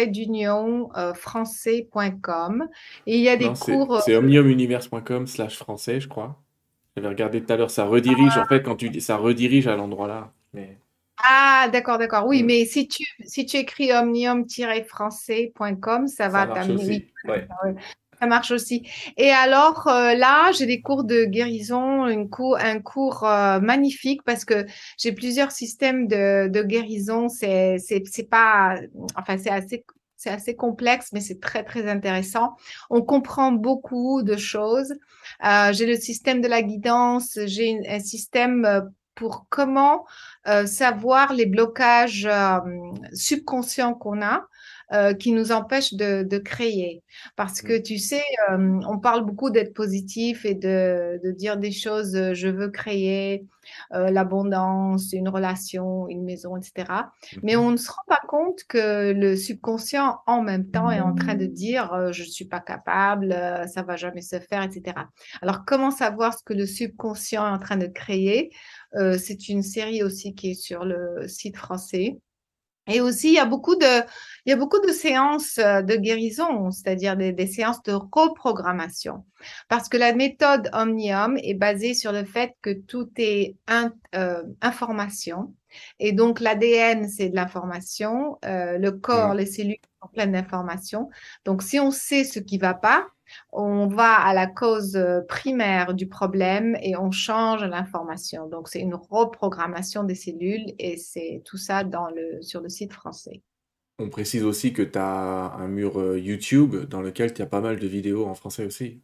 d'union 0.07 0.89
euh, 0.97 1.13
français.com 1.13 2.67
et 3.05 3.17
il 3.17 3.23
y 3.23 3.29
a 3.29 3.37
des 3.37 3.45
Non, 3.45 3.53
cours. 3.53 4.01
c'est 4.01 4.15
omniumuniverse.com 4.15 5.27
slash 5.27 5.55
français, 5.57 5.99
je 5.99 6.07
crois. 6.07 6.41
J'avais 6.95 7.09
regardé 7.09 7.43
tout 7.43 7.53
à 7.53 7.57
l'heure, 7.57 7.69
ça 7.69 7.85
redirige, 7.85 8.31
Ah. 8.35 8.41
en 8.43 8.47
fait, 8.47 8.63
quand 8.63 8.75
tu 8.75 8.89
dis 8.89 9.01
ça 9.01 9.17
redirige 9.17 9.67
à 9.67 9.75
l'endroit 9.75 10.07
là. 10.07 10.33
Mais... 10.53 10.77
Ah, 11.23 11.67
d'accord, 11.71 11.97
d'accord. 11.99 12.25
Oui, 12.25 12.41
Mm. 12.43 12.47
mais 12.47 12.65
si 12.65 12.87
tu, 12.87 13.03
si 13.23 13.45
tu 13.45 13.57
écris 13.57 13.91
omnium-français.com, 13.91 16.07
ça 16.07 16.15
Ça 16.25 16.29
va 16.29 16.47
t'amener. 16.47 17.11
ouais. 17.25 17.47
Ça 18.19 18.27
marche 18.27 18.51
aussi. 18.51 18.87
Et 19.17 19.31
alors 19.31 19.87
euh, 19.87 20.13
là, 20.15 20.51
j'ai 20.51 20.65
des 20.65 20.81
cours 20.81 21.03
de 21.03 21.25
guérison, 21.25 22.07
une 22.07 22.29
un 22.59 22.79
cours 22.79 23.23
euh, 23.23 23.59
magnifique 23.59 24.23
parce 24.23 24.45
que 24.45 24.65
j'ai 24.97 25.11
plusieurs 25.11 25.51
systèmes 25.51 26.07
de, 26.07 26.47
de 26.47 26.61
guérison. 26.63 27.29
C'est, 27.29 27.79
pas, 28.29 28.75
enfin, 29.15 29.37
c'est 29.37 29.49
assez, 29.49 29.85
c'est 30.15 30.31
assez 30.31 30.55
complexe, 30.55 31.09
mais 31.13 31.21
c'est 31.21 31.39
très, 31.39 31.63
très 31.63 31.89
intéressant. 31.89 32.55
On 32.89 33.01
comprend 33.01 33.51
beaucoup 33.51 34.23
de 34.23 34.35
choses. 34.35 34.93
Euh, 35.45 35.71
j'ai 35.73 35.85
le 35.85 35.95
système 35.95 36.41
de 36.41 36.47
la 36.47 36.61
guidance, 36.61 37.37
j'ai 37.45 37.79
un 37.87 37.99
système 37.99 38.65
euh, 38.65 38.81
pour 39.17 39.47
comment 39.49 40.05
euh, 40.47 40.65
savoir 40.65 41.33
les 41.33 41.45
blocages 41.45 42.27
euh, 42.29 42.59
subconscients 43.13 43.93
qu'on 43.93 44.21
a 44.21 44.45
euh, 44.93 45.13
qui 45.13 45.31
nous 45.31 45.51
empêchent 45.51 45.93
de, 45.93 46.23
de 46.23 46.37
créer. 46.37 47.03
Parce 47.35 47.61
que 47.61 47.77
tu 47.77 47.97
sais, 47.97 48.23
euh, 48.49 48.79
on 48.87 48.99
parle 48.99 49.25
beaucoup 49.25 49.49
d'être 49.49 49.73
positif 49.73 50.45
et 50.45 50.55
de, 50.55 51.19
de 51.23 51.31
dire 51.31 51.57
des 51.57 51.71
choses, 51.71 52.15
euh, 52.15 52.33
je 52.33 52.47
veux 52.47 52.69
créer 52.69 53.45
euh, 53.93 54.09
l'abondance, 54.09 55.13
une 55.13 55.29
relation, 55.29 56.07
une 56.07 56.23
maison, 56.23 56.57
etc. 56.57 56.85
Mais 57.43 57.55
on 57.55 57.71
ne 57.71 57.77
se 57.77 57.89
rend 57.89 58.03
pas 58.07 58.21
compte 58.27 58.63
que 58.67 59.11
le 59.11 59.35
subconscient, 59.35 60.19
en 60.25 60.41
même 60.41 60.69
temps, 60.69 60.89
est 60.91 60.99
en 60.99 61.13
train 61.13 61.35
de 61.35 61.45
dire, 61.45 61.93
euh, 61.93 62.11
je 62.11 62.23
ne 62.23 62.27
suis 62.27 62.45
pas 62.45 62.59
capable, 62.59 63.31
euh, 63.31 63.65
ça 63.67 63.83
va 63.83 63.95
jamais 63.95 64.21
se 64.21 64.39
faire, 64.39 64.63
etc. 64.63 64.95
Alors, 65.41 65.65
comment 65.65 65.91
savoir 65.91 66.37
ce 66.37 66.43
que 66.43 66.53
le 66.53 66.65
subconscient 66.65 67.45
est 67.45 67.51
en 67.51 67.59
train 67.59 67.77
de 67.77 67.87
créer? 67.87 68.51
Euh, 68.95 69.17
c'est 69.17 69.49
une 69.49 69.63
série 69.63 70.03
aussi 70.03 70.33
qui 70.33 70.51
est 70.51 70.61
sur 70.61 70.85
le 70.85 71.27
site 71.27 71.57
français. 71.57 72.17
Et 72.87 73.01
aussi, 73.01 73.29
il 73.29 73.33
y 73.33 73.39
a 73.39 73.45
beaucoup 73.45 73.75
de, 73.75 74.01
il 74.45 74.49
y 74.49 74.53
a 74.53 74.55
beaucoup 74.55 74.79
de 74.79 74.91
séances 74.91 75.57
euh, 75.57 75.81
de 75.81 75.95
guérison, 75.95 76.71
c'est-à-dire 76.71 77.17
des, 77.17 77.33
des 77.33 77.47
séances 77.47 77.81
de 77.83 77.93
reprogrammation. 77.93 79.25
Parce 79.67 79.89
que 79.89 79.97
la 79.97 80.13
méthode 80.13 80.69
Omnium 80.73 81.37
est 81.37 81.53
basée 81.53 81.93
sur 81.93 82.11
le 82.11 82.23
fait 82.23 82.53
que 82.61 82.71
tout 82.73 83.09
est 83.17 83.55
in- 83.67 83.93
euh, 84.15 84.43
information. 84.61 85.53
Et 85.99 86.11
donc, 86.13 86.39
l'ADN, 86.39 87.07
c'est 87.09 87.29
de 87.29 87.35
l'information. 87.35 88.37
euh, 88.45 88.77
le 88.77 88.91
corps, 88.91 89.33
les 89.33 89.45
cellules 89.45 89.77
sont 90.01 90.09
pleines 90.09 90.31
d'informations. 90.31 91.09
Donc, 91.45 91.61
si 91.63 91.79
on 91.79 91.91
sait 91.91 92.23
ce 92.23 92.39
qui 92.39 92.57
va 92.57 92.73
pas, 92.73 93.05
on 93.51 93.87
va 93.87 94.13
à 94.15 94.33
la 94.33 94.47
cause 94.47 94.95
euh, 94.95 95.21
primaire 95.27 95.93
du 95.93 96.07
problème 96.07 96.77
et 96.81 96.95
on 96.97 97.11
change 97.11 97.63
l'information. 97.63 98.47
Donc, 98.47 98.67
c'est 98.69 98.79
une 98.81 98.95
reprogrammation 98.95 100.03
des 100.03 100.15
cellules 100.15 100.65
et 100.79 100.97
c'est 100.97 101.41
tout 101.45 101.57
ça 101.57 101.83
dans 101.83 102.07
le, 102.09 102.41
sur 102.41 102.61
le 102.61 102.69
site 102.69 102.93
français. 102.93 103.41
On 103.99 104.09
précise 104.09 104.43
aussi 104.43 104.73
que 104.73 104.81
tu 104.81 104.97
as 104.97 105.53
un 105.53 105.67
mur 105.67 105.99
euh, 105.99 106.19
YouTube 106.19 106.75
dans 106.85 107.01
lequel 107.01 107.33
tu 107.33 107.43
as 107.43 107.45
pas 107.45 107.61
mal 107.61 107.79
de 107.79 107.87
vidéos 107.87 108.25
en 108.25 108.33
français 108.33 108.65
aussi. 108.65 109.01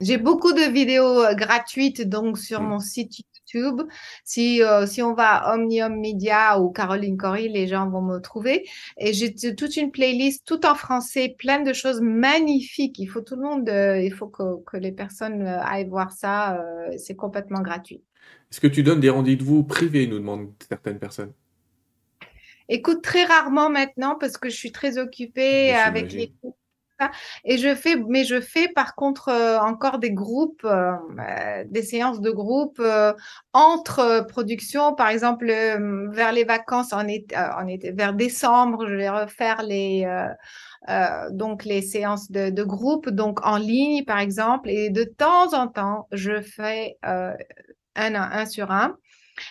J'ai 0.00 0.18
beaucoup 0.18 0.52
de 0.52 0.70
vidéos 0.72 1.22
euh, 1.24 1.34
gratuites 1.34 2.02
donc 2.08 2.38
sur 2.38 2.60
Mm. 2.60 2.66
mon 2.66 2.78
site 2.80 3.24
YouTube. 3.46 3.82
Si, 4.24 4.62
euh, 4.62 4.86
si 4.86 5.02
on 5.02 5.14
va 5.14 5.54
Omnium 5.54 5.98
Media 5.98 6.60
ou 6.60 6.70
Caroline 6.70 7.16
Cory, 7.16 7.48
les 7.48 7.66
gens 7.66 7.88
vont 7.88 8.02
me 8.02 8.18
trouver. 8.18 8.68
Et 8.98 9.12
j'ai 9.12 9.34
toute 9.54 9.76
une 9.76 9.90
playlist 9.90 10.46
tout 10.46 10.66
en 10.66 10.74
français, 10.74 11.34
plein 11.38 11.62
de 11.62 11.72
choses 11.72 12.00
magnifiques. 12.00 12.98
Il 12.98 13.06
faut 13.06 13.20
tout 13.20 13.36
le 13.36 13.42
monde, 13.42 13.68
euh, 13.68 14.00
il 14.00 14.12
faut 14.12 14.28
que, 14.28 14.62
que 14.64 14.76
les 14.76 14.92
personnes 14.92 15.42
euh, 15.42 15.60
aillent 15.62 15.88
voir 15.88 16.12
ça. 16.12 16.56
euh, 16.56 16.96
c'est 16.98 17.16
complètement 17.16 17.60
gratuit. 17.60 18.02
Est-ce 18.50 18.60
que 18.60 18.66
tu 18.66 18.82
donnes 18.82 19.00
des 19.00 19.10
rendez-vous 19.10 19.64
privés, 19.64 20.06
nous 20.06 20.18
demandent 20.18 20.52
certaines 20.68 20.98
personnes? 20.98 21.32
Écoute, 22.68 23.02
très 23.02 23.24
rarement 23.24 23.70
maintenant 23.70 24.16
parce 24.18 24.38
que 24.38 24.48
je 24.48 24.56
suis 24.56 24.72
très 24.72 24.98
occupée 24.98 25.72
avec 25.72 26.10
j'imagine. 26.10 26.34
Et 27.44 27.58
je 27.58 27.74
fais, 27.74 27.96
mais 28.08 28.24
je 28.24 28.40
fais 28.40 28.68
par 28.68 28.94
contre 28.94 29.28
euh, 29.28 29.58
encore 29.58 29.98
des 29.98 30.12
groupes, 30.12 30.64
euh, 30.64 30.92
euh, 31.18 31.64
des 31.68 31.82
séances 31.82 32.20
de 32.20 32.30
groupe 32.30 32.78
euh, 32.80 33.12
entre 33.52 33.98
euh, 34.00 34.22
productions. 34.22 34.94
Par 34.94 35.08
exemple, 35.08 35.48
euh, 35.50 36.08
vers 36.10 36.32
les 36.32 36.44
vacances, 36.44 36.92
en 36.92 37.06
été, 37.06 37.36
euh, 37.36 37.50
en 37.58 37.66
été- 37.66 37.92
vers 37.92 38.14
décembre, 38.14 38.86
je 38.88 38.94
vais 38.94 39.08
refaire 39.10 39.62
les, 39.62 40.06
donc 41.30 41.64
les 41.64 41.82
séances 41.82 42.30
de, 42.30 42.50
de 42.50 42.62
groupe, 42.62 43.08
donc 43.10 43.44
en 43.44 43.56
ligne 43.56 44.04
par 44.04 44.18
exemple. 44.18 44.70
Et 44.70 44.90
de 44.90 45.04
temps 45.04 45.54
en 45.54 45.68
temps, 45.68 46.08
je 46.12 46.40
fais 46.40 46.98
un 47.02 48.14
un 48.14 48.46
sur 48.46 48.70
un. 48.70 48.96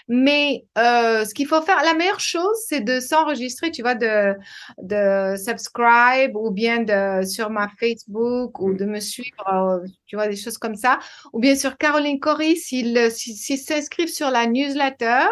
Mais 0.08 0.66
euh, 0.78 1.26
ce 1.26 1.34
qu'il 1.34 1.48
faut 1.48 1.62
faire, 1.62 1.84
la 1.84 1.94
meilleure 1.94 2.20
chose, 2.20 2.56
c'est 2.68 2.82
de 2.82 3.00
s'enregistrer, 3.00 3.72
tu 3.72 3.82
vois, 3.82 3.96
de, 3.96 4.34
de 4.82 5.36
subscribe 5.38 6.36
ou 6.36 6.52
bien 6.52 6.84
de 6.84 7.26
sur 7.26 7.50
ma 7.50 7.70
Facebook 7.80 8.60
ou 8.60 8.74
de 8.74 8.86
me 8.86 9.00
suivre, 9.00 9.48
euh, 9.54 9.88
tu 10.06 10.16
vois, 10.16 10.28
des 10.28 10.36
choses 10.36 10.58
comme 10.58 10.76
ça. 10.76 11.00
Ou 11.34 11.40
bien 11.40 11.56
sur 11.56 11.78
Caroline 11.78 12.20
Cory, 12.20 12.58
s'ils 12.58 13.12
s'ils 13.12 13.58
s'inscrivent 13.58 14.14
sur 14.14 14.30
la 14.30 14.48
newsletter, 14.48 15.28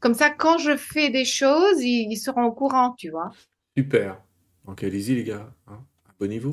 comme 0.00 0.14
ça, 0.14 0.30
quand 0.30 0.58
je 0.58 0.76
fais 0.76 1.10
des 1.10 1.24
choses, 1.24 1.80
ils, 1.82 2.10
ils 2.10 2.16
seront 2.16 2.44
au 2.44 2.52
courant, 2.52 2.94
tu 2.98 3.10
vois. 3.10 3.30
Super. 3.76 4.20
Donc 4.66 4.82
allez-y 4.84 5.14
les 5.14 5.24
gars, 5.24 5.50
hein. 5.68 5.78
Abonnez-vous. 6.22 6.52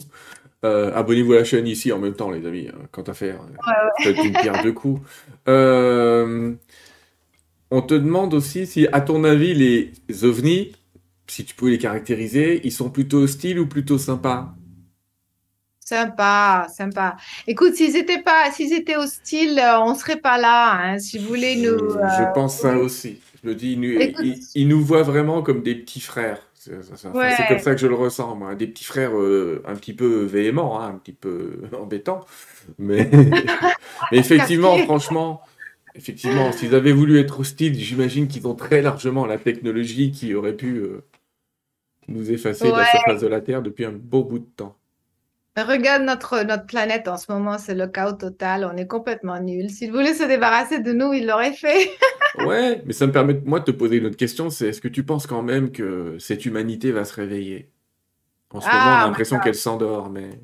Euh, 0.66 0.92
abonnez-vous 0.94 1.34
à 1.34 1.38
la 1.38 1.44
chaîne 1.44 1.68
ici 1.68 1.92
en 1.92 2.00
même 2.00 2.16
temps 2.16 2.32
les 2.32 2.46
amis, 2.46 2.68
hein. 2.68 2.88
quant 2.92 3.04
à 3.04 3.14
faire. 3.14 3.40
Faites 4.00 4.18
une 4.18 4.34
pierre 4.34 4.64
deux 4.64 4.74
coups. 4.74 5.02
Euh, 5.48 6.54
on 7.72 7.82
te 7.82 7.94
demande 7.94 8.34
aussi 8.34 8.66
si, 8.68 8.88
à 8.92 9.02
ton 9.02 9.24
avis, 9.24 9.54
les 9.54 9.92
ovnis, 10.24 10.74
si 11.28 11.46
tu 11.46 11.56
peux 11.56 11.70
les 11.70 11.78
caractériser, 11.78 12.62
ils 12.64 12.72
sont 12.72 12.90
plutôt 12.90 13.20
hostiles 13.20 13.60
ou 13.60 13.68
plutôt 13.68 13.98
sympas? 13.98 14.56
Sympa, 15.84 16.68
sympa. 16.76 17.18
Écoute, 17.48 17.74
s'ils 17.74 17.96
étaient 17.96 18.22
pas, 18.22 18.52
s'ils 18.52 18.74
étaient 18.74 18.96
hostiles, 18.96 19.58
euh, 19.60 19.80
on 19.82 19.96
serait 19.96 20.20
pas 20.20 20.38
là, 20.38 20.74
hein. 20.74 21.00
Si 21.00 21.18
vous 21.18 21.28
voulez 21.28 21.56
Je, 21.56 21.70
nous, 21.70 21.90
je 21.90 22.24
euh, 22.24 22.26
pense 22.28 22.58
ça 22.60 22.78
aussi. 22.78 23.20
Je 23.44 23.50
me 23.50 23.56
dis, 23.56 23.72
ils, 23.74 23.80
nous- 23.80 24.00
Écoute- 24.00 24.24
ils- 24.24 24.40
ils 24.54 24.68
nous 24.68 24.84
voient 24.84 25.02
vraiment 25.04 25.42
comme 25.42 25.64
des 25.64 25.74
petits 25.76 26.02
frères. 26.02 26.40
C'est 26.54 26.74
Ouais. 27.14 27.34
comme 27.48 27.60
ça 27.60 27.74
que 27.74 27.80
je 27.82 27.88
le 27.88 27.96
ressens, 27.96 28.36
moi. 28.36 28.54
Des 28.54 28.68
petits 28.68 28.84
frères 28.84 29.18
euh, 29.18 29.64
un 29.66 29.76
petit 29.76 29.94
peu 29.94 30.24
véhéments, 30.26 30.80
hein, 30.82 30.90
un 30.90 30.98
petit 31.00 31.14
peu 31.14 31.62
embêtants. 31.80 32.26
Mais, 32.78 33.10
mais 34.12 34.18
effectivement, 34.18 34.78
franchement, 34.80 35.42
effectivement, 36.00 36.52
s'ils 36.52 36.74
avaient 36.74 36.94
voulu 36.94 37.20
être 37.20 37.42
hostiles, 37.42 37.76
j'imagine 37.78 38.28
qu'ils 38.28 38.48
ont 38.48 38.56
très 38.56 38.82
largement 38.82 39.26
la 39.26 39.38
technologie 39.38 40.12
qui 40.12 40.34
aurait 40.34 40.56
pu 40.56 40.78
euh, 40.78 41.04
nous 42.08 42.32
effacer 42.32 42.72
de 42.72 42.76
la 42.76 42.86
surface 42.86 43.22
de 43.22 43.28
la 43.28 43.42
Terre 43.42 43.62
depuis 43.62 43.86
un 43.86 43.92
beau 43.92 44.24
bout 44.24 44.40
de 44.40 44.46
temps. 44.56 44.76
Regarde 45.58 46.04
notre, 46.04 46.44
notre 46.44 46.66
planète 46.66 47.10
en 47.10 47.18
ce 47.18 47.30
moment, 47.30 47.58
c'est 47.58 47.76
le 47.76 47.86
chaos 47.88 48.14
total, 48.14 48.64
on 48.64 48.78
est 48.78 48.88
complètement 48.88 49.38
nuls. 49.42 49.70
S'ils 49.70 49.92
voulaient 49.92 50.14
se 50.14 50.24
débarrasser 50.24 50.80
de 50.80 50.94
nous, 50.94 51.12
ils 51.12 51.28
l'auraient 51.28 51.54
fait. 51.54 51.90
Ouais, 52.46 52.82
mais 52.86 52.94
ça 52.94 53.08
me 53.08 53.12
permet, 53.12 53.34
moi, 53.44 53.60
de 53.60 53.66
te 53.66 53.72
poser 53.72 53.98
une 53.98 54.06
autre 54.06 54.16
question, 54.16 54.52
c'est 54.52 54.68
est-ce 54.68 54.80
que 54.82 54.88
tu 54.88 55.04
penses 55.04 55.26
quand 55.26 55.42
même 55.42 55.72
que 55.72 56.16
cette 56.20 56.46
humanité 56.46 56.92
va 56.92 57.04
se 57.04 57.14
réveiller? 57.16 57.72
En 58.52 58.62
ce 58.62 58.68
moment, 58.68 58.78
on 58.78 58.88
Ah, 58.88 59.02
a 59.02 59.06
my 59.06 59.08
l'impression 59.08 59.38
God. 59.38 59.44
qu'elle 59.46 59.56
s'endort, 59.56 60.10
mais... 60.12 60.40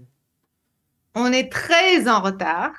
On 1.14 1.32
est 1.32 1.50
très 1.52 2.10
en 2.10 2.22
retard, 2.22 2.74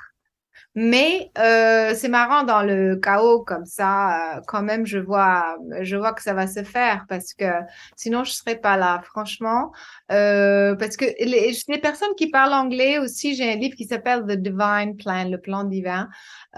mais 0.77 1.31
euh, 1.39 1.95
c'est 1.95 2.09
marrant 2.09 2.43
dans 2.45 2.63
le 2.63 2.97
chaos 2.97 3.43
comme 3.43 3.65
ça. 3.65 4.37
euh, 4.37 4.41
quand 4.47 4.63
même, 4.63 4.85
je 4.85 4.99
vois, 4.99 5.57
je 5.81 5.97
vois 5.97 6.13
que 6.13 6.23
ça 6.23 6.35
va 6.35 6.47
se 6.47 6.63
faire 6.63 7.07
parce 7.09 7.33
que 7.33 7.47
sinon 7.97 8.25
je 8.25 8.33
serais 8.33 8.57
pas 8.57 8.77
là, 8.77 9.01
franchement. 9.07 9.73
Euh, 10.13 10.75
parce 10.77 10.97
que 10.99 11.07
les, 11.19 11.57
les 11.67 11.79
personnes 11.79 12.15
qui 12.19 12.29
parlent 12.31 12.53
anglais 12.53 12.99
aussi, 12.99 13.35
j'ai 13.35 13.51
un 13.51 13.57
livre 13.57 13.75
qui 13.75 13.87
s'appelle 13.87 14.25
The 14.29 14.33
Divine 14.33 14.97
Plan, 14.99 15.29
le 15.31 15.39
plan 15.41 15.65
divin, 15.65 16.09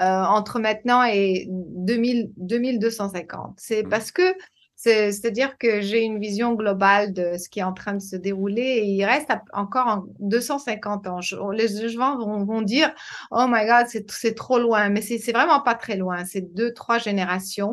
euh, 0.01 0.03
entre 0.03 0.59
maintenant 0.59 1.05
et 1.05 1.47
2000, 1.49 2.33
2250. 2.37 3.55
C'est 3.57 3.85
parce 3.85 4.11
que 4.11 4.35
C'est-à-dire 4.81 5.59
que 5.59 5.81
j'ai 5.81 6.03
une 6.03 6.21
vision 6.21 6.55
globale 6.55 7.13
de 7.13 7.37
ce 7.37 7.49
qui 7.49 7.59
est 7.59 7.65
en 7.65 7.73
train 7.73 7.95
de 7.95 7.99
se 8.01 8.15
dérouler 8.15 8.63
et 8.63 8.85
il 8.85 9.05
reste 9.05 9.29
encore 9.53 9.87
en 9.89 10.05
250 10.21 11.07
ans. 11.09 11.21
Je- 11.21 11.37
les 11.53 11.89
gens 11.89 12.17
vont, 12.17 12.45
vont 12.45 12.63
dire 12.63 12.95
Oh 13.33 13.47
my 13.49 13.67
God, 13.67 13.87
c'est 13.89 14.09
c'est 14.11 14.35
trop 14.35 14.59
loin, 14.59 14.89
mais 14.89 15.01
c'est 15.03 15.33
vraiment 15.33 15.61
pas 15.61 15.75
très 15.75 15.97
loin. 15.97 16.25
C'est 16.25 16.55
deux, 16.55 16.73
trois 16.73 16.99
générations 16.99 17.73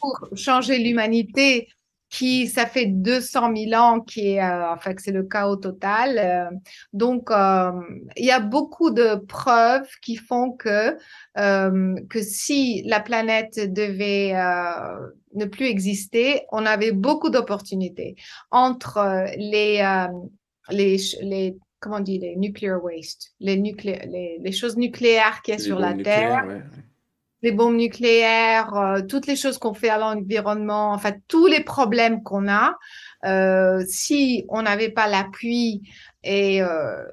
pour 0.00 0.18
changer 0.34 0.78
l'humanité 0.78 1.68
qui, 2.08 2.46
ça 2.46 2.66
fait 2.66 2.86
200 2.86 3.50
000 3.50 3.74
ans, 3.74 4.00
qui 4.00 4.34
est, 4.34 4.42
euh, 4.42 4.70
enfin, 4.72 4.94
que 4.94 5.02
c'est 5.02 5.10
le 5.12 5.24
chaos 5.24 5.56
total. 5.56 6.18
Euh, 6.18 6.56
donc, 6.92 7.30
euh, 7.32 7.72
il 8.16 8.24
y 8.24 8.30
a 8.30 8.38
beaucoup 8.38 8.90
de 8.90 9.16
preuves 9.16 9.88
qui 10.02 10.16
font 10.16 10.52
que, 10.52 10.96
euh, 11.38 11.94
que 12.08 12.22
si 12.22 12.82
la 12.86 13.00
planète 13.00 13.72
devait 13.72 14.34
euh, 14.36 15.10
ne 15.36 15.44
plus 15.44 15.66
exister, 15.66 16.42
on 16.52 16.66
avait 16.66 16.92
beaucoup 16.92 17.30
d'opportunités 17.30 18.16
entre 18.50 18.98
euh, 18.98 19.26
les, 19.36 19.80
euh, 19.80 20.08
les, 20.70 20.96
les, 21.22 21.56
comment 21.80 21.96
on 21.96 22.00
dit, 22.00 22.18
les 22.18 22.36
nuclear 22.36 22.82
waste, 22.82 23.34
les, 23.40 23.56
nuclé- 23.56 24.04
les, 24.08 24.38
les 24.42 24.52
choses 24.52 24.76
nucléaires 24.76 25.42
qu'il 25.42 25.52
y 25.52 25.54
a 25.54 25.58
Les 25.58 25.64
sur 25.64 25.78
la 25.78 25.94
Terre 25.94 26.44
ouais. 26.46 26.62
les 27.42 27.52
bombes 27.52 27.76
nucléaires, 27.76 28.74
euh, 28.74 29.02
toutes 29.02 29.26
les 29.26 29.36
choses 29.36 29.58
qu'on 29.58 29.74
fait 29.74 29.90
à 29.90 29.98
l'environnement, 29.98 30.92
enfin 30.92 31.12
tous 31.28 31.46
les 31.46 31.62
problèmes 31.62 32.22
qu'on 32.22 32.48
a, 32.48 32.74
euh, 33.24 33.84
si 33.86 34.44
on 34.48 34.62
n'avait 34.62 34.90
pas 34.90 35.06
l'appui 35.06 35.82
et 36.24 36.60
euh, 36.62 37.04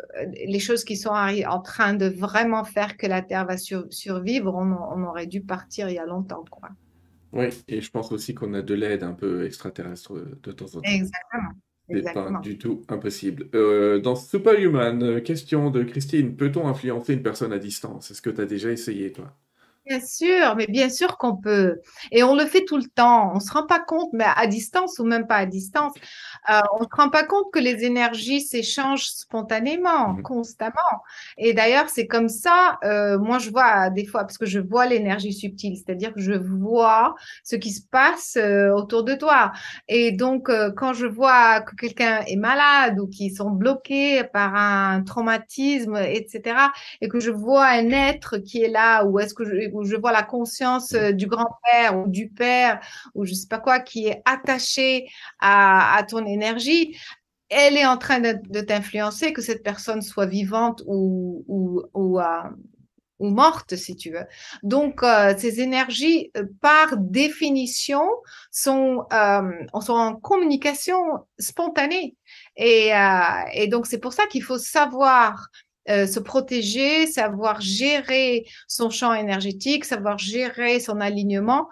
les 0.47 0.59
choses 0.59 0.83
qui 0.85 0.97
sont 0.97 1.11
en 1.11 1.59
train 1.61 1.93
de 1.93 2.07
vraiment 2.07 2.63
faire 2.63 2.97
que 2.97 3.05
la 3.05 3.21
Terre 3.21 3.45
va 3.45 3.57
sur- 3.57 3.85
survivre, 3.91 4.55
on, 4.55 4.71
on 4.95 5.03
aurait 5.07 5.27
dû 5.27 5.41
partir 5.41 5.89
il 5.89 5.95
y 5.95 5.99
a 5.99 6.05
longtemps, 6.05 6.45
quoi. 6.49 6.69
Oui, 7.33 7.47
et 7.67 7.81
je 7.81 7.89
pense 7.89 8.11
aussi 8.11 8.35
qu'on 8.35 8.53
a 8.53 8.61
de 8.61 8.73
l'aide 8.75 9.03
un 9.03 9.13
peu 9.13 9.45
extraterrestre 9.45 10.13
euh, 10.13 10.39
de 10.43 10.51
temps 10.51 10.67
en 10.67 10.81
temps. 10.81 10.81
Exactement. 10.83 11.49
C'est 11.89 12.13
pas 12.13 12.39
du 12.41 12.57
tout 12.57 12.85
impossible. 12.87 13.49
Euh, 13.55 13.99
dans 13.99 14.15
Superhuman, 14.15 15.03
euh, 15.03 15.19
question 15.19 15.69
de 15.69 15.83
Christine, 15.83 16.35
peut-on 16.35 16.67
influencer 16.67 17.13
une 17.13 17.23
personne 17.23 17.51
à 17.51 17.59
distance? 17.59 18.09
Est-ce 18.09 18.21
que 18.21 18.29
tu 18.29 18.39
as 18.39 18.45
déjà 18.45 18.71
essayé, 18.71 19.11
toi? 19.11 19.35
Bien 19.85 19.99
sûr, 19.99 20.55
mais 20.55 20.67
bien 20.67 20.89
sûr 20.89 21.17
qu'on 21.17 21.35
peut. 21.35 21.81
Et 22.11 22.23
on 22.23 22.35
le 22.35 22.45
fait 22.45 22.63
tout 22.63 22.77
le 22.77 22.85
temps. 22.95 23.33
On 23.35 23.41
se 23.41 23.51
rend 23.51 23.65
pas 23.65 23.81
compte, 23.81 24.13
mais 24.13 24.23
à 24.23 24.47
distance 24.47 24.97
ou 24.99 25.03
même 25.03 25.27
pas 25.27 25.35
à 25.35 25.45
distance, 25.45 25.93
euh, 26.49 26.59
on 26.79 26.83
se 26.83 26.89
rend 26.91 27.09
pas 27.09 27.23
compte 27.23 27.51
que 27.53 27.59
les 27.59 27.83
énergies 27.85 28.41
s'échangent 28.41 29.07
spontanément, 29.07 30.17
constamment. 30.23 30.73
Et 31.37 31.53
d'ailleurs, 31.53 31.89
c'est 31.89 32.07
comme 32.07 32.29
ça. 32.29 32.77
euh, 32.83 33.17
moi, 33.19 33.39
je 33.39 33.49
vois 33.49 33.89
des 33.89 34.05
fois, 34.05 34.21
parce 34.21 34.37
que 34.37 34.45
je 34.45 34.59
vois 34.59 34.85
l'énergie 34.85 35.33
subtile, 35.33 35.75
c'est-à-dire 35.77 36.13
que 36.13 36.19
je 36.21 36.33
vois 36.33 37.15
ce 37.43 37.55
qui 37.55 37.71
se 37.71 37.81
passe 37.89 38.37
euh, 38.37 38.71
autour 38.73 39.03
de 39.03 39.13
toi. 39.15 39.51
Et 39.87 40.11
donc, 40.11 40.49
euh, 40.49 40.71
quand 40.75 40.93
je 40.93 41.05
vois 41.05 41.61
que 41.61 41.75
quelqu'un 41.75 42.21
est 42.27 42.35
malade 42.35 42.99
ou 42.99 43.07
qu'ils 43.07 43.35
sont 43.35 43.49
bloqués 43.49 44.23
par 44.33 44.55
un 44.55 45.01
traumatisme, 45.03 45.95
etc., 45.97 46.71
et 47.01 47.07
que 47.07 47.19
je 47.19 47.31
vois 47.31 47.65
un 47.67 47.89
être 47.91 48.37
qui 48.37 48.61
est 48.63 48.69
là, 48.69 49.03
ou 49.05 49.19
est-ce 49.19 49.33
que 49.33 49.45
je, 49.45 49.69
où 49.73 49.83
je 49.85 49.95
vois 49.95 50.11
la 50.11 50.23
conscience 50.23 50.93
du 50.93 51.27
grand-père 51.27 51.97
ou 51.97 52.07
du 52.07 52.29
père, 52.29 52.79
ou 53.15 53.25
je 53.25 53.33
sais 53.33 53.47
pas 53.47 53.59
quoi, 53.59 53.79
qui 53.79 54.07
est 54.07 54.21
attaché 54.25 55.07
à, 55.39 55.95
à 55.97 56.03
ton 56.03 56.25
énergie, 56.33 56.97
elle 57.53 57.77
est 57.77 57.85
en 57.85 57.97
train 57.97 58.19
de, 58.19 58.61
t'influencer, 58.61 59.33
que 59.33 59.41
cette 59.41 59.63
personne 59.63 60.01
soit 60.01 60.25
vivante 60.25 60.83
ou, 60.87 61.45
ou, 61.93 62.19
euh, 62.19 62.25
morte, 63.19 63.75
si 63.75 63.95
tu 63.95 64.11
veux. 64.11 64.25
Donc, 64.63 65.03
euh, 65.03 65.33
ces 65.37 65.61
énergies, 65.61 66.31
euh, 66.35 66.45
par 66.61 66.97
définition, 66.97 68.09
sont, 68.51 69.05
en 69.11 70.15
communication 70.15 70.97
spontanée. 71.37 72.15
Et, 72.57 72.91
donc, 73.69 73.87
c'est 73.87 73.99
pour 73.99 74.13
ça 74.13 74.25
qu'il 74.27 74.43
faut 74.43 74.57
savoir 74.57 75.49
se 75.87 76.19
protéger, 76.19 77.07
savoir 77.07 77.59
gérer 77.61 78.45
son 78.67 78.89
champ 78.89 79.13
énergétique, 79.13 79.85
savoir 79.85 80.17
gérer 80.17 80.79
son 80.79 81.01
alignement 81.01 81.67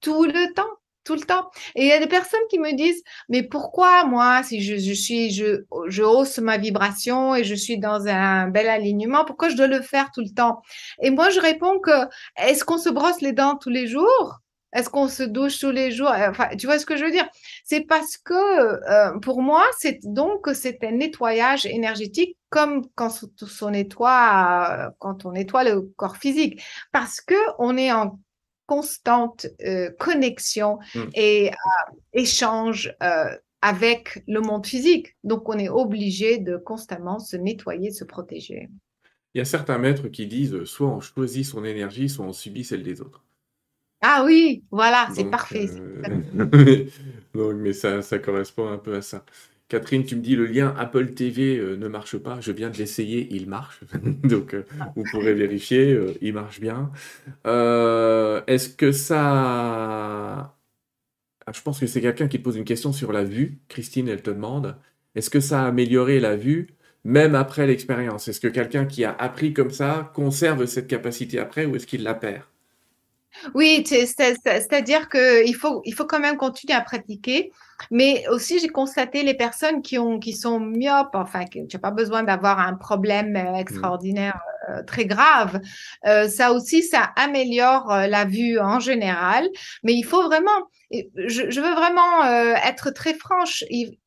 tout 0.00 0.24
le 0.24 0.52
temps. 0.54 0.64
Tout 1.06 1.14
le 1.14 1.20
temps. 1.20 1.48
Et 1.76 1.84
il 1.84 1.88
y 1.88 1.92
a 1.92 2.00
des 2.00 2.08
personnes 2.08 2.40
qui 2.50 2.58
me 2.58 2.72
disent, 2.72 3.02
mais 3.28 3.44
pourquoi 3.44 4.04
moi, 4.04 4.42
si 4.42 4.60
je, 4.60 4.92
suis, 4.92 5.30
je, 5.30 5.62
je 5.86 6.02
hausse 6.02 6.38
ma 6.38 6.58
vibration 6.58 7.36
et 7.36 7.44
je 7.44 7.54
suis 7.54 7.78
dans 7.78 8.08
un 8.08 8.48
bel 8.48 8.68
alignement, 8.68 9.24
pourquoi 9.24 9.48
je 9.48 9.56
dois 9.56 9.68
le 9.68 9.82
faire 9.82 10.10
tout 10.12 10.22
le 10.22 10.34
temps? 10.34 10.62
Et 11.00 11.10
moi, 11.10 11.30
je 11.30 11.38
réponds 11.38 11.78
que, 11.78 12.08
est-ce 12.36 12.64
qu'on 12.64 12.78
se 12.78 12.88
brosse 12.88 13.20
les 13.20 13.32
dents 13.32 13.54
tous 13.56 13.70
les 13.70 13.86
jours? 13.86 14.40
Est-ce 14.72 14.90
qu'on 14.90 15.06
se 15.08 15.22
douche 15.22 15.60
tous 15.60 15.70
les 15.70 15.92
jours? 15.92 16.10
Enfin, 16.10 16.48
tu 16.58 16.66
vois 16.66 16.80
ce 16.80 16.84
que 16.84 16.96
je 16.96 17.04
veux 17.04 17.12
dire? 17.12 17.28
C'est 17.64 17.82
parce 17.82 18.18
que 18.18 18.34
euh, 18.34 19.18
pour 19.20 19.40
moi, 19.42 19.64
c'est 19.78 20.00
donc 20.02 20.48
c'est 20.54 20.82
un 20.82 20.90
nettoyage 20.90 21.66
énergétique 21.66 22.36
comme 22.50 22.82
quand 22.94 23.10
on 23.62 23.70
nettoie 23.70 24.92
quand 24.98 25.24
on 25.24 25.32
nettoie 25.32 25.64
le 25.64 25.82
corps 25.96 26.16
physique, 26.16 26.60
parce 26.92 27.20
que 27.20 27.34
on 27.58 27.76
est 27.78 27.92
en 27.92 28.18
constante 28.66 29.46
euh, 29.64 29.90
connexion 29.98 30.78
Mm. 30.94 31.00
et 31.14 31.50
euh, 31.50 31.94
échange 32.12 32.94
euh, 33.02 33.34
avec 33.62 34.22
le 34.28 34.40
monde 34.40 34.66
physique. 34.66 35.16
Donc, 35.24 35.48
on 35.48 35.58
est 35.58 35.68
obligé 35.68 36.38
de 36.38 36.56
constamment 36.56 37.18
se 37.18 37.36
nettoyer, 37.36 37.90
se 37.90 38.04
protéger. 38.04 38.68
Il 39.34 39.38
y 39.38 39.40
a 39.40 39.44
certains 39.44 39.78
maîtres 39.78 40.08
qui 40.08 40.26
disent 40.26 40.64
soit 40.64 40.88
on 40.88 41.00
choisit 41.00 41.44
son 41.44 41.64
énergie, 41.64 42.08
soit 42.08 42.24
on 42.24 42.32
subit 42.32 42.64
celle 42.64 42.82
des 42.82 43.00
autres. 43.00 43.22
Ah 44.02 44.22
oui, 44.24 44.64
voilà, 44.70 45.08
c'est 45.14 45.24
parfait. 45.24 45.66
Donc, 47.34 47.56
mais 47.56 47.72
ça, 47.72 48.02
ça 48.02 48.18
correspond 48.18 48.68
un 48.68 48.78
peu 48.78 48.94
à 48.94 49.02
ça. 49.02 49.24
Catherine, 49.68 50.04
tu 50.04 50.14
me 50.16 50.20
dis 50.20 50.36
le 50.36 50.46
lien 50.46 50.74
Apple 50.78 51.12
TV 51.14 51.56
euh, 51.58 51.76
ne 51.76 51.88
marche 51.88 52.16
pas. 52.18 52.40
Je 52.40 52.52
viens 52.52 52.70
de 52.70 52.76
l'essayer, 52.78 53.26
il 53.32 53.48
marche. 53.48 53.80
Donc, 54.22 54.54
euh, 54.54 54.64
vous 54.94 55.02
pourrez 55.10 55.34
vérifier, 55.34 55.92
euh, 55.92 56.14
il 56.20 56.34
marche 56.34 56.60
bien. 56.60 56.92
Euh, 57.46 58.42
Est-ce 58.46 58.68
que 58.68 58.92
ça. 58.92 60.54
Ah, 61.46 61.52
Je 61.52 61.62
pense 61.62 61.80
que 61.80 61.86
c'est 61.86 62.00
quelqu'un 62.00 62.28
qui 62.28 62.38
te 62.38 62.44
pose 62.44 62.56
une 62.56 62.64
question 62.64 62.92
sur 62.92 63.12
la 63.12 63.24
vue. 63.24 63.58
Christine, 63.68 64.08
elle 64.08 64.22
te 64.22 64.30
demande 64.30 64.76
est-ce 65.16 65.30
que 65.30 65.40
ça 65.40 65.64
a 65.64 65.68
amélioré 65.68 66.20
la 66.20 66.36
vue 66.36 66.68
même 67.04 67.34
après 67.34 67.66
l'expérience? 67.66 68.28
Est-ce 68.28 68.40
que 68.40 68.48
quelqu'un 68.48 68.84
qui 68.86 69.04
a 69.04 69.12
appris 69.14 69.52
comme 69.54 69.70
ça 69.70 70.10
conserve 70.14 70.66
cette 70.66 70.86
capacité 70.88 71.38
après 71.38 71.66
ou 71.66 71.76
est-ce 71.76 71.86
qu'il 71.86 72.02
la 72.02 72.14
perd? 72.14 72.42
Oui, 73.54 73.84
c'est- 73.86 74.06
c'est- 74.06 74.36
c'est-à-dire 74.44 75.08
qu'il 75.08 75.54
faut, 75.54 75.82
il 75.84 75.92
faut 75.94 76.04
quand 76.04 76.18
même 76.20 76.36
continuer 76.36 76.74
à 76.74 76.80
pratiquer. 76.80 77.52
Mais 77.90 78.24
aussi, 78.28 78.58
j'ai 78.58 78.68
constaté 78.68 79.22
les 79.22 79.34
personnes 79.34 79.82
qui, 79.82 79.98
ont, 79.98 80.18
qui 80.18 80.32
sont 80.32 80.58
myopes, 80.60 81.10
enfin, 81.14 81.44
que 81.44 81.66
tu 81.66 81.76
n'as 81.76 81.80
pas 81.80 81.90
besoin 81.90 82.22
d'avoir 82.22 82.58
un 82.58 82.74
problème 82.74 83.36
euh, 83.36 83.56
extraordinaire 83.56 84.40
euh, 84.70 84.82
très 84.84 85.04
grave. 85.04 85.60
Euh, 86.06 86.28
ça 86.28 86.52
aussi, 86.52 86.82
ça 86.82 87.02
améliore 87.16 87.92
euh, 87.92 88.06
la 88.06 88.24
vue 88.24 88.58
en 88.58 88.80
général. 88.80 89.46
Mais 89.82 89.92
il 89.94 90.04
faut 90.04 90.22
vraiment, 90.24 90.50
je, 90.90 91.50
je 91.50 91.60
veux 91.60 91.74
vraiment 91.74 92.24
euh, 92.24 92.54
être 92.64 92.90
très 92.90 93.14
franche. 93.14 93.62
Il- 93.70 93.98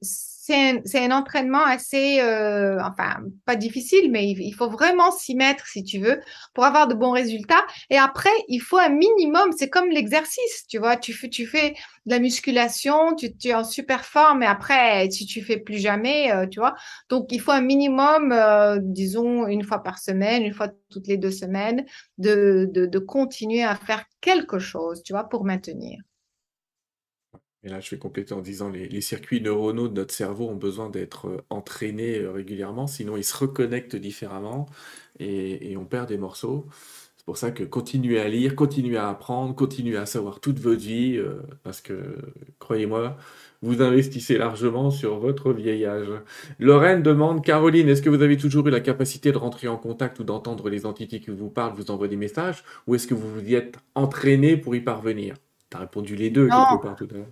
c'est 0.85 1.05
un, 1.05 1.11
entraînement 1.11 1.63
assez, 1.63 2.19
euh, 2.21 2.79
enfin, 2.81 3.17
pas 3.45 3.55
difficile, 3.55 4.11
mais 4.11 4.29
il, 4.31 4.53
faut 4.53 4.69
vraiment 4.69 5.11
s'y 5.11 5.35
mettre, 5.35 5.67
si 5.67 5.83
tu 5.83 5.99
veux, 5.99 6.19
pour 6.53 6.63
avoir 6.63 6.87
de 6.87 6.95
bons 6.95 7.11
résultats. 7.11 7.65
Et 7.89 7.97
après, 7.97 8.31
il 8.47 8.59
faut 8.59 8.77
un 8.77 8.89
minimum, 8.89 9.51
c'est 9.55 9.69
comme 9.69 9.89
l'exercice, 9.89 10.65
tu 10.67 10.79
vois, 10.79 10.97
tu 10.97 11.13
fais, 11.13 11.29
tu 11.29 11.45
de 11.45 11.75
la 12.05 12.19
musculation, 12.19 13.15
tu, 13.15 13.35
tu, 13.37 13.49
es 13.49 13.53
en 13.53 13.63
super 13.63 14.05
forme, 14.05 14.43
et 14.43 14.47
après, 14.47 15.09
si 15.11 15.25
tu 15.25 15.41
fais 15.41 15.57
plus 15.57 15.77
jamais, 15.77 16.31
euh, 16.31 16.47
tu 16.47 16.59
vois. 16.59 16.75
Donc, 17.09 17.31
il 17.31 17.39
faut 17.39 17.51
un 17.51 17.61
minimum, 17.61 18.31
euh, 18.31 18.79
disons, 18.81 19.47
une 19.47 19.63
fois 19.63 19.83
par 19.83 19.99
semaine, 19.99 20.43
une 20.43 20.53
fois 20.53 20.69
toutes 20.89 21.07
les 21.07 21.17
deux 21.17 21.31
semaines, 21.31 21.85
de, 22.17 22.67
de, 22.73 22.85
de 22.85 22.99
continuer 22.99 23.63
à 23.63 23.75
faire 23.75 24.03
quelque 24.21 24.59
chose, 24.59 25.03
tu 25.03 25.13
vois, 25.13 25.29
pour 25.29 25.45
maintenir. 25.45 25.99
Et 27.63 27.69
là, 27.69 27.79
je 27.81 27.89
vais 27.89 27.97
compléter 27.97 28.33
en 28.33 28.41
disant 28.41 28.69
les, 28.69 28.87
les 28.87 29.01
circuits 29.01 29.41
neuronaux 29.41 29.89
de 29.89 29.93
notre 29.93 30.13
cerveau 30.13 30.47
ont 30.47 30.55
besoin 30.55 30.89
d'être 30.89 31.27
euh, 31.27 31.41
entraînés 31.49 32.19
euh, 32.19 32.31
régulièrement, 32.31 32.87
sinon 32.87 33.17
ils 33.17 33.23
se 33.23 33.35
reconnectent 33.37 33.97
différemment 33.97 34.65
et, 35.19 35.71
et 35.71 35.77
on 35.77 35.85
perd 35.85 36.07
des 36.07 36.17
morceaux. 36.17 36.67
C'est 37.17 37.25
pour 37.25 37.37
ça 37.37 37.51
que 37.51 37.63
continuez 37.63 38.19
à 38.19 38.29
lire, 38.29 38.55
continuez 38.55 38.97
à 38.97 39.09
apprendre, 39.09 39.53
continuez 39.53 39.97
à 39.97 40.05
savoir 40.05 40.39
toute 40.39 40.59
votre 40.59 40.79
vie, 40.81 41.17
euh, 41.17 41.41
parce 41.63 41.81
que, 41.81 42.15
croyez-moi, 42.59 43.17
vous 43.61 43.81
investissez 43.81 44.37
largement 44.37 44.89
sur 44.89 45.19
votre 45.19 45.51
vieil 45.51 45.85
âge. 45.85 46.07
Lorraine 46.59 47.03
demande, 47.03 47.43
Caroline, 47.43 47.89
est-ce 47.89 48.01
que 48.01 48.09
vous 48.09 48.21
avez 48.23 48.37
toujours 48.37 48.65
eu 48.67 48.71
la 48.71 48.79
capacité 48.79 49.31
de 49.33 49.37
rentrer 49.37 49.67
en 49.67 49.77
contact 49.77 50.19
ou 50.19 50.23
d'entendre 50.23 50.69
les 50.69 50.85
entités 50.85 51.19
qui 51.19 51.29
vous 51.29 51.49
parlent, 51.49 51.75
vous 51.75 51.91
envoient 51.91 52.07
des 52.07 52.15
messages, 52.15 52.63
ou 52.87 52.95
est-ce 52.95 53.05
que 53.05 53.13
vous 53.13 53.29
vous 53.31 53.43
y 53.47 53.55
êtes 53.55 53.77
entraîné 53.95 54.55
pour 54.57 54.75
y 54.75 54.81
parvenir? 54.81 55.35
Tu 55.69 55.77
as 55.77 55.81
répondu 55.81 56.15
les 56.15 56.29
deux 56.31 56.49
quelque 56.51 56.77
part 56.77 56.95
tout 56.95 57.07
à 57.11 57.15
l'heure. 57.15 57.27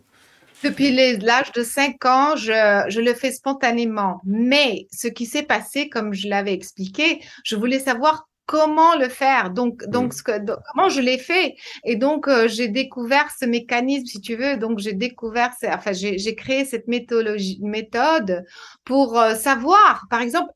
Depuis 0.63 0.91
l'âge 0.91 1.51
de 1.51 1.63
5 1.63 2.05
ans, 2.05 2.35
je, 2.35 2.85
je, 2.89 2.99
le 2.99 3.13
fais 3.13 3.31
spontanément. 3.31 4.21
Mais 4.25 4.88
ce 4.91 5.07
qui 5.07 5.25
s'est 5.25 5.43
passé, 5.43 5.89
comme 5.89 6.13
je 6.13 6.27
l'avais 6.27 6.53
expliqué, 6.53 7.21
je 7.43 7.55
voulais 7.55 7.79
savoir 7.79 8.27
comment 8.47 8.95
le 8.95 9.09
faire. 9.09 9.51
Donc, 9.51 9.85
donc, 9.85 10.13
ce 10.13 10.23
que, 10.23 10.31
comment 10.73 10.89
je 10.89 11.01
l'ai 11.01 11.19
fait. 11.19 11.55
Et 11.84 11.95
donc, 11.95 12.27
euh, 12.27 12.47
j'ai 12.47 12.69
découvert 12.69 13.27
ce 13.38 13.45
mécanisme, 13.45 14.05
si 14.05 14.19
tu 14.19 14.35
veux. 14.35 14.57
Donc, 14.57 14.79
j'ai 14.79 14.93
découvert, 14.93 15.51
enfin, 15.65 15.91
j'ai 15.91 16.35
créé 16.35 16.65
cette 16.65 16.88
méthodologie, 16.88 17.59
méthode 17.61 18.43
pour 18.84 19.19
euh, 19.19 19.35
savoir, 19.35 20.07
par 20.09 20.21
exemple, 20.21 20.51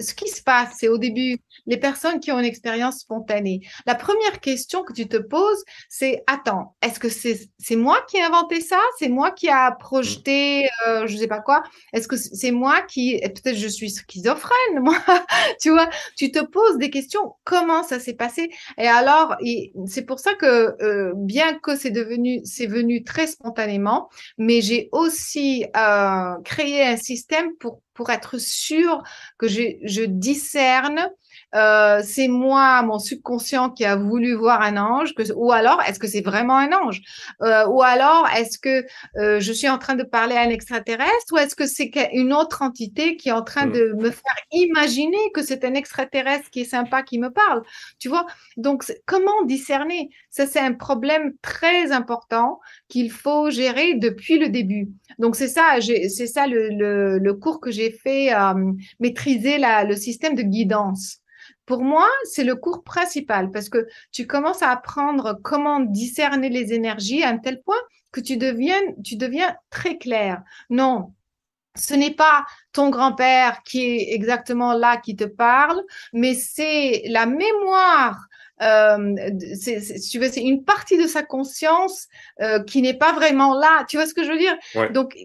ce 0.00 0.14
qui 0.14 0.28
se 0.28 0.42
passe, 0.42 0.74
c'est 0.78 0.88
au 0.88 0.98
début, 0.98 1.38
les 1.66 1.76
personnes 1.76 2.20
qui 2.20 2.32
ont 2.32 2.38
une 2.38 2.44
expérience 2.44 3.00
spontanée. 3.00 3.60
La 3.86 3.94
première 3.94 4.40
question 4.40 4.82
que 4.82 4.92
tu 4.92 5.08
te 5.08 5.16
poses, 5.16 5.64
c'est 5.88 6.22
attends, 6.26 6.76
est-ce 6.82 7.00
que 7.00 7.08
c'est 7.08 7.76
moi 7.76 7.98
qui 8.08 8.16
ai 8.18 8.22
inventé 8.22 8.60
ça? 8.60 8.80
C'est 8.98 9.08
moi 9.08 9.30
qui 9.30 9.48
a 9.48 9.72
projeté, 9.72 10.68
euh, 10.86 11.06
je 11.06 11.16
sais 11.16 11.26
pas 11.26 11.40
quoi? 11.40 11.62
Est-ce 11.92 12.08
que 12.08 12.16
c'est 12.16 12.50
moi 12.50 12.82
qui, 12.82 13.20
peut-être 13.20 13.56
je 13.56 13.68
suis 13.68 13.90
schizophrène, 13.90 14.54
moi 14.80 14.98
Tu 15.60 15.70
vois, 15.70 15.88
tu 16.16 16.30
te 16.30 16.44
poses 16.44 16.78
des 16.78 16.90
questions. 16.90 17.34
Comment 17.44 17.82
ça 17.82 17.98
s'est 17.98 18.14
passé? 18.14 18.50
Et 18.78 18.86
alors, 18.86 19.36
c'est 19.86 20.04
pour 20.04 20.18
ça 20.18 20.34
que 20.34 20.74
euh, 20.82 21.12
bien 21.16 21.58
que 21.58 21.76
c'est 21.76 21.90
devenu, 21.90 22.40
c'est 22.44 22.66
venu 22.66 23.04
très 23.04 23.26
spontanément, 23.26 24.08
mais 24.38 24.60
j'ai 24.60 24.88
aussi 24.92 25.64
euh, 25.76 26.34
créé 26.44 26.84
un 26.84 26.96
système 26.96 27.54
pour 27.56 27.82
pour 27.96 28.10
être 28.10 28.38
sûr 28.38 29.02
que 29.38 29.48
je, 29.48 29.62
je 29.82 30.02
discerne 30.02 31.10
euh, 31.54 32.00
c'est 32.04 32.28
moi, 32.28 32.82
mon 32.82 32.98
subconscient, 32.98 33.70
qui 33.70 33.84
a 33.84 33.96
voulu 33.96 34.34
voir 34.34 34.62
un 34.62 34.76
ange, 34.76 35.14
que, 35.14 35.32
ou 35.34 35.52
alors 35.52 35.80
est-ce 35.86 35.98
que 35.98 36.06
c'est 36.06 36.20
vraiment 36.20 36.56
un 36.56 36.72
ange, 36.72 37.00
euh, 37.42 37.66
ou 37.68 37.82
alors 37.82 38.26
est-ce 38.36 38.58
que 38.58 38.84
euh, 39.16 39.40
je 39.40 39.52
suis 39.52 39.68
en 39.68 39.78
train 39.78 39.94
de 39.94 40.02
parler 40.02 40.36
à 40.36 40.42
un 40.42 40.50
extraterrestre, 40.50 41.32
ou 41.32 41.38
est-ce 41.38 41.56
que 41.56 41.66
c'est 41.66 41.90
une 42.12 42.32
autre 42.32 42.62
entité 42.62 43.16
qui 43.16 43.28
est 43.28 43.32
en 43.32 43.42
train 43.42 43.66
de 43.66 43.94
me 43.96 44.10
faire 44.10 44.36
imaginer 44.52 45.18
que 45.34 45.42
c'est 45.42 45.64
un 45.64 45.74
extraterrestre 45.74 46.50
qui 46.50 46.60
est 46.62 46.64
sympa 46.64 47.02
qui 47.02 47.18
me 47.18 47.30
parle, 47.30 47.62
tu 47.98 48.08
vois? 48.08 48.26
Donc 48.56 48.84
comment 49.06 49.44
discerner? 49.44 50.10
Ça 50.30 50.46
c'est 50.46 50.60
un 50.60 50.74
problème 50.74 51.32
très 51.42 51.92
important 51.92 52.60
qu'il 52.88 53.10
faut 53.10 53.50
gérer 53.50 53.94
depuis 53.94 54.38
le 54.38 54.48
début. 54.48 54.88
Donc 55.18 55.36
c'est 55.36 55.48
ça, 55.48 55.78
c'est 55.80 56.26
ça 56.26 56.46
le, 56.46 56.68
le, 56.70 57.18
le, 57.18 57.34
cours 57.34 57.60
que 57.60 57.70
j'ai 57.70 57.90
fait, 57.90 58.30
maîtriser 59.00 59.58
la, 59.58 59.84
le 59.84 59.96
système 59.96 60.34
de 60.34 60.42
guidance. 60.42 61.18
Pour 61.66 61.82
moi, 61.82 62.08
c'est 62.24 62.44
le 62.44 62.54
cours 62.54 62.84
principal 62.84 63.50
parce 63.50 63.68
que 63.68 63.86
tu 64.12 64.26
commences 64.26 64.62
à 64.62 64.70
apprendre 64.70 65.38
comment 65.42 65.80
discerner 65.80 66.48
les 66.48 66.72
énergies 66.72 67.22
à 67.22 67.30
un 67.30 67.38
tel 67.38 67.60
point 67.62 67.76
que 68.12 68.20
tu 68.20 68.36
deviens, 68.36 68.80
tu 69.04 69.16
deviens 69.16 69.56
très 69.70 69.98
clair. 69.98 70.42
Non, 70.70 71.12
ce 71.76 71.94
n'est 71.94 72.14
pas 72.14 72.44
ton 72.72 72.90
grand-père 72.90 73.62
qui 73.64 73.82
est 73.82 74.14
exactement 74.14 74.72
là 74.72 74.96
qui 74.96 75.16
te 75.16 75.24
parle, 75.24 75.82
mais 76.12 76.34
c'est 76.34 77.02
la 77.06 77.26
mémoire. 77.26 78.26
Euh, 78.62 79.14
c'est 79.54 80.42
une 80.42 80.64
partie 80.64 80.96
de 80.96 81.06
sa 81.06 81.22
conscience 81.22 82.06
euh, 82.40 82.62
qui 82.62 82.80
n'est 82.80 82.96
pas 82.96 83.12
vraiment 83.12 83.54
là. 83.54 83.84
Tu 83.88 83.96
vois 83.96 84.06
ce 84.06 84.14
que 84.14 84.24
je 84.24 84.30
veux 84.30 84.38
dire? 84.38 84.56
Donc, 84.92 85.16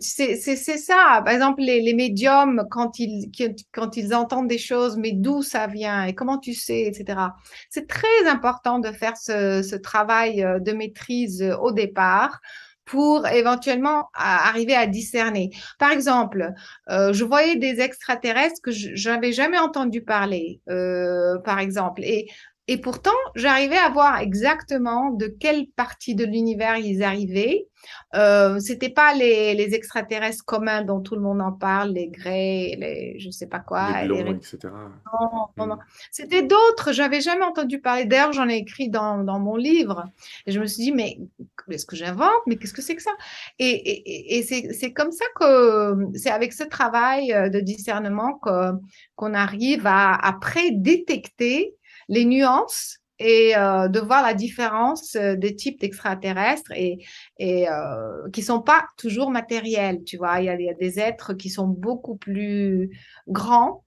c'est 0.00 0.56
ça. 0.58 1.22
Par 1.24 1.32
exemple, 1.32 1.60
les, 1.62 1.94
médiums, 1.94 2.64
quand 2.70 2.98
ils, 2.98 3.30
quand 3.72 3.96
ils 3.96 4.14
entendent 4.14 4.48
des 4.48 4.58
choses, 4.58 4.96
mais 4.96 5.12
d'où 5.12 5.42
ça 5.42 5.66
vient 5.66 6.04
et 6.04 6.14
comment 6.14 6.38
tu 6.38 6.54
sais, 6.54 6.82
etc. 6.82 7.20
C'est 7.70 7.86
très 7.86 8.26
important 8.26 8.78
de 8.78 8.92
faire 8.92 9.16
ce, 9.16 9.76
travail 9.76 10.42
euh, 10.42 10.58
de 10.58 10.72
maîtrise 10.72 11.42
euh, 11.42 11.56
au 11.56 11.72
départ 11.72 12.40
pour 12.84 13.26
éventuellement 13.28 14.08
arriver 14.14 14.74
à 14.74 14.86
discerner. 14.86 15.50
Par 15.78 15.90
exemple, 15.90 16.52
euh, 16.88 17.12
je 17.12 17.22
voyais 17.22 17.56
des 17.56 17.80
extraterrestres 17.80 18.62
que 18.62 18.70
je 18.70 19.10
n'avais 19.10 19.32
jamais 19.32 19.58
entendu 19.58 20.00
parler, 20.00 20.62
par 21.44 21.58
exemple, 21.58 22.02
et 22.02 22.28
et 22.70 22.76
pourtant, 22.76 23.10
j'arrivais 23.34 23.78
à 23.78 23.88
voir 23.88 24.18
exactement 24.18 25.10
de 25.10 25.26
quelle 25.26 25.68
partie 25.68 26.14
de 26.14 26.26
l'univers 26.26 26.76
ils 26.76 27.02
arrivaient. 27.02 27.66
Euh, 28.14 28.58
c'était 28.58 28.90
pas 28.90 29.14
les, 29.14 29.54
les, 29.54 29.74
extraterrestres 29.74 30.44
communs 30.44 30.82
dont 30.82 31.00
tout 31.00 31.14
le 31.14 31.22
monde 31.22 31.40
en 31.40 31.52
parle, 31.52 31.92
les 31.92 32.08
Greys, 32.08 32.76
les 32.78 33.18
je 33.20 33.30
sais 33.30 33.46
pas 33.46 33.60
quoi, 33.60 34.02
les 34.02 34.22
blonds, 34.22 34.34
etc. 34.34 34.58
Non, 34.64 35.48
non, 35.56 35.66
non. 35.66 35.78
C'était 36.10 36.42
d'autres. 36.42 36.92
J'avais 36.92 37.22
jamais 37.22 37.44
entendu 37.44 37.80
parler. 37.80 38.04
D'ailleurs, 38.04 38.32
j'en 38.32 38.48
ai 38.48 38.56
écrit 38.56 38.90
dans, 38.90 39.24
dans, 39.24 39.38
mon 39.38 39.56
livre. 39.56 40.04
Et 40.46 40.52
je 40.52 40.60
me 40.60 40.66
suis 40.66 40.82
dit, 40.82 40.92
mais 40.92 41.18
est-ce 41.70 41.86
que 41.86 41.96
j'invente? 41.96 42.42
Mais 42.46 42.56
qu'est-ce 42.56 42.74
que 42.74 42.82
c'est 42.82 42.96
que 42.96 43.02
ça? 43.02 43.12
Et, 43.58 43.70
et, 43.70 44.38
et 44.38 44.72
c'est 44.72 44.92
comme 44.92 45.12
ça 45.12 45.24
que 45.36 45.96
c'est 46.14 46.30
avec 46.30 46.52
ce 46.52 46.64
travail 46.64 47.32
euh, 47.32 47.48
de 47.48 47.60
discernement 47.60 48.38
qu'on 49.16 49.34
arrive 49.34 49.86
à 49.86 50.14
après 50.14 50.72
détecter 50.72 51.77
les 52.08 52.24
nuances 52.24 52.98
et 53.18 53.56
euh, 53.56 53.88
de 53.88 53.98
voir 53.98 54.22
la 54.22 54.34
différence 54.34 55.16
euh, 55.16 55.34
des 55.34 55.56
types 55.56 55.80
d'extraterrestres 55.80 56.70
et, 56.74 57.04
et 57.38 57.68
euh, 57.68 58.30
qui 58.32 58.42
sont 58.42 58.62
pas 58.62 58.86
toujours 58.96 59.30
matériels. 59.30 60.04
Tu 60.04 60.16
vois, 60.16 60.40
il 60.40 60.46
y, 60.46 60.68
a, 60.68 60.74
des 60.74 61.00
êtres 61.00 61.34
qui 61.34 61.50
sont 61.50 61.66
beaucoup 61.66 62.16
plus 62.16 62.90
grands, 63.26 63.84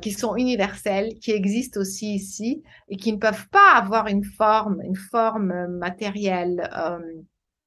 qui 0.00 0.12
sont 0.12 0.36
universels, 0.36 1.18
qui 1.20 1.32
existent 1.32 1.80
aussi 1.80 2.14
ici 2.14 2.62
et 2.88 2.96
qui 2.96 3.12
ne 3.12 3.18
peuvent 3.18 3.46
pas 3.50 3.74
avoir 3.74 4.06
une 4.06 4.24
forme, 4.24 4.80
une 4.82 4.96
forme 4.96 5.66
matérielle. 5.66 6.70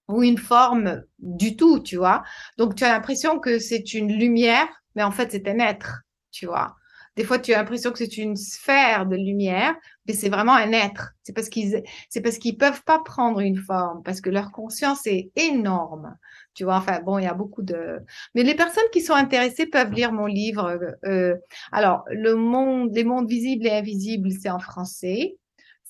Ou 0.07 0.23
une 0.23 0.39
forme 0.39 1.03
du 1.19 1.56
tout, 1.56 1.81
tu 1.81 1.97
vois. 1.97 2.23
Donc, 2.57 2.73
tu 2.73 2.84
as 2.84 2.91
l'impression 2.91 3.38
que 3.38 3.60
c'est 3.60 3.93
une 3.93 4.11
lumière, 4.11 4.68
mais 4.95 5.03
en 5.03 5.11
fait, 5.11 5.31
c'est 5.31 5.47
un 5.47 5.60
être, 5.60 6.01
tu 6.31 6.47
vois. 6.47 6.76
Des 7.19 7.25
fois, 7.25 7.37
tu 7.37 7.53
as 7.53 7.57
l'impression 7.57 7.91
que 7.91 7.97
c'est 7.97 8.17
une 8.17 8.37
sphère 8.37 9.05
de 9.05 9.17
lumière, 9.17 9.75
mais 10.07 10.13
c'est 10.13 10.29
vraiment 10.29 10.53
un 10.53 10.71
être. 10.71 11.11
C'est 11.23 11.33
parce 11.33 11.49
qu'ils, 11.49 11.83
c'est 12.07 12.21
parce 12.21 12.37
qu'ils 12.37 12.55
peuvent 12.55 12.81
pas 12.85 12.99
prendre 12.99 13.41
une 13.41 13.57
forme, 13.57 14.01
parce 14.03 14.21
que 14.21 14.29
leur 14.29 14.53
conscience 14.53 15.05
est 15.05 15.29
énorme. 15.35 16.15
Tu 16.53 16.63
vois, 16.63 16.77
enfin 16.77 17.01
bon, 17.01 17.19
il 17.19 17.25
y 17.25 17.27
a 17.27 17.33
beaucoup 17.33 17.61
de. 17.61 17.99
Mais 18.35 18.43
les 18.43 18.55
personnes 18.55 18.89
qui 18.93 19.01
sont 19.01 19.15
intéressées 19.15 19.65
peuvent 19.65 19.91
lire 19.91 20.13
mon 20.13 20.27
livre. 20.27 20.79
Euh, 21.03 21.35
alors, 21.73 22.05
le 22.09 22.35
monde, 22.35 22.91
les 22.95 23.03
mondes 23.03 23.27
visibles 23.27 23.67
et 23.67 23.71
invisibles, 23.71 24.31
c'est 24.31 24.49
en 24.49 24.59
français. 24.59 25.35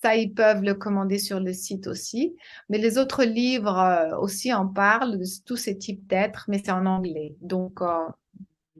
Ça, 0.02 0.16
ils 0.16 0.34
peuvent 0.34 0.64
le 0.64 0.74
commander 0.74 1.20
sur 1.20 1.40
le 1.40 1.54
site 1.54 1.86
aussi. 1.86 2.36
Mais 2.70 2.80
les 2.80 2.98
autres 2.98 3.24
livres 3.24 3.78
euh, 3.78 4.18
aussi 4.18 4.52
en 4.52 4.68
parlent 4.68 5.20
de 5.20 5.26
tous 5.46 5.58
ces 5.58 5.78
types 5.78 6.08
d'êtres, 6.08 6.46
mais 6.48 6.60
c'est 6.66 6.72
en 6.72 6.88
anglais. 6.88 7.36
Donc, 7.40 7.84
euh, 7.84 8.08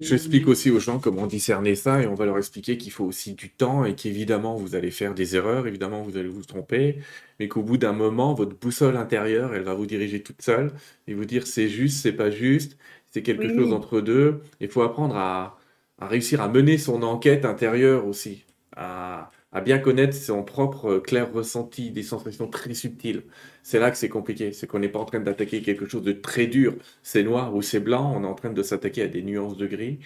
J'explique 0.02 0.48
aussi 0.48 0.72
aux 0.72 0.80
gens 0.80 1.00
comment 1.00 1.28
discerner 1.28 1.76
ça 1.76 2.02
et 2.02 2.08
on 2.08 2.16
va 2.16 2.26
leur 2.26 2.38
expliquer 2.38 2.78
qu'il 2.78 2.92
faut 2.92 3.04
aussi 3.04 3.34
du 3.34 3.50
temps 3.50 3.84
et 3.84 3.96
qu'évidemment 3.96 4.56
vous 4.56 4.76
allez 4.76 4.92
faire 4.92 5.14
des 5.14 5.36
erreurs, 5.36 5.68
évidemment 5.68 6.04
vous 6.04 6.16
allez 6.16 6.30
vous 6.30 6.44
tromper, 6.44 7.00
mais 7.38 7.50
qu'au 7.50 7.64
bout 7.64 7.78
d'un 7.78 7.92
moment, 7.92 8.34
votre 8.34 8.58
boussole 8.58 8.96
intérieure, 8.96 9.54
elle 9.54 9.64
va 9.64 9.74
vous 9.74 9.86
diriger 9.86 10.24
toute 10.24 10.42
seule 10.42 10.72
et 11.08 11.14
vous 11.14 11.26
dire 11.26 11.46
c'est 11.48 11.68
juste, 11.68 12.02
c'est 12.02 12.14
pas 12.14 12.30
juste, 12.32 12.78
c'est 13.12 13.24
quelque 13.24 13.50
chose 13.54 13.74
entre 13.74 14.00
deux. 14.00 14.40
Il 14.62 14.70
faut 14.70 14.84
apprendre 14.84 15.18
à, 15.18 15.60
à, 15.98 16.08
réussir 16.08 16.40
à 16.42 16.48
mener 16.48 16.78
son 16.78 17.04
enquête 17.04 17.44
intérieure 17.44 18.06
aussi, 18.08 18.46
à, 18.78 19.32
à 19.52 19.60
bien 19.62 19.80
connaître 19.80 20.16
son 20.16 20.44
propre 20.44 21.00
clair 21.00 21.30
ressenti, 21.34 21.92
des 21.92 22.04
sensations 22.04 22.48
très 22.48 22.74
subtiles. 22.74 23.24
C'est 23.70 23.78
là 23.78 23.92
que 23.92 23.98
c'est 23.98 24.10
compliqué, 24.10 24.52
c'est 24.52 24.66
qu'on 24.66 24.80
n'est 24.80 24.90
pas 24.90 24.98
en 24.98 25.06
train 25.06 25.20
d'attaquer 25.20 25.62
quelque 25.62 25.86
chose 25.88 26.02
de 26.02 26.12
très 26.12 26.48
dur, 26.48 26.74
c'est 27.04 27.22
noir 27.22 27.56
ou 27.56 27.62
c'est 27.62 27.80
blanc, 27.80 28.12
on 28.18 28.24
est 28.24 28.28
en 28.28 28.34
train 28.34 28.50
de 28.50 28.64
s'attaquer 28.64 29.04
à 29.04 29.08
des 29.08 29.22
nuances 29.22 29.58
de 29.58 29.68
gris 29.68 30.00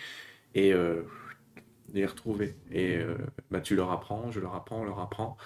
et 0.54 0.74
euh, 0.74 1.04
les 1.94 2.06
retrouver. 2.06 2.56
Et 2.74 2.98
euh, 2.98 3.16
bah, 3.52 3.62
tu 3.62 3.78
leur 3.78 3.92
apprends, 3.92 4.32
je 4.32 4.42
leur 4.42 4.54
apprends, 4.54 4.82
on 4.82 4.84
leur 4.84 5.00
apprend. 5.00 5.38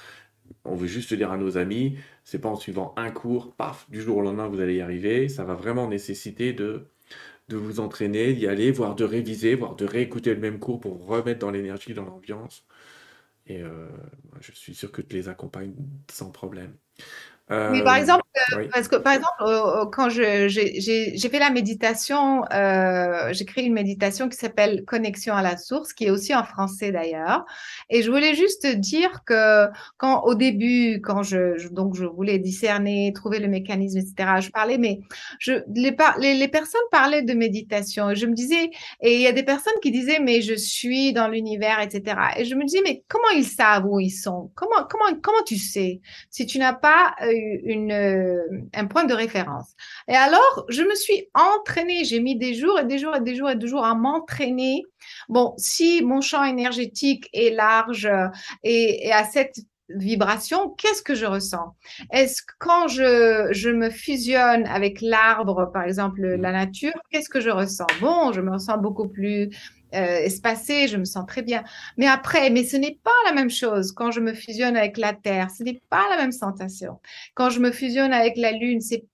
On 0.65 0.73
veut 0.75 0.87
juste 0.87 1.13
dire 1.13 1.31
à 1.31 1.37
nos 1.37 1.59
amis, 1.59 1.99
c'est 2.23 2.39
pas 2.41 2.49
en 2.49 2.55
suivant 2.55 2.95
un 2.97 3.11
cours, 3.11 3.53
paf, 3.55 3.87
du 3.91 4.01
jour 4.01 4.17
au 4.17 4.21
lendemain 4.21 4.47
vous 4.47 4.61
allez 4.61 4.77
y 4.77 4.81
arriver. 4.81 5.29
Ça 5.29 5.43
va 5.43 5.53
vraiment 5.53 5.87
nécessiter 5.87 6.53
de 6.53 6.87
de 7.49 7.57
vous 7.57 7.79
entraîner, 7.79 8.33
d'y 8.33 8.47
aller, 8.47 8.71
voire 8.71 8.95
de 8.95 9.03
réviser, 9.05 9.55
voire 9.55 9.75
de 9.75 9.85
réécouter 9.85 10.33
le 10.33 10.41
même 10.41 10.59
cours 10.59 10.79
pour 10.81 11.05
remettre 11.05 11.39
dans 11.39 11.51
l'énergie, 11.51 11.93
dans 11.93 12.05
l'ambiance. 12.05 12.65
Et 13.47 13.61
euh, 13.61 13.87
je 14.41 14.51
suis 14.53 14.75
sûr 14.75 14.91
que 14.91 15.01
tu 15.01 15.15
les 15.15 15.29
accompagnes 15.29 15.73
sans 16.11 16.31
problème. 16.31 16.73
Oui, 17.49 17.81
par 17.81 17.93
euh, 17.93 17.97
exemple, 17.97 18.23
euh, 18.53 18.67
parce 18.73 18.89
que 18.89 18.97
par 18.97 19.13
exemple, 19.13 19.89
quand 19.93 20.09
j'ai 20.09 20.49
fait 20.49 21.39
la 21.39 21.49
méditation, 21.49 22.43
euh, 22.53 23.31
j'ai 23.31 23.45
créé 23.45 23.63
une 23.63 23.73
méditation 23.73 24.27
qui 24.27 24.35
s'appelle 24.35 24.83
Connexion 24.85 25.33
à 25.33 25.41
la 25.41 25.55
source, 25.55 25.93
qui 25.93 26.05
est 26.05 26.09
aussi 26.09 26.35
en 26.35 26.43
français 26.43 26.91
d'ailleurs. 26.91 27.45
Et 27.89 28.01
je 28.01 28.11
voulais 28.11 28.35
juste 28.35 28.67
dire 28.67 29.21
que 29.25 29.67
quand 29.95 30.23
au 30.23 30.35
début, 30.35 30.99
quand 31.01 31.23
je, 31.23 31.69
donc 31.69 31.95
je 31.95 32.03
voulais 32.03 32.37
discerner, 32.37 33.13
trouver 33.15 33.39
le 33.39 33.47
mécanisme, 33.47 33.99
etc. 33.99 34.41
Je 34.41 34.49
parlais, 34.49 34.77
mais 34.77 34.99
je 35.39 35.53
les, 35.73 35.95
les, 36.19 36.33
les 36.33 36.47
personnes 36.49 36.81
parlaient 36.91 37.23
de 37.23 37.33
méditation. 37.33 38.09
Et 38.09 38.15
je 38.17 38.25
me 38.25 38.33
disais, 38.33 38.71
et 39.01 39.15
il 39.15 39.21
y 39.21 39.27
a 39.27 39.31
des 39.31 39.43
personnes 39.43 39.79
qui 39.81 39.91
disaient, 39.91 40.19
mais 40.19 40.41
je 40.41 40.53
suis 40.53 41.13
dans 41.13 41.29
l'univers, 41.29 41.79
etc. 41.79 42.17
Et 42.35 42.43
je 42.43 42.55
me 42.55 42.65
disais, 42.65 42.81
mais 42.83 43.05
comment 43.07 43.29
ils 43.33 43.45
savent 43.45 43.85
où 43.85 44.01
ils 44.01 44.09
sont? 44.09 44.51
Comment 44.53 44.85
comment 44.89 45.17
comment 45.23 45.43
tu 45.45 45.57
sais? 45.57 46.01
Si 46.29 46.45
tu 46.45 46.59
n'as 46.59 46.73
pas 46.73 47.15
une, 47.63 47.91
euh, 47.91 48.41
un 48.73 48.85
point 48.85 49.05
de 49.05 49.13
référence. 49.13 49.73
Et 50.07 50.15
alors, 50.15 50.65
je 50.69 50.81
me 50.81 50.95
suis 50.95 51.29
entraînée, 51.33 52.03
j'ai 52.05 52.19
mis 52.19 52.37
des 52.37 52.53
jours 52.53 52.79
et 52.79 52.85
des 52.85 52.97
jours 52.97 53.15
et 53.15 53.21
des 53.21 53.35
jours 53.35 53.49
et 53.49 53.55
des 53.55 53.67
jours 53.67 53.85
à 53.85 53.95
m'entraîner. 53.95 54.83
Bon, 55.29 55.53
si 55.57 56.01
mon 56.03 56.21
champ 56.21 56.43
énergétique 56.43 57.29
est 57.33 57.53
large 57.53 58.09
et, 58.63 59.11
à 59.11 59.23
cette 59.23 59.55
vibration, 59.89 60.69
qu'est-ce 60.77 61.01
que 61.01 61.15
je 61.15 61.25
ressens? 61.25 61.75
Est-ce 62.11 62.41
que 62.41 62.53
quand 62.59 62.87
je, 62.89 63.47
je 63.51 63.69
me 63.69 63.89
fusionne 63.89 64.65
avec 64.67 64.99
l'arbre, 65.01 65.71
par 65.71 65.83
exemple 65.83 66.21
la 66.21 66.51
nature, 66.51 66.93
qu'est-ce 67.09 67.29
que 67.29 67.39
je 67.39 67.49
ressens? 67.49 67.87
Bon, 68.01 68.33
je 68.33 68.41
me 68.41 68.57
sens 68.57 68.77
beaucoup 68.81 69.07
plus 69.07 69.49
euh, 69.93 70.19
espacée, 70.19 70.87
je 70.87 70.97
me 70.97 71.05
sens 71.05 71.25
très 71.27 71.41
bien. 71.41 71.63
Mais 71.97 72.07
après, 72.07 72.49
mais 72.49 72.63
ce 72.63 72.75
n'est 72.77 72.99
pas 73.03 73.11
la 73.25 73.33
même 73.33 73.49
chose 73.49 73.91
quand 73.91 74.11
je 74.11 74.19
me 74.19 74.33
fusionne 74.33 74.75
avec 74.75 74.97
la 74.97 75.13
Terre, 75.13 75.49
ce 75.49 75.63
n'est 75.63 75.81
pas 75.89 76.03
la 76.09 76.17
même 76.17 76.31
sensation. 76.31 76.99
Quand 77.35 77.49
je 77.49 77.59
me 77.59 77.71
fusionne 77.71 78.13
avec 78.13 78.37
la 78.37 78.51
Lune, 78.51 78.81
c'est, 78.81 79.05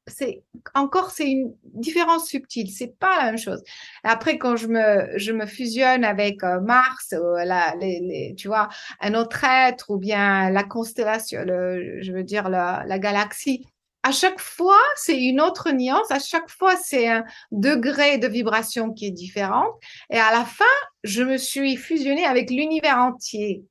encore 0.74 1.12
c'est 1.12 1.30
une 1.30 1.54
différence 1.64 2.28
subtile, 2.28 2.72
c'est 2.72 2.98
pas 3.00 3.18
la 3.20 3.26
même 3.26 3.38
chose. 3.38 3.64
Après, 4.04 4.38
quand 4.38 4.56
je 4.56 4.68
me 4.68 5.08
je 5.18 5.32
me 5.32 5.45
fusionne 5.45 6.04
avec 6.04 6.44
euh, 6.44 6.60
Mars, 6.62 7.14
euh, 7.14 7.44
la, 7.45 7.76
les, 7.80 8.34
tu 8.38 8.48
vois, 8.48 8.70
un 9.02 9.14
autre 9.14 9.44
être 9.44 9.91
ou 9.91 9.98
bien 9.98 10.50
la 10.50 10.64
constellation, 10.64 11.44
le, 11.45 12.02
je 12.02 12.12
veux 12.12 12.24
dire 12.24 12.50
la, 12.50 12.84
la 12.88 13.00
galaxie, 13.00 13.66
à 14.04 14.12
chaque 14.12 14.40
fois, 14.40 14.82
c'est 14.96 15.18
une 15.18 15.40
autre 15.40 15.72
nuance, 15.72 16.12
à 16.12 16.20
chaque 16.20 16.50
fois, 16.50 16.76
c'est 16.76 17.08
un 17.08 17.24
degré 17.52 18.18
de 18.18 18.28
vibration 18.28 18.92
qui 18.92 19.08
est 19.08 19.12
différent. 19.12 19.66
Et 20.10 20.20
à 20.20 20.32
la 20.32 20.44
fin, 20.44 20.66
je 21.04 21.24
me 21.24 21.38
suis 21.38 21.78
fusionnée 21.78 22.26
avec 22.26 22.50
l'univers 22.50 22.98
entier. 22.98 23.64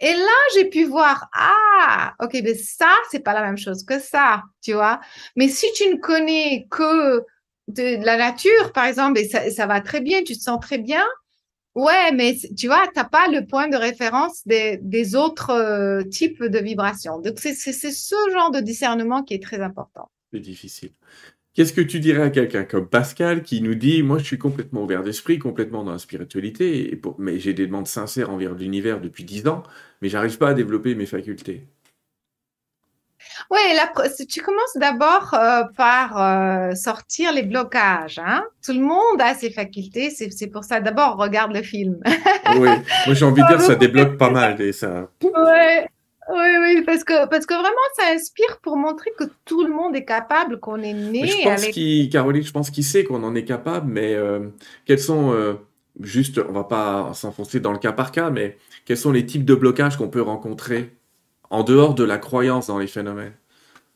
Et 0.00 0.12
là, 0.12 0.38
j'ai 0.54 0.64
pu 0.68 0.84
voir, 0.84 1.28
ah, 1.34 2.14
ok, 2.20 2.32
mais 2.42 2.54
ça, 2.54 2.90
c'est 3.10 3.20
pas 3.20 3.34
la 3.34 3.42
même 3.42 3.58
chose 3.58 3.84
que 3.84 4.00
ça, 4.00 4.42
tu 4.62 4.72
vois. 4.72 5.00
Mais 5.36 5.48
si 5.48 5.66
tu 5.74 5.88
ne 5.88 5.96
connais 5.96 6.66
que 6.70 7.22
de 7.68 8.04
la 8.04 8.16
nature, 8.16 8.72
par 8.72 8.86
exemple, 8.86 9.18
et 9.20 9.28
ça, 9.28 9.50
ça 9.50 9.66
va 9.66 9.80
très 9.80 10.00
bien, 10.00 10.22
tu 10.22 10.36
te 10.36 10.42
sens 10.42 10.58
très 10.60 10.78
bien, 10.78 11.04
Ouais, 11.76 12.10
mais 12.14 12.38
tu 12.56 12.68
vois, 12.68 12.86
tu 12.86 12.94
n'as 12.96 13.04
pas 13.04 13.28
le 13.28 13.46
point 13.46 13.68
de 13.68 13.76
référence 13.76 14.46
des, 14.46 14.78
des 14.78 15.14
autres 15.14 15.50
euh, 15.50 16.02
types 16.04 16.42
de 16.42 16.58
vibrations. 16.58 17.20
Donc, 17.20 17.38
c'est 17.38 17.52
ce 17.54 18.16
genre 18.32 18.50
de 18.50 18.60
discernement 18.60 19.22
qui 19.22 19.34
est 19.34 19.42
très 19.42 19.60
important. 19.60 20.10
C'est 20.32 20.40
difficile. 20.40 20.90
Qu'est-ce 21.52 21.74
que 21.74 21.82
tu 21.82 22.00
dirais 22.00 22.22
à 22.22 22.30
quelqu'un 22.30 22.64
comme 22.64 22.88
Pascal 22.88 23.42
qui 23.42 23.60
nous 23.60 23.74
dit 23.74 24.02
Moi, 24.02 24.16
je 24.18 24.24
suis 24.24 24.38
complètement 24.38 24.84
ouvert 24.84 25.02
d'esprit, 25.02 25.38
complètement 25.38 25.84
dans 25.84 25.92
la 25.92 25.98
spiritualité, 25.98 26.98
mais 27.18 27.38
j'ai 27.38 27.52
des 27.52 27.66
demandes 27.66 27.86
sincères 27.86 28.30
envers 28.30 28.54
l'univers 28.54 28.98
depuis 28.98 29.24
dix 29.24 29.46
ans, 29.46 29.62
mais 30.00 30.08
j'arrive 30.08 30.38
pas 30.38 30.50
à 30.50 30.54
développer 30.54 30.94
mes 30.94 31.06
facultés 31.06 31.66
oui, 33.50 33.58
tu 34.28 34.42
commences 34.42 34.76
d'abord 34.76 35.34
euh, 35.34 35.64
par 35.76 36.20
euh, 36.20 36.74
sortir 36.74 37.32
les 37.32 37.42
blocages. 37.42 38.18
Hein. 38.18 38.44
Tout 38.64 38.72
le 38.72 38.80
monde 38.80 39.20
a 39.20 39.34
ses 39.34 39.50
facultés, 39.50 40.10
c'est 40.10 40.46
pour 40.48 40.64
ça. 40.64 40.80
D'abord, 40.80 41.16
regarde 41.16 41.54
le 41.54 41.62
film. 41.62 41.98
oui, 42.58 42.68
moi 43.06 43.14
j'ai 43.14 43.24
envie 43.24 43.42
de 43.42 43.48
dire 43.48 43.60
ça 43.60 43.74
débloque 43.74 44.16
pas 44.16 44.30
mal 44.30 44.60
et 44.60 44.72
ça. 44.72 45.08
Oui, 45.22 45.30
oui, 46.28 46.48
oui, 46.60 46.82
parce 46.84 47.04
que, 47.04 47.28
parce 47.28 47.46
que 47.46 47.54
vraiment, 47.54 47.76
ça 47.96 48.04
inspire 48.12 48.58
pour 48.62 48.76
montrer 48.76 49.10
que 49.16 49.24
tout 49.44 49.64
le 49.64 49.72
monde 49.72 49.94
est 49.94 50.04
capable, 50.04 50.58
qu'on 50.58 50.82
est 50.82 50.92
né. 50.92 51.26
je 51.26 51.44
pense 51.44 51.62
avec... 51.62 52.10
Caroline, 52.10 52.42
je 52.42 52.50
pense 52.50 52.70
qu'il 52.70 52.84
sait 52.84 53.04
qu'on 53.04 53.22
en 53.22 53.34
est 53.36 53.44
capable, 53.44 53.90
mais 53.90 54.14
euh, 54.14 54.48
quels 54.86 54.98
sont, 54.98 55.56
juste, 56.00 56.40
on 56.48 56.52
va 56.52 56.64
pas 56.64 57.12
s'enfoncer 57.14 57.60
dans 57.60 57.72
le 57.72 57.78
cas 57.78 57.92
par 57.92 58.10
cas, 58.10 58.30
mais 58.30 58.56
quels 58.84 58.96
sont 58.96 59.12
les 59.12 59.24
types 59.24 59.44
de 59.44 59.54
blocages 59.54 59.96
qu'on 59.96 60.08
peut 60.08 60.22
rencontrer? 60.22 60.96
En 61.50 61.62
dehors 61.62 61.94
de 61.94 62.04
la 62.04 62.18
croyance 62.18 62.66
dans 62.68 62.78
les 62.78 62.86
phénomènes 62.86 63.34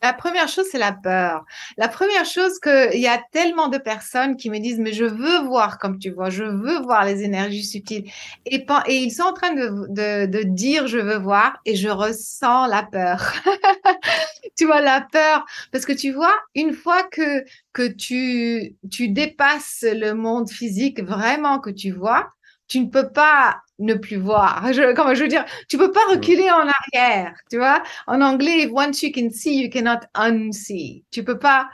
la 0.02 0.14
première 0.14 0.48
chose, 0.48 0.66
c'est 0.70 0.78
la 0.78 0.92
peur. 0.92 1.44
La 1.76 1.88
première 1.88 2.24
chose, 2.24 2.58
qu'il 2.58 3.00
y 3.00 3.06
a 3.06 3.22
tellement 3.32 3.68
de 3.68 3.76
personnes 3.76 4.36
qui 4.36 4.48
me 4.48 4.58
disent, 4.58 4.78
mais 4.78 4.94
je 4.94 5.04
veux 5.04 5.40
voir 5.40 5.78
comme 5.78 5.98
tu 5.98 6.10
vois, 6.10 6.30
je 6.30 6.44
veux 6.44 6.80
voir 6.80 7.04
les 7.04 7.22
énergies 7.22 7.64
subtiles. 7.64 8.10
Et, 8.46 8.64
ils 8.88 9.10
sont 9.10 9.24
en 9.24 9.34
train 9.34 9.52
de, 9.52 10.26
de, 10.26 10.42
dire, 10.42 10.86
je 10.86 10.96
veux 10.96 11.18
voir, 11.18 11.58
et 11.66 11.76
je 11.76 11.88
ressens 11.88 12.66
la 12.66 12.82
peur. 12.82 13.34
tu 14.56 14.64
vois, 14.64 14.80
la 14.80 15.06
peur. 15.12 15.44
Parce 15.70 15.84
que 15.84 15.92
tu 15.92 16.12
vois, 16.12 16.34
une 16.54 16.72
fois 16.72 17.02
que, 17.02 17.44
que 17.74 17.86
tu, 17.86 18.76
tu 18.90 19.08
dépasses 19.08 19.84
le 19.86 20.14
monde 20.14 20.48
physique, 20.48 21.02
vraiment 21.02 21.58
que 21.58 21.70
tu 21.70 21.90
vois, 21.90 22.30
tu 22.70 22.80
ne 22.80 22.86
peux 22.86 23.10
pas 23.10 23.60
ne 23.78 23.94
plus 23.94 24.16
voir. 24.16 24.64
Je, 24.72 24.94
comment 24.94 25.14
je 25.14 25.24
veux 25.24 25.28
dire, 25.28 25.44
tu 25.68 25.76
peux 25.76 25.90
pas 25.90 26.06
reculer 26.08 26.50
en 26.50 26.66
arrière, 26.68 27.34
tu 27.50 27.58
vois. 27.58 27.82
En 28.06 28.20
anglais, 28.20 28.70
once 28.72 29.02
you 29.02 29.10
can 29.14 29.28
see, 29.30 29.62
you 29.62 29.68
cannot 29.70 30.00
unsee. 30.14 31.04
Tu 31.10 31.24
peux 31.24 31.38
pas 31.38 31.68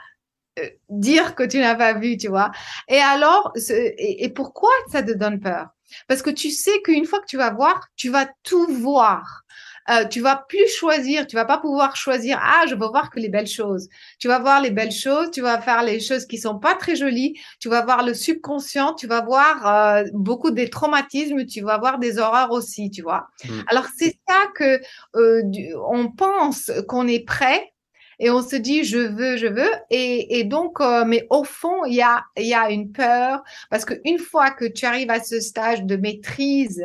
euh, 0.59 0.67
dire 0.89 1.35
que 1.35 1.43
tu 1.43 1.59
n'as 1.59 1.75
pas 1.75 1.93
vu, 1.93 2.17
tu 2.17 2.27
vois. 2.27 2.51
Et 2.87 2.97
alors, 2.97 3.53
et, 3.69 4.25
et 4.25 4.29
pourquoi 4.29 4.71
ça 4.91 5.03
te 5.03 5.11
donne 5.11 5.39
peur? 5.39 5.67
Parce 6.07 6.21
que 6.21 6.31
tu 6.31 6.49
sais 6.51 6.81
qu'une 6.83 7.05
fois 7.05 7.19
que 7.19 7.27
tu 7.27 7.37
vas 7.37 7.51
voir, 7.51 7.87
tu 7.95 8.09
vas 8.09 8.27
tout 8.43 8.67
voir. 8.67 9.43
Euh, 9.89 10.05
tu 10.05 10.21
vas 10.21 10.45
plus 10.47 10.67
choisir, 10.67 11.27
tu 11.27 11.35
vas 11.35 11.45
pas 11.45 11.57
pouvoir 11.57 11.95
choisir, 11.95 12.39
ah, 12.41 12.65
je 12.67 12.75
veux 12.75 12.87
voir 12.87 13.09
que 13.09 13.19
les 13.19 13.29
belles 13.29 13.47
choses. 13.47 13.87
Tu 14.19 14.27
vas 14.27 14.39
voir 14.39 14.61
les 14.61 14.71
belles 14.71 14.91
choses, 14.91 15.31
tu 15.31 15.41
vas 15.41 15.61
faire 15.61 15.83
les 15.83 15.99
choses 15.99 16.25
qui 16.25 16.37
sont 16.37 16.59
pas 16.59 16.75
très 16.75 16.95
jolies, 16.95 17.35
tu 17.59 17.69
vas 17.69 17.83
voir 17.83 18.03
le 18.03 18.13
subconscient, 18.13 18.93
tu 18.95 19.07
vas 19.07 19.21
voir 19.21 19.67
euh, 19.67 20.03
beaucoup 20.13 20.51
des 20.51 20.69
traumatismes, 20.69 21.45
tu 21.45 21.61
vas 21.61 21.77
voir 21.77 21.99
des 21.99 22.17
horreurs 22.19 22.51
aussi, 22.51 22.89
tu 22.91 23.01
vois. 23.01 23.27
Mm. 23.45 23.61
Alors, 23.67 23.85
c'est 23.97 24.17
ça 24.27 24.47
que 24.55 24.81
euh, 25.15 25.41
on 25.89 26.11
pense 26.11 26.71
qu'on 26.87 27.07
est 27.07 27.25
prêt 27.25 27.71
et 28.19 28.31
on 28.31 28.41
se 28.41 28.55
dit 28.55 28.83
je 28.83 28.97
veux, 28.97 29.37
je 29.37 29.47
veux. 29.47 29.69
Et, 29.89 30.39
et 30.39 30.43
donc, 30.43 30.81
euh, 30.81 31.05
mais 31.05 31.27
au 31.29 31.43
fond, 31.43 31.85
il 31.85 31.95
y 31.95 32.01
a, 32.01 32.23
y 32.37 32.53
a 32.53 32.69
une 32.71 32.91
peur 32.91 33.43
parce 33.69 33.85
qu'une 33.85 34.19
fois 34.19 34.51
que 34.51 34.65
tu 34.65 34.85
arrives 34.85 35.11
à 35.11 35.23
ce 35.23 35.39
stage 35.39 35.83
de 35.83 35.95
maîtrise, 35.95 36.83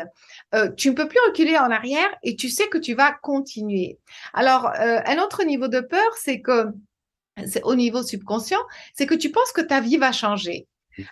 euh, 0.55 0.71
tu 0.71 0.91
ne 0.91 0.95
peux 0.95 1.09
plus 1.09 1.19
reculer 1.27 1.57
en 1.59 1.71
arrière 1.71 2.09
et 2.23 2.37
tu 2.37 2.49
sais 2.49 2.69
que 2.69 2.79
tu 2.79 2.95
vas 2.95 3.13
continuer. 3.13 3.99
Alors, 4.35 4.67
euh, 4.67 5.01
un 5.05 5.19
autre 5.19 5.45
niveau 5.45 5.69
de 5.69 5.81
peur, 5.81 6.13
c'est 6.17 6.41
que 6.41 6.67
c'est 7.47 7.63
au 7.63 7.75
niveau 7.75 8.03
subconscient, 8.03 8.61
c'est 8.95 9.07
que 9.07 9.15
tu 9.15 9.31
penses 9.31 9.53
que 9.53 9.63
ta 9.63 9.81
vie 9.81 9.97
va 9.97 10.13
changer. 10.13 10.67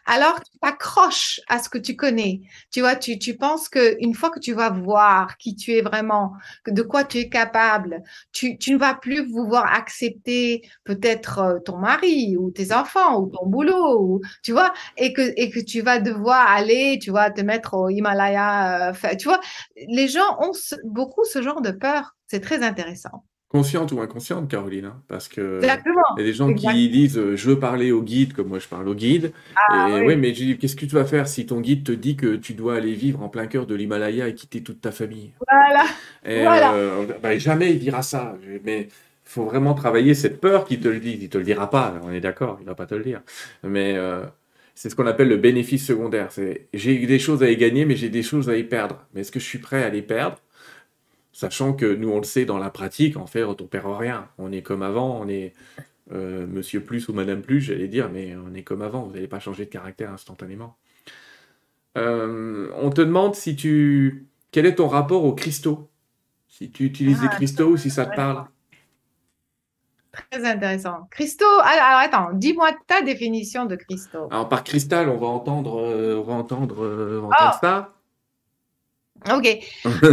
Alors, 0.06 0.40
tu 0.40 0.58
t'accroches 0.60 1.40
à 1.48 1.58
ce 1.58 1.68
que 1.68 1.78
tu 1.78 1.96
connais. 1.96 2.40
Tu 2.70 2.80
vois, 2.80 2.96
tu, 2.96 3.18
tu 3.18 3.36
penses 3.36 3.68
qu'une 3.68 4.14
fois 4.14 4.30
que 4.30 4.40
tu 4.40 4.52
vas 4.52 4.70
voir 4.70 5.36
qui 5.38 5.56
tu 5.56 5.72
es 5.72 5.80
vraiment, 5.82 6.32
de 6.66 6.82
quoi 6.82 7.04
tu 7.04 7.18
es 7.18 7.28
capable, 7.28 8.02
tu, 8.32 8.58
tu 8.58 8.72
ne 8.72 8.78
vas 8.78 8.94
plus 8.94 9.26
pouvoir 9.30 9.72
accepter 9.74 10.62
peut-être 10.84 11.38
euh, 11.38 11.58
ton 11.60 11.78
mari 11.78 12.36
ou 12.36 12.50
tes 12.50 12.72
enfants 12.72 13.20
ou 13.20 13.26
ton 13.28 13.46
boulot, 13.46 14.00
ou, 14.00 14.20
tu 14.42 14.52
vois, 14.52 14.72
et 14.96 15.12
que, 15.12 15.32
et 15.36 15.50
que 15.50 15.60
tu 15.60 15.80
vas 15.82 15.98
devoir 15.98 16.48
aller, 16.50 16.98
tu 17.00 17.10
vois, 17.10 17.30
te 17.30 17.40
mettre 17.40 17.74
au 17.74 17.88
Himalaya. 17.88 18.90
Euh, 18.90 19.16
tu 19.18 19.28
vois, 19.28 19.40
les 19.88 20.08
gens 20.08 20.36
ont 20.40 20.52
beaucoup 20.84 21.24
ce 21.24 21.42
genre 21.42 21.60
de 21.62 21.70
peur. 21.70 22.16
C'est 22.26 22.40
très 22.40 22.62
intéressant. 22.62 23.24
Consciente 23.50 23.90
ou 23.90 24.00
inconsciente, 24.00 24.48
Caroline, 24.48 24.84
hein, 24.86 25.02
parce 25.08 25.26
que 25.28 25.56
Exactement. 25.58 26.00
il 26.16 26.20
y 26.20 26.22
a 26.22 26.26
des 26.26 26.32
gens 26.32 26.54
qui 26.54 26.88
disent 26.88 27.18
euh, 27.18 27.34
je 27.36 27.50
veux 27.50 27.58
parler 27.58 27.90
au 27.90 28.00
guide 28.00 28.32
comme 28.32 28.46
moi 28.46 28.60
je 28.60 28.68
parle 28.68 28.88
au 28.88 28.94
guide. 28.94 29.32
Ah, 29.56 29.88
et 29.90 29.94
oui. 30.00 30.06
ouais, 30.06 30.16
mais 30.16 30.28
je 30.32 30.44
dis, 30.44 30.56
qu'est-ce 30.56 30.76
que 30.76 30.86
tu 30.86 30.94
vas 30.94 31.04
faire 31.04 31.26
si 31.26 31.46
ton 31.46 31.60
guide 31.60 31.82
te 31.84 31.90
dit 31.92 32.14
que 32.16 32.36
tu 32.36 32.54
dois 32.54 32.76
aller 32.76 32.94
vivre 32.94 33.20
en 33.22 33.28
plein 33.28 33.46
cœur 33.48 33.66
de 33.66 33.74
l'Himalaya 33.74 34.28
et 34.28 34.34
quitter 34.34 34.62
toute 34.62 34.80
ta 34.80 34.92
famille? 34.92 35.32
Voilà. 35.50 35.84
Et, 36.24 36.42
Voilà. 36.44 36.72
euh, 36.74 37.06
bah, 37.20 37.36
jamais 37.38 37.72
il 37.72 37.80
dira 37.80 38.02
ça. 38.02 38.36
Mais 38.64 38.82
il 38.82 38.88
faut 39.24 39.44
vraiment 39.44 39.74
travailler 39.74 40.14
cette 40.14 40.40
peur 40.40 40.64
qu'il 40.64 40.78
te 40.80 40.88
le 40.88 41.00
dit. 41.00 41.18
Il 41.20 41.28
te 41.28 41.36
le 41.38 41.44
dira 41.44 41.68
pas, 41.70 42.00
on 42.04 42.12
est 42.12 42.20
d'accord, 42.20 42.58
il 42.60 42.66
va 42.66 42.76
pas 42.76 42.86
te 42.86 42.94
le 42.94 43.02
dire. 43.02 43.20
Mais 43.64 43.94
euh, 43.96 44.22
c'est 44.76 44.90
ce 44.90 44.94
qu'on 44.94 45.06
appelle 45.08 45.28
le 45.28 45.36
bénéfice 45.38 45.84
secondaire. 45.84 46.28
C'est 46.30 46.68
j'ai 46.72 47.04
des 47.04 47.18
choses 47.18 47.42
à 47.42 47.50
y 47.50 47.56
gagner, 47.56 47.84
mais 47.84 47.96
j'ai 47.96 48.10
des 48.10 48.22
choses 48.22 48.48
à 48.48 48.56
y 48.56 48.62
perdre. 48.62 49.04
Mais 49.12 49.22
est-ce 49.22 49.32
que 49.32 49.40
je 49.40 49.44
suis 49.44 49.58
prêt 49.58 49.82
à 49.82 49.88
les 49.88 50.02
perdre? 50.02 50.38
Sachant 51.40 51.72
que 51.72 51.86
nous, 51.94 52.10
on 52.10 52.18
le 52.18 52.24
sait 52.24 52.44
dans 52.44 52.58
la 52.58 52.68
pratique, 52.68 53.16
en 53.16 53.26
fait, 53.26 53.42
on 53.44 53.54
perd 53.54 53.86
rien. 53.98 54.28
On 54.36 54.52
est 54.52 54.60
comme 54.60 54.82
avant, 54.82 55.18
on 55.18 55.26
est 55.26 55.54
euh, 56.12 56.46
monsieur 56.46 56.82
plus 56.84 57.08
ou 57.08 57.14
madame 57.14 57.40
plus, 57.40 57.62
j'allais 57.62 57.88
dire, 57.88 58.10
mais 58.12 58.36
on 58.36 58.52
est 58.52 58.62
comme 58.62 58.82
avant. 58.82 59.04
Vous 59.04 59.12
n'allez 59.14 59.26
pas 59.26 59.40
changer 59.40 59.64
de 59.64 59.70
caractère 59.70 60.12
instantanément. 60.12 60.76
Euh, 61.96 62.70
on 62.76 62.90
te 62.90 63.00
demande 63.00 63.34
si 63.34 63.56
tu... 63.56 64.26
Quel 64.52 64.66
est 64.66 64.74
ton 64.74 64.86
rapport 64.88 65.24
aux 65.24 65.32
cristaux? 65.34 65.88
Si 66.46 66.70
tu 66.70 66.84
utilises 66.84 67.22
des 67.22 67.28
Ah, 67.30 67.34
cristaux 67.36 67.68
ou 67.70 67.76
si 67.78 67.88
ça 67.88 68.04
te 68.04 68.14
parle. 68.14 68.44
Très 70.12 70.44
intéressant. 70.44 71.08
Cristaux, 71.10 71.46
alors, 71.62 72.00
attends, 72.00 72.32
dis-moi 72.34 72.68
ta 72.86 73.00
définition 73.00 73.64
de 73.64 73.76
cristaux. 73.76 74.28
Alors, 74.30 74.46
par 74.50 74.62
cristal, 74.62 75.08
on 75.08 75.16
va 75.16 75.28
entendre, 75.28 75.80
euh, 75.80 76.16
on 76.18 76.22
va 76.22 76.34
entendre, 76.34 76.84
euh, 76.84 77.22
on 77.24 77.28
va 77.28 77.36
entendre 77.36 77.58
Oh. 77.62 77.66
ça. 79.26 79.34
Ok. 79.36 79.48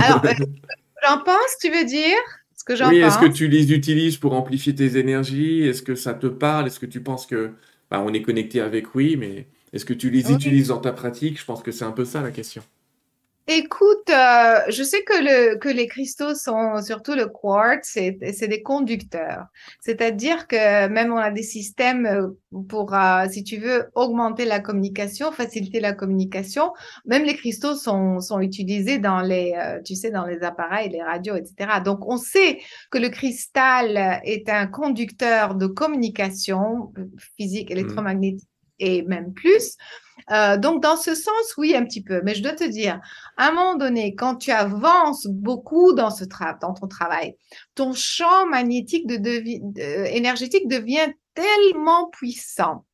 Alors, 0.02 0.22
j'en 1.08 1.20
pense, 1.24 1.58
tu 1.62 1.70
veux 1.72 1.86
dire? 1.86 2.18
Ce 2.56 2.64
que 2.64 2.76
j'en 2.76 2.90
Oui, 2.90 2.98
est-ce 2.98 3.18
que 3.18 3.26
tu 3.26 3.48
les 3.48 3.72
utilises 3.74 4.18
pour 4.18 4.34
amplifier 4.34 4.74
tes 4.76 4.98
énergies? 4.98 5.62
Est-ce 5.64 5.82
que 5.82 5.96
ça 5.96 6.14
te 6.14 6.28
parle? 6.28 6.68
Est-ce 6.68 6.80
que 6.80 6.86
tu 6.86 7.02
penses 7.02 7.26
que, 7.26 7.54
bah, 7.90 8.02
on 8.06 8.14
est 8.14 8.22
connecté 8.22 8.62
avec? 8.62 8.94
Oui, 8.96 9.16
mais 9.18 9.48
est-ce 9.74 9.86
que 9.86 9.94
tu 9.94 10.10
les 10.12 10.32
Oui. 10.32 10.32
utilises 10.32 10.68
dans 10.68 10.80
ta 10.80 10.92
pratique? 10.94 11.40
Je 11.40 11.46
pense 11.46 11.64
que 11.64 11.72
c'est 11.72 11.86
un 11.86 11.92
peu 11.92 12.06
ça 12.06 12.22
la 12.22 12.32
question. 12.32 12.64
Écoute, 13.50 14.10
euh, 14.10 14.60
je 14.68 14.84
sais 14.84 15.04
que, 15.04 15.14
le, 15.24 15.58
que 15.58 15.70
les 15.70 15.88
cristaux 15.88 16.36
sont, 16.36 16.82
surtout 16.82 17.14
le 17.14 17.28
quartz, 17.28 17.88
c'est 17.94 18.18
c'est 18.34 18.50
des 18.50 18.62
conducteurs. 18.62 19.46
C'est-à-dire 19.80 20.48
que 20.48 20.90
même 20.90 21.14
on 21.14 21.18
a 21.18 21.32
des 21.32 21.44
systèmes 21.44 22.06
euh, 22.06 22.28
pour, 22.68 22.94
euh, 22.94 23.26
si 23.30 23.46
tu 23.46 23.56
veux, 23.56 23.90
augmenter 23.96 24.44
la 24.44 24.60
communication, 24.60 25.32
faciliter 25.32 25.80
la 25.80 25.94
communication. 25.94 26.74
Même 27.06 27.24
les 27.24 27.38
cristaux 27.38 27.76
sont, 27.76 28.20
sont 28.20 28.42
utilisés 28.42 28.98
dans 28.98 29.22
les, 29.22 29.54
euh, 29.58 29.82
tu 29.82 29.96
sais, 29.96 30.12
dans 30.12 30.26
les 30.26 30.44
appareils, 30.44 30.90
les 30.90 31.02
radios, 31.02 31.38
etc. 31.38 31.80
Donc, 31.86 32.06
on 32.06 32.18
sait 32.18 32.60
que 32.92 32.98
le 32.98 33.08
cristal 33.08 34.20
est 34.26 34.50
un 34.50 34.68
conducteur 34.68 35.56
de 35.56 35.68
communication 35.68 36.92
physique, 37.38 37.72
électromagnétique 37.72 38.50
et 38.80 39.02
même 39.04 39.34
plus. 39.34 39.76
Euh, 40.32 40.58
donc, 40.58 40.82
dans 40.82 40.98
ce 40.98 41.16
sens, 41.16 41.56
oui, 41.58 41.76
un 41.76 41.86
petit 41.86 42.04
peu. 42.04 42.22
Mais 42.24 42.36
je 42.36 42.44
dois 42.44 42.54
te 42.54 42.64
dire, 42.64 43.00
à 43.38 43.48
un 43.48 43.52
moment 43.52 43.76
donné, 43.76 44.16
quand 44.16 44.36
tu 44.36 44.52
avances 44.52 45.28
beaucoup 45.28 45.94
dans, 45.94 46.10
ce 46.10 46.26
dans 46.62 46.74
ton 46.74 46.88
travail, 46.88 47.36
ton 47.76 47.94
champ 47.94 48.46
magnétique 48.48 49.08
de 49.08 50.08
énergétique 50.08 50.68
devient 50.68 51.14
tellement 51.34 52.10
puissant 52.10 52.86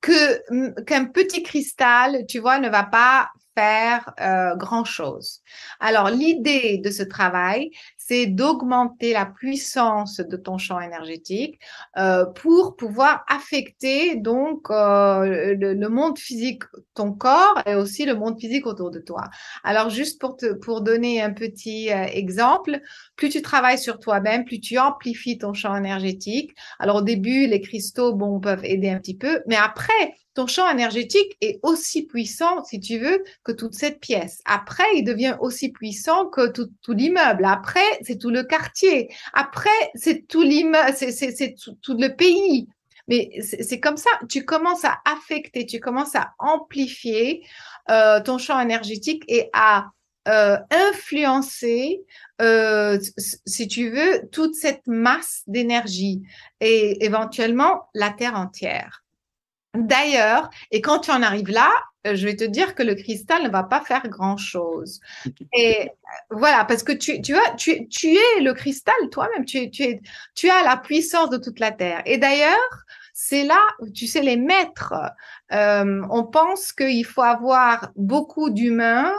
que 0.00 0.82
qu'un 0.82 1.06
petit 1.06 1.42
cristal, 1.42 2.24
tu 2.28 2.38
vois, 2.38 2.58
ne 2.58 2.68
va 2.68 2.84
pas 2.84 3.30
faire 3.56 4.12
euh, 4.20 4.56
grand-chose. 4.56 5.42
Alors, 5.80 6.10
l'idée 6.10 6.78
de 6.78 6.90
ce 6.90 7.02
travail, 7.02 7.70
c'est 8.10 8.26
d'augmenter 8.26 9.12
la 9.12 9.24
puissance 9.24 10.16
de 10.16 10.36
ton 10.36 10.58
champ 10.58 10.80
énergétique 10.80 11.60
euh, 11.96 12.26
pour 12.26 12.74
pouvoir 12.74 13.24
affecter 13.28 14.16
donc 14.16 14.68
euh, 14.68 15.54
le, 15.54 15.74
le 15.74 15.88
monde 15.88 16.18
physique, 16.18 16.64
ton 16.94 17.12
corps 17.12 17.62
et 17.66 17.76
aussi 17.76 18.04
le 18.06 18.16
monde 18.16 18.40
physique 18.40 18.66
autour 18.66 18.90
de 18.90 18.98
toi. 18.98 19.28
Alors, 19.62 19.90
juste 19.90 20.20
pour 20.20 20.36
te 20.36 20.54
pour 20.54 20.80
donner 20.80 21.22
un 21.22 21.32
petit 21.32 21.92
euh, 21.92 22.06
exemple, 22.12 22.80
plus 23.14 23.28
tu 23.28 23.42
travailles 23.42 23.78
sur 23.78 24.00
toi-même, 24.00 24.44
plus 24.44 24.58
tu 24.58 24.76
amplifies 24.76 25.38
ton 25.38 25.52
champ 25.52 25.76
énergétique. 25.76 26.50
Alors, 26.80 26.96
au 26.96 27.02
début, 27.02 27.46
les 27.46 27.60
cristaux, 27.60 28.12
bon, 28.12 28.40
peuvent 28.40 28.64
aider 28.64 28.90
un 28.90 28.98
petit 28.98 29.16
peu, 29.16 29.40
mais 29.46 29.54
après, 29.54 30.16
ton 30.40 30.46
champ 30.46 30.70
énergétique 30.70 31.36
est 31.42 31.60
aussi 31.62 32.06
puissant, 32.06 32.64
si 32.64 32.80
tu 32.80 32.98
veux, 32.98 33.22
que 33.44 33.52
toute 33.52 33.74
cette 33.74 34.00
pièce. 34.00 34.40
Après, 34.46 34.86
il 34.94 35.04
devient 35.04 35.36
aussi 35.38 35.70
puissant 35.70 36.28
que 36.30 36.48
tout, 36.48 36.70
tout 36.80 36.94
l'immeuble. 36.94 37.44
Après, 37.44 37.84
c'est 38.00 38.16
tout 38.16 38.30
le 38.30 38.42
quartier. 38.42 39.12
Après, 39.34 39.68
c'est 39.94 40.26
tout 40.26 40.40
l'immeuble, 40.40 40.94
c'est, 40.96 41.54
tout, 41.82 41.94
le 41.94 42.16
pays. 42.16 42.68
Mais 43.06 43.30
c'est, 43.42 43.80
comme 43.80 43.98
ça, 43.98 44.08
tu 44.30 44.46
commences 44.46 44.86
à 44.86 44.96
affecter, 45.04 45.66
tu 45.66 45.78
commences 45.78 46.14
à 46.14 46.32
amplifier 46.38 47.44
euh, 47.90 48.22
ton 48.22 48.38
champ 48.38 48.58
énergétique 48.58 49.24
et 49.28 49.50
à 49.52 49.88
euh, 50.26 50.56
influencer, 50.70 52.00
euh, 52.40 52.98
si 53.44 53.68
tu 53.68 53.90
veux, 53.90 54.26
toute 54.32 54.54
cette 54.54 54.86
masse 54.86 55.42
d'énergie 55.46 56.22
et 56.62 57.04
éventuellement 57.04 57.90
la 57.92 58.08
Terre 58.08 58.36
entière. 58.36 59.02
D'ailleurs, 59.74 60.50
et 60.72 60.80
quand 60.80 60.98
tu 61.00 61.10
en 61.12 61.22
arrives 61.22 61.50
là, 61.50 61.70
euh, 62.06 62.16
je 62.16 62.26
vais 62.26 62.34
te 62.34 62.44
dire 62.44 62.74
que 62.74 62.82
le 62.82 62.94
cristal 62.94 63.42
ne 63.44 63.48
va 63.48 63.62
pas 63.62 63.80
faire 63.80 64.08
grand-chose. 64.08 65.00
Et 65.52 65.82
euh, 65.82 65.86
voilà, 66.30 66.64
parce 66.64 66.82
que 66.82 66.92
tu, 66.92 67.22
tu, 67.22 67.34
vois, 67.34 67.50
tu, 67.56 67.72
es 67.72 68.40
le 68.40 68.52
cristal 68.52 68.94
toi-même, 69.12 69.44
tu, 69.44 69.58
es- 69.58 70.00
tu, 70.34 70.50
as 70.50 70.62
la 70.64 70.76
puissance 70.76 71.30
de 71.30 71.36
toute 71.36 71.60
la 71.60 71.70
Terre. 71.70 72.02
Et 72.06 72.18
d'ailleurs, 72.18 72.84
c'est 73.12 73.44
là, 73.44 73.60
où, 73.80 73.90
tu 73.90 74.06
sais, 74.06 74.22
les 74.22 74.36
maîtres, 74.36 74.94
euh, 75.52 76.02
on 76.10 76.24
pense 76.24 76.72
qu'il 76.72 77.04
faut 77.04 77.22
avoir 77.22 77.90
beaucoup 77.94 78.50
d'humains 78.50 79.12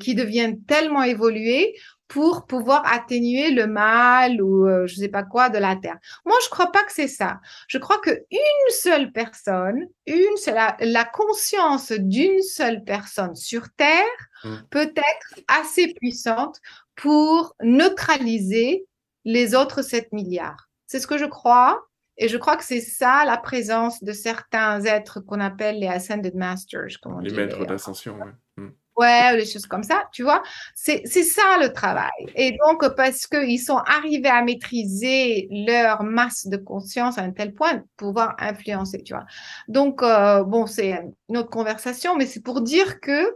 qui 0.00 0.14
deviennent 0.14 0.64
tellement 0.64 1.02
évolués 1.02 1.74
pour 2.12 2.46
pouvoir 2.46 2.82
atténuer 2.92 3.50
le 3.52 3.66
mal 3.66 4.42
ou 4.42 4.66
euh, 4.66 4.86
je 4.86 4.96
sais 4.96 5.08
pas 5.08 5.22
quoi 5.22 5.48
de 5.48 5.58
la 5.58 5.76
terre. 5.76 5.96
Moi, 6.26 6.36
je 6.44 6.50
crois 6.50 6.70
pas 6.70 6.82
que 6.84 6.92
c'est 6.92 7.08
ça. 7.08 7.40
Je 7.68 7.78
crois 7.78 7.98
que 7.98 8.10
une 8.30 8.70
seule 8.70 9.12
personne, 9.12 9.86
une 10.06 10.36
seule, 10.36 10.54
la, 10.54 10.76
la 10.80 11.04
conscience 11.04 11.90
d'une 11.92 12.42
seule 12.42 12.84
personne 12.84 13.34
sur 13.34 13.70
terre 13.76 14.04
Mm. 14.44 14.56
peut 14.70 14.92
être 14.96 15.40
assez 15.46 15.94
puissante 15.94 16.58
pour 16.96 17.54
neutraliser 17.62 18.86
les 19.24 19.54
autres 19.54 19.82
7 19.82 20.12
milliards. 20.12 20.68
C'est 20.88 20.98
ce 20.98 21.06
que 21.06 21.16
je 21.16 21.26
crois. 21.26 21.80
Et 22.18 22.26
je 22.28 22.36
crois 22.36 22.56
que 22.56 22.64
c'est 22.64 22.80
ça 22.80 23.24
la 23.24 23.36
présence 23.38 24.02
de 24.02 24.12
certains 24.12 24.84
êtres 24.84 25.20
qu'on 25.20 25.38
appelle 25.40 25.78
les 25.78 25.86
Ascended 25.86 26.34
Masters, 26.34 26.98
comme 27.00 27.14
on 27.14 27.18
Les 27.20 27.30
dit. 27.30 27.36
maîtres 27.36 27.64
d'ascension, 27.64 28.16
ouais. 28.18 28.32
Ouais, 28.96 29.30
ou 29.32 29.36
des 29.36 29.46
choses 29.46 29.66
comme 29.66 29.82
ça, 29.82 30.08
tu 30.12 30.22
vois. 30.22 30.42
C'est, 30.74 31.06
ça 31.06 31.58
le 31.60 31.72
travail. 31.72 32.10
Et 32.34 32.56
donc, 32.66 32.86
parce 32.94 33.26
qu'ils 33.26 33.60
sont 33.60 33.78
arrivés 33.78 34.28
à 34.28 34.42
maîtriser 34.42 35.48
leur 35.50 36.02
masse 36.02 36.46
de 36.46 36.58
conscience 36.58 37.16
à 37.16 37.22
un 37.22 37.30
tel 37.30 37.54
point 37.54 37.74
de 37.74 37.82
pouvoir 37.96 38.34
influencer, 38.38 39.02
tu 39.02 39.14
vois. 39.14 39.24
Donc, 39.68 40.02
euh, 40.02 40.44
bon, 40.44 40.66
c'est 40.66 41.02
une 41.30 41.38
autre 41.38 41.48
conversation, 41.48 42.16
mais 42.16 42.26
c'est 42.26 42.42
pour 42.42 42.60
dire 42.60 43.00
que 43.00 43.34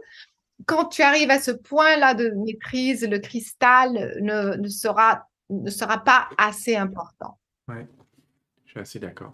quand 0.67 0.85
tu 0.85 1.01
arrives 1.01 1.31
à 1.31 1.39
ce 1.39 1.51
point-là 1.51 2.13
de 2.13 2.29
maîtrise, 2.45 3.07
le 3.07 3.17
cristal 3.17 4.15
ne, 4.21 4.55
ne 4.57 4.67
sera, 4.67 5.27
ne 5.49 5.71
sera 5.71 6.03
pas 6.03 6.29
assez 6.37 6.75
important. 6.75 7.39
Ouais, 7.67 7.87
je 8.65 8.71
suis 8.71 8.79
assez 8.79 8.99
d'accord. 8.99 9.33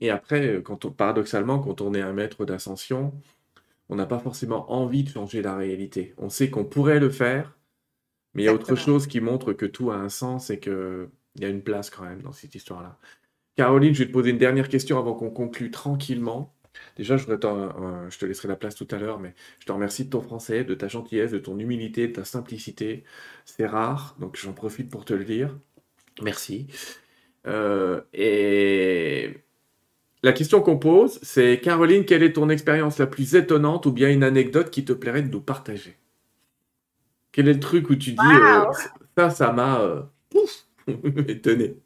Et 0.00 0.10
après, 0.10 0.46
euh, 0.46 0.60
quand 0.60 0.88
paradoxalement, 0.94 1.58
quand 1.58 1.80
on 1.80 1.94
est 1.94 2.00
un 2.00 2.12
maître 2.12 2.44
d'ascension, 2.44 3.12
on 3.88 3.96
n'a 3.96 4.06
pas 4.06 4.18
forcément 4.18 4.70
envie 4.72 5.04
de 5.04 5.10
changer 5.10 5.42
la 5.42 5.56
réalité. 5.56 6.14
On 6.18 6.28
sait 6.28 6.50
qu'on 6.50 6.64
pourrait 6.64 7.00
le 7.00 7.10
faire, 7.10 7.56
mais 8.34 8.42
il 8.42 8.46
y 8.46 8.48
a 8.48 8.54
autre 8.54 8.76
chose 8.76 9.06
qui 9.06 9.20
montre 9.20 9.52
que 9.52 9.66
tout 9.66 9.90
a 9.90 9.96
un 9.96 10.08
sens 10.08 10.50
et 10.50 10.60
qu'il 10.60 11.08
y 11.36 11.44
a 11.44 11.48
une 11.48 11.62
place 11.62 11.90
quand 11.90 12.04
même 12.04 12.22
dans 12.22 12.32
cette 12.32 12.54
histoire-là. 12.54 12.98
Caroline, 13.56 13.94
je 13.94 14.00
vais 14.00 14.06
te 14.08 14.12
poser 14.12 14.30
une 14.30 14.38
dernière 14.38 14.68
question 14.68 14.98
avant 14.98 15.14
qu'on 15.14 15.30
conclue 15.30 15.70
tranquillement. 15.70 16.54
Déjà, 16.96 17.16
je, 17.16 17.24
voudrais 17.24 17.40
t'en- 17.40 17.58
euh, 17.58 18.08
je 18.10 18.18
te 18.18 18.26
laisserai 18.26 18.48
la 18.48 18.56
place 18.56 18.76
tout 18.76 18.86
à 18.90 18.98
l'heure, 18.98 19.18
mais 19.18 19.34
je 19.60 19.66
te 19.66 19.72
remercie 19.72 20.04
de 20.04 20.10
ton 20.10 20.20
français, 20.20 20.64
de 20.64 20.74
ta 20.74 20.86
gentillesse, 20.88 21.32
de 21.32 21.38
ton 21.38 21.58
humilité, 21.58 22.06
de 22.08 22.12
ta 22.12 22.24
simplicité. 22.24 23.04
C'est 23.44 23.66
rare, 23.66 24.16
donc 24.20 24.36
j'en 24.36 24.52
profite 24.52 24.90
pour 24.90 25.04
te 25.04 25.14
le 25.14 25.24
dire. 25.24 25.58
Merci. 26.22 26.68
Euh, 27.46 28.02
et 28.12 29.38
la 30.22 30.32
question 30.32 30.60
qu'on 30.60 30.78
pose, 30.78 31.18
c'est 31.22 31.60
Caroline, 31.60 32.04
quelle 32.04 32.22
est 32.22 32.32
ton 32.32 32.48
expérience 32.48 32.98
la 32.98 33.06
plus 33.06 33.34
étonnante 33.34 33.86
ou 33.86 33.92
bien 33.92 34.10
une 34.10 34.24
anecdote 34.24 34.70
qui 34.70 34.84
te 34.84 34.92
plairait 34.92 35.22
de 35.22 35.30
nous 35.30 35.40
partager? 35.40 35.96
Quel 37.30 37.48
est 37.48 37.54
le 37.54 37.60
truc 37.60 37.88
où 37.90 37.94
tu 37.94 38.12
dis 38.12 38.34
euh, 38.42 38.64
ça, 39.16 39.30
ça 39.30 39.52
m'a 39.52 39.80
euh, 39.80 40.02
pouf, 40.30 40.66
étonné? 41.28 41.76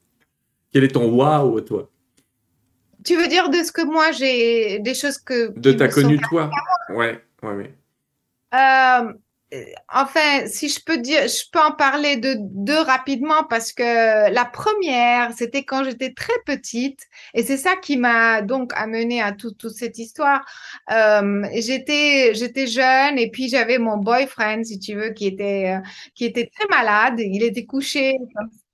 Quel 0.72 0.84
est 0.84 0.94
ton 0.94 1.12
waouh, 1.12 1.60
toi? 1.60 1.90
Tu 3.04 3.16
veux 3.16 3.28
dire 3.28 3.50
de 3.50 3.62
ce 3.62 3.72
que 3.72 3.84
moi 3.84 4.12
j'ai, 4.12 4.78
des 4.78 4.94
choses 4.94 5.18
que, 5.18 5.52
De 5.58 5.72
ta 5.72 5.86
me 5.86 5.90
sont 5.90 6.02
connu 6.02 6.18
toi? 6.18 6.50
Ouais, 6.88 7.22
ouais, 7.42 7.54
ouais. 7.54 7.74
Euh, 8.54 9.12
enfin, 9.92 10.46
si 10.46 10.68
je 10.68 10.80
peux 10.84 10.98
dire, 10.98 11.28
je 11.28 11.44
peux 11.52 11.60
en 11.60 11.72
parler 11.72 12.16
de 12.16 12.36
deux 12.38 12.78
rapidement 12.80 13.44
parce 13.48 13.72
que 13.72 14.30
la 14.30 14.44
première, 14.44 15.32
c'était 15.34 15.64
quand 15.64 15.84
j'étais 15.84 16.12
très 16.12 16.32
petite 16.46 17.00
et 17.34 17.42
c'est 17.42 17.56
ça 17.56 17.76
qui 17.76 17.96
m'a 17.96 18.42
donc 18.42 18.72
amené 18.74 19.20
à 19.20 19.32
toute 19.32 19.68
cette 19.70 19.98
histoire. 19.98 20.44
Euh, 20.90 21.44
j'étais, 21.54 22.34
j'étais 22.34 22.66
jeune 22.66 23.18
et 23.18 23.30
puis 23.30 23.48
j'avais 23.48 23.78
mon 23.78 23.98
boyfriend, 23.98 24.64
si 24.64 24.78
tu 24.78 24.94
veux, 24.94 25.10
qui 25.10 25.26
était, 25.26 25.76
euh, 25.76 25.80
qui 26.14 26.24
était 26.24 26.50
très 26.54 26.66
malade. 26.68 27.14
Il 27.18 27.42
était 27.42 27.66
couché 27.66 28.18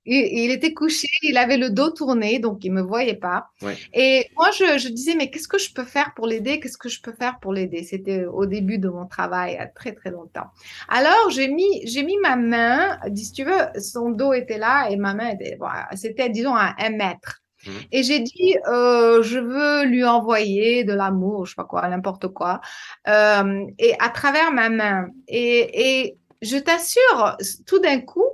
il, 0.05 0.51
était 0.51 0.73
couché, 0.73 1.07
il 1.21 1.37
avait 1.37 1.57
le 1.57 1.69
dos 1.69 1.91
tourné, 1.91 2.39
donc 2.39 2.63
il 2.63 2.71
me 2.71 2.81
voyait 2.81 3.15
pas. 3.15 3.49
Et 3.93 4.27
moi, 4.35 4.49
je, 4.51 4.87
disais, 4.89 5.15
mais 5.15 5.29
qu'est-ce 5.29 5.47
que 5.47 5.59
je 5.59 5.73
peux 5.73 5.83
faire 5.83 6.13
pour 6.15 6.25
l'aider? 6.25 6.59
Qu'est-ce 6.59 6.77
que 6.77 6.89
je 6.89 7.01
peux 7.01 7.13
faire 7.13 7.39
pour 7.39 7.53
l'aider? 7.53 7.83
C'était 7.83 8.25
au 8.25 8.45
début 8.45 8.77
de 8.77 8.89
mon 8.89 9.05
travail, 9.05 9.57
à 9.57 9.67
très 9.67 9.93
très 9.93 10.11
longtemps. 10.11 10.47
Alors, 10.87 11.29
j'ai 11.29 11.47
mis, 11.47 11.85
j'ai 11.85 12.03
mis 12.03 12.17
ma 12.17 12.35
main, 12.35 12.99
si 13.15 13.31
tu 13.31 13.43
veux, 13.43 13.79
son 13.79 14.09
dos 14.09 14.33
était 14.33 14.57
là 14.57 14.89
et 14.89 14.95
ma 14.95 15.13
main 15.13 15.29
était, 15.29 15.55
voilà, 15.59 15.87
c'était, 15.95 16.29
disons, 16.29 16.55
à 16.55 16.75
un 16.79 16.89
mètre. 16.89 17.41
Mmh. 17.65 17.71
Et 17.91 18.03
j'ai 18.03 18.19
dit, 18.21 18.55
euh, 18.67 19.21
je 19.21 19.37
veux 19.37 19.85
lui 19.85 20.05
envoyer 20.05 20.85
de 20.85 20.93
l'amour, 20.93 21.45
je 21.45 21.51
sais 21.51 21.55
pas 21.55 21.65
quoi, 21.65 21.87
n'importe 21.89 22.29
quoi, 22.29 22.61
euh, 23.07 23.65
et 23.77 23.95
à 23.99 24.09
travers 24.09 24.51
ma 24.51 24.69
main. 24.69 25.07
Et, 25.27 26.03
et 26.05 26.17
je 26.41 26.57
t'assure, 26.57 27.37
tout 27.67 27.79
d'un 27.79 27.99
coup, 27.99 28.27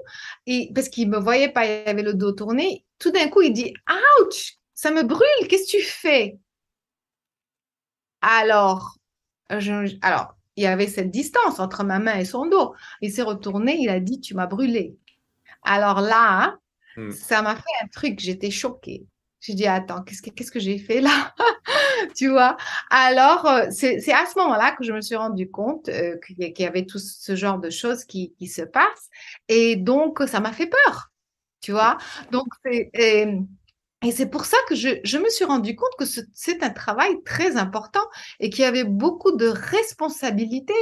parce 0.74 0.90
qu'il 0.90 1.10
me 1.10 1.20
voyait 1.20 1.50
pas, 1.50 1.66
il 1.66 1.90
avait 1.90 2.04
le 2.04 2.14
dos 2.14 2.32
tourné, 2.32 2.86
tout 3.00 3.12
d'un 3.12 3.28
coup, 3.30 3.42
il 3.42 3.54
dit 3.54 3.74
Ouch, 4.20 4.58
ça 4.74 4.92
me 4.92 5.04
brûle, 5.04 5.48
qu'est-ce 5.48 5.72
que 5.72 5.78
tu 5.78 5.84
fais? 5.84 6.38
Alors, 8.22 8.96
alors, 9.50 10.36
il 10.56 10.64
y 10.64 10.68
avait 10.68 10.88
cette 10.88 11.12
distance 11.12 11.60
entre 11.60 11.84
ma 11.84 12.00
main 12.00 12.18
et 12.18 12.26
son 12.26 12.48
dos. 12.48 12.74
Il 13.02 13.12
s'est 13.12 13.22
retourné, 13.22 13.78
il 13.80 13.90
a 13.90 14.00
dit 14.00 14.20
Tu 14.22 14.34
m'as 14.34 14.48
brûlé. 14.48 14.96
Alors 15.64 16.02
là, 16.02 16.58
hmm. 16.98 17.12
ça 17.12 17.42
m'a 17.42 17.56
fait 17.56 17.84
un 17.84 17.88
truc, 17.88 18.20
j'étais 18.20 18.52
choquée. 18.52 19.06
J'ai 19.42 19.54
dit, 19.54 19.68
attends, 19.68 20.02
qu'est-ce 20.02 20.24
que, 20.24 20.32
qu'est-ce 20.32 20.52
que 20.52 20.60
j'ai 20.60 20.80
fait 20.80 21.02
là? 21.02 21.36
Tu 22.16 22.30
vois 22.30 22.58
Alors, 22.90 23.46
euh, 23.46 23.68
c'est, 23.72 23.98
à 24.12 24.26
ce 24.26 24.38
moment-là 24.40 24.76
que 24.78 24.84
je 24.84 24.94
me 24.94 25.02
suis 25.02 25.16
rendu 25.16 25.50
compte 25.50 25.90
euh, 25.90 26.18
qu'il 26.26 26.60
y 26.60 26.66
avait 26.66 26.86
tout 26.86 27.00
ce 27.00 27.36
genre 27.36 27.60
de 27.60 27.70
choses 27.70 28.06
qui, 28.06 28.34
qui 28.38 28.48
se 28.48 28.62
passent. 28.62 29.10
Et 29.48 29.76
donc, 29.76 30.22
ça 30.28 30.40
m'a 30.40 30.52
fait 30.52 30.68
peur. 30.68 31.12
Tu 31.62 31.72
vois 31.72 31.98
Donc, 32.32 32.48
c'est. 32.64 32.92
Et 34.04 34.12
c'est 34.12 34.28
pour 34.28 34.46
ça 34.46 34.58
que 34.68 34.76
je, 34.76 35.18
me 35.18 35.30
suis 35.30 35.46
rendu 35.46 35.76
compte 35.76 35.90
que 35.98 36.06
c'est 36.06 36.62
un 36.62 36.70
travail 36.70 37.16
très 37.24 37.58
important 37.58 38.02
et 38.40 38.50
qu'il 38.50 38.64
y 38.64 38.68
avait 38.68 38.84
beaucoup 38.84 39.36
de 39.36 39.48
responsabilités 39.48 40.74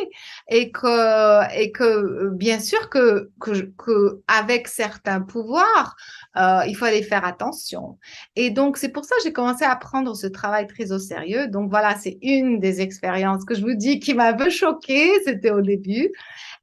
et 0.49 0.71
que, 0.71 1.53
et 1.55 1.71
que 1.71 2.29
bien 2.33 2.59
sûr 2.59 2.89
que, 2.89 3.31
que 3.39 4.21
avec 4.27 4.67
certains 4.67 5.21
pouvoirs, 5.21 5.95
euh, 6.35 6.61
il 6.67 6.75
fallait 6.75 7.03
faire 7.03 7.23
attention. 7.23 7.97
Et 8.35 8.49
donc, 8.49 8.77
c'est 8.77 8.89
pour 8.89 9.05
ça 9.05 9.15
que 9.15 9.23
j'ai 9.23 9.33
commencé 9.33 9.63
à 9.63 9.75
prendre 9.75 10.15
ce 10.15 10.27
travail 10.27 10.67
très 10.67 10.91
au 10.91 10.99
sérieux. 10.99 11.47
Donc, 11.47 11.69
voilà, 11.69 11.95
c'est 11.95 12.17
une 12.23 12.59
des 12.59 12.81
expériences 12.81 13.45
que 13.45 13.53
je 13.53 13.61
vous 13.61 13.75
dis 13.75 13.99
qui 13.99 14.15
m'a 14.15 14.29
un 14.29 14.33
peu 14.33 14.49
choquée. 14.49 15.11
C'était 15.23 15.51
au 15.51 15.61
début. 15.61 16.11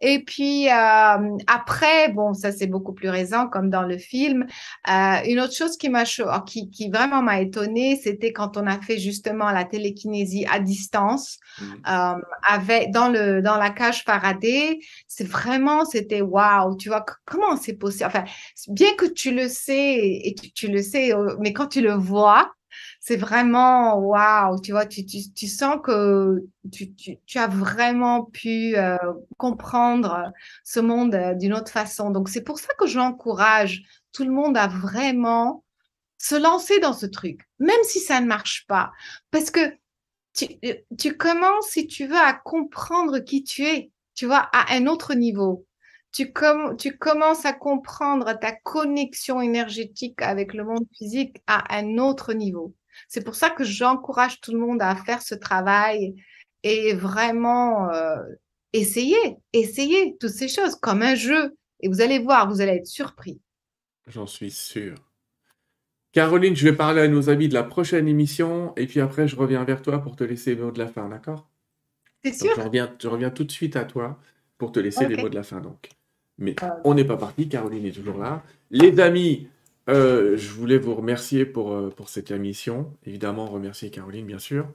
Et 0.01 0.25
puis 0.25 0.69
euh, 0.69 1.37
après, 1.47 2.09
bon, 2.13 2.35
ça 2.35 2.53
c'est 2.53 2.67
beaucoup 2.67 2.93
plus 2.93 3.09
récent, 3.09 3.49
comme 3.49 3.71
dans 3.71 3.83
le 3.83 3.99
film. 3.99 4.47
Euh, 4.89 5.17
une 5.27 5.41
autre 5.41 5.55
chose 5.55 5.77
qui 5.77 5.89
m'a 5.89 6.05
qui, 6.47 6.71
qui 6.71 6.91
vraiment 6.91 7.23
m'a 7.23 7.41
étonnée, 7.41 8.01
c'était 8.03 8.33
quand 8.33 8.57
on 8.57 8.67
a 8.67 8.81
fait 8.81 8.99
justement 8.99 9.51
la 9.51 9.65
télékinésie 9.65 10.47
à 10.51 10.61
distance 10.61 11.39
mmh. 11.61 11.65
euh, 11.89 12.15
avec 12.49 12.91
dans 12.93 13.09
le 13.09 13.43
dans 13.43 13.57
la 13.57 13.71
cage 13.71 14.03
Faraday. 14.05 14.79
C'est 15.07 15.29
vraiment, 15.29 15.85
c'était 15.85 16.23
waouh. 16.23 16.77
Tu 16.77 16.89
vois 16.89 17.05
comment 17.27 17.57
c'est 17.57 17.75
possible? 17.75 18.07
Enfin, 18.07 18.25
bien 18.69 18.95
que 18.97 19.07
tu 19.07 19.35
le 19.35 19.49
sais 19.49 19.99
et 20.25 20.35
tu, 20.35 20.53
tu 20.53 20.69
le 20.69 20.83
sais, 20.83 21.15
euh, 21.15 21.37
mais 21.41 21.53
quand 21.53 21.67
tu 21.67 21.81
le 21.81 21.93
vois, 21.93 22.53
c'est 23.01 23.17
vraiment 23.17 23.97
waouh, 23.99 24.61
tu 24.61 24.73
vois, 24.73 24.85
tu, 24.85 25.03
sens 25.49 25.79
que 25.83 26.45
tu, 26.71 27.39
as 27.39 27.49
vraiment 27.49 28.25
pu 28.25 28.77
euh, 28.77 28.99
comprendre 29.39 30.31
ce 30.65 30.81
monde 30.81 31.15
euh, 31.15 31.35
d'une 31.35 31.55
autre 31.55 31.73
façon. 31.73 32.11
Donc, 32.11 32.29
c'est 32.29 32.43
pour 32.43 32.59
ça 32.59 32.75
que 32.79 32.87
j'encourage 32.87 33.83
tout 34.13 34.25
le 34.25 34.31
monde 34.31 34.57
à 34.59 34.69
vraiment 34.69 35.65
se 36.19 36.35
lancer 36.35 36.79
dans 36.79 36.93
ce 36.93 37.07
truc, 37.07 37.49
même 37.59 37.83
si 37.85 38.01
ça 38.01 38.21
ne 38.21 38.27
marche 38.27 38.67
pas. 38.67 38.93
Parce 39.31 39.51
que 39.51 39.61
tu, 40.99 41.17
commences, 41.17 41.69
si 41.69 41.87
tu 41.87 42.07
veux, 42.07 42.17
à 42.17 42.35
comprendre 42.35 43.19
qui 43.21 43.43
tu 43.43 43.65
es, 43.65 43.91
tu 44.15 44.27
vois, 44.27 44.49
à 44.53 44.75
un 44.75 44.87
autre 44.87 45.15
niveau. 45.15 45.67
Tu, 46.13 46.33
commences 46.33 47.47
à 47.47 47.53
comprendre 47.55 48.39
ta 48.39 48.53
connexion 48.53 49.41
énergétique 49.41 50.21
avec 50.21 50.53
le 50.53 50.65
monde 50.65 50.87
physique 50.99 51.37
à 51.47 51.77
un 51.77 51.99
autre 51.99 52.35
niveau. 52.35 52.75
C'est 53.09 53.25
pour 53.25 53.35
ça 53.35 53.51
que 53.51 53.65
j'encourage 53.65 54.41
tout 54.41 54.53
le 54.53 54.59
monde 54.59 54.83
à 54.83 54.95
faire 54.97 55.23
ce 55.23 55.35
travail 55.35 56.15
et 56.63 56.95
vraiment 56.95 57.91
euh, 57.91 58.17
essayer, 58.73 59.37
essayer 59.53 60.17
toutes 60.21 60.31
ces 60.31 60.49
choses 60.49 60.77
comme 60.77 61.03
un 61.03 61.15
jeu. 61.15 61.57
Et 61.81 61.89
vous 61.89 62.01
allez 62.01 62.19
voir, 62.19 62.49
vous 62.49 62.61
allez 62.61 62.73
être 62.73 62.87
surpris. 62.87 63.41
J'en 64.07 64.27
suis 64.27 64.51
sûr. 64.51 64.95
Caroline, 66.13 66.57
je 66.57 66.69
vais 66.69 66.77
parler 66.77 67.03
à 67.03 67.09
nos 67.09 67.31
amis 67.31 67.49
de 67.49 67.55
la 67.55 67.63
prochaine 67.63 68.09
émission 68.09 68.73
et 68.77 68.87
puis 68.87 69.01
après 69.01 69.29
je 69.29 69.37
reviens 69.37 69.63
vers 69.65 69.81
toi 69.81 70.03
pour 70.03 70.17
te 70.17 70.25
laisser 70.25 70.57
les 70.57 70.63
mots 70.63 70.73
de 70.73 70.79
la 70.79 70.89
fin, 70.89 71.09
d'accord? 71.09 71.49
C'est 72.25 72.35
sûr. 72.35 72.53
Je 72.57 72.61
reviens, 72.61 72.95
je 73.01 73.09
reviens 73.09 73.31
tout 73.31 73.45
de 73.45 73.53
suite 73.53 73.77
à 73.77 73.85
toi 73.85 74.19
pour 74.59 74.73
te 74.73 74.81
laisser 74.81 75.07
les 75.07 75.17
mots 75.17 75.29
de 75.29 75.37
la 75.37 75.45
fin 75.45 75.61
donc. 75.61 75.89
Mais 76.39 76.57
on 76.85 76.95
n'est 76.95 77.05
pas 77.05 77.17
parti, 77.17 77.49
Caroline 77.49 77.87
est 77.87 77.93
toujours 77.93 78.19
là. 78.19 78.43
Les 78.71 78.99
amis, 78.99 79.49
euh, 79.89 80.37
je 80.37 80.51
voulais 80.51 80.79
vous 80.79 80.95
remercier 80.95 81.45
pour, 81.45 81.73
euh, 81.73 81.91
pour 81.91 82.09
cette 82.09 82.31
émission. 82.31 82.93
Évidemment, 83.07 83.47
remercier 83.47 83.91
Caroline, 83.91 84.27
bien 84.27 84.39
sûr. 84.39 84.69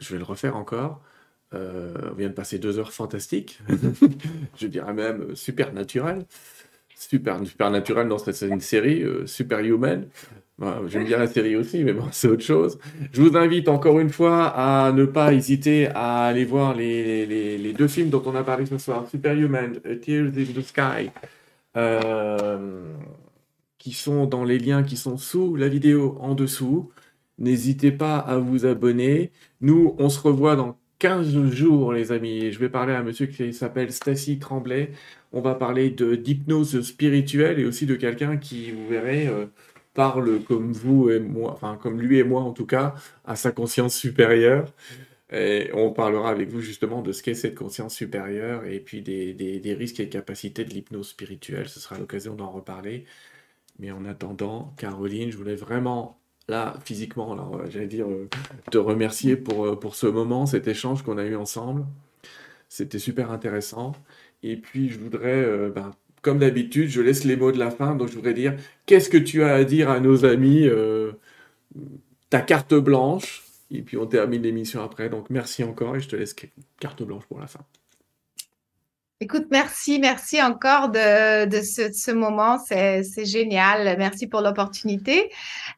Je 0.00 0.12
vais 0.12 0.18
le 0.18 0.24
refaire 0.24 0.56
encore. 0.56 1.00
Euh, 1.54 1.94
on 2.10 2.14
vient 2.14 2.28
de 2.28 2.34
passer 2.34 2.58
deux 2.58 2.78
heures 2.78 2.92
fantastiques. 2.92 3.60
je 4.58 4.66
dirais 4.66 4.92
même 4.92 5.36
super 5.36 5.72
naturel. 5.72 6.24
Super, 6.96 7.44
super 7.44 7.70
naturel 7.70 8.08
dans 8.08 8.18
cette 8.18 8.40
une 8.42 8.60
série, 8.60 9.04
super 9.26 9.60
human. 9.60 10.06
J'aime 10.86 11.04
bien 11.04 11.18
la 11.18 11.26
série 11.26 11.56
aussi, 11.56 11.82
mais 11.82 11.92
bon, 11.92 12.06
c'est 12.12 12.28
autre 12.28 12.44
chose. 12.44 12.78
Je 13.12 13.20
vous 13.20 13.36
invite 13.36 13.68
encore 13.68 13.98
une 13.98 14.10
fois 14.10 14.46
à 14.46 14.92
ne 14.92 15.04
pas 15.04 15.34
hésiter 15.34 15.88
à 15.88 16.26
aller 16.26 16.44
voir 16.44 16.74
les, 16.74 17.26
les, 17.26 17.58
les 17.58 17.72
deux 17.72 17.88
films 17.88 18.10
dont 18.10 18.22
on 18.26 18.34
a 18.36 18.44
parlé 18.44 18.64
ce 18.64 18.78
soir 18.78 19.06
Superhuman, 19.10 19.80
Tears 20.02 20.28
in 20.38 20.44
the 20.54 20.62
Sky. 20.62 21.10
Euh, 21.76 22.94
qui 23.84 23.92
sont 23.92 24.24
dans 24.24 24.44
les 24.44 24.58
liens 24.58 24.82
qui 24.82 24.96
sont 24.96 25.18
sous 25.18 25.56
la 25.56 25.68
vidéo 25.68 26.16
en 26.18 26.34
dessous. 26.34 26.90
N'hésitez 27.38 27.92
pas 27.92 28.16
à 28.16 28.38
vous 28.38 28.64
abonner. 28.64 29.30
Nous, 29.60 29.94
on 29.98 30.08
se 30.08 30.18
revoit 30.20 30.56
dans 30.56 30.78
15 31.00 31.50
jours, 31.50 31.92
les 31.92 32.10
amis. 32.10 32.50
Je 32.50 32.58
vais 32.58 32.70
parler 32.70 32.94
à 32.94 33.00
un 33.00 33.02
monsieur 33.02 33.26
qui 33.26 33.52
s'appelle 33.52 33.92
Stacy 33.92 34.38
Tremblay. 34.38 34.92
On 35.32 35.42
va 35.42 35.54
parler 35.54 35.90
d'hypnose 35.90 36.80
spirituelle 36.80 37.60
et 37.60 37.66
aussi 37.66 37.84
de 37.84 37.94
quelqu'un 37.94 38.38
qui, 38.38 38.70
vous 38.70 38.88
verrez, 38.88 39.26
euh, 39.28 39.44
parle 39.92 40.42
comme 40.44 40.72
vous 40.72 41.10
et 41.10 41.20
moi, 41.20 41.52
enfin 41.52 41.78
comme 41.80 42.00
lui 42.00 42.18
et 42.18 42.24
moi 42.24 42.40
en 42.40 42.52
tout 42.52 42.66
cas, 42.66 42.94
à 43.26 43.36
sa 43.36 43.52
conscience 43.52 43.94
supérieure. 43.94 44.72
Et 45.30 45.68
on 45.74 45.92
parlera 45.92 46.30
avec 46.30 46.48
vous 46.48 46.62
justement 46.62 47.02
de 47.02 47.12
ce 47.12 47.22
qu'est 47.22 47.34
cette 47.34 47.54
conscience 47.54 47.94
supérieure 47.94 48.64
et 48.64 48.80
puis 48.80 49.02
des 49.02 49.76
risques 49.78 50.00
et 50.00 50.08
capacités 50.08 50.64
de 50.64 50.70
l'hypnose 50.70 51.08
spirituelle. 51.10 51.68
Ce 51.68 51.80
sera 51.80 51.98
l'occasion 51.98 52.34
d'en 52.34 52.50
reparler. 52.50 53.04
Mais 53.78 53.90
en 53.90 54.04
attendant, 54.04 54.72
Caroline, 54.76 55.30
je 55.30 55.36
voulais 55.36 55.56
vraiment, 55.56 56.18
là, 56.48 56.74
physiquement, 56.84 57.32
alors, 57.32 57.62
j'allais 57.70 57.86
dire, 57.86 58.08
euh, 58.08 58.28
te 58.70 58.78
remercier 58.78 59.36
pour, 59.36 59.66
euh, 59.66 59.76
pour 59.78 59.96
ce 59.96 60.06
moment, 60.06 60.46
cet 60.46 60.68
échange 60.68 61.02
qu'on 61.02 61.18
a 61.18 61.24
eu 61.24 61.36
ensemble. 61.36 61.84
C'était 62.68 62.98
super 62.98 63.30
intéressant. 63.30 63.92
Et 64.42 64.56
puis, 64.56 64.88
je 64.88 64.98
voudrais, 64.98 65.42
euh, 65.42 65.70
ben, 65.70 65.92
comme 66.22 66.38
d'habitude, 66.38 66.88
je 66.88 67.00
laisse 67.00 67.24
les 67.24 67.36
mots 67.36 67.52
de 67.52 67.58
la 67.58 67.70
fin. 67.70 67.96
Donc, 67.96 68.08
je 68.08 68.14
voudrais 68.14 68.34
dire, 68.34 68.56
qu'est-ce 68.86 69.10
que 69.10 69.18
tu 69.18 69.42
as 69.42 69.54
à 69.54 69.64
dire 69.64 69.90
à 69.90 70.00
nos 70.00 70.24
amis 70.24 70.68
Ta 72.30 72.40
carte 72.40 72.74
blanche? 72.74 73.44
Et 73.70 73.82
puis, 73.82 73.96
on 73.96 74.06
termine 74.06 74.42
l'émission 74.42 74.82
après. 74.82 75.08
Donc, 75.08 75.30
merci 75.30 75.64
encore 75.64 75.96
et 75.96 76.00
je 76.00 76.08
te 76.08 76.16
laisse 76.16 76.34
carte 76.80 77.02
blanche 77.02 77.24
pour 77.26 77.40
la 77.40 77.46
fin. 77.46 77.60
Écoute, 79.20 79.46
merci, 79.52 80.00
merci 80.00 80.42
encore 80.42 80.88
de, 80.88 81.46
de 81.46 81.62
ce, 81.62 81.92
ce, 81.92 82.10
moment. 82.10 82.58
C'est 82.58 83.24
génial. 83.24 83.96
Merci 83.96 84.26
pour 84.26 84.40
l'opportunité. 84.40 85.30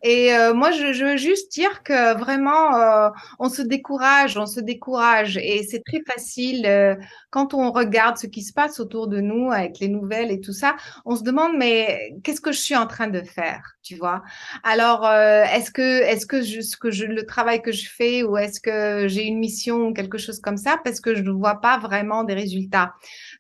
Et 0.03 0.33
euh, 0.33 0.55
moi, 0.55 0.71
je, 0.71 0.95
je, 0.95 1.05
veux 1.05 1.17
juste 1.19 1.53
dire 1.53 1.83
que 1.83 2.17
vraiment, 2.19 2.75
euh, 2.77 3.11
on 3.39 3.51
se 3.51 3.61
décourage, 3.61 4.39
on 4.39 4.47
se 4.47 4.61
décourage. 4.61 5.37
Et 5.37 5.67
c'est 5.71 5.83
très 5.85 6.01
facile 6.01 6.65
euh, 6.65 6.97
quand 7.29 7.53
on 7.53 7.73
regarde 7.73 8.17
ce 8.17 8.27
qui 8.27 8.43
se 8.43 8.55
passe 8.55 8.81
autour 8.81 9.07
de 9.07 9.21
nous 9.21 9.53
avec 9.53 9.81
les 9.81 9.89
nouvelles 9.89 10.31
et 10.31 10.41
tout 10.41 10.55
ça. 10.55 10.75
On 11.05 11.15
se 11.15 11.23
demande, 11.23 11.59
mais 11.59 12.15
qu'est-ce 12.25 12.41
que 12.41 12.53
je 12.53 12.59
suis 12.59 12.77
en 12.77 12.87
train 12.87 13.09
de 13.09 13.21
faire 13.21 13.75
tu 13.83 13.95
vois? 13.95 14.25
Alors, 14.65 15.07
est-ce 15.09 15.71
que, 15.71 16.03
est-ce 16.03 16.27
que, 16.27 16.43
je, 16.43 16.61
ce 16.61 16.77
que 16.77 16.91
je, 16.91 17.05
le 17.05 17.25
travail 17.25 17.63
que 17.63 17.71
je 17.71 17.89
fais 17.89 18.25
ou 18.25 18.37
est-ce 18.37 18.61
que 18.61 19.07
j'ai 19.07 19.23
une 19.23 19.39
mission 19.39 19.77
ou 19.87 19.93
quelque 19.93 20.19
chose 20.19 20.41
comme 20.41 20.57
ça? 20.57 20.81
Parce 20.83 20.99
que 20.99 21.15
je 21.15 21.23
ne 21.23 21.31
vois 21.31 21.61
pas 21.61 21.79
vraiment 21.79 22.25
des 22.25 22.35
résultats. 22.35 22.95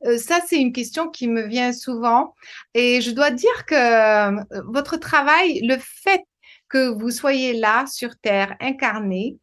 Euh, 0.05 0.18
ça, 0.18 0.40
c'est 0.47 0.60
une 0.60 0.73
question 0.73 1.09
qui 1.09 1.28
me 1.28 1.43
vient 1.43 1.73
souvent. 1.73 2.35
Et 2.74 3.01
je 3.01 3.10
dois 3.10 3.31
dire 3.31 3.66
que 3.66 3.74
euh, 3.74 4.43
votre 4.66 4.97
travail, 4.97 5.60
le 5.62 5.77
fait 5.78 6.23
que 6.68 6.89
vous 6.89 7.10
soyez 7.10 7.52
là 7.55 7.86
sur 7.86 8.16
Terre, 8.18 8.56
incarné, 8.60 9.36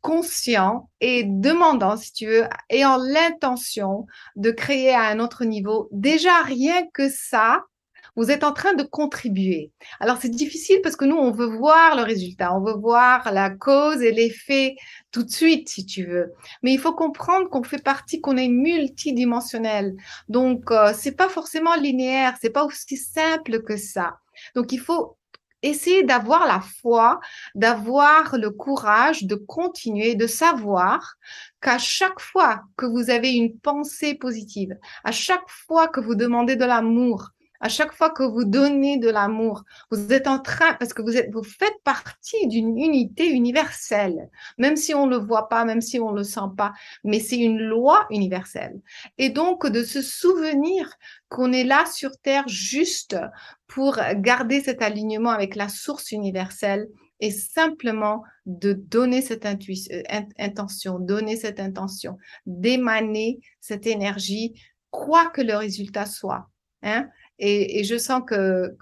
conscient 0.00 0.90
et 1.00 1.24
demandant, 1.24 1.96
si 1.96 2.12
tu 2.12 2.26
veux, 2.26 2.44
ayant 2.68 2.98
l'intention 2.98 4.06
de 4.36 4.50
créer 4.50 4.94
à 4.94 5.02
un 5.02 5.18
autre 5.18 5.44
niveau, 5.44 5.88
déjà 5.92 6.42
rien 6.42 6.86
que 6.92 7.08
ça, 7.08 7.64
vous 8.16 8.30
êtes 8.30 8.44
en 8.44 8.52
train 8.52 8.74
de 8.74 8.82
contribuer. 8.82 9.70
Alors 10.00 10.18
c'est 10.20 10.28
difficile 10.28 10.80
parce 10.82 10.96
que 10.96 11.04
nous, 11.04 11.16
on 11.16 11.30
veut 11.30 11.46
voir 11.46 11.96
le 11.96 12.02
résultat, 12.02 12.54
on 12.54 12.62
veut 12.62 12.78
voir 12.78 13.32
la 13.32 13.50
cause 13.50 14.02
et 14.02 14.12
l'effet 14.12 14.76
tout 15.10 15.22
de 15.22 15.30
suite, 15.30 15.68
si 15.68 15.86
tu 15.86 16.04
veux. 16.06 16.32
Mais 16.62 16.72
il 16.72 16.78
faut 16.78 16.92
comprendre 16.92 17.48
qu'on 17.48 17.62
fait 17.62 17.82
partie, 17.82 18.20
qu'on 18.20 18.36
est 18.36 18.48
multidimensionnel. 18.48 19.94
Donc 20.28 20.70
euh, 20.70 20.92
c'est 20.94 21.16
pas 21.16 21.28
forcément 21.28 21.74
linéaire, 21.74 22.36
c'est 22.40 22.50
pas 22.50 22.64
aussi 22.64 22.96
simple 22.96 23.62
que 23.62 23.76
ça. 23.76 24.18
Donc 24.54 24.72
il 24.72 24.80
faut 24.80 25.16
essayer 25.62 26.02
d'avoir 26.02 26.46
la 26.46 26.60
foi, 26.60 27.20
d'avoir 27.54 28.36
le 28.36 28.50
courage 28.50 29.24
de 29.24 29.36
continuer, 29.36 30.14
de 30.14 30.26
savoir 30.26 31.14
qu'à 31.60 31.78
chaque 31.78 32.20
fois 32.20 32.62
que 32.76 32.86
vous 32.86 33.10
avez 33.10 33.32
une 33.32 33.58
pensée 33.58 34.14
positive, 34.14 34.76
à 35.04 35.12
chaque 35.12 35.48
fois 35.48 35.88
que 35.88 36.00
vous 36.00 36.16
demandez 36.16 36.56
de 36.56 36.64
l'amour, 36.64 37.30
à 37.62 37.68
chaque 37.68 37.92
fois 37.92 38.10
que 38.10 38.24
vous 38.24 38.44
donnez 38.44 38.98
de 38.98 39.08
l'amour, 39.08 39.64
vous 39.90 40.12
êtes 40.12 40.26
en 40.26 40.40
train, 40.40 40.74
parce 40.74 40.92
que 40.92 41.00
vous, 41.00 41.16
êtes, 41.16 41.32
vous 41.32 41.44
faites 41.44 41.80
partie 41.84 42.48
d'une 42.48 42.76
unité 42.76 43.30
universelle, 43.30 44.28
même 44.58 44.76
si 44.76 44.94
on 44.94 45.06
ne 45.06 45.12
le 45.12 45.24
voit 45.24 45.48
pas, 45.48 45.64
même 45.64 45.80
si 45.80 46.00
on 46.00 46.10
ne 46.10 46.18
le 46.18 46.24
sent 46.24 46.50
pas, 46.56 46.72
mais 47.04 47.20
c'est 47.20 47.38
une 47.38 47.60
loi 47.60 48.04
universelle. 48.10 48.80
Et 49.16 49.30
donc, 49.30 49.66
de 49.66 49.84
se 49.84 50.02
souvenir 50.02 50.92
qu'on 51.28 51.52
est 51.52 51.64
là 51.64 51.86
sur 51.86 52.10
Terre 52.18 52.48
juste 52.48 53.16
pour 53.68 53.96
garder 54.16 54.60
cet 54.60 54.82
alignement 54.82 55.30
avec 55.30 55.54
la 55.54 55.68
source 55.68 56.10
universelle 56.10 56.88
et 57.20 57.30
simplement 57.30 58.24
de 58.44 58.72
donner 58.72 59.22
cette 59.22 59.46
intuition, 59.46 59.96
intention, 60.36 60.98
donner 60.98 61.36
cette 61.36 61.60
intention, 61.60 62.18
d'émaner 62.44 63.38
cette 63.60 63.86
énergie, 63.86 64.60
quoi 64.90 65.30
que 65.30 65.40
le 65.40 65.54
résultat 65.54 66.06
soit. 66.06 66.48
Hein? 66.82 67.08
Et, 67.44 67.82
je 67.82 67.98
sens 67.98 68.22
que, 68.24 68.76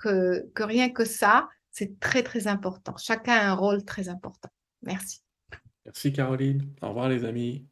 rien 0.54 0.90
que 0.90 1.06
ça, 1.06 1.48
c'est 1.70 1.98
très, 1.98 2.22
très 2.22 2.46
important. 2.46 2.94
Chacun 2.98 3.32
a 3.32 3.50
un 3.50 3.54
rôle 3.54 3.84
très 3.86 4.10
important. 4.10 4.50
Merci. 4.82 5.22
Merci 5.86 6.12
Caroline. 6.12 6.70
Au 6.82 6.88
revoir 6.88 7.08
les 7.08 7.24
amis. 7.24 7.66